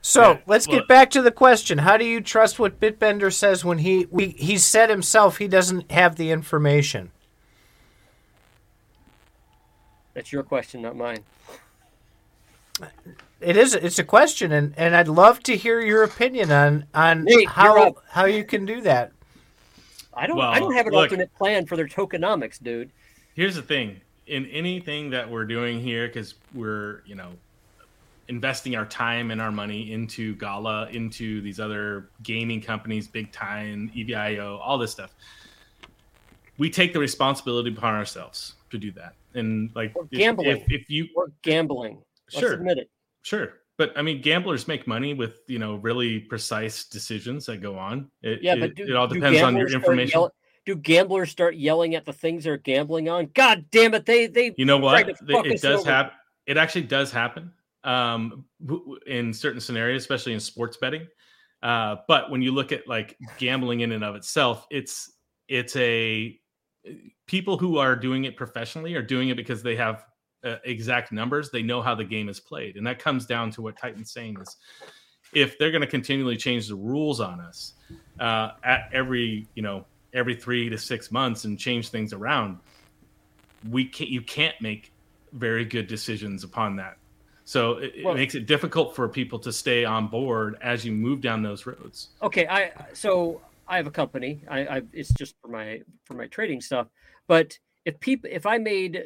So 0.03 0.33
yeah, 0.33 0.39
let's 0.47 0.67
well, 0.67 0.79
get 0.79 0.89
back 0.89 1.11
to 1.11 1.23
the 1.23 1.33
question: 1.33 1.79
How 1.79 1.97
do 1.97 2.05
you 2.05 2.21
trust 2.21 2.59
what 2.59 2.81
Bitbender 2.81 3.33
says 3.33 3.65
when 3.65 3.79
he 3.79 4.07
we, 4.11 4.29
he 4.29 4.59
said 4.59 4.91
himself 4.91 5.39
he 5.39 5.49
doesn't 5.49 5.91
have 5.91 6.17
the 6.17 6.31
information? 6.31 7.11
That's 10.15 10.33
your 10.33 10.43
question, 10.43 10.83
not 10.83 10.97
mine. 10.97 11.25
It 13.41 13.57
is. 13.57 13.75
It's 13.75 13.99
a 13.99 14.05
question, 14.05 14.53
and, 14.53 14.75
and 14.77 14.95
I'd 14.95 15.09
love 15.09 15.43
to 15.45 15.57
hear 15.57 15.81
your 15.81 16.03
opinion 16.03 16.51
on 16.53 16.85
on 16.95 17.25
Nate, 17.25 17.49
how 17.49 17.95
how 18.09 18.27
you 18.27 18.45
can 18.45 18.67
do 18.67 18.83
that. 18.83 19.13
I 20.13 20.27
don't. 20.27 20.37
Well, 20.37 20.49
I 20.49 20.59
don't 20.59 20.75
have 20.75 20.87
an 20.87 20.93
look, 20.93 21.05
alternate 21.05 21.35
plan 21.35 21.67
for 21.67 21.77
their 21.77 21.89
tokenomics, 21.89 22.63
dude. 22.63 22.91
Here's 23.35 23.55
the 23.55 23.63
thing: 23.63 24.01
in 24.27 24.47
anything 24.47 25.11
that 25.11 25.29
we're 25.29 25.47
doing 25.47 25.81
here, 25.81 26.07
because 26.07 26.35
we're 26.55 27.03
you 27.07 27.15
know 27.15 27.31
investing 28.29 28.77
our 28.77 28.87
time 28.87 29.31
and 29.31 29.41
our 29.41 29.51
money 29.51 29.93
into 29.93 30.37
Gala, 30.37 30.89
into 30.91 31.41
these 31.41 31.59
other 31.59 32.09
gaming 32.23 32.61
companies, 32.61 33.09
Big 33.09 33.33
Time, 33.33 33.91
EVIO, 33.95 34.61
all 34.63 34.79
this 34.79 34.93
stuff. 34.93 35.15
We 36.59 36.71
take 36.71 36.93
the 36.93 37.01
responsibility 37.01 37.73
upon 37.73 37.95
ourselves 37.95 38.55
to 38.71 38.79
do 38.79 38.93
that, 38.93 39.15
and 39.35 39.71
like 39.75 39.95
if, 39.97 40.11
gambling. 40.11 40.49
If, 40.49 40.65
if, 40.69 40.91
you 40.91 41.09
or 41.17 41.33
gambling, 41.43 42.03
Let's 42.33 42.39
sure, 42.39 42.53
admit 42.53 42.79
it. 42.79 42.91
Sure, 43.23 43.55
but 43.77 43.93
I 43.97 44.03
mean, 44.03 44.21
gamblers 44.21 44.69
make 44.69 44.87
money 44.87 45.15
with 45.15 45.41
you 45.47 45.59
know 45.59 45.77
really 45.77 46.21
precise 46.21 46.85
decisions 46.85 47.47
that 47.47 47.59
go 47.59 47.79
on. 47.79 48.11
It, 48.23 48.43
yeah, 48.43 48.57
but 48.57 48.75
do, 48.75 48.85
it 48.85 48.97
all 48.97 49.07
depends 49.07 49.41
on 49.41 49.57
your 49.57 49.69
information. 49.69 50.21
Yell, 50.21 50.33
do 50.67 50.77
gamblers 50.77 51.31
start 51.31 51.57
yelling 51.57 51.95
at 51.95 52.05
the 52.05 52.13
things 52.13 52.45
they're 52.45 52.57
gambling 52.57 53.09
on? 53.09 53.31
God 53.35 53.65
damn 53.71 53.95
it! 53.95 54.07
They 54.07 54.27
they 54.27 54.55
you 54.57 54.65
know 54.65 54.79
what? 54.79 55.09
It 55.09 55.63
does 55.63 55.85
happen. 55.85 56.13
It 56.47 56.57
actually 56.57 56.83
does 56.83 57.11
happen 57.11 57.53
um, 57.85 58.45
in 59.07 59.33
certain 59.33 59.61
scenarios, 59.61 60.03
especially 60.03 60.35
in 60.35 60.41
sports 60.41 60.77
betting. 60.77 61.07
Uh, 61.63 61.97
but 62.09 62.31
when 62.31 62.43
you 62.43 62.53
look 62.53 62.73
at 62.73 62.89
like 62.89 63.19
gambling 63.39 63.81
in 63.81 63.93
and 63.93 64.05
of 64.05 64.15
itself, 64.15 64.67
it's 64.71 65.13
it's 65.49 65.77
a 65.77 66.39
people 67.27 67.59
who 67.59 67.79
are 67.79 67.95
doing 67.95 68.25
it 68.25 68.37
professionally 68.37 68.95
are 68.95 69.03
doing 69.03 69.29
it 69.29 69.37
because 69.37 69.63
they 69.63 69.77
have 69.77 70.05
uh, 70.45 70.57
exact 70.65 71.13
numbers. 71.13 71.51
They 71.51 71.63
know 71.63 71.83
how 71.83 71.95
the 71.95 72.05
game 72.05 72.29
is 72.29 72.41
played, 72.41 72.77
and 72.77 72.87
that 72.87 72.99
comes 72.99 73.27
down 73.27 73.51
to 73.53 73.63
what 73.63 73.77
Tita's 73.77 74.11
saying 74.11 74.39
is 74.41 74.57
if 75.33 75.59
they're 75.59 75.71
going 75.71 75.83
to 75.83 75.87
continually 75.87 76.37
change 76.37 76.69
the 76.69 76.75
rules 76.75 77.21
on 77.21 77.41
us 77.41 77.75
uh, 78.19 78.53
at 78.65 78.89
every 78.93 79.47
you 79.55 79.63
know 79.63 79.85
every 80.13 80.35
three 80.35 80.69
to 80.69 80.79
six 80.79 81.11
months 81.11 81.45
and 81.45 81.59
change 81.59 81.89
things 81.89 82.13
around, 82.13 82.59
we 83.69 83.85
can't. 83.85 84.11
You 84.11 84.23
can't 84.23 84.61
make 84.61 84.93
very 85.33 85.65
good 85.65 85.87
decisions 85.87 86.45
upon 86.45 86.77
that. 86.77 86.97
So 87.45 87.79
it, 87.79 87.95
well, 88.05 88.15
it, 88.15 88.17
makes 88.17 88.35
it 88.35 88.47
difficult 88.47 88.95
for 88.95 89.09
people 89.09 89.39
to 89.41 89.53
stay 89.53 89.85
on 89.85 90.09
board 90.09 90.57
as 90.61 90.85
you 90.85 90.93
move 90.93 91.21
down 91.21 91.43
those 91.43 91.67
roads. 91.67 92.11
Okay, 92.23 92.47
I 92.47 92.73
so 92.93 93.41
I 93.67 93.77
have 93.77 93.87
a 93.87 93.91
company. 93.91 94.43
I, 94.49 94.61
I 94.61 94.83
it's 94.93 95.13
just 95.13 95.35
for 95.41 95.49
my 95.49 95.83
for 96.05 96.15
my 96.15 96.27
trading 96.27 96.61
stuff. 96.61 96.89
But 97.27 97.59
if 97.85 97.99
people 98.01 98.29
if 98.33 98.47
I 98.47 98.59
made 98.59 99.03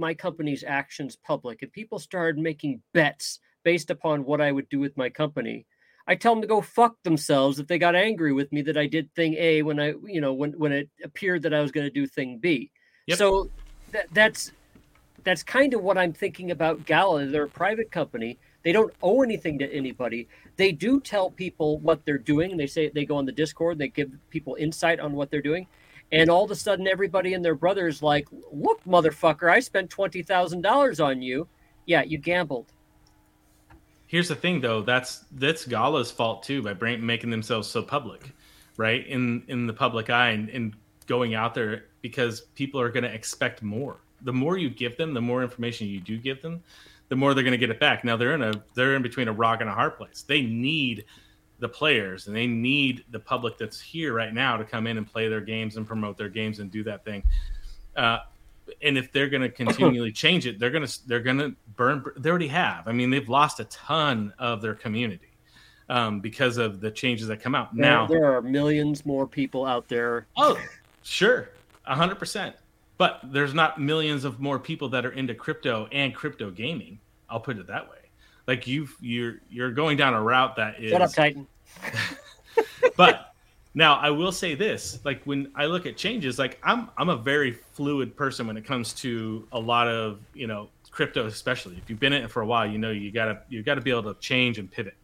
my 0.00 0.14
company's 0.14 0.64
actions 0.66 1.16
public, 1.16 1.62
and 1.62 1.72
people 1.72 1.98
started 1.98 2.42
making 2.42 2.82
bets 2.92 3.38
based 3.62 3.90
upon 3.90 4.24
what 4.24 4.40
I 4.40 4.50
would 4.50 4.68
do 4.68 4.80
with 4.80 4.96
my 4.96 5.08
company, 5.08 5.66
I 6.06 6.14
tell 6.14 6.34
them 6.34 6.42
to 6.42 6.48
go 6.48 6.60
fuck 6.60 6.96
themselves 7.02 7.58
if 7.58 7.66
they 7.66 7.78
got 7.78 7.94
angry 7.94 8.32
with 8.32 8.50
me 8.52 8.62
that 8.62 8.76
I 8.76 8.86
did 8.86 9.14
thing 9.14 9.34
A 9.34 9.62
when 9.62 9.78
I, 9.78 9.94
you 10.04 10.20
know, 10.20 10.32
when 10.32 10.52
when 10.52 10.72
it 10.72 10.88
appeared 11.04 11.42
that 11.42 11.54
I 11.54 11.60
was 11.60 11.70
going 11.70 11.86
to 11.86 11.90
do 11.90 12.06
thing 12.06 12.38
B. 12.38 12.70
Yep. 13.06 13.18
So 13.18 13.50
that, 13.92 14.06
that's 14.12 14.52
that's 15.22 15.42
kind 15.42 15.74
of 15.74 15.82
what 15.82 15.98
I'm 15.98 16.12
thinking 16.12 16.50
about 16.50 16.86
Gala. 16.86 17.26
They're 17.26 17.44
a 17.44 17.48
private 17.48 17.92
company. 17.92 18.38
They 18.62 18.72
don't 18.72 18.92
owe 19.02 19.22
anything 19.22 19.58
to 19.60 19.72
anybody. 19.72 20.28
They 20.56 20.72
do 20.72 21.00
tell 21.00 21.30
people 21.30 21.78
what 21.78 22.04
they're 22.04 22.18
doing. 22.18 22.56
They 22.56 22.66
say 22.66 22.88
they 22.88 23.04
go 23.04 23.16
on 23.16 23.26
the 23.26 23.32
Discord. 23.32 23.78
They 23.78 23.88
give 23.88 24.10
people 24.30 24.56
insight 24.56 25.00
on 25.00 25.12
what 25.12 25.30
they're 25.30 25.40
doing 25.40 25.66
and 26.12 26.28
all 26.30 26.44
of 26.44 26.50
a 26.50 26.56
sudden 26.56 26.86
everybody 26.86 27.34
and 27.34 27.44
their 27.44 27.54
brothers 27.54 28.02
like 28.02 28.28
look 28.52 28.82
motherfucker 28.84 29.50
i 29.50 29.60
spent 29.60 29.90
$20000 29.90 31.04
on 31.04 31.22
you. 31.22 31.46
Yeah 31.86 32.02
you 32.02 32.18
gambled. 32.18 32.72
Here's 34.06 34.28
the 34.28 34.34
thing 34.34 34.60
though. 34.60 34.82
That's 34.82 35.24
that's 35.32 35.64
gala's 35.64 36.10
fault 36.10 36.42
too 36.42 36.62
by 36.62 36.74
making 36.74 37.30
themselves 37.30 37.68
so 37.68 37.82
public 37.82 38.32
right? 38.80 39.06
In 39.06 39.42
in 39.48 39.66
the 39.66 39.74
public 39.74 40.08
eye 40.08 40.30
and, 40.30 40.48
and 40.48 40.74
going 41.06 41.34
out 41.34 41.54
there 41.54 41.84
because 42.00 42.40
people 42.54 42.80
are 42.80 42.88
going 42.88 43.04
to 43.04 43.12
expect 43.12 43.62
more. 43.62 44.00
The 44.22 44.32
more 44.32 44.56
you 44.56 44.70
give 44.70 44.96
them 44.96 45.12
the 45.12 45.20
more 45.20 45.42
information 45.42 45.86
you 45.86 46.00
do 46.00 46.16
give 46.16 46.40
them 46.40 46.62
the 47.10 47.16
more 47.16 47.34
they're 47.34 47.44
going 47.44 47.52
to 47.52 47.58
get 47.58 47.70
it 47.70 47.80
back. 47.80 48.04
Now 48.04 48.16
they're 48.16 48.34
in 48.34 48.42
a 48.42 48.54
they're 48.74 48.94
in 48.96 49.02
between 49.02 49.28
a 49.28 49.32
rock 49.32 49.60
and 49.60 49.68
a 49.68 49.74
hard 49.74 49.96
place. 49.96 50.24
They 50.26 50.42
need 50.42 51.04
the 51.60 51.68
players 51.68 52.26
and 52.26 52.34
they 52.34 52.46
need 52.46 53.04
the 53.10 53.20
public 53.20 53.58
that's 53.58 53.80
here 53.80 54.12
right 54.12 54.34
now 54.34 54.56
to 54.56 54.64
come 54.64 54.86
in 54.86 54.96
and 54.98 55.06
play 55.06 55.28
their 55.28 55.40
games 55.40 55.76
and 55.76 55.86
promote 55.86 56.16
their 56.16 56.28
games 56.28 56.58
and 56.58 56.70
do 56.70 56.82
that 56.82 57.04
thing. 57.04 57.22
Uh, 57.96 58.18
and 58.82 58.96
if 58.96 59.12
they're 59.12 59.28
going 59.28 59.42
to 59.42 59.48
continually 59.48 60.12
change 60.24 60.46
it, 60.46 60.58
they're 60.58 60.70
going 60.70 60.86
to 60.86 61.08
they're 61.08 61.20
going 61.20 61.38
to 61.38 61.54
burn. 61.76 62.04
They 62.16 62.30
already 62.30 62.48
have. 62.48 62.88
I 62.88 62.92
mean, 62.92 63.10
they've 63.10 63.28
lost 63.28 63.60
a 63.60 63.64
ton 63.64 64.32
of 64.38 64.62
their 64.62 64.74
community 64.74 65.30
um, 65.88 66.20
because 66.20 66.56
of 66.56 66.80
the 66.80 66.90
changes 66.90 67.28
that 67.28 67.42
come 67.42 67.54
out. 67.54 67.74
There, 67.74 67.82
now 67.82 68.06
there 68.06 68.32
are 68.32 68.40
millions 68.40 69.04
more 69.04 69.26
people 69.26 69.66
out 69.66 69.88
there. 69.88 70.26
Oh, 70.36 70.58
sure, 71.02 71.50
hundred 71.84 72.18
percent. 72.18 72.56
But 72.96 73.20
there's 73.24 73.54
not 73.54 73.80
millions 73.80 74.24
of 74.24 74.40
more 74.40 74.58
people 74.58 74.90
that 74.90 75.06
are 75.06 75.12
into 75.12 75.34
crypto 75.34 75.88
and 75.90 76.14
crypto 76.14 76.50
gaming. 76.50 77.00
I'll 77.28 77.40
put 77.40 77.56
it 77.58 77.66
that 77.66 77.88
way. 77.88 77.96
Like 78.50 78.66
you, 78.66 78.88
you're 79.00 79.36
you're 79.48 79.70
going 79.70 79.96
down 79.96 80.12
a 80.12 80.20
route 80.20 80.56
that 80.56 80.82
is. 80.82 80.90
Shut 80.90 81.02
up, 81.02 81.12
Tita. 81.12 81.46
but 82.96 83.32
now 83.74 83.94
I 83.94 84.10
will 84.10 84.32
say 84.32 84.56
this: 84.56 84.98
like 85.04 85.22
when 85.22 85.52
I 85.54 85.66
look 85.66 85.86
at 85.86 85.96
changes, 85.96 86.36
like 86.36 86.58
I'm 86.64 86.90
I'm 86.98 87.10
a 87.10 87.16
very 87.16 87.52
fluid 87.52 88.16
person 88.16 88.48
when 88.48 88.56
it 88.56 88.64
comes 88.64 88.92
to 88.94 89.46
a 89.52 89.60
lot 89.60 89.86
of 89.86 90.18
you 90.34 90.48
know 90.48 90.68
crypto, 90.90 91.26
especially 91.26 91.76
if 91.76 91.88
you've 91.88 92.00
been 92.00 92.12
in 92.12 92.24
it 92.24 92.28
for 92.32 92.42
a 92.42 92.46
while. 92.46 92.66
You 92.66 92.78
know 92.78 92.90
you 92.90 93.12
gotta 93.12 93.42
you 93.48 93.62
gotta 93.62 93.80
be 93.80 93.92
able 93.92 94.12
to 94.12 94.18
change 94.18 94.58
and 94.58 94.68
pivot, 94.68 94.96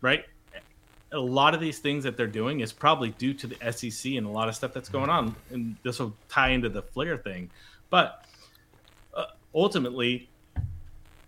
right? 0.00 0.24
A 1.10 1.18
lot 1.18 1.52
of 1.52 1.60
these 1.60 1.80
things 1.80 2.04
that 2.04 2.16
they're 2.16 2.28
doing 2.28 2.60
is 2.60 2.72
probably 2.72 3.10
due 3.18 3.34
to 3.34 3.48
the 3.48 3.72
SEC 3.72 4.12
and 4.12 4.28
a 4.28 4.30
lot 4.30 4.48
of 4.48 4.54
stuff 4.54 4.72
that's 4.72 4.88
going 4.88 5.10
on, 5.10 5.34
and 5.50 5.74
this 5.82 5.98
will 5.98 6.14
tie 6.28 6.50
into 6.50 6.68
the 6.68 6.82
Flare 6.82 7.16
thing. 7.16 7.50
But 7.90 8.24
uh, 9.12 9.24
ultimately, 9.52 10.28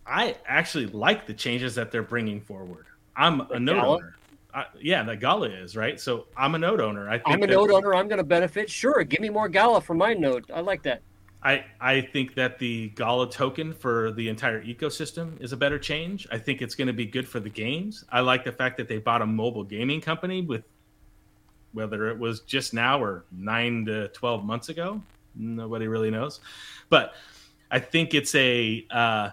I 0.08 0.36
actually 0.46 0.86
like 0.86 1.26
the 1.26 1.34
changes 1.34 1.74
that 1.74 1.92
they're 1.92 2.02
bringing 2.02 2.40
forward. 2.40 2.86
I'm 3.14 3.42
a 3.50 3.60
node 3.60 3.76
Gala? 3.76 3.96
owner. 3.96 4.14
I, 4.54 4.64
yeah, 4.80 5.02
that 5.02 5.20
Gala 5.20 5.48
is 5.48 5.76
right. 5.76 6.00
So 6.00 6.26
I'm 6.36 6.54
a 6.54 6.58
node 6.58 6.80
owner. 6.80 7.08
I 7.08 7.18
think 7.18 7.28
I'm 7.28 7.42
a 7.42 7.46
node 7.46 7.70
owner. 7.70 7.94
I'm 7.94 8.08
going 8.08 8.18
to 8.18 8.24
benefit. 8.24 8.70
Sure, 8.70 9.04
give 9.04 9.20
me 9.20 9.28
more 9.28 9.48
Gala 9.48 9.80
for 9.80 9.94
my 9.94 10.14
node. 10.14 10.50
I 10.52 10.60
like 10.60 10.82
that. 10.84 11.02
I, 11.42 11.64
I 11.80 12.00
think 12.00 12.34
that 12.34 12.58
the 12.58 12.88
Gala 12.96 13.30
token 13.30 13.72
for 13.72 14.10
the 14.12 14.28
entire 14.28 14.62
ecosystem 14.64 15.40
is 15.40 15.52
a 15.52 15.56
better 15.56 15.78
change. 15.78 16.26
I 16.32 16.38
think 16.38 16.62
it's 16.62 16.74
going 16.74 16.88
to 16.88 16.94
be 16.94 17.06
good 17.06 17.28
for 17.28 17.38
the 17.38 17.50
games. 17.50 18.04
I 18.10 18.20
like 18.20 18.44
the 18.44 18.52
fact 18.52 18.76
that 18.78 18.88
they 18.88 18.98
bought 18.98 19.22
a 19.22 19.26
mobile 19.26 19.62
gaming 19.62 20.00
company 20.00 20.42
with 20.42 20.64
whether 21.72 22.08
it 22.08 22.18
was 22.18 22.40
just 22.40 22.74
now 22.74 23.00
or 23.00 23.24
nine 23.30 23.84
to 23.84 24.08
12 24.08 24.44
months 24.44 24.68
ago. 24.68 25.00
Nobody 25.36 25.86
really 25.86 26.10
knows. 26.10 26.40
But 26.88 27.14
I 27.70 27.78
think 27.78 28.14
it's 28.14 28.34
a, 28.34 28.84
uh, 28.90 29.30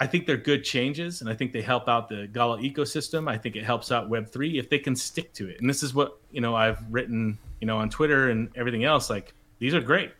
I 0.00 0.06
think 0.06 0.26
they're 0.26 0.36
good 0.36 0.64
changes, 0.64 1.20
and 1.20 1.30
I 1.30 1.34
think 1.34 1.52
they 1.52 1.62
help 1.62 1.88
out 1.88 2.08
the 2.08 2.26
Gala 2.26 2.58
ecosystem. 2.58 3.28
I 3.28 3.38
think 3.38 3.54
it 3.54 3.64
helps 3.64 3.92
out 3.92 4.08
Web 4.08 4.28
three 4.28 4.58
if 4.58 4.68
they 4.68 4.78
can 4.78 4.96
stick 4.96 5.32
to 5.34 5.48
it. 5.48 5.60
And 5.60 5.70
this 5.70 5.82
is 5.82 5.94
what 5.94 6.18
you 6.32 6.40
know 6.40 6.56
I've 6.56 6.80
written, 6.90 7.38
you 7.60 7.66
know, 7.66 7.78
on 7.78 7.90
Twitter 7.90 8.30
and 8.30 8.50
everything 8.56 8.84
else. 8.84 9.08
Like 9.08 9.34
these 9.58 9.74
are 9.74 9.80
great 9.80 10.12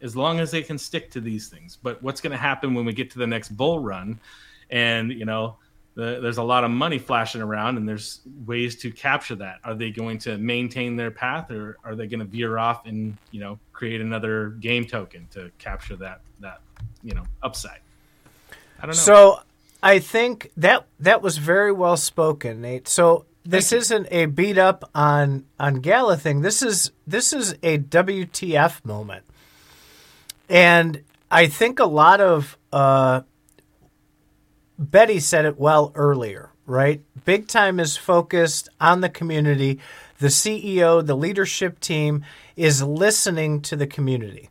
as 0.00 0.16
long 0.16 0.40
as 0.40 0.50
they 0.50 0.62
can 0.62 0.78
stick 0.78 1.10
to 1.10 1.20
these 1.20 1.48
things. 1.48 1.76
But 1.82 2.02
what's 2.02 2.20
going 2.20 2.30
to 2.30 2.38
happen 2.38 2.74
when 2.74 2.84
we 2.84 2.92
get 2.92 3.10
to 3.12 3.18
the 3.18 3.26
next 3.26 3.50
bull 3.50 3.80
run, 3.80 4.18
and 4.70 5.12
you 5.12 5.24
know, 5.24 5.56
the, 5.94 6.20
there's 6.22 6.38
a 6.38 6.42
lot 6.42 6.64
of 6.64 6.70
money 6.70 6.98
flashing 6.98 7.42
around, 7.42 7.76
and 7.76 7.88
there's 7.88 8.20
ways 8.46 8.76
to 8.76 8.90
capture 8.90 9.34
that. 9.36 9.56
Are 9.64 9.74
they 9.74 9.90
going 9.90 10.18
to 10.20 10.38
maintain 10.38 10.96
their 10.96 11.10
path, 11.10 11.50
or 11.50 11.76
are 11.84 11.94
they 11.94 12.06
going 12.06 12.20
to 12.20 12.26
veer 12.26 12.56
off 12.56 12.86
and 12.86 13.16
you 13.30 13.40
know 13.40 13.58
create 13.72 14.00
another 14.00 14.50
game 14.60 14.86
token 14.86 15.26
to 15.32 15.50
capture 15.58 15.96
that 15.96 16.22
that 16.40 16.60
you 17.02 17.14
know 17.14 17.24
upside? 17.42 17.80
I 18.78 18.86
don't 18.86 18.90
know. 18.90 18.92
So 19.02 19.40
I 19.82 19.98
think 19.98 20.50
that 20.56 20.86
that 21.00 21.22
was 21.22 21.38
very 21.38 21.72
well 21.72 21.96
spoken, 21.96 22.60
Nate. 22.60 22.88
So 22.88 23.26
this 23.44 23.72
isn't 23.72 24.08
a 24.10 24.26
beat 24.26 24.58
up 24.58 24.90
on 24.94 25.44
on 25.58 25.76
Gala 25.76 26.16
thing. 26.16 26.42
This 26.42 26.62
is 26.62 26.90
this 27.06 27.32
is 27.32 27.54
a 27.62 27.78
WTF 27.78 28.84
moment, 28.84 29.24
and 30.48 31.02
I 31.30 31.46
think 31.46 31.78
a 31.78 31.86
lot 31.86 32.20
of 32.20 32.58
uh, 32.72 33.22
Betty 34.78 35.20
said 35.20 35.44
it 35.44 35.58
well 35.58 35.92
earlier. 35.94 36.50
Right, 36.66 37.00
big 37.24 37.48
time 37.48 37.80
is 37.80 37.96
focused 37.96 38.68
on 38.78 39.00
the 39.00 39.08
community. 39.08 39.80
The 40.18 40.26
CEO, 40.26 41.04
the 41.04 41.16
leadership 41.16 41.80
team 41.80 42.24
is 42.56 42.82
listening 42.82 43.62
to 43.62 43.76
the 43.76 43.86
community. 43.86 44.50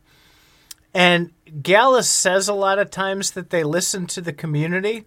And 0.97 1.29
Gallus 1.61 2.09
says 2.09 2.47
a 2.47 2.55
lot 2.55 2.79
of 2.79 2.89
times 2.89 3.29
that 3.31 3.51
they 3.51 3.63
listen 3.63 4.07
to 4.07 4.19
the 4.19 4.33
community. 4.33 5.05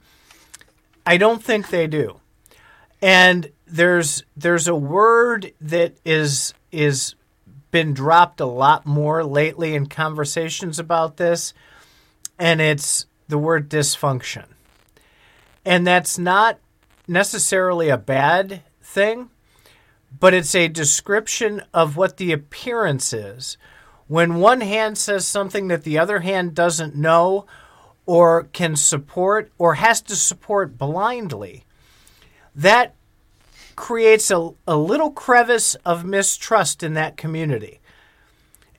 I 1.04 1.16
don't 1.16 1.42
think 1.42 1.68
they 1.68 1.88
do. 1.88 2.20
And 3.02 3.50
there's 3.66 4.22
there's 4.36 4.68
a 4.68 4.74
word 4.76 5.52
that 5.60 5.96
is 6.04 6.54
is 6.70 7.16
been 7.72 7.92
dropped 7.92 8.40
a 8.40 8.46
lot 8.46 8.86
more 8.86 9.24
lately 9.24 9.74
in 9.74 9.86
conversations 9.86 10.78
about 10.78 11.16
this, 11.16 11.54
and 12.38 12.60
it's 12.60 13.06
the 13.26 13.38
word 13.38 13.68
dysfunction. 13.68 14.44
And 15.64 15.84
that's 15.84 16.18
not 16.18 16.60
necessarily 17.08 17.88
a 17.88 17.98
bad 17.98 18.62
thing, 18.80 19.28
but 20.20 20.34
it's 20.34 20.54
a 20.54 20.68
description 20.68 21.62
of 21.74 21.96
what 21.96 22.16
the 22.16 22.30
appearance 22.30 23.12
is 23.12 23.58
when 24.10 24.34
one 24.40 24.60
hand 24.60 24.98
says 24.98 25.24
something 25.24 25.68
that 25.68 25.84
the 25.84 25.96
other 25.96 26.18
hand 26.18 26.52
doesn't 26.52 26.96
know 26.96 27.46
or 28.06 28.42
can 28.52 28.74
support 28.74 29.52
or 29.56 29.74
has 29.74 30.02
to 30.02 30.16
support 30.16 30.76
blindly, 30.76 31.64
that 32.56 32.96
creates 33.76 34.28
a, 34.32 34.50
a 34.66 34.76
little 34.76 35.12
crevice 35.12 35.76
of 35.86 36.04
mistrust 36.04 36.82
in 36.82 36.94
that 36.94 37.16
community. 37.16 37.78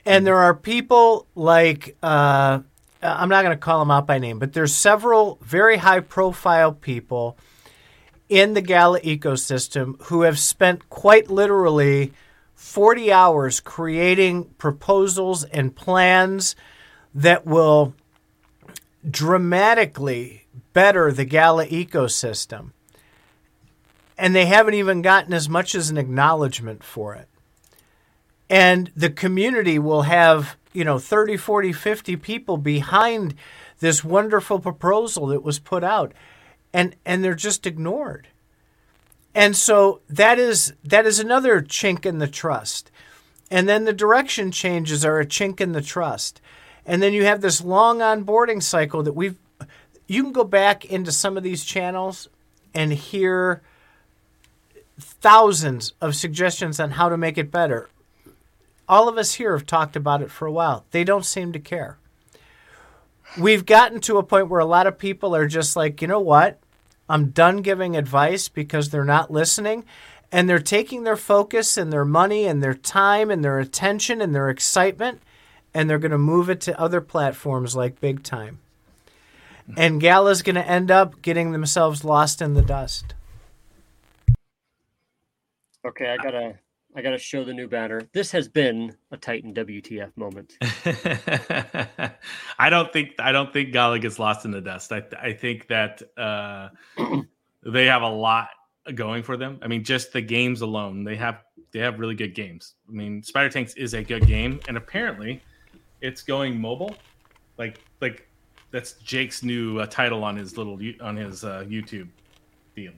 And 0.05 0.27
there 0.27 0.35
are 0.35 0.53
people 0.53 1.27
like, 1.33 1.95
uh, 2.03 2.59
I'm 3.01 3.29
not 3.29 3.43
going 3.43 3.55
to 3.55 3.65
call 3.65 3.79
them 3.79 3.89
out 3.89 4.05
by 4.05 4.19
name, 4.19 4.37
but 4.37 4.51
there's 4.51 4.75
several 4.75 5.39
very 5.41 5.77
high 5.77 6.01
profile 6.01 6.73
people 6.73 7.37
in 8.27 8.53
the 8.53 8.61
Gala 8.61 8.99
ecosystem 8.99 9.95
who 10.07 10.23
have 10.23 10.37
spent 10.37 10.89
quite 10.89 11.31
literally 11.31 12.11
40 12.61 13.11
hours 13.11 13.59
creating 13.59 14.45
proposals 14.59 15.43
and 15.45 15.75
plans 15.75 16.55
that 17.13 17.43
will 17.43 17.95
dramatically 19.09 20.45
better 20.71 21.11
the 21.11 21.25
Gala 21.25 21.65
ecosystem. 21.65 22.71
And 24.15 24.35
they 24.35 24.45
haven't 24.45 24.75
even 24.75 25.01
gotten 25.01 25.33
as 25.33 25.49
much 25.49 25.73
as 25.73 25.89
an 25.89 25.97
acknowledgement 25.97 26.83
for 26.83 27.15
it. 27.15 27.27
And 28.47 28.91
the 28.95 29.09
community 29.09 29.79
will 29.79 30.03
have, 30.03 30.55
you 30.71 30.85
know, 30.85 30.99
30, 30.99 31.37
40, 31.37 31.73
50 31.73 32.15
people 32.17 32.57
behind 32.57 33.33
this 33.79 34.03
wonderful 34.03 34.59
proposal 34.59 35.25
that 35.27 35.41
was 35.41 35.57
put 35.57 35.83
out. 35.83 36.13
And 36.71 36.95
and 37.07 37.23
they're 37.23 37.33
just 37.33 37.65
ignored. 37.65 38.27
And 39.33 39.55
so 39.55 40.01
that 40.09 40.37
is 40.39 40.73
that 40.83 41.05
is 41.05 41.19
another 41.19 41.61
chink 41.61 42.05
in 42.05 42.19
the 42.19 42.27
trust. 42.27 42.91
And 43.49 43.67
then 43.67 43.85
the 43.85 43.93
direction 43.93 44.51
changes 44.51 45.03
are 45.05 45.19
a 45.19 45.25
chink 45.25 45.61
in 45.61 45.71
the 45.71 45.81
trust. 45.81 46.41
And 46.85 47.01
then 47.01 47.13
you 47.13 47.25
have 47.25 47.41
this 47.41 47.63
long 47.63 47.99
onboarding 47.99 48.61
cycle 48.61 49.03
that 49.03 49.13
we've 49.13 49.37
you 50.07 50.23
can 50.23 50.33
go 50.33 50.43
back 50.43 50.83
into 50.83 51.11
some 51.11 51.37
of 51.37 51.43
these 51.43 51.63
channels 51.63 52.27
and 52.73 52.91
hear 52.91 53.61
thousands 54.99 55.93
of 56.01 56.15
suggestions 56.15 56.79
on 56.79 56.91
how 56.91 57.09
to 57.09 57.17
make 57.17 57.37
it 57.37 57.51
better. 57.51 57.89
All 58.89 59.07
of 59.07 59.17
us 59.17 59.35
here 59.35 59.53
have 59.53 59.65
talked 59.65 59.95
about 59.95 60.21
it 60.21 60.29
for 60.29 60.45
a 60.45 60.51
while. 60.51 60.85
They 60.91 61.05
don't 61.05 61.25
seem 61.25 61.53
to 61.53 61.59
care. 61.59 61.97
We've 63.39 63.65
gotten 63.65 64.01
to 64.01 64.17
a 64.17 64.23
point 64.23 64.49
where 64.49 64.59
a 64.59 64.65
lot 64.65 64.87
of 64.87 64.97
people 64.97 65.33
are 65.33 65.47
just 65.47 65.77
like, 65.77 66.01
you 66.01 66.07
know 66.07 66.19
what? 66.19 66.59
I'm 67.11 67.29
done 67.31 67.57
giving 67.57 67.95
advice 67.95 68.47
because 68.47 68.89
they're 68.89 69.03
not 69.03 69.31
listening. 69.31 69.85
And 70.31 70.49
they're 70.49 70.59
taking 70.59 71.03
their 71.03 71.17
focus 71.17 71.75
and 71.75 71.91
their 71.91 72.05
money 72.05 72.45
and 72.45 72.63
their 72.63 72.73
time 72.73 73.29
and 73.29 73.43
their 73.43 73.59
attention 73.59 74.21
and 74.21 74.33
their 74.33 74.49
excitement 74.49 75.21
and 75.73 75.89
they're 75.89 75.99
going 75.99 76.11
to 76.11 76.17
move 76.17 76.49
it 76.49 76.61
to 76.61 76.79
other 76.79 77.01
platforms 77.01 77.75
like 77.75 78.01
Big 78.01 78.23
Time. 78.23 78.59
And 79.77 80.01
Gala's 80.01 80.41
going 80.41 80.55
to 80.55 80.67
end 80.67 80.91
up 80.91 81.21
getting 81.21 81.51
themselves 81.51 82.03
lost 82.03 82.41
in 82.41 82.55
the 82.55 82.61
dust. 82.61 83.13
Okay, 85.85 86.09
I 86.09 86.17
gotta 86.17 86.59
I 86.95 87.01
gotta 87.01 87.17
show 87.17 87.43
the 87.43 87.53
new 87.53 87.67
banner. 87.67 88.01
This 88.13 88.31
has 88.31 88.47
been 88.47 88.95
a 89.11 89.17
Tita 89.17 89.47
WTF 89.47 90.15
moment. 90.17 90.57
I 92.59 92.69
don't 92.69 92.91
think 92.91 93.11
I 93.19 93.31
don't 93.31 93.53
think 93.53 93.71
Gala 93.71 93.99
gets 93.99 94.19
lost 94.19 94.45
in 94.45 94.51
the 94.51 94.61
dust. 94.61 94.91
I 94.91 95.03
I 95.21 95.33
think 95.33 95.67
that 95.67 96.01
uh, 96.17 96.69
they 97.63 97.85
have 97.85 98.01
a 98.01 98.09
lot 98.09 98.49
going 98.95 99.23
for 99.23 99.37
them. 99.37 99.59
I 99.61 99.67
mean, 99.67 99.83
just 99.83 100.11
the 100.11 100.21
games 100.21 100.61
alone, 100.61 101.03
they 101.03 101.15
have 101.15 101.43
they 101.71 101.79
have 101.79 101.99
really 101.99 102.15
good 102.15 102.35
games. 102.35 102.75
I 102.89 102.91
mean, 102.91 103.23
Spider 103.23 103.49
Tanks 103.49 103.73
is 103.75 103.93
a 103.93 104.03
good 104.03 104.27
game, 104.27 104.59
and 104.67 104.75
apparently, 104.75 105.41
it's 106.01 106.21
going 106.21 106.59
mobile. 106.59 106.95
Like 107.57 107.79
like 108.01 108.27
that's 108.71 108.93
Jake's 108.93 109.43
new 109.43 109.79
uh, 109.79 109.85
title 109.85 110.23
on 110.23 110.35
his 110.35 110.57
little 110.57 110.79
on 110.99 111.15
his 111.15 111.45
uh, 111.45 111.63
YouTube 111.67 112.09
deal. 112.75 112.93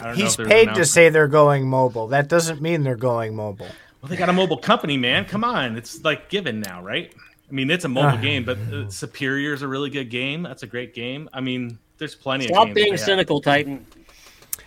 I 0.00 0.06
don't 0.08 0.16
He's 0.16 0.38
if 0.38 0.46
paid 0.48 0.74
to 0.74 0.84
say 0.84 1.08
they're 1.08 1.28
going 1.28 1.68
mobile. 1.68 2.08
That 2.08 2.28
doesn't 2.28 2.60
mean 2.60 2.82
they're 2.82 2.96
going 2.96 3.34
mobile. 3.34 3.68
Well, 4.02 4.08
they 4.08 4.16
got 4.16 4.28
a 4.28 4.32
mobile 4.32 4.56
company, 4.56 4.96
man. 4.96 5.24
Come 5.26 5.44
on, 5.44 5.76
it's 5.76 6.02
like 6.04 6.28
given 6.30 6.60
now, 6.60 6.82
right? 6.82 7.12
I 7.48 7.52
mean, 7.52 7.70
it's 7.70 7.84
a 7.84 7.88
mobile 7.88 8.18
Uh. 8.18 8.22
game, 8.22 8.44
but 8.44 8.58
uh, 8.72 8.88
Superior 8.88 9.52
is 9.52 9.62
a 9.62 9.68
really 9.68 9.90
good 9.90 10.08
game. 10.10 10.42
That's 10.42 10.62
a 10.62 10.66
great 10.66 10.94
game. 10.94 11.28
I 11.32 11.40
mean, 11.40 11.78
there's 11.98 12.14
plenty 12.14 12.46
of 12.46 12.50
Stop 12.52 12.72
being 12.72 12.86
they 12.86 12.90
have. 12.90 13.00
cynical, 13.00 13.40
Tita. 13.40 13.78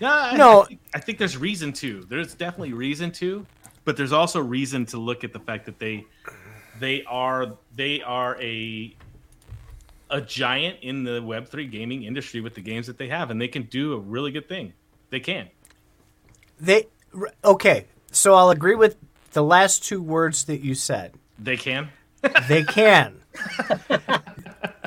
No, 0.02 0.10
I, 0.10 0.36
No. 0.38 0.64
I 0.64 0.66
think, 0.66 0.80
I 0.96 1.00
think 1.00 1.18
there's 1.18 1.38
reason 1.38 1.74
to. 1.74 2.02
There's 2.10 2.36
definitely 2.36 2.74
reason 2.74 3.12
to, 3.14 3.46
but 3.86 3.96
there's 3.98 4.12
also 4.12 4.40
reason 4.42 4.86
to 4.88 4.98
look 4.98 5.24
at 5.24 5.34
the 5.34 5.40
fact 5.40 5.66
that 5.66 5.80
they 5.80 6.06
they 6.80 7.04
are 7.06 7.54
they 7.76 8.02
are 8.02 8.40
a 8.42 8.96
a 10.10 10.22
giant 10.22 10.78
in 10.82 11.04
the 11.04 11.22
Web 11.24 11.48
three 11.48 11.66
gaming 11.66 12.04
industry 12.04 12.42
with 12.42 12.54
the 12.54 12.62
games 12.62 12.86
that 12.88 12.98
they 12.98 13.08
have, 13.08 13.32
and 13.32 13.42
they 13.42 13.48
can 13.48 13.64
do 13.64 13.94
a 13.94 13.98
really 13.98 14.32
good 14.32 14.48
thing. 14.48 14.74
They 15.14 15.20
can. 15.20 15.48
They 16.60 16.88
okay. 17.46 17.86
So 18.12 18.34
I'll 18.34 18.50
agree 18.50 18.74
with 18.74 18.98
the 19.34 19.44
last 19.44 19.84
two 19.84 20.02
words 20.02 20.46
that 20.46 20.62
you 20.62 20.74
said. 20.74 21.14
They 21.38 21.56
can. 21.56 21.90
They 22.48 22.64
can. 22.64 23.20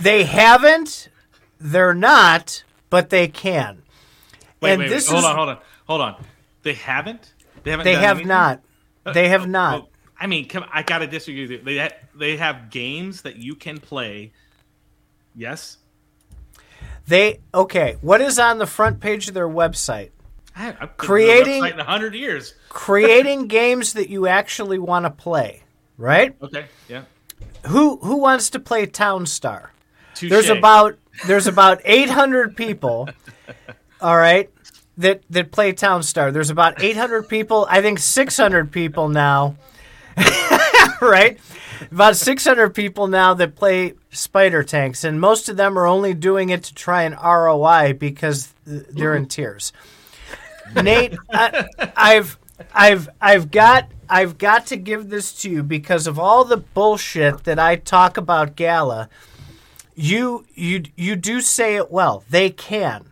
they 0.01 0.25
haven't. 0.25 1.11
They're 1.61 1.95
not, 1.95 2.65
but 2.91 3.11
they 3.11 3.29
can. 3.29 3.83
Wait, 4.61 4.73
And 4.73 4.83
wait, 4.83 4.89
this 4.89 5.09
wait. 5.09 5.13
Hold 5.23 5.25
is- 5.25 5.31
on, 5.31 5.37
hold 5.37 5.49
on, 5.51 5.59
hold 5.87 6.01
on. 6.01 6.25
They 6.65 6.73
haven't. 6.75 7.33
They 7.63 7.71
haven't. 7.71 7.85
They 7.85 7.95
have 7.95 8.17
anything? 8.17 8.27
not. 8.29 8.63
Uh, 9.05 9.13
they 9.13 9.29
have 9.29 9.43
Oh, 9.43 9.47
not. 9.47 9.81
oh, 9.83 9.89
I 10.19 10.27
mean, 10.27 10.49
come. 10.49 10.65
I 10.73 10.83
gotta 10.83 11.07
disagree 11.07 11.43
with 11.43 11.51
you. 11.53 11.59
They 11.63 11.79
ha- 11.79 11.95
they 12.17 12.37
have 12.37 12.71
games 12.71 13.23
that 13.23 13.37
you 13.37 13.55
can 13.55 13.79
play. 13.79 14.33
Yes, 15.37 15.77
They 17.07 17.39
okay. 17.55 17.97
What 18.01 18.21
is 18.21 18.41
on 18.41 18.59
the 18.59 18.67
front 18.67 18.99
page 18.99 19.29
of 19.29 19.35
their 19.35 19.49
website? 19.49 20.11
I, 20.57 20.69
I've 20.69 20.79
been 20.79 20.87
to 20.87 20.87
their 20.87 20.97
Creating- 20.97 21.65
in 21.65 21.79
hundred 21.79 22.15
years. 22.15 22.55
Creating 22.69 23.47
games 23.49 23.93
that 23.93 24.09
you 24.09 24.27
actually 24.27 24.79
want 24.79 25.05
to 25.05 25.11
play, 25.11 25.63
right? 25.99 26.35
Okay, 26.43 26.67
yeah. 26.89 27.03
Who 27.67 27.99
who 27.99 28.17
wants 28.17 28.51
to 28.51 28.59
play 28.59 28.87
Town 28.87 29.27
Star? 29.27 29.73
Touche. 30.15 30.31
There's 30.31 30.49
about 30.49 30.97
there's 31.27 31.47
about 31.47 31.83
800 31.85 32.57
people. 32.57 33.09
All 34.01 34.17
right, 34.17 34.51
that 34.97 35.23
that 35.31 35.53
play 35.53 35.73
Town 35.73 36.03
Star. 36.03 36.33
There's 36.33 36.51
about 36.51 36.83
800 36.83 37.29
people. 37.29 37.67
I 37.69 37.83
think 37.83 37.99
600 37.99 38.73
people 38.73 39.09
now. 39.09 39.57
right, 41.03 41.39
about 41.91 42.17
600 42.17 42.71
people 42.75 43.07
now 43.07 43.35
that 43.35 43.55
play 43.55 43.93
Spider 44.11 44.63
Tanks, 44.63 45.05
and 45.05 45.21
most 45.21 45.51
of 45.51 45.59
them 45.59 45.79
are 45.79 45.87
only 45.87 46.15
doing 46.15 46.49
it 46.49 46.63
to 46.65 46.75
try 46.75 47.03
an 47.03 47.13
ROI 47.13 47.93
because 47.99 48.55
they're 48.65 49.15
in 49.15 49.25
mm-hmm. 49.25 49.29
tears. 49.29 49.75
Nate, 50.75 51.17
I, 51.33 51.69
I've 51.97 52.39
I've 52.73 53.09
I've 53.21 53.51
got 53.51 53.91
I've 54.09 54.39
got 54.39 54.67
to 54.67 54.77
give 54.77 55.09
this 55.09 55.33
to 55.43 55.51
you 55.51 55.63
because 55.63 56.07
of 56.07 56.19
all 56.19 56.45
the 56.45 56.57
bullshit 56.57 57.45
that 57.45 57.59
I 57.59 57.77
talk 57.77 58.17
about 58.17 58.57
Gala 58.57 59.09
you 59.97 60.45
you 60.55 60.85
you 60.95 61.17
do 61.17 61.41
say 61.41 61.75
it 61.75 61.91
well. 61.91 62.23
They 62.29 62.51
can, 62.51 63.07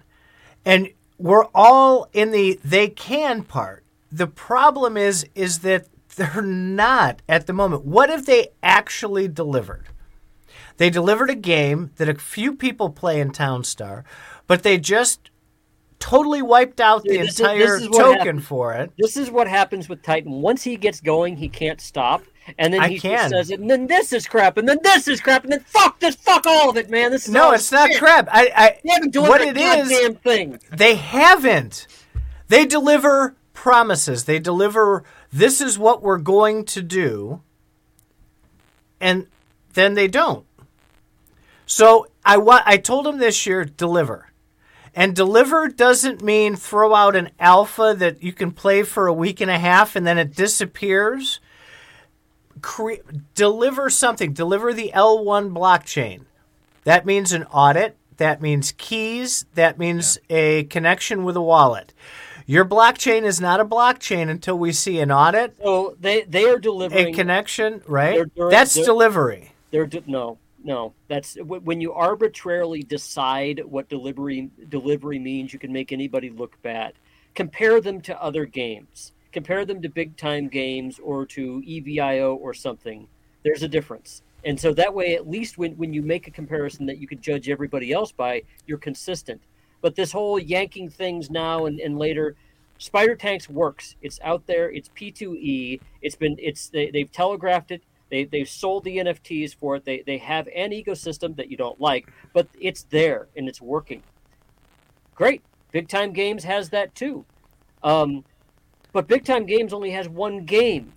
and 0.64 0.90
we're 1.18 1.46
all 1.54 2.08
in 2.12 2.30
the 2.30 2.60
they 2.62 2.88
can 2.88 3.42
part. 3.42 3.82
The 4.12 4.26
problem 4.28 4.96
is 4.96 5.26
is 5.34 5.60
that 5.60 5.86
they're 6.14 6.42
not 6.42 7.22
at 7.28 7.46
the 7.46 7.52
moment. 7.52 7.84
What 7.84 8.10
if 8.10 8.26
they 8.26 8.48
actually 8.62 9.26
delivered? 9.26 9.86
They 10.76 10.90
delivered 10.90 11.30
a 11.30 11.34
game 11.34 11.90
that 11.96 12.08
a 12.08 12.14
few 12.14 12.54
people 12.54 12.90
play 12.90 13.18
in 13.20 13.30
Townstar, 13.30 14.04
but 14.46 14.62
they 14.62 14.76
just 14.76 15.30
totally 16.04 16.42
wiped 16.42 16.80
out 16.80 17.02
the 17.02 17.10
Dude, 17.14 17.20
this 17.28 17.34
is- 17.34 17.40
entire 17.40 17.76
is 17.76 17.88
token 17.88 18.18
happened. 18.18 18.44
for 18.44 18.74
it. 18.74 18.92
This 18.98 19.16
is 19.16 19.30
what 19.30 19.48
happens 19.48 19.88
with 19.88 20.02
Tita. 20.02 20.28
Once 20.28 20.62
he 20.62 20.76
gets 20.76 21.00
going, 21.00 21.36
he 21.38 21.48
can't 21.48 21.80
stop. 21.80 22.22
And 22.58 22.74
then 22.74 22.82
I 22.82 22.88
he 22.88 23.00
can. 23.00 23.30
says 23.30 23.50
it, 23.50 23.58
and 23.58 23.70
then 23.70 23.86
this 23.86 24.12
is 24.12 24.26
crap, 24.26 24.58
and 24.58 24.68
then 24.68 24.78
this 24.82 25.08
is 25.08 25.18
crap, 25.22 25.44
and 25.44 25.52
then 25.54 25.60
fuck 25.60 25.98
this, 26.00 26.14
fuck 26.14 26.46
all 26.46 26.68
of 26.68 26.76
it, 26.76 26.90
man. 26.90 27.10
This 27.10 27.26
is 27.26 27.32
No, 27.32 27.52
it's 27.52 27.72
not 27.72 27.90
crap. 27.94 28.28
I, 28.30 28.52
I 28.54 28.90
haven't 28.92 29.14
done 29.14 29.28
what 29.30 29.40
it 29.40 29.56
is. 29.56 29.88
thing. 30.18 30.58
They 30.70 30.96
haven't. 30.96 31.86
They 32.48 32.66
deliver 32.66 33.34
promises. 33.54 34.24
They 34.26 34.38
deliver 34.38 35.04
this 35.32 35.62
is 35.62 35.78
what 35.78 36.02
we're 36.02 36.18
going 36.18 36.66
to 36.66 36.82
do. 36.82 37.40
And 39.00 39.26
then 39.72 39.94
they 39.94 40.06
don't. 40.08 40.44
So 41.64 42.08
I 42.26 42.36
wa- 42.36 42.62
I 42.66 42.76
told 42.76 43.06
him 43.06 43.16
this 43.16 43.46
year 43.46 43.64
deliver. 43.64 44.28
And 44.96 45.14
deliver 45.16 45.68
doesn't 45.68 46.22
mean 46.22 46.54
throw 46.54 46.94
out 46.94 47.16
an 47.16 47.30
alpha 47.40 47.94
that 47.98 48.22
you 48.22 48.32
can 48.32 48.52
play 48.52 48.82
for 48.84 49.06
a 49.06 49.12
week 49.12 49.40
and 49.40 49.50
a 49.50 49.58
half 49.58 49.96
and 49.96 50.06
then 50.06 50.18
it 50.18 50.34
disappears. 50.36 51.40
Cre- 52.62 53.02
deliver 53.34 53.90
something. 53.90 54.32
Deliver 54.32 54.72
the 54.72 54.92
L1 54.94 55.52
blockchain. 55.52 56.22
That 56.84 57.04
means 57.04 57.32
an 57.32 57.44
audit. 57.44 57.96
That 58.18 58.40
means 58.40 58.72
keys. 58.78 59.46
That 59.54 59.78
means 59.78 60.18
a 60.30 60.64
connection 60.64 61.24
with 61.24 61.34
a 61.36 61.42
wallet. 61.42 61.92
Your 62.46 62.64
blockchain 62.64 63.22
is 63.22 63.40
not 63.40 63.58
a 63.58 63.64
blockchain 63.64 64.28
until 64.28 64.56
we 64.58 64.70
see 64.70 65.00
an 65.00 65.10
audit, 65.10 65.56
So 65.62 65.96
they 65.98 66.22
they 66.22 66.44
are 66.44 66.58
delivering 66.58 67.08
a 67.08 67.12
connection, 67.12 67.82
right? 67.88 68.14
They're- 68.16 68.30
they're- 68.36 68.50
That's 68.50 68.74
they're- 68.74 68.84
delivery. 68.84 69.52
They're 69.70 69.88
no, 70.06 70.38
no. 70.64 70.94
That's 71.08 71.36
when 71.36 71.80
you 71.80 71.92
arbitrarily 71.92 72.82
decide 72.82 73.62
what 73.64 73.88
delivery 73.88 74.50
delivery 74.68 75.18
means. 75.18 75.52
You 75.52 75.58
can 75.58 75.72
make 75.72 75.92
anybody 75.92 76.30
look 76.30 76.60
bad. 76.62 76.94
Compare 77.34 77.80
them 77.80 78.00
to 78.02 78.22
other 78.22 78.46
games. 78.46 79.12
Compare 79.32 79.66
them 79.66 79.82
to 79.82 79.88
big 79.88 80.16
time 80.16 80.48
games 80.48 80.98
or 80.98 81.26
to 81.26 81.62
EVIO 81.66 82.36
or 82.36 82.54
something. 82.54 83.06
There's 83.44 83.62
a 83.62 83.68
difference. 83.68 84.22
And 84.44 84.58
so 84.58 84.72
that 84.74 84.94
way, 84.94 85.14
at 85.14 85.28
least 85.28 85.58
when, 85.58 85.72
when 85.72 85.92
you 85.92 86.02
make 86.02 86.26
a 86.28 86.30
comparison 86.30 86.86
that 86.86 86.98
you 86.98 87.06
could 87.06 87.22
judge 87.22 87.48
everybody 87.48 87.92
else 87.92 88.12
by, 88.12 88.42
you're 88.66 88.78
consistent. 88.78 89.40
But 89.80 89.96
this 89.96 90.12
whole 90.12 90.38
yanking 90.38 90.88
things 90.88 91.30
now 91.30 91.66
and, 91.66 91.80
and 91.80 91.98
later, 91.98 92.36
Spider 92.78 93.16
Tanks 93.16 93.48
works. 93.48 93.96
It's 94.02 94.20
out 94.22 94.46
there. 94.46 94.70
It's 94.70 94.88
P2E. 94.90 95.80
It's 96.02 96.16
been 96.16 96.36
it's 96.38 96.68
they, 96.68 96.90
they've 96.90 97.10
telegraphed 97.10 97.70
it. 97.70 97.82
They 98.14 98.22
they've 98.22 98.48
sold 98.48 98.84
the 98.84 98.98
NFTs 98.98 99.56
for 99.56 99.74
it. 99.74 99.84
They 99.84 100.04
they 100.06 100.18
have 100.18 100.46
an 100.54 100.70
ecosystem 100.70 101.34
that 101.34 101.50
you 101.50 101.56
don't 101.56 101.80
like, 101.80 102.12
but 102.32 102.46
it's 102.60 102.84
there 102.84 103.26
and 103.36 103.48
it's 103.48 103.60
working. 103.60 104.04
Great. 105.16 105.42
Big 105.72 105.88
Time 105.88 106.12
Games 106.12 106.44
has 106.44 106.70
that 106.70 106.94
too. 106.94 107.24
Um, 107.82 108.24
but 108.92 109.08
Big 109.08 109.24
Time 109.24 109.46
Games 109.46 109.72
only 109.72 109.90
has 109.90 110.08
one 110.08 110.44
game. 110.44 110.92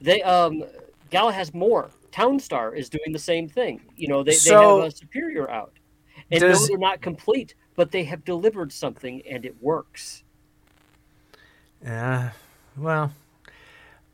They 0.00 0.20
um 0.22 0.64
Gala 1.10 1.32
has 1.32 1.54
more. 1.54 1.90
Townstar 2.10 2.76
is 2.76 2.88
doing 2.88 3.12
the 3.12 3.18
same 3.20 3.48
thing. 3.48 3.80
You 3.94 4.08
know, 4.08 4.24
they, 4.24 4.32
So- 4.32 4.50
they 4.58 4.82
have 4.82 4.92
a 4.92 4.96
superior 4.96 5.48
out. 5.48 5.72
And 6.32 6.40
Does- 6.40 6.62
no, 6.62 6.66
they're 6.66 6.78
not 6.78 7.00
complete, 7.00 7.54
but 7.76 7.92
they 7.92 8.02
have 8.02 8.24
delivered 8.24 8.72
something 8.72 9.22
and 9.24 9.44
it 9.46 9.54
works. 9.62 10.24
Yeah. 11.80 12.32
Well, 12.76 13.12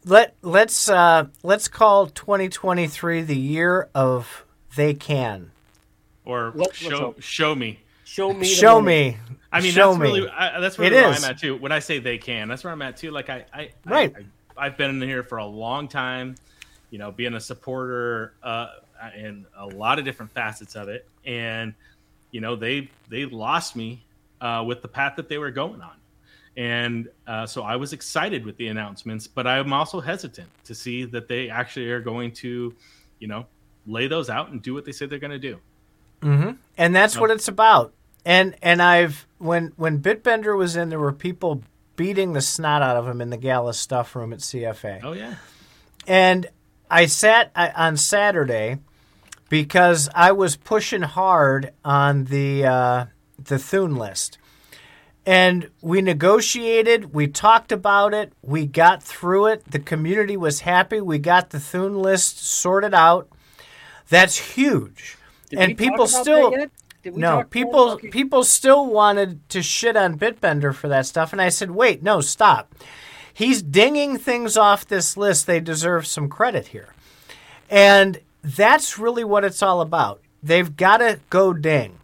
let 0.05 0.35
let's 0.43 0.89
uh, 0.89 1.27
let's 1.43 1.69
call 1.69 2.07
2023 2.07 3.23
the 3.23 3.37
year 3.37 3.89
of 3.95 4.45
they 4.77 4.95
can. 4.95 5.51
or 6.25 6.47
Let- 6.49 6.57
let's 6.57 6.77
show 6.77 6.99
hope. 6.99 7.23
show 7.23 7.55
me. 7.55 7.81
Show 8.05 8.33
me. 8.33 8.47
Show 8.47 8.81
me. 8.81 9.17
I 9.51 9.61
mean, 9.61 9.73
Show 9.73 9.89
that's 9.89 9.99
me. 10.01 10.07
really 10.07 10.29
I, 10.29 10.61
that's 10.61 10.79
really 10.79 10.97
It 10.97 11.01
where 11.03 11.11
is. 11.13 11.25
I'm 11.25 11.31
at 11.31 11.39
too. 11.39 11.57
When 11.57 11.73
I 11.73 11.79
say 11.79 11.99
they 11.99 12.19
can, 12.19 12.49
that's 12.49 12.63
where 12.65 12.73
I'm 12.73 12.83
at 12.83 12.97
too. 12.97 13.11
Like 13.11 13.29
I, 13.31 13.45
I 13.53 13.71
Right. 13.85 14.15
I, 14.57 14.65
have 14.65 14.77
been 14.77 14.91
in 15.03 15.09
here 15.09 15.23
for 15.25 15.39
a 15.39 15.47
long 15.47 15.89
time. 15.89 16.37
You 16.91 16.99
know, 16.99 17.11
being 17.11 17.35
a 17.35 17.41
supporter 17.41 18.35
uh, 18.43 18.69
in 19.17 19.47
a 19.57 19.67
lot 19.67 19.99
of 19.99 20.05
different 20.05 20.31
facets 20.33 20.77
of 20.77 20.89
it, 20.89 21.09
and 21.25 21.75
you 22.31 22.41
know 22.41 22.55
they 22.55 22.89
they 23.09 23.25
lost 23.25 23.75
me 23.75 24.05
uh, 24.41 24.63
with 24.67 24.81
the 24.83 24.89
path 24.89 25.17
that 25.17 25.29
they 25.29 25.39
were 25.39 25.51
going 25.51 25.81
on, 25.81 25.95
and 26.57 27.09
uh, 27.27 27.47
so 27.47 27.63
I 27.63 27.77
was 27.77 27.93
excited 27.93 28.45
with 28.45 28.57
the 28.57 28.69
announcements, 28.69 29.27
but 29.27 29.47
I'm 29.47 29.73
also 29.73 30.01
hesitant 30.01 30.49
to 30.65 30.75
see 30.75 31.05
that 31.07 31.27
they 31.29 31.51
actually 31.51 31.91
are 31.91 32.01
going 32.01 32.33
to, 32.33 32.75
you 33.19 33.29
know, 33.29 33.47
lay 33.87 34.07
those 34.07 34.31
out 34.31 34.51
and 34.51 34.63
do 34.63 34.73
what 34.75 34.85
they 34.85 34.93
say 34.93 35.07
they're 35.07 35.19
going 35.19 35.31
to 35.31 35.39
do. 35.39 35.59
hmm 36.23 36.51
And 36.79 36.95
that's 36.95 37.15
No. 37.17 37.23
what 37.23 37.31
it's 37.31 37.49
about. 37.49 37.93
And 38.25 38.55
and 38.63 38.81
I've 38.81 39.27
when 39.39 39.73
when 39.77 40.01
Bitbender 40.01 40.57
was 40.57 40.77
in, 40.77 40.89
there 40.89 40.99
were 40.99 41.13
people 41.13 41.63
beating 41.97 42.33
the 42.33 42.41
snot 42.41 42.83
out 42.83 42.97
of 42.97 43.07
him 43.07 43.21
in 43.21 43.31
the 43.31 43.37
gala 43.37 43.75
stuff 43.75 44.17
room 44.17 44.33
at 44.33 44.39
CFA. 44.41 45.01
Oh 45.05 45.13
yeah, 45.13 45.35
And 46.07 46.47
I 46.91 47.07
sat 47.07 47.51
I, 47.55 47.71
on 47.71 47.97
Saturday 47.97 48.79
because 49.49 50.09
I 50.15 50.33
was 50.33 50.57
pushing 50.57 51.03
hard 51.03 51.73
on 51.85 52.25
the 52.25 52.65
uh, 52.65 53.07
the 53.43 53.59
Thune 53.59 53.97
list, 53.97 54.39
and 55.27 55.71
we 55.81 56.03
negotiated. 56.03 57.15
We 57.15 57.27
talked 57.29 57.73
about 57.73 58.13
it. 58.15 58.33
We 58.43 58.67
got 58.67 59.03
through 59.03 59.47
it. 59.47 59.71
The 59.71 59.79
community 59.79 60.37
was 60.37 60.61
happy. 60.61 61.01
We 61.01 61.19
got 61.19 61.51
the 61.51 61.61
Thune 61.61 61.97
list 62.01 62.45
sorted 62.45 62.95
out. 62.95 63.29
That's 64.09 64.37
huge. 64.37 65.17
Did 65.51 65.59
And 65.59 65.79
people 65.79 66.07
still- 66.07 66.51
that 66.51 66.61
yet? 66.61 66.71
Did 67.03 67.15
we 67.17 67.21
No, 67.21 67.43
people? 67.45 67.91
Okay. 67.93 68.09
people 68.09 68.45
still 68.45 68.87
wanted 68.87 69.47
to 69.51 69.63
shit 69.63 69.95
on 69.97 70.19
Bitbender 70.19 70.75
for 70.75 70.89
that 70.89 71.05
stuff, 71.05 71.33
and 71.33 71.43
I 71.43 71.51
said, 71.51 71.71
"Wait, 71.71 72.03
no, 72.03 72.23
stop. 72.23 72.75
He's 73.33 73.61
dinging 73.63 74.17
things 74.17 74.57
off 74.57 74.87
this 74.87 75.15
list. 75.17 75.47
They 75.47 75.61
deserve 75.61 76.07
some 76.07 76.31
credit 76.31 76.69
here." 76.69 76.95
And 77.69 78.21
that's 78.43 78.99
really 78.99 79.23
what 79.25 79.45
it's 79.45 79.63
all 79.63 79.83
about. 79.83 80.23
They've 80.43 80.75
got 80.75 80.99
to 80.99 81.19
go 81.29 81.53
ding. 81.53 81.99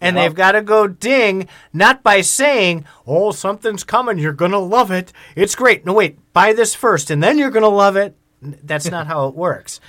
And 0.00 0.16
Yeah. 0.16 0.22
they've 0.22 0.34
got 0.34 0.52
to 0.52 0.62
go 0.62 0.86
ding, 0.86 1.48
not 1.72 2.02
by 2.02 2.20
saying, 2.20 2.84
oh, 3.06 3.32
something's 3.32 3.84
coming. 3.84 4.18
You're 4.18 4.32
going 4.32 4.50
to 4.50 4.58
love 4.58 4.90
it. 4.90 5.12
It's 5.36 5.54
great. 5.54 5.84
No, 5.86 5.92
wait, 5.92 6.18
buy 6.32 6.52
this 6.52 6.74
first, 6.74 7.10
and 7.10 7.22
then 7.22 7.38
you're 7.38 7.50
going 7.50 7.62
to 7.62 7.68
love 7.68 7.96
it. 7.96 8.16
That's 8.42 8.90
not 8.90 9.06
how 9.06 9.28
it 9.28 9.34
works. 9.34 9.80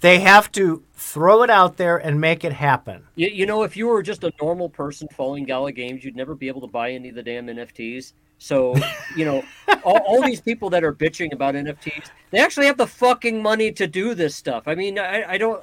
They 0.00 0.20
have 0.20 0.50
to 0.52 0.82
throw 0.94 1.42
it 1.42 1.50
out 1.50 1.76
there 1.76 1.96
and 1.96 2.20
make 2.20 2.44
it 2.44 2.52
happen. 2.52 3.04
You, 3.14 3.28
you 3.28 3.46
know, 3.46 3.62
if 3.62 3.76
you 3.76 3.86
were 3.86 4.02
just 4.02 4.24
a 4.24 4.32
normal 4.40 4.68
person 4.68 5.06
following 5.12 5.44
Gala 5.44 5.70
games, 5.72 6.04
you'd 6.04 6.16
never 6.16 6.34
be 6.34 6.48
able 6.48 6.60
to 6.62 6.66
buy 6.66 6.90
any 6.90 7.10
of 7.10 7.14
the 7.14 7.22
damn 7.22 7.46
NFTs. 7.46 8.12
So, 8.38 8.74
you 9.16 9.24
know, 9.24 9.44
all, 9.84 9.98
all 9.98 10.22
these 10.22 10.40
people 10.40 10.70
that 10.70 10.82
are 10.82 10.92
bitching 10.92 11.32
about 11.32 11.54
NFTs, 11.54 12.10
they 12.32 12.38
actually 12.40 12.66
have 12.66 12.76
the 12.78 12.86
fucking 12.88 13.40
money 13.40 13.70
to 13.72 13.86
do 13.86 14.14
this 14.14 14.34
stuff. 14.34 14.64
I 14.66 14.74
mean, 14.74 14.98
I, 14.98 15.22
I 15.34 15.38
don't, 15.38 15.62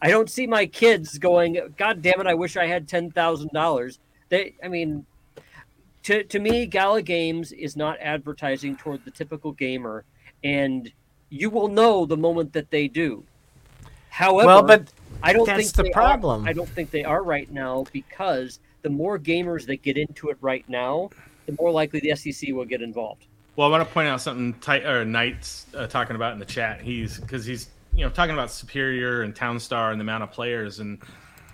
I 0.00 0.08
don't 0.08 0.30
see 0.30 0.46
my 0.46 0.66
kids 0.66 1.18
going, 1.18 1.58
God 1.76 2.02
damn 2.02 2.20
it, 2.20 2.26
I 2.26 2.34
wish 2.34 2.56
I 2.56 2.66
had 2.66 2.88
ten 2.88 3.10
thousand 3.10 3.50
dollars. 3.52 3.98
They, 4.28 4.54
I 4.62 4.68
mean, 4.68 5.06
to 6.04 6.24
to 6.24 6.38
me, 6.38 6.66
Gala 6.66 7.02
Games 7.02 7.52
is 7.52 7.76
not 7.76 7.98
advertising 8.00 8.76
toward 8.76 9.04
the 9.04 9.10
typical 9.10 9.52
gamer, 9.52 10.04
and 10.44 10.90
you 11.30 11.50
will 11.50 11.68
know 11.68 12.06
the 12.06 12.16
moment 12.16 12.52
that 12.52 12.70
they 12.70 12.88
do. 12.88 13.24
However, 14.08 14.46
well, 14.46 14.62
but 14.62 14.88
I 15.22 15.32
don't 15.32 15.46
That's 15.46 15.72
think 15.72 15.86
the 15.86 15.92
problem. 15.92 16.46
Are, 16.46 16.50
I 16.50 16.52
don't 16.52 16.68
think 16.68 16.90
they 16.90 17.04
are 17.04 17.22
right 17.22 17.50
now 17.50 17.84
because 17.92 18.60
the 18.82 18.90
more 18.90 19.18
gamers 19.18 19.66
that 19.66 19.82
get 19.82 19.98
into 19.98 20.30
it 20.30 20.38
right 20.40 20.66
now, 20.68 21.10
the 21.46 21.56
more 21.58 21.70
likely 21.70 22.00
the 22.00 22.14
SEC 22.14 22.50
will 22.52 22.64
get 22.64 22.82
involved. 22.82 23.26
Well, 23.56 23.66
I 23.66 23.70
want 23.70 23.88
to 23.88 23.92
point 23.92 24.08
out 24.08 24.20
something 24.20 24.54
tight 24.60 24.86
or 24.86 25.04
Knight's 25.04 25.66
uh, 25.74 25.88
talking 25.88 26.14
about 26.14 26.32
in 26.32 26.38
the 26.38 26.44
chat. 26.44 26.80
He's 26.80 27.18
because 27.18 27.44
he's 27.44 27.68
you 27.98 28.04
know 28.04 28.10
talking 28.10 28.32
about 28.32 28.52
Superior 28.52 29.22
and 29.22 29.34
Townstar 29.34 29.90
and 29.90 30.00
the 30.00 30.04
amount 30.04 30.22
of 30.22 30.30
players, 30.30 30.78
and 30.78 30.98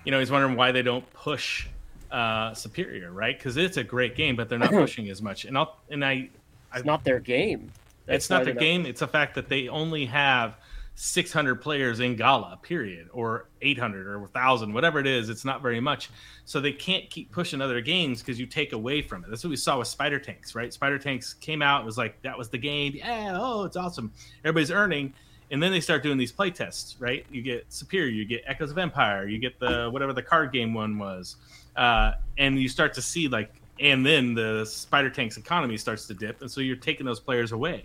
you 0.04 0.12
know 0.12 0.18
he's 0.18 0.30
wondering 0.30 0.56
why 0.56 0.72
they 0.72 0.82
don't 0.82 1.10
push 1.14 1.66
uh, 2.12 2.52
Superior, 2.52 3.10
right? 3.10 3.36
Because 3.36 3.56
it's 3.56 3.78
a 3.78 3.84
great 3.84 4.14
game, 4.14 4.36
but 4.36 4.50
they're 4.50 4.58
not 4.58 4.70
pushing 4.70 5.08
as 5.08 5.22
much. 5.22 5.46
And 5.46 5.56
I'll 5.56 5.78
and 5.88 6.04
I, 6.04 6.28
It's 6.74 6.84
not 6.84 7.02
their 7.02 7.18
game. 7.18 7.72
That's 8.04 8.24
it's 8.24 8.30
not 8.30 8.40
why 8.40 8.52
the 8.52 8.60
game. 8.60 8.84
It's 8.84 9.00
a 9.00 9.08
fact 9.08 9.34
that 9.36 9.48
they 9.48 9.68
only 9.68 10.04
have 10.04 10.58
600 10.96 11.62
players 11.62 12.00
in 12.00 12.14
Gala, 12.14 12.58
period, 12.60 13.08
or 13.14 13.48
800 13.62 14.06
or 14.06 14.18
1,000, 14.20 14.74
whatever 14.74 15.00
it 15.00 15.06
is. 15.06 15.30
It's 15.30 15.46
not 15.46 15.62
very 15.62 15.80
much. 15.80 16.10
So 16.44 16.60
they 16.60 16.72
can't 16.72 17.08
keep 17.08 17.32
pushing 17.32 17.62
other 17.62 17.80
games 17.80 18.20
because 18.20 18.38
you 18.38 18.44
take 18.44 18.74
away 18.74 19.00
from 19.00 19.24
it. 19.24 19.30
That's 19.30 19.42
what 19.42 19.50
we 19.50 19.56
saw 19.56 19.78
with 19.78 19.88
Spider 19.88 20.18
Tanks, 20.18 20.54
right? 20.54 20.72
Spider 20.72 20.98
Tanks 20.98 21.32
came 21.32 21.62
out, 21.62 21.82
it 21.82 21.86
was 21.86 21.96
like, 21.96 22.20
that 22.22 22.36
was 22.36 22.50
the 22.50 22.58
game. 22.58 22.92
Yeah, 22.94 23.38
oh, 23.40 23.64
it's 23.64 23.76
awesome. 23.76 24.12
Everybody's 24.44 24.70
earning. 24.70 25.14
And 25.50 25.62
then 25.62 25.72
they 25.72 25.80
start 25.80 26.02
doing 26.02 26.18
these 26.18 26.32
play 26.32 26.50
tests, 26.50 26.96
right? 26.98 27.26
You 27.30 27.42
get 27.42 27.66
Superior, 27.72 28.10
you 28.10 28.24
get 28.24 28.42
Echoes 28.46 28.70
of 28.70 28.78
Empire, 28.78 29.26
you 29.26 29.38
get 29.38 29.60
the 29.60 29.88
whatever 29.90 30.12
the 30.12 30.22
card 30.22 30.52
game 30.52 30.74
one 30.74 30.98
was. 30.98 31.36
Uh, 31.76 32.12
and 32.38 32.58
you 32.58 32.68
start 32.68 32.94
to 32.94 33.02
see 33.02 33.28
like, 33.28 33.52
and 33.80 34.06
then 34.06 34.34
the 34.34 34.64
Spider 34.64 35.10
Tanks 35.10 35.36
economy 35.36 35.76
starts 35.76 36.06
to 36.06 36.14
dip. 36.14 36.40
And 36.40 36.50
so 36.50 36.60
you're 36.60 36.76
taking 36.76 37.04
those 37.04 37.20
players 37.20 37.52
away 37.52 37.84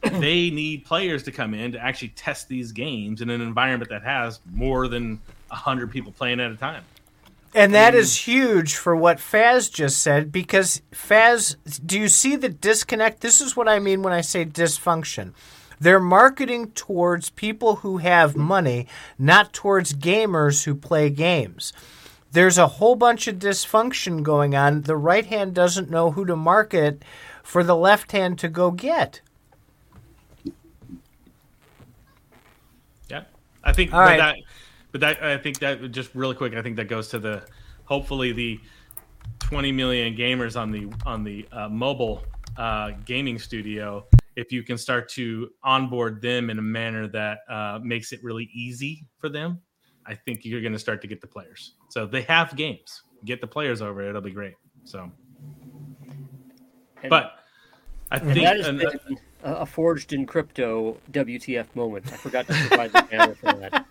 they 0.02 0.50
need 0.50 0.84
players 0.84 1.22
to 1.24 1.32
come 1.32 1.52
in 1.52 1.72
to 1.72 1.78
actually 1.78 2.08
test 2.08 2.48
these 2.48 2.72
games 2.72 3.20
in 3.20 3.28
an 3.28 3.40
environment 3.40 3.90
that 3.90 4.02
has 4.02 4.40
more 4.52 4.88
than 4.88 5.20
100 5.48 5.90
people 5.90 6.12
playing 6.12 6.40
at 6.40 6.50
a 6.50 6.56
time 6.56 6.82
And 7.54 7.74
that 7.74 7.94
is 7.94 8.16
huge 8.16 8.76
for 8.76 8.96
what 8.96 9.18
Faz 9.18 9.70
just 9.70 10.00
said 10.00 10.32
because 10.32 10.80
Faz, 10.92 11.56
do 11.84 11.98
you 11.98 12.08
see 12.08 12.36
the 12.36 12.48
disconnect? 12.48 13.20
This 13.20 13.40
is 13.40 13.56
what 13.56 13.68
I 13.68 13.78
mean 13.78 14.02
when 14.02 14.12
I 14.12 14.22
say 14.22 14.44
dysfunction. 14.44 15.32
They're 15.80 15.98
marketing 15.98 16.72
towards 16.72 17.30
people 17.30 17.76
who 17.76 17.98
have 17.98 18.36
money, 18.36 18.86
not 19.18 19.52
towards 19.52 19.94
gamers 19.94 20.64
who 20.64 20.74
play 20.74 21.10
games. 21.10 21.72
There's 22.32 22.58
a 22.58 22.68
whole 22.68 22.94
bunch 22.94 23.26
of 23.26 23.36
dysfunction 23.36 24.22
going 24.22 24.54
on. 24.54 24.82
The 24.82 24.96
right 24.96 25.26
hand 25.26 25.54
doesn't 25.54 25.90
know 25.90 26.12
who 26.12 26.24
to 26.26 26.36
market 26.36 27.02
for 27.42 27.64
the 27.64 27.74
left 27.74 28.12
hand 28.12 28.38
to 28.40 28.48
go 28.48 28.70
get. 28.70 29.20
yeah 33.10 33.24
i 33.64 33.72
think 33.72 33.92
All 33.92 34.00
but 34.00 34.16
that 34.16 34.36
but 34.92 35.00
that 35.00 35.22
i 35.22 35.36
think 35.36 35.58
that 35.58 35.90
just 35.90 36.14
really 36.14 36.34
quick 36.34 36.54
i 36.54 36.62
think 36.62 36.76
that 36.76 36.88
goes 36.88 37.08
to 37.08 37.18
the 37.18 37.42
hopefully 37.84 38.32
the 38.32 38.60
20 39.40 39.72
million 39.72 40.16
gamers 40.16 40.58
on 40.58 40.70
the 40.70 40.88
on 41.04 41.24
the 41.24 41.46
uh, 41.52 41.68
mobile 41.68 42.22
uh, 42.56 42.92
gaming 43.04 43.38
studio 43.38 44.04
if 44.36 44.52
you 44.52 44.62
can 44.62 44.78
start 44.78 45.08
to 45.10 45.48
onboard 45.64 46.22
them 46.22 46.50
in 46.50 46.58
a 46.58 46.62
manner 46.62 47.06
that 47.08 47.38
uh, 47.48 47.78
makes 47.82 48.12
it 48.12 48.20
really 48.22 48.48
easy 48.52 49.06
for 49.18 49.28
them 49.28 49.60
i 50.06 50.14
think 50.14 50.44
you're 50.44 50.60
going 50.62 50.72
to 50.72 50.78
start 50.78 51.00
to 51.02 51.06
get 51.08 51.20
the 51.20 51.26
players 51.26 51.74
so 51.88 52.06
they 52.06 52.22
have 52.22 52.54
games 52.56 53.02
get 53.24 53.40
the 53.40 53.46
players 53.46 53.82
over 53.82 54.02
it'll 54.08 54.20
be 54.20 54.30
great 54.30 54.54
so 54.84 55.10
And- 57.02 57.10
but 57.10 57.36
I 58.12 58.18
think 58.18 58.34
that 58.44 58.56
has 58.56 58.66
an- 58.66 58.78
been 58.78 59.18
a, 59.44 59.52
a 59.54 59.66
forged 59.66 60.12
in 60.12 60.26
crypto 60.26 60.96
WTF 61.12 61.66
moment. 61.76 62.12
I 62.12 62.16
forgot 62.16 62.46
to 62.48 62.52
provide 62.54 62.92
the 62.92 63.02
banner 63.08 63.34
for 63.36 63.52
that. 63.52 63.86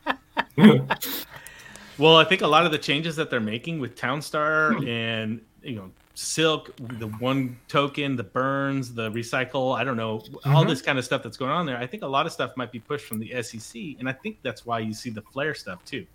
well, 1.97 2.17
I 2.17 2.25
think 2.25 2.41
a 2.41 2.47
lot 2.47 2.65
of 2.65 2.73
the 2.73 2.77
changes 2.77 3.15
that 3.15 3.29
they're 3.29 3.39
making 3.39 3.79
with 3.79 3.95
Townstar 3.95 4.85
and 4.87 5.39
you 5.63 5.75
know 5.75 5.91
Silk, 6.21 6.75
the 6.99 7.07
one 7.07 7.57
token, 7.69 8.17
the 8.17 8.23
burns, 8.23 8.93
the 8.93 9.09
recycle, 9.11 9.73
I 9.77 9.85
don't 9.85 9.95
know, 9.95 10.21
all 10.45 10.65
this 10.65 10.81
kind 10.81 10.99
of 10.99 11.05
stuff 11.05 11.23
that's 11.23 11.37
going 11.37 11.51
on 11.51 11.65
there. 11.65 11.77
I 11.77 11.87
think 11.87 12.03
a 12.03 12.07
lot 12.07 12.25
of 12.25 12.33
stuff 12.33 12.57
might 12.57 12.73
be 12.73 12.79
pushed 12.79 13.05
from 13.05 13.19
the 13.19 13.41
SEC, 13.41 13.81
and 13.99 14.09
I 14.09 14.11
think 14.11 14.37
that's 14.43 14.65
why 14.65 14.79
you 14.79 14.93
see 14.93 15.09
the 15.09 15.21
flare 15.21 15.53
stuff 15.55 15.83
too 15.85 16.05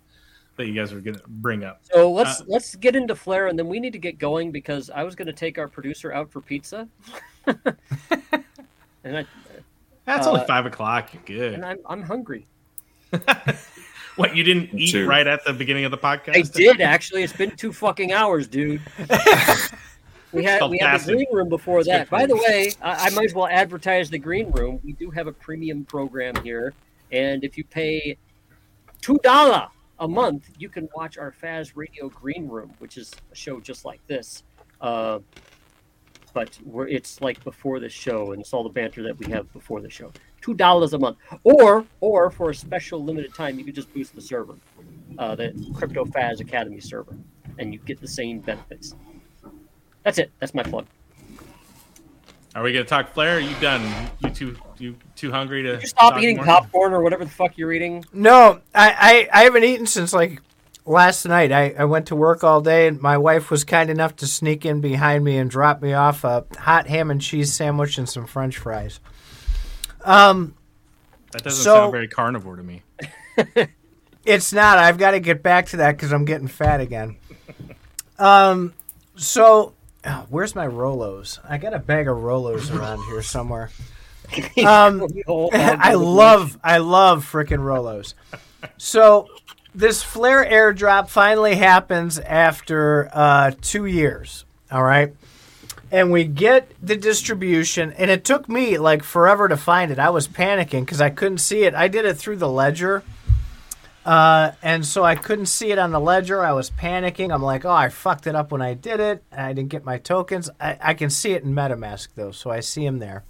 that 0.57 0.67
you 0.67 0.73
guys 0.73 0.93
are 0.93 1.01
going 1.01 1.15
to 1.15 1.23
bring 1.27 1.63
up. 1.63 1.79
So 1.91 2.11
let's 2.11 2.41
Uh, 2.41 2.45
let's 2.47 2.75
get 2.75 2.95
into 2.95 3.15
flare 3.15 3.47
and 3.47 3.57
then 3.57 3.67
we 3.67 3.79
need 3.79 3.93
to 3.93 3.99
get 3.99 4.19
going 4.19 4.51
because 4.51 4.89
I 4.91 5.01
was 5.03 5.15
going 5.15 5.25
to 5.25 5.33
take 5.33 5.57
our 5.57 5.67
producer 5.67 6.13
out 6.13 6.31
for 6.31 6.39
pizza, 6.39 6.87
and 7.47 7.57
I 9.17 9.25
That's 10.05 10.27
Uh, 10.27 10.31
only 10.33 10.45
five 10.45 10.67
o'clock. 10.67 11.13
You're 11.15 11.23
good. 11.25 11.53
and 11.55 11.65
I'm 11.65 11.79
I'm 11.87 12.03
hungry. 12.03 12.45
What 14.17 14.33
you 14.33 14.43
didn't 14.45 14.69
eat 14.73 14.91
too. 14.91 15.05
right 15.05 15.27
at 15.27 15.43
the 15.43 15.51
beginning 15.51 15.83
of 15.83 15.91
the 15.91 15.97
podcast? 15.97 16.37
I 16.37 16.41
did 16.43 16.79
actually. 16.79 17.23
It's 17.23 17.33
been 17.33 17.51
two 17.51 17.73
fucking 17.73 18.13
hours, 18.13 18.47
dude. 18.47 18.79
We 20.35 20.43
had 20.43 20.69
we 20.69 20.77
had 20.79 21.01
the 21.01 21.13
green 21.13 21.27
room 21.31 21.49
before 21.49 21.79
It's 21.79 21.87
that. 21.87 22.09
By 22.09 22.25
the 22.25 22.35
way, 22.35 22.73
I, 22.81 23.07
I 23.07 23.09
might 23.11 23.25
as 23.25 23.33
well 23.33 23.47
advertise 23.47 24.09
the 24.09 24.19
green 24.19 24.51
room. 24.51 24.79
We 24.83 24.93
do 24.93 25.09
have 25.11 25.27
a 25.27 25.31
premium 25.31 25.85
program 25.85 26.35
here, 26.43 26.73
and 27.11 27.43
if 27.43 27.57
you 27.57 27.63
pay 27.63 28.17
two 29.01 29.17
dollar 29.23 29.67
a 29.99 30.07
month, 30.07 30.49
you 30.59 30.69
can 30.69 30.89
watch 30.95 31.17
our 31.17 31.31
Faz 31.31 31.71
Radio 31.75 32.09
Green 32.09 32.47
Room, 32.49 32.73
which 32.79 32.97
is 32.97 33.13
a 33.31 33.35
show 33.35 33.59
just 33.59 33.85
like 33.85 34.05
this. 34.07 34.43
Uh, 34.81 35.19
but 36.33 36.59
it's 36.89 37.21
like 37.21 37.41
before 37.45 37.79
the 37.79 37.87
show, 37.87 38.33
and 38.33 38.41
it's 38.41 38.51
all 38.51 38.63
the 38.63 38.69
banter 38.69 39.01
that 39.03 39.17
we 39.17 39.31
have 39.31 39.51
before 39.53 39.79
the 39.79 39.89
show. 39.89 40.11
Two 40.41 40.53
dollars 40.53 40.93
a 40.93 40.99
month, 40.99 41.17
or 41.43 41.85
or 42.01 42.29
for 42.29 42.49
a 42.49 42.55
special 42.55 43.03
limited 43.03 43.33
time, 43.33 43.57
you 43.57 43.63
can 43.63 43.73
just 43.73 43.91
boost 43.93 44.13
the 44.13 44.21
server, 44.21 44.55
uh, 45.17 45.33
the 45.35 45.53
Crypto 45.73 46.03
Faz 46.03 46.41
Academy 46.41 46.81
server, 46.81 47.15
and 47.57 47.73
you 47.73 47.79
get 47.79 48.01
the 48.01 48.07
same 48.07 48.39
benefits. 48.39 48.95
That's 50.05 50.17
it. 50.19 50.31
That's 50.39 50.53
my 50.53 50.63
plug. 50.63 50.85
Are 52.55 52.63
we 52.63 52.71
going 52.71 52.85
to 52.85 52.89
talk 52.89 53.13
flare? 53.13 53.35
Are 53.35 53.39
you 53.41 53.53
done? 53.59 53.81
You 54.19 54.29
too? 54.29 54.55
You 54.77 54.95
too 55.15 55.31
hungry 55.31 55.63
to 55.63 55.73
Did 55.73 55.81
you 55.81 55.87
stop 55.87 56.13
talk 56.13 56.21
eating 56.23 56.37
more? 56.37 56.45
popcorn 56.45 56.93
or 56.93 57.01
whatever 57.01 57.25
the 57.25 57.31
fuck 57.31 57.57
you're 57.57 57.73
eating? 57.73 58.05
No, 58.13 58.61
I, 58.73 59.27
I, 59.33 59.39
I 59.41 59.43
haven't 59.43 59.63
eaten 59.65 59.85
since 59.87 60.13
like 60.13 60.41
last 60.85 61.25
night. 61.25 61.51
I, 61.51 61.71
I 61.77 61.83
went 61.85 62.05
to 62.07 62.15
work 62.15 62.43
all 62.45 62.61
day, 62.61 62.87
and 62.87 63.01
my 63.01 63.17
wife 63.17 63.51
was 63.51 63.65
kind 63.65 63.89
enough 63.89 64.15
to 64.17 64.27
sneak 64.27 64.65
in 64.65 64.79
behind 64.79 65.23
me 65.25 65.37
and 65.37 65.49
drop 65.49 65.81
me 65.81 65.91
off 65.93 66.23
a 66.23 66.45
hot 66.57 66.87
ham 66.87 67.11
and 67.11 67.19
cheese 67.21 67.51
sandwich 67.53 67.97
and 67.97 68.07
some 68.07 68.25
French 68.25 68.57
fries. 68.57 69.01
Um, 70.05 70.55
That 71.31 71.43
doesn't 71.43 71.61
So- 71.63 71.73
sound 71.75 71.91
very 71.91 72.07
carnivore 72.07 72.55
to 72.55 72.63
me. 72.63 72.83
it's 74.25 74.53
not. 74.53 74.77
I've 74.77 74.97
got 74.97 75.11
to 75.11 75.19
get 75.19 75.43
back 75.43 75.65
to 75.67 75.77
that 75.77 75.93
because 75.97 76.13
I'm 76.13 76.23
getting 76.25 76.47
fat 76.47 76.79
again. 76.79 77.17
Um, 78.17 78.73
so 79.17 79.73
oh, 80.05 80.25
where's 80.29 80.55
my 80.55 80.67
Rolos? 80.67 81.39
I 81.47 81.57
got 81.57 81.73
a 81.73 81.79
bag 81.79 82.07
of 82.07 82.17
Rolos 82.17 82.73
around 82.77 83.03
here 83.05 83.21
somewhere. 83.21 83.69
Um, 84.57 85.05
I 85.53 85.93
love 85.93 86.57
I 86.63 86.79
love 86.79 87.31
frickin' 87.31 87.59
Rolos. 87.59 88.15
So 88.75 89.27
this 89.75 90.01
flare 90.01 90.43
airdrop 90.43 91.09
finally 91.09 91.55
happens 91.55 92.17
after 92.17 93.09
uh, 93.13 93.51
two 93.61 93.85
years. 93.85 94.45
All 94.71 94.81
right. 94.81 95.13
And 95.91 96.11
we 96.11 96.23
get 96.23 96.71
the 96.81 96.97
distribution, 96.97 97.91
and 97.93 98.09
it 98.09 98.25
took 98.25 98.49
me 98.49 98.79
like 98.79 99.03
forever 99.03 99.47
to 99.47 99.57
find 99.57 99.91
it. 99.91 99.99
I 99.99 100.09
was 100.09 100.27
panicking 100.27 100.81
because 100.81 101.01
I 101.01 101.11
couldn't 101.11 101.37
see 101.37 101.63
it. 101.63 101.75
I 101.75 101.87
did 101.87 102.05
it 102.05 102.17
through 102.17 102.37
the 102.37 102.49
ledger, 102.49 103.03
uh, 104.05 104.51
and 104.61 104.85
so 104.85 105.03
I 105.03 105.15
couldn't 105.15 105.47
see 105.47 105.71
it 105.71 105.79
on 105.79 105.91
the 105.91 105.99
ledger. 105.99 106.43
I 106.43 106.51
was 106.51 106.69
panicking. 106.69 107.33
I'm 107.33 107.41
like, 107.41 107.65
oh, 107.65 107.71
I 107.71 107.89
fucked 107.89 108.27
it 108.27 108.35
up 108.35 108.51
when 108.51 108.61
I 108.61 108.75
did 108.75 108.99
it. 108.99 109.23
I 109.31 109.51
didn't 109.51 109.69
get 109.69 109.83
my 109.83 109.97
tokens. 109.97 110.49
I, 110.61 110.77
I 110.79 110.93
can 110.93 111.09
see 111.09 111.31
it 111.31 111.43
in 111.43 111.53
MetaMask 111.53 112.09
though, 112.13 112.31
so 112.31 112.51
I 112.51 112.59
see 112.59 112.85
them 112.85 112.99
there. 112.99 113.23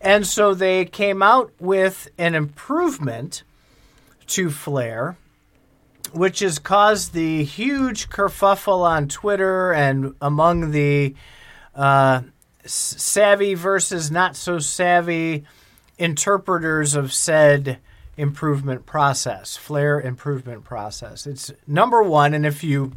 And 0.00 0.26
so 0.26 0.54
they 0.54 0.86
came 0.86 1.22
out 1.22 1.52
with 1.60 2.08
an 2.16 2.34
improvement 2.34 3.42
to 4.28 4.48
Flare, 4.48 5.18
which 6.12 6.38
has 6.38 6.58
caused 6.58 7.12
the 7.12 7.44
huge 7.44 8.08
kerfuffle 8.08 8.80
on 8.82 9.08
Twitter 9.08 9.74
and 9.74 10.14
among 10.22 10.70
the 10.70 11.14
uh, 11.74 12.22
savvy 12.64 13.52
versus 13.52 14.10
not 14.10 14.36
so 14.36 14.58
savvy 14.58 15.44
interpreters 15.98 16.94
of 16.94 17.12
said 17.12 17.78
improvement 18.20 18.84
process, 18.84 19.56
Flare 19.56 20.00
improvement 20.00 20.62
process. 20.64 21.26
It's 21.26 21.50
number 21.66 22.02
one, 22.02 22.34
and 22.34 22.44
if 22.44 22.62
you 22.62 22.92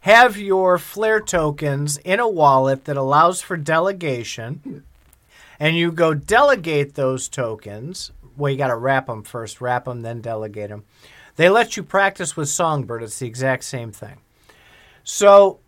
have 0.00 0.36
your 0.38 0.78
Flare 0.78 1.20
tokens 1.20 1.96
in 1.98 2.20
a 2.20 2.28
wallet 2.28 2.84
that 2.84 2.96
allows 2.96 3.42
for 3.42 3.56
delegation, 3.56 4.84
and 5.58 5.76
you 5.76 5.90
go 5.90 6.14
delegate 6.14 6.94
those 6.94 7.28
tokens, 7.28 8.12
well, 8.36 8.50
you 8.50 8.58
got 8.58 8.68
to 8.68 8.76
wrap 8.76 9.06
them 9.06 9.22
first, 9.22 9.60
wrap 9.60 9.86
them, 9.86 10.02
then 10.02 10.20
delegate 10.20 10.68
them. 10.68 10.84
They 11.36 11.48
let 11.48 11.76
you 11.76 11.82
practice 11.82 12.36
with 12.36 12.48
Songbird. 12.48 13.02
It's 13.02 13.18
the 13.18 13.26
exact 13.26 13.64
same 13.64 13.90
thing. 13.90 14.18
So, 15.02 15.58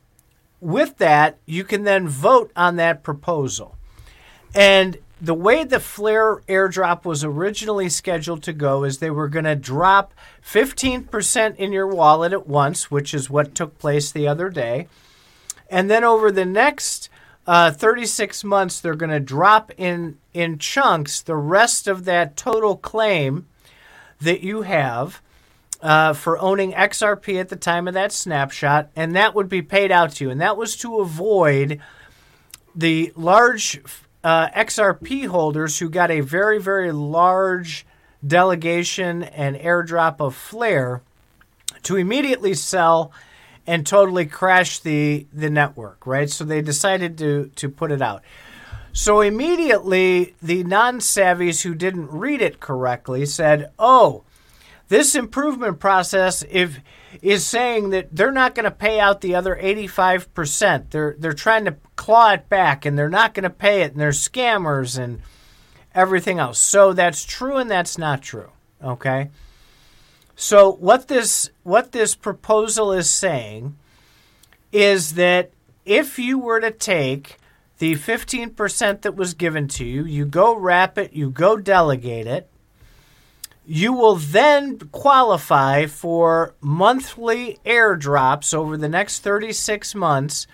with 0.60 0.98
that, 0.98 1.38
you 1.44 1.64
can 1.64 1.84
then 1.84 2.08
vote 2.08 2.52
on 2.56 2.76
that 2.76 3.02
proposal. 3.02 3.76
And 4.54 4.98
the 5.20 5.34
way 5.34 5.64
the 5.64 5.80
Flare 5.80 6.43
airdrop 6.48 7.05
was 7.05 7.24
originally 7.24 7.88
scheduled 7.88 8.43
to 8.43 8.52
go 8.52 8.84
is 8.84 8.98
they 8.98 9.10
were 9.10 9.28
going 9.28 9.47
to 9.47 9.56
drop 9.56 10.12
15% 10.44 11.56
in 11.56 11.72
your 11.72 11.86
wallet 11.86 12.32
at 12.32 12.47
once, 12.47 12.90
which 12.90 13.14
is 13.14 13.30
what 13.30 13.55
took 13.55 13.78
place 13.78 14.10
the 14.10 14.28
other 14.28 14.51
day. 14.51 14.88
And 15.70 15.90
then 15.90 16.05
over 16.05 16.30
the 16.30 16.44
next 16.44 17.09
uh, 17.47 17.70
36 17.70 18.44
months, 18.44 18.80
they're 18.80 18.94
going 18.94 19.10
to 19.10 19.20
drop 19.20 19.72
in, 19.78 20.18
in 20.34 20.59
chunks 20.59 21.22
the 21.22 21.36
rest 21.36 21.88
of 21.88 22.05
that 22.05 22.36
total 22.36 22.76
claim 22.76 23.47
that 24.20 24.43
you 24.43 24.62
have 24.62 25.22
uh, 25.80 26.12
for 26.12 26.38
owning 26.38 26.72
XRP 26.72 27.40
at 27.40 27.48
the 27.48 27.56
time 27.56 27.88
of 27.88 27.94
that 27.94 28.12
snapshot, 28.12 28.90
and 28.97 29.14
that 29.14 29.34
would 29.34 29.48
be 29.48 29.62
paid 29.62 29.90
out 29.90 30.12
to 30.12 30.24
you. 30.24 30.30
And 30.30 30.40
that 30.40 30.56
was 30.56 30.76
to 30.78 30.98
avoid 30.98 31.80
the 32.74 33.12
large 33.16 33.80
uh, 34.27 34.51
XRP 34.51 35.28
holders 35.28 35.78
who 35.78 35.89
got 35.89 36.11
a 36.11 36.19
very, 36.20 36.59
very 36.59 36.90
large 36.90 37.86
delegation 38.27 39.23
and 39.23 39.55
airdrop 39.55 40.16
of 40.19 40.35
Flare 40.35 41.01
to 41.85 41.94
immediately 41.94 42.53
sell 42.53 43.12
and 43.69 43.86
totally 43.86 44.27
crash 44.27 44.81
the, 44.81 45.28
the 45.32 45.48
network, 45.48 46.05
right? 46.09 46.28
So 46.28 46.43
they 46.43 46.61
decided 46.61 47.16
to, 47.19 47.53
to 47.55 47.69
put 47.69 47.93
it 47.93 48.03
out. 48.03 48.23
So 48.93 49.20
immediately, 49.20 50.35
the 50.43 50.65
non 50.65 50.98
savvies 50.98 51.62
who 51.62 51.77
didn't 51.77 52.11
read 52.11 52.43
it 52.43 52.59
correctly 52.59 53.27
said, 53.27 53.70
oh, 53.78 54.24
this 54.88 55.14
improvement 55.14 55.80
process 55.80 56.44
if, 56.50 56.78
is 57.22 57.46
saying 57.46 57.90
that 57.90 58.08
they're 58.14 58.32
not 58.32 58.54
going 58.54 58.64
to 58.64 58.70
pay 58.70 59.00
out 59.00 59.20
the 59.20 59.34
other 59.34 59.58
85%. 59.60 60.90
They're, 60.90 61.16
they're 61.18 61.32
trying 61.32 61.64
to 61.64 61.76
claw 61.96 62.32
it 62.32 62.48
back 62.48 62.84
and 62.84 62.98
they're 62.98 63.08
not 63.08 63.34
going 63.34 63.44
to 63.44 63.50
pay 63.50 63.82
it 63.82 63.92
and 63.92 64.00
they're 64.00 64.10
scammers 64.10 64.98
and 64.98 65.20
everything 65.94 66.38
else. 66.38 66.58
So 66.58 66.92
that's 66.92 67.24
true 67.24 67.56
and 67.56 67.70
that's 67.70 67.98
not 67.98 68.22
true. 68.22 68.50
Okay? 68.82 69.30
So 70.36 70.72
what 70.72 71.08
this 71.08 71.50
what 71.62 71.92
this 71.92 72.14
proposal 72.14 72.92
is 72.92 73.08
saying 73.08 73.76
is 74.70 75.14
that 75.14 75.50
if 75.86 76.18
you 76.18 76.38
were 76.38 76.60
to 76.60 76.70
take 76.70 77.38
the 77.78 77.94
15% 77.94 79.02
that 79.02 79.16
was 79.16 79.34
given 79.34 79.68
to 79.68 79.84
you, 79.84 80.04
you 80.04 80.26
go 80.26 80.54
wrap 80.54 80.98
it, 80.98 81.14
you 81.14 81.30
go 81.30 81.56
delegate 81.56 82.26
it, 82.26 82.50
you 83.66 83.93
will 83.93 84.14
then 84.14 84.78
qualify 84.93 85.86
for 85.86 86.55
monthly 86.60 87.59
airdrops 87.66 88.55
over 88.55 88.76
the 88.76 88.88
next 88.88 89.20
36 89.20 89.94
months 89.94 90.47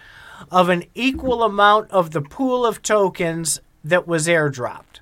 of 0.50 0.70
an 0.70 0.84
equal 0.94 1.42
amount 1.42 1.90
of 1.90 2.12
the 2.12 2.22
pool 2.22 2.64
of 2.64 2.82
tokens 2.82 3.60
that 3.84 4.08
was 4.08 4.26
airdropped. 4.26 5.00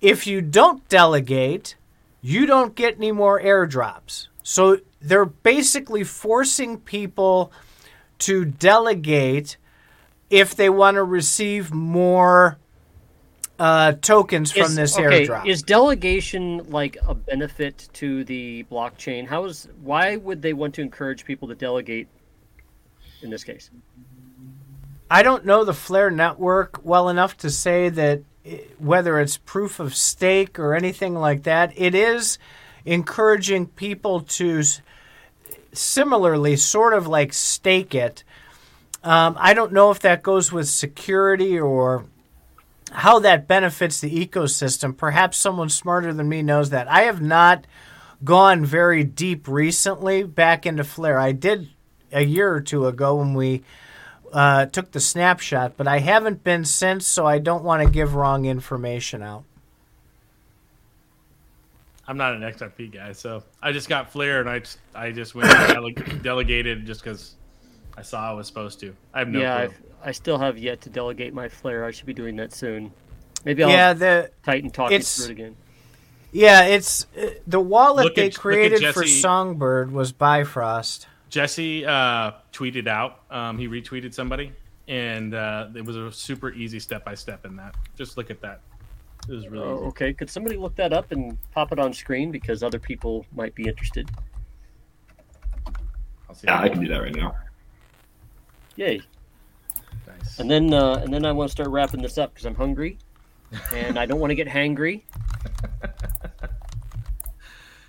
If 0.00 0.26
you 0.26 0.40
don't 0.40 0.86
delegate, 0.88 1.76
you 2.20 2.44
don't 2.44 2.74
get 2.74 2.96
any 2.96 3.12
more 3.12 3.40
airdrops. 3.40 4.26
So 4.42 4.80
they're 5.00 5.24
basically 5.24 6.02
forcing 6.02 6.78
people 6.78 7.52
to 8.18 8.44
delegate 8.44 9.56
if 10.28 10.56
they 10.56 10.68
want 10.68 10.96
to 10.96 11.04
receive 11.04 11.72
more 11.72 12.58
uh, 13.58 13.92
tokens 13.92 14.52
from 14.52 14.62
is, 14.62 14.76
this 14.76 14.98
okay, 14.98 15.26
airdrop. 15.26 15.46
Is 15.46 15.62
delegation 15.62 16.70
like 16.70 16.96
a 17.06 17.14
benefit 17.14 17.88
to 17.94 18.24
the 18.24 18.64
blockchain? 18.70 19.26
How 19.26 19.44
is 19.44 19.68
why 19.82 20.16
would 20.16 20.42
they 20.42 20.52
want 20.52 20.74
to 20.74 20.82
encourage 20.82 21.24
people 21.24 21.48
to 21.48 21.54
delegate 21.54 22.08
in 23.22 23.30
this 23.30 23.44
case? 23.44 23.70
I 25.10 25.22
don't 25.22 25.44
know 25.44 25.64
the 25.64 25.72
Flare 25.72 26.10
network 26.10 26.80
well 26.84 27.08
enough 27.08 27.36
to 27.38 27.50
say 27.50 27.88
that 27.90 28.22
whether 28.78 29.20
it's 29.20 29.38
proof 29.38 29.80
of 29.80 29.94
stake 29.94 30.58
or 30.58 30.74
anything 30.74 31.14
like 31.14 31.44
that, 31.44 31.72
it 31.76 31.94
is 31.94 32.38
encouraging 32.84 33.66
people 33.66 34.20
to 34.20 34.62
similarly 35.72 36.56
sort 36.56 36.92
of 36.92 37.06
like 37.06 37.32
stake 37.32 37.94
it. 37.94 38.24
Um, 39.02 39.36
I 39.38 39.54
don't 39.54 39.72
know 39.72 39.90
if 39.90 40.00
that 40.00 40.22
goes 40.22 40.50
with 40.50 40.68
security 40.68 41.58
or 41.58 42.06
how 42.92 43.18
that 43.20 43.48
benefits 43.48 44.00
the 44.00 44.26
ecosystem. 44.26 44.96
Perhaps 44.96 45.36
someone 45.36 45.68
smarter 45.68 46.12
than 46.12 46.28
me 46.28 46.42
knows 46.42 46.70
that. 46.70 46.88
I 46.88 47.02
have 47.02 47.20
not 47.20 47.66
gone 48.24 48.64
very 48.64 49.04
deep 49.04 49.48
recently 49.48 50.22
back 50.22 50.66
into 50.66 50.84
Flare. 50.84 51.18
I 51.18 51.32
did 51.32 51.68
a 52.12 52.24
year 52.24 52.52
or 52.52 52.60
two 52.60 52.86
ago 52.86 53.16
when 53.16 53.34
we 53.34 53.62
uh, 54.32 54.66
took 54.66 54.92
the 54.92 55.00
snapshot, 55.00 55.76
but 55.76 55.86
I 55.86 55.98
haven't 55.98 56.44
been 56.44 56.64
since, 56.64 57.06
so 57.06 57.26
I 57.26 57.38
don't 57.38 57.64
want 57.64 57.82
to 57.82 57.90
give 57.90 58.14
wrong 58.14 58.44
information 58.44 59.22
out. 59.22 59.44
I'm 62.08 62.16
not 62.16 62.34
an 62.34 62.42
XRP 62.42 62.92
guy, 62.92 63.12
so 63.12 63.42
I 63.60 63.72
just 63.72 63.88
got 63.88 64.12
Flare 64.12 64.40
and 64.40 64.48
I 64.48 64.60
just, 64.60 64.78
I 64.94 65.10
just 65.10 65.34
went 65.34 65.52
and 65.52 65.74
dele- 65.96 66.18
delegated 66.22 66.86
just 66.86 67.02
because 67.02 67.34
I 67.96 68.02
saw 68.02 68.30
I 68.30 68.32
was 68.32 68.46
supposed 68.46 68.78
to. 68.80 68.94
I 69.12 69.18
have 69.18 69.28
no 69.28 69.40
yeah, 69.40 69.66
clue. 69.66 69.74
I, 70.02 70.08
I 70.08 70.12
still 70.12 70.38
have 70.38 70.58
yet 70.58 70.80
to 70.82 70.90
delegate 70.90 71.34
my 71.34 71.48
flare. 71.48 71.84
I 71.84 71.90
should 71.90 72.06
be 72.06 72.14
doing 72.14 72.36
that 72.36 72.52
soon. 72.52 72.92
Maybe 73.44 73.62
I'll 73.62 73.70
yeah, 73.70 73.92
the 73.92 74.30
Titan 74.44 74.70
talk 74.70 74.90
you 74.90 74.96
it's- 74.96 75.16
through 75.16 75.26
it 75.26 75.30
again. 75.32 75.56
yeah, 76.32 76.64
it's 76.64 77.06
uh, 77.20 77.30
the 77.46 77.60
wallet 77.60 78.04
Look 78.06 78.14
they 78.16 78.26
at- 78.26 78.34
created 78.34 78.92
for 78.94 79.06
Songbird 79.06 79.92
was 79.92 80.12
Bifrost. 80.12 81.06
Jesse 81.28 81.84
uh, 81.84 82.32
tweeted 82.52 82.86
out. 82.88 83.20
Um, 83.30 83.58
he 83.58 83.68
retweeted 83.68 84.14
somebody, 84.14 84.52
and 84.88 85.34
uh, 85.34 85.68
it 85.74 85.84
was 85.84 85.96
a 85.96 86.10
super 86.12 86.52
easy 86.52 86.78
step 86.80 87.04
by 87.04 87.14
step 87.14 87.44
in 87.44 87.56
that. 87.56 87.74
Just 87.96 88.16
look 88.16 88.30
at 88.30 88.40
that. 88.42 88.60
It 89.28 89.32
was 89.32 89.48
really 89.48 89.64
Oh, 89.64 89.76
easy. 89.78 89.84
okay. 89.86 90.12
Could 90.12 90.30
somebody 90.30 90.56
look 90.56 90.76
that 90.76 90.92
up 90.92 91.10
and 91.10 91.36
pop 91.52 91.72
it 91.72 91.78
on 91.80 91.92
screen 91.92 92.30
because 92.30 92.62
other 92.62 92.78
people 92.78 93.26
might 93.34 93.54
be 93.56 93.66
interested? 93.66 94.08
I'll 96.28 96.34
see 96.34 96.46
Yeah, 96.46 96.60
I 96.60 96.68
can 96.68 96.80
do 96.80 96.88
that 96.88 96.98
right 96.98 97.14
now. 97.14 97.34
Yay! 98.76 99.00
Nice. 100.26 100.38
And 100.40 100.50
then 100.50 100.72
uh, 100.74 101.00
and 101.02 101.12
then 101.12 101.24
I 101.24 101.32
want 101.32 101.48
to 101.48 101.52
start 101.52 101.68
wrapping 101.70 102.02
this 102.02 102.18
up 102.18 102.34
because 102.34 102.46
I'm 102.46 102.54
hungry, 102.54 102.98
and 103.72 103.98
I 103.98 104.06
don't 104.06 104.20
want 104.20 104.30
to 104.32 104.34
get 104.34 104.48
hangry. 104.48 105.02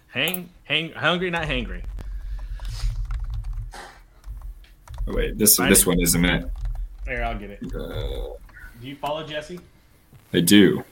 Hang, 0.09 0.49
hang, 0.63 0.91
hungry, 0.93 1.29
not 1.29 1.43
hangry. 1.43 1.83
Oh, 5.07 5.13
wait, 5.15 5.37
this 5.37 5.57
Find 5.57 5.71
this 5.71 5.81
it. 5.81 5.87
one 5.87 5.99
isn't 6.01 6.25
it? 6.25 6.49
There, 7.05 7.23
I'll 7.23 7.37
get 7.37 7.51
it. 7.51 7.59
Uh, 7.63 8.29
Do 8.81 8.87
you 8.87 8.95
follow 8.95 9.23
Jesse? 9.27 9.59
I 10.33 10.39
do. 10.39 10.83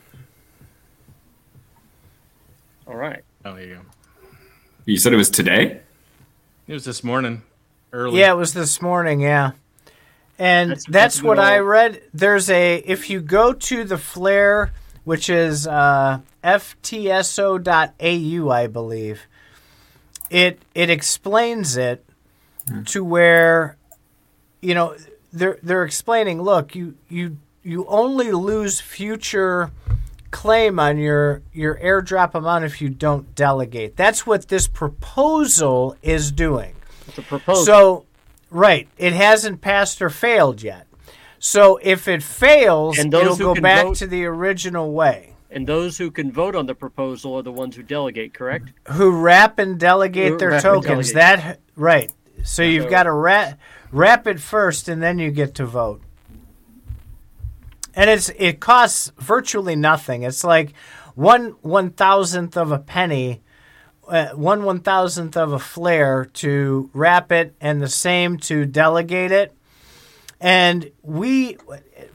All 2.88 2.96
right. 2.96 3.24
Oh, 3.46 3.56
there 3.56 3.64
you 3.66 3.76
go. 3.76 3.82
You 4.86 4.98
said 4.98 5.12
it 5.12 5.16
was 5.18 5.32
today. 5.32 5.82
It 6.68 6.74
was 6.74 6.86
this 6.86 7.04
morning, 7.04 7.42
early. 7.94 8.20
Yeah, 8.20 8.32
it 8.32 8.36
was 8.38 8.54
this 8.54 8.80
morning. 8.80 9.22
Yeah, 9.22 9.52
and 10.38 10.72
That's- 10.72 10.84
that's, 10.86 11.16
that's 11.16 11.24
what 11.24 11.40
I 11.40 11.60
read. 11.60 12.02
There's 12.14 12.50
a 12.50 12.78
if 12.78 13.10
you 13.10 13.22
go 13.22 13.54
to 13.54 13.84
the 13.84 13.98
Flare, 13.98 14.72
which 15.04 15.30
is 15.30 15.68
uh, 15.68 16.20
ftso.au, 16.44 18.50
I 18.52 18.68
believe. 18.68 19.22
It 20.30 20.62
it 20.74 20.90
explains 20.90 21.78
it 21.78 22.04
to 22.86 23.04
where, 23.04 23.78
you 24.62 24.74
know, 24.74 24.96
they're 25.32 25.60
they're 25.62 25.84
explaining. 25.84 26.42
Look, 26.42 26.76
you 26.76 26.96
you 27.10 27.38
you 27.64 27.86
only 27.88 28.32
lose 28.32 28.82
future 28.82 29.72
claim 30.32 30.80
on 30.80 30.98
your 30.98 31.44
your 31.54 31.76
airdrop 31.76 32.34
amount 32.34 32.66
if 32.66 32.82
you 32.82 32.90
don't 32.90 33.36
delegate. 33.36 33.96
That's 33.96 34.26
what 34.26 34.48
this 34.48 34.68
proposal 34.68 35.96
is 36.02 36.32
doing. 36.32 36.76
It's 37.08 37.20
a 37.20 37.22
proposal. 37.22 37.66
So, 37.66 38.06
right, 38.56 38.88
it 38.98 39.14
hasn't 39.14 39.62
passed 39.62 40.02
or 40.02 40.10
failed 40.10 40.64
yet. 40.64 40.88
So 41.40 41.78
if 41.84 42.08
it 42.08 42.24
fails, 42.24 42.98
And 42.98 43.12
those 43.12 43.40
it'll 43.40 43.54
go 43.56 43.62
back 43.62 43.86
vote- 43.86 43.98
to 43.98 44.08
the 44.08 44.26
original 44.26 44.92
way. 44.94 45.34
And 45.52 45.68
those 45.68 45.98
who 45.98 46.10
can 46.12 46.32
vote 46.32 46.56
on 46.56 46.66
the 46.66 46.76
proposal 46.76 47.36
are 47.36 47.42
the 47.44 47.52
ones 47.52 47.76
who 47.76 47.84
delegate, 47.84 48.34
correct? 48.34 48.72
Who 48.94 49.12
wrap 49.12 49.60
and 49.60 49.80
delegate 49.80 50.32
Who 50.34 50.38
their 50.38 50.60
tokens. 50.60 51.12
delegate. 51.12 51.14
That 51.14 51.60
right. 51.76 52.12
So 52.44 52.62
you've 52.64 52.86
So- 52.86 52.90
got 52.90 53.04
to 53.04 53.12
wrap, 53.14 53.60
wrap 53.92 54.28
it 54.28 54.40
first, 54.40 54.88
and 54.90 55.02
then 55.02 55.20
you 55.20 55.32
get 55.32 55.56
to 55.56 55.66
vote. 55.66 56.02
And 57.96 58.10
it's 58.10 58.30
it 58.38 58.60
costs 58.60 59.12
virtually 59.18 59.76
nothing. 59.76 60.24
It's 60.24 60.44
like 60.44 60.74
one 61.14 61.56
one 61.62 61.92
thousandth 61.92 62.58
of 62.58 62.72
a 62.72 62.80
penny, 62.80 63.42
uh, 64.08 64.30
one 64.30 64.64
one 64.64 64.80
thousandth 64.80 65.38
of 65.38 65.54
a 65.54 65.60
flare 65.60 66.26
to 66.26 66.90
wrap 66.94 67.32
it, 67.32 67.56
and 67.60 67.82
the 67.82 67.90
same 67.90 68.38
to 68.38 68.66
delegate 68.66 69.32
it. 69.32 69.54
And 70.42 70.92
we, 71.02 71.58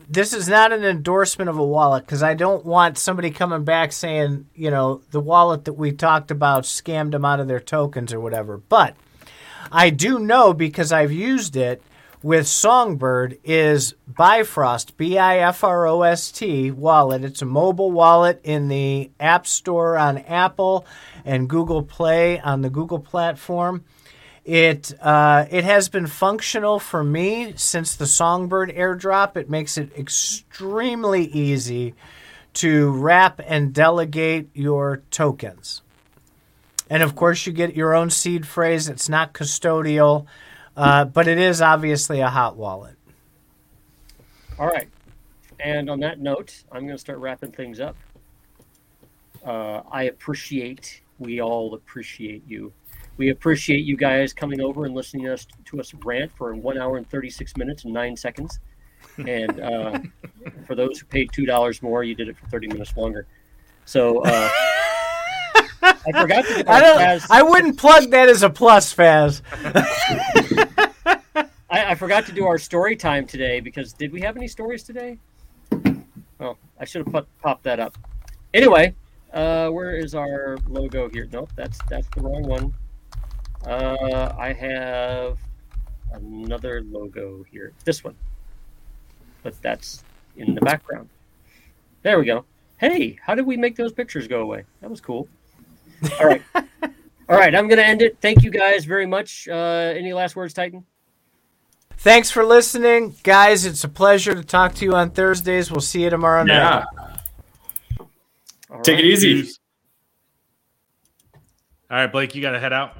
this 0.08 0.32
is 0.32 0.48
not 0.48 0.72
an 0.72 0.84
endorsement 0.84 1.48
of 1.48 1.58
a 1.58 1.64
wallet 1.64 2.04
because 2.04 2.22
I 2.22 2.34
don't 2.34 2.64
want 2.64 2.98
somebody 2.98 3.30
coming 3.30 3.64
back 3.64 3.92
saying, 3.92 4.46
you 4.54 4.70
know, 4.70 5.00
the 5.10 5.20
wallet 5.20 5.64
that 5.64 5.72
we 5.72 5.92
talked 5.92 6.30
about 6.30 6.64
scammed 6.64 7.12
them 7.12 7.24
out 7.24 7.40
of 7.40 7.48
their 7.48 7.60
tokens 7.60 8.12
or 8.12 8.20
whatever. 8.20 8.58
But 8.58 8.94
I 9.72 9.90
do 9.90 10.18
know 10.18 10.52
because 10.52 10.92
I've 10.92 11.12
used 11.12 11.56
it 11.56 11.82
with 12.22 12.46
Songbird 12.46 13.38
is 13.44 13.94
Bifrost, 14.06 14.98
B 14.98 15.16
I 15.16 15.38
F 15.38 15.64
R 15.64 15.86
O 15.86 16.02
S 16.02 16.30
T 16.30 16.70
wallet. 16.70 17.24
It's 17.24 17.40
a 17.40 17.46
mobile 17.46 17.90
wallet 17.90 18.40
in 18.44 18.68
the 18.68 19.10
App 19.18 19.46
Store 19.46 19.96
on 19.96 20.18
Apple 20.18 20.84
and 21.30 21.48
Google 21.48 21.84
Play 21.84 22.40
on 22.40 22.62
the 22.62 22.70
Google 22.70 22.98
platform. 22.98 23.84
It 24.44 24.92
uh, 25.00 25.46
it 25.48 25.62
has 25.62 25.88
been 25.88 26.08
functional 26.08 26.80
for 26.80 27.04
me 27.04 27.52
since 27.54 27.94
the 27.94 28.06
Songbird 28.06 28.74
airdrop. 28.74 29.36
It 29.36 29.48
makes 29.48 29.78
it 29.78 29.96
extremely 29.96 31.26
easy 31.26 31.94
to 32.54 32.90
wrap 32.90 33.40
and 33.46 33.72
delegate 33.72 34.48
your 34.54 35.02
tokens. 35.12 35.82
And 36.88 37.04
of 37.04 37.14
course, 37.14 37.46
you 37.46 37.52
get 37.52 37.76
your 37.76 37.94
own 37.94 38.10
seed 38.10 38.44
phrase. 38.44 38.88
It's 38.88 39.08
not 39.08 39.32
custodial, 39.32 40.26
uh, 40.76 41.04
but 41.04 41.28
it 41.28 41.38
is 41.38 41.62
obviously 41.62 42.18
a 42.18 42.28
hot 42.28 42.56
wallet. 42.56 42.96
All 44.58 44.66
right. 44.66 44.88
And 45.60 45.88
on 45.88 46.00
that 46.00 46.18
note, 46.18 46.64
I'm 46.72 46.80
going 46.80 46.96
to 46.96 46.98
start 46.98 47.18
wrapping 47.18 47.52
things 47.52 47.78
up. 47.78 47.94
Uh, 49.44 49.82
I 49.92 50.04
appreciate, 50.04 51.02
we 51.20 51.40
all 51.40 51.74
appreciate 51.74 52.42
you. 52.48 52.72
We 53.16 53.28
appreciate 53.28 53.84
you 53.84 53.96
guys 53.96 54.32
coming 54.32 54.60
over 54.60 54.86
and 54.86 54.94
listening 54.94 55.26
to 55.26 55.34
us, 55.34 55.46
to 55.66 55.78
us 55.78 55.92
rant 55.94 56.32
for 56.32 56.54
one 56.54 56.78
hour 56.78 56.96
and 56.96 57.08
36 57.08 57.56
minutes 57.56 57.84
and 57.84 57.92
nine 57.92 58.16
seconds. 58.16 58.58
And 59.18 59.60
uh, 59.60 60.00
for 60.66 60.74
those 60.74 60.98
who 60.98 61.06
paid 61.06 61.30
$2 61.30 61.82
more, 61.82 62.02
you 62.02 62.14
did 62.14 62.28
it 62.28 62.36
for 62.36 62.46
30 62.46 62.68
minutes 62.68 62.96
longer. 62.96 63.26
So 63.84 64.22
uh, 64.24 64.48
I 65.82 66.12
forgot 66.12 66.44
to 66.46 66.64
I 66.70 66.80
don't. 66.80 67.30
I 67.30 67.42
wouldn't 67.42 67.78
plug 67.78 68.10
that 68.10 68.28
as 68.28 68.42
a 68.42 68.50
plus, 68.50 68.94
Faz. 68.94 69.42
I, 71.70 71.90
I 71.90 71.94
forgot 71.94 72.26
to 72.26 72.32
do 72.32 72.46
our 72.46 72.58
story 72.58 72.96
time 72.96 73.26
today 73.26 73.60
because 73.60 73.92
did 73.92 74.12
we 74.12 74.20
have 74.22 74.36
any 74.36 74.48
stories 74.48 74.82
today? 74.82 75.18
Well, 76.38 76.58
I 76.78 76.84
should 76.84 77.04
have 77.04 77.12
put, 77.12 77.38
popped 77.40 77.64
that 77.64 77.80
up. 77.80 77.96
Anyway, 78.54 78.94
uh, 79.32 79.68
where 79.70 79.96
is 79.96 80.14
our 80.14 80.58
logo 80.68 81.08
here? 81.08 81.28
Nope, 81.32 81.50
that's 81.56 81.78
that's 81.88 82.06
the 82.14 82.22
wrong 82.22 82.42
one. 82.42 82.74
Uh, 83.66 84.34
I 84.38 84.52
have 84.52 85.38
another 86.12 86.82
logo 86.82 87.44
here. 87.50 87.72
This 87.84 88.02
one, 88.02 88.16
but 89.42 89.60
that's 89.62 90.02
in 90.36 90.54
the 90.54 90.60
background. 90.60 91.08
There 92.02 92.18
we 92.18 92.24
go. 92.24 92.44
Hey, 92.78 93.18
how 93.22 93.34
did 93.34 93.46
we 93.46 93.56
make 93.56 93.76
those 93.76 93.92
pictures 93.92 94.26
go 94.26 94.40
away? 94.40 94.64
That 94.80 94.90
was 94.90 95.00
cool. 95.00 95.28
All 96.18 96.26
right, 96.26 96.42
all 96.54 96.60
right. 97.28 97.54
I'm 97.54 97.68
gonna 97.68 97.82
end 97.82 98.02
it. 98.02 98.16
Thank 98.20 98.42
you 98.42 98.50
guys 98.50 98.84
very 98.84 99.06
much. 99.06 99.48
Uh, 99.48 99.92
any 99.94 100.12
last 100.12 100.34
words, 100.34 100.54
Tita? 100.54 100.82
Thanks 101.98 102.30
for 102.30 102.44
listening, 102.44 103.14
guys. 103.22 103.66
It's 103.66 103.84
a 103.84 103.88
pleasure 103.88 104.34
to 104.34 104.42
talk 104.42 104.74
to 104.76 104.86
you 104.86 104.94
on 104.94 105.10
Thursdays. 105.10 105.70
We'll 105.70 105.82
see 105.82 106.04
you 106.04 106.10
tomorrow 106.10 106.42
night. 106.44 106.86
Yeah. 106.96 107.09
All 108.70 108.80
Take 108.82 108.96
right. 108.96 109.04
it 109.04 109.08
easy. 109.08 109.50
All 111.90 111.96
right, 111.96 112.12
Blake, 112.12 112.34
you 112.34 112.42
got 112.42 112.52
to 112.52 112.60
head 112.60 112.72
out. 112.72 112.96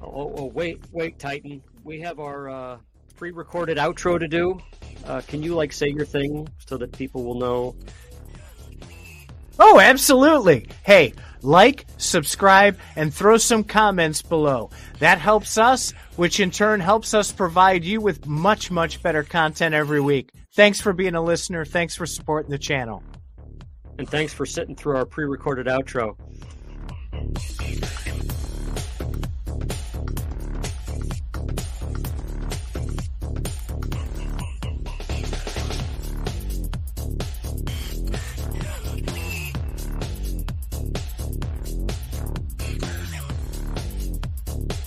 Oh, 0.00 0.32
oh, 0.36 0.44
wait, 0.54 0.80
wait, 0.92 1.18
Tita. 1.18 1.60
We 1.84 2.00
have 2.00 2.20
our 2.20 2.48
uh, 2.48 2.78
pre-recorded 3.16 3.78
outro 3.78 4.18
to 4.18 4.28
do. 4.28 4.60
Uh, 5.06 5.22
can 5.26 5.42
you 5.42 5.54
like 5.54 5.72
say 5.72 5.88
your 5.88 6.04
thing 6.04 6.48
so 6.66 6.76
that 6.76 6.92
people 6.92 7.24
will 7.24 7.34
know? 7.34 7.74
Oh, 9.58 9.80
absolutely. 9.80 10.68
Hey, 10.84 11.14
like, 11.42 11.86
subscribe, 11.96 12.78
and 12.96 13.12
throw 13.12 13.36
some 13.36 13.64
comments 13.64 14.22
below. 14.22 14.70
That 14.98 15.18
helps 15.18 15.58
us, 15.58 15.92
which 16.16 16.40
in 16.40 16.50
turn 16.50 16.80
helps 16.80 17.14
us 17.14 17.32
provide 17.32 17.84
you 17.84 18.00
with 18.00 18.26
much, 18.26 18.70
much 18.70 19.02
better 19.02 19.22
content 19.22 19.74
every 19.74 20.00
week. 20.00 20.30
Thanks 20.54 20.80
for 20.80 20.92
being 20.92 21.14
a 21.14 21.22
listener. 21.22 21.64
Thanks 21.64 21.96
for 21.96 22.06
supporting 22.06 22.50
the 22.50 22.58
channel. 22.58 23.02
And 23.98 24.08
thanks 24.08 24.32
for 24.32 24.46
sitting 24.46 24.74
through 24.74 24.96
our 24.96 25.06
pre-recorded 25.06 25.66
outro. 25.66 26.16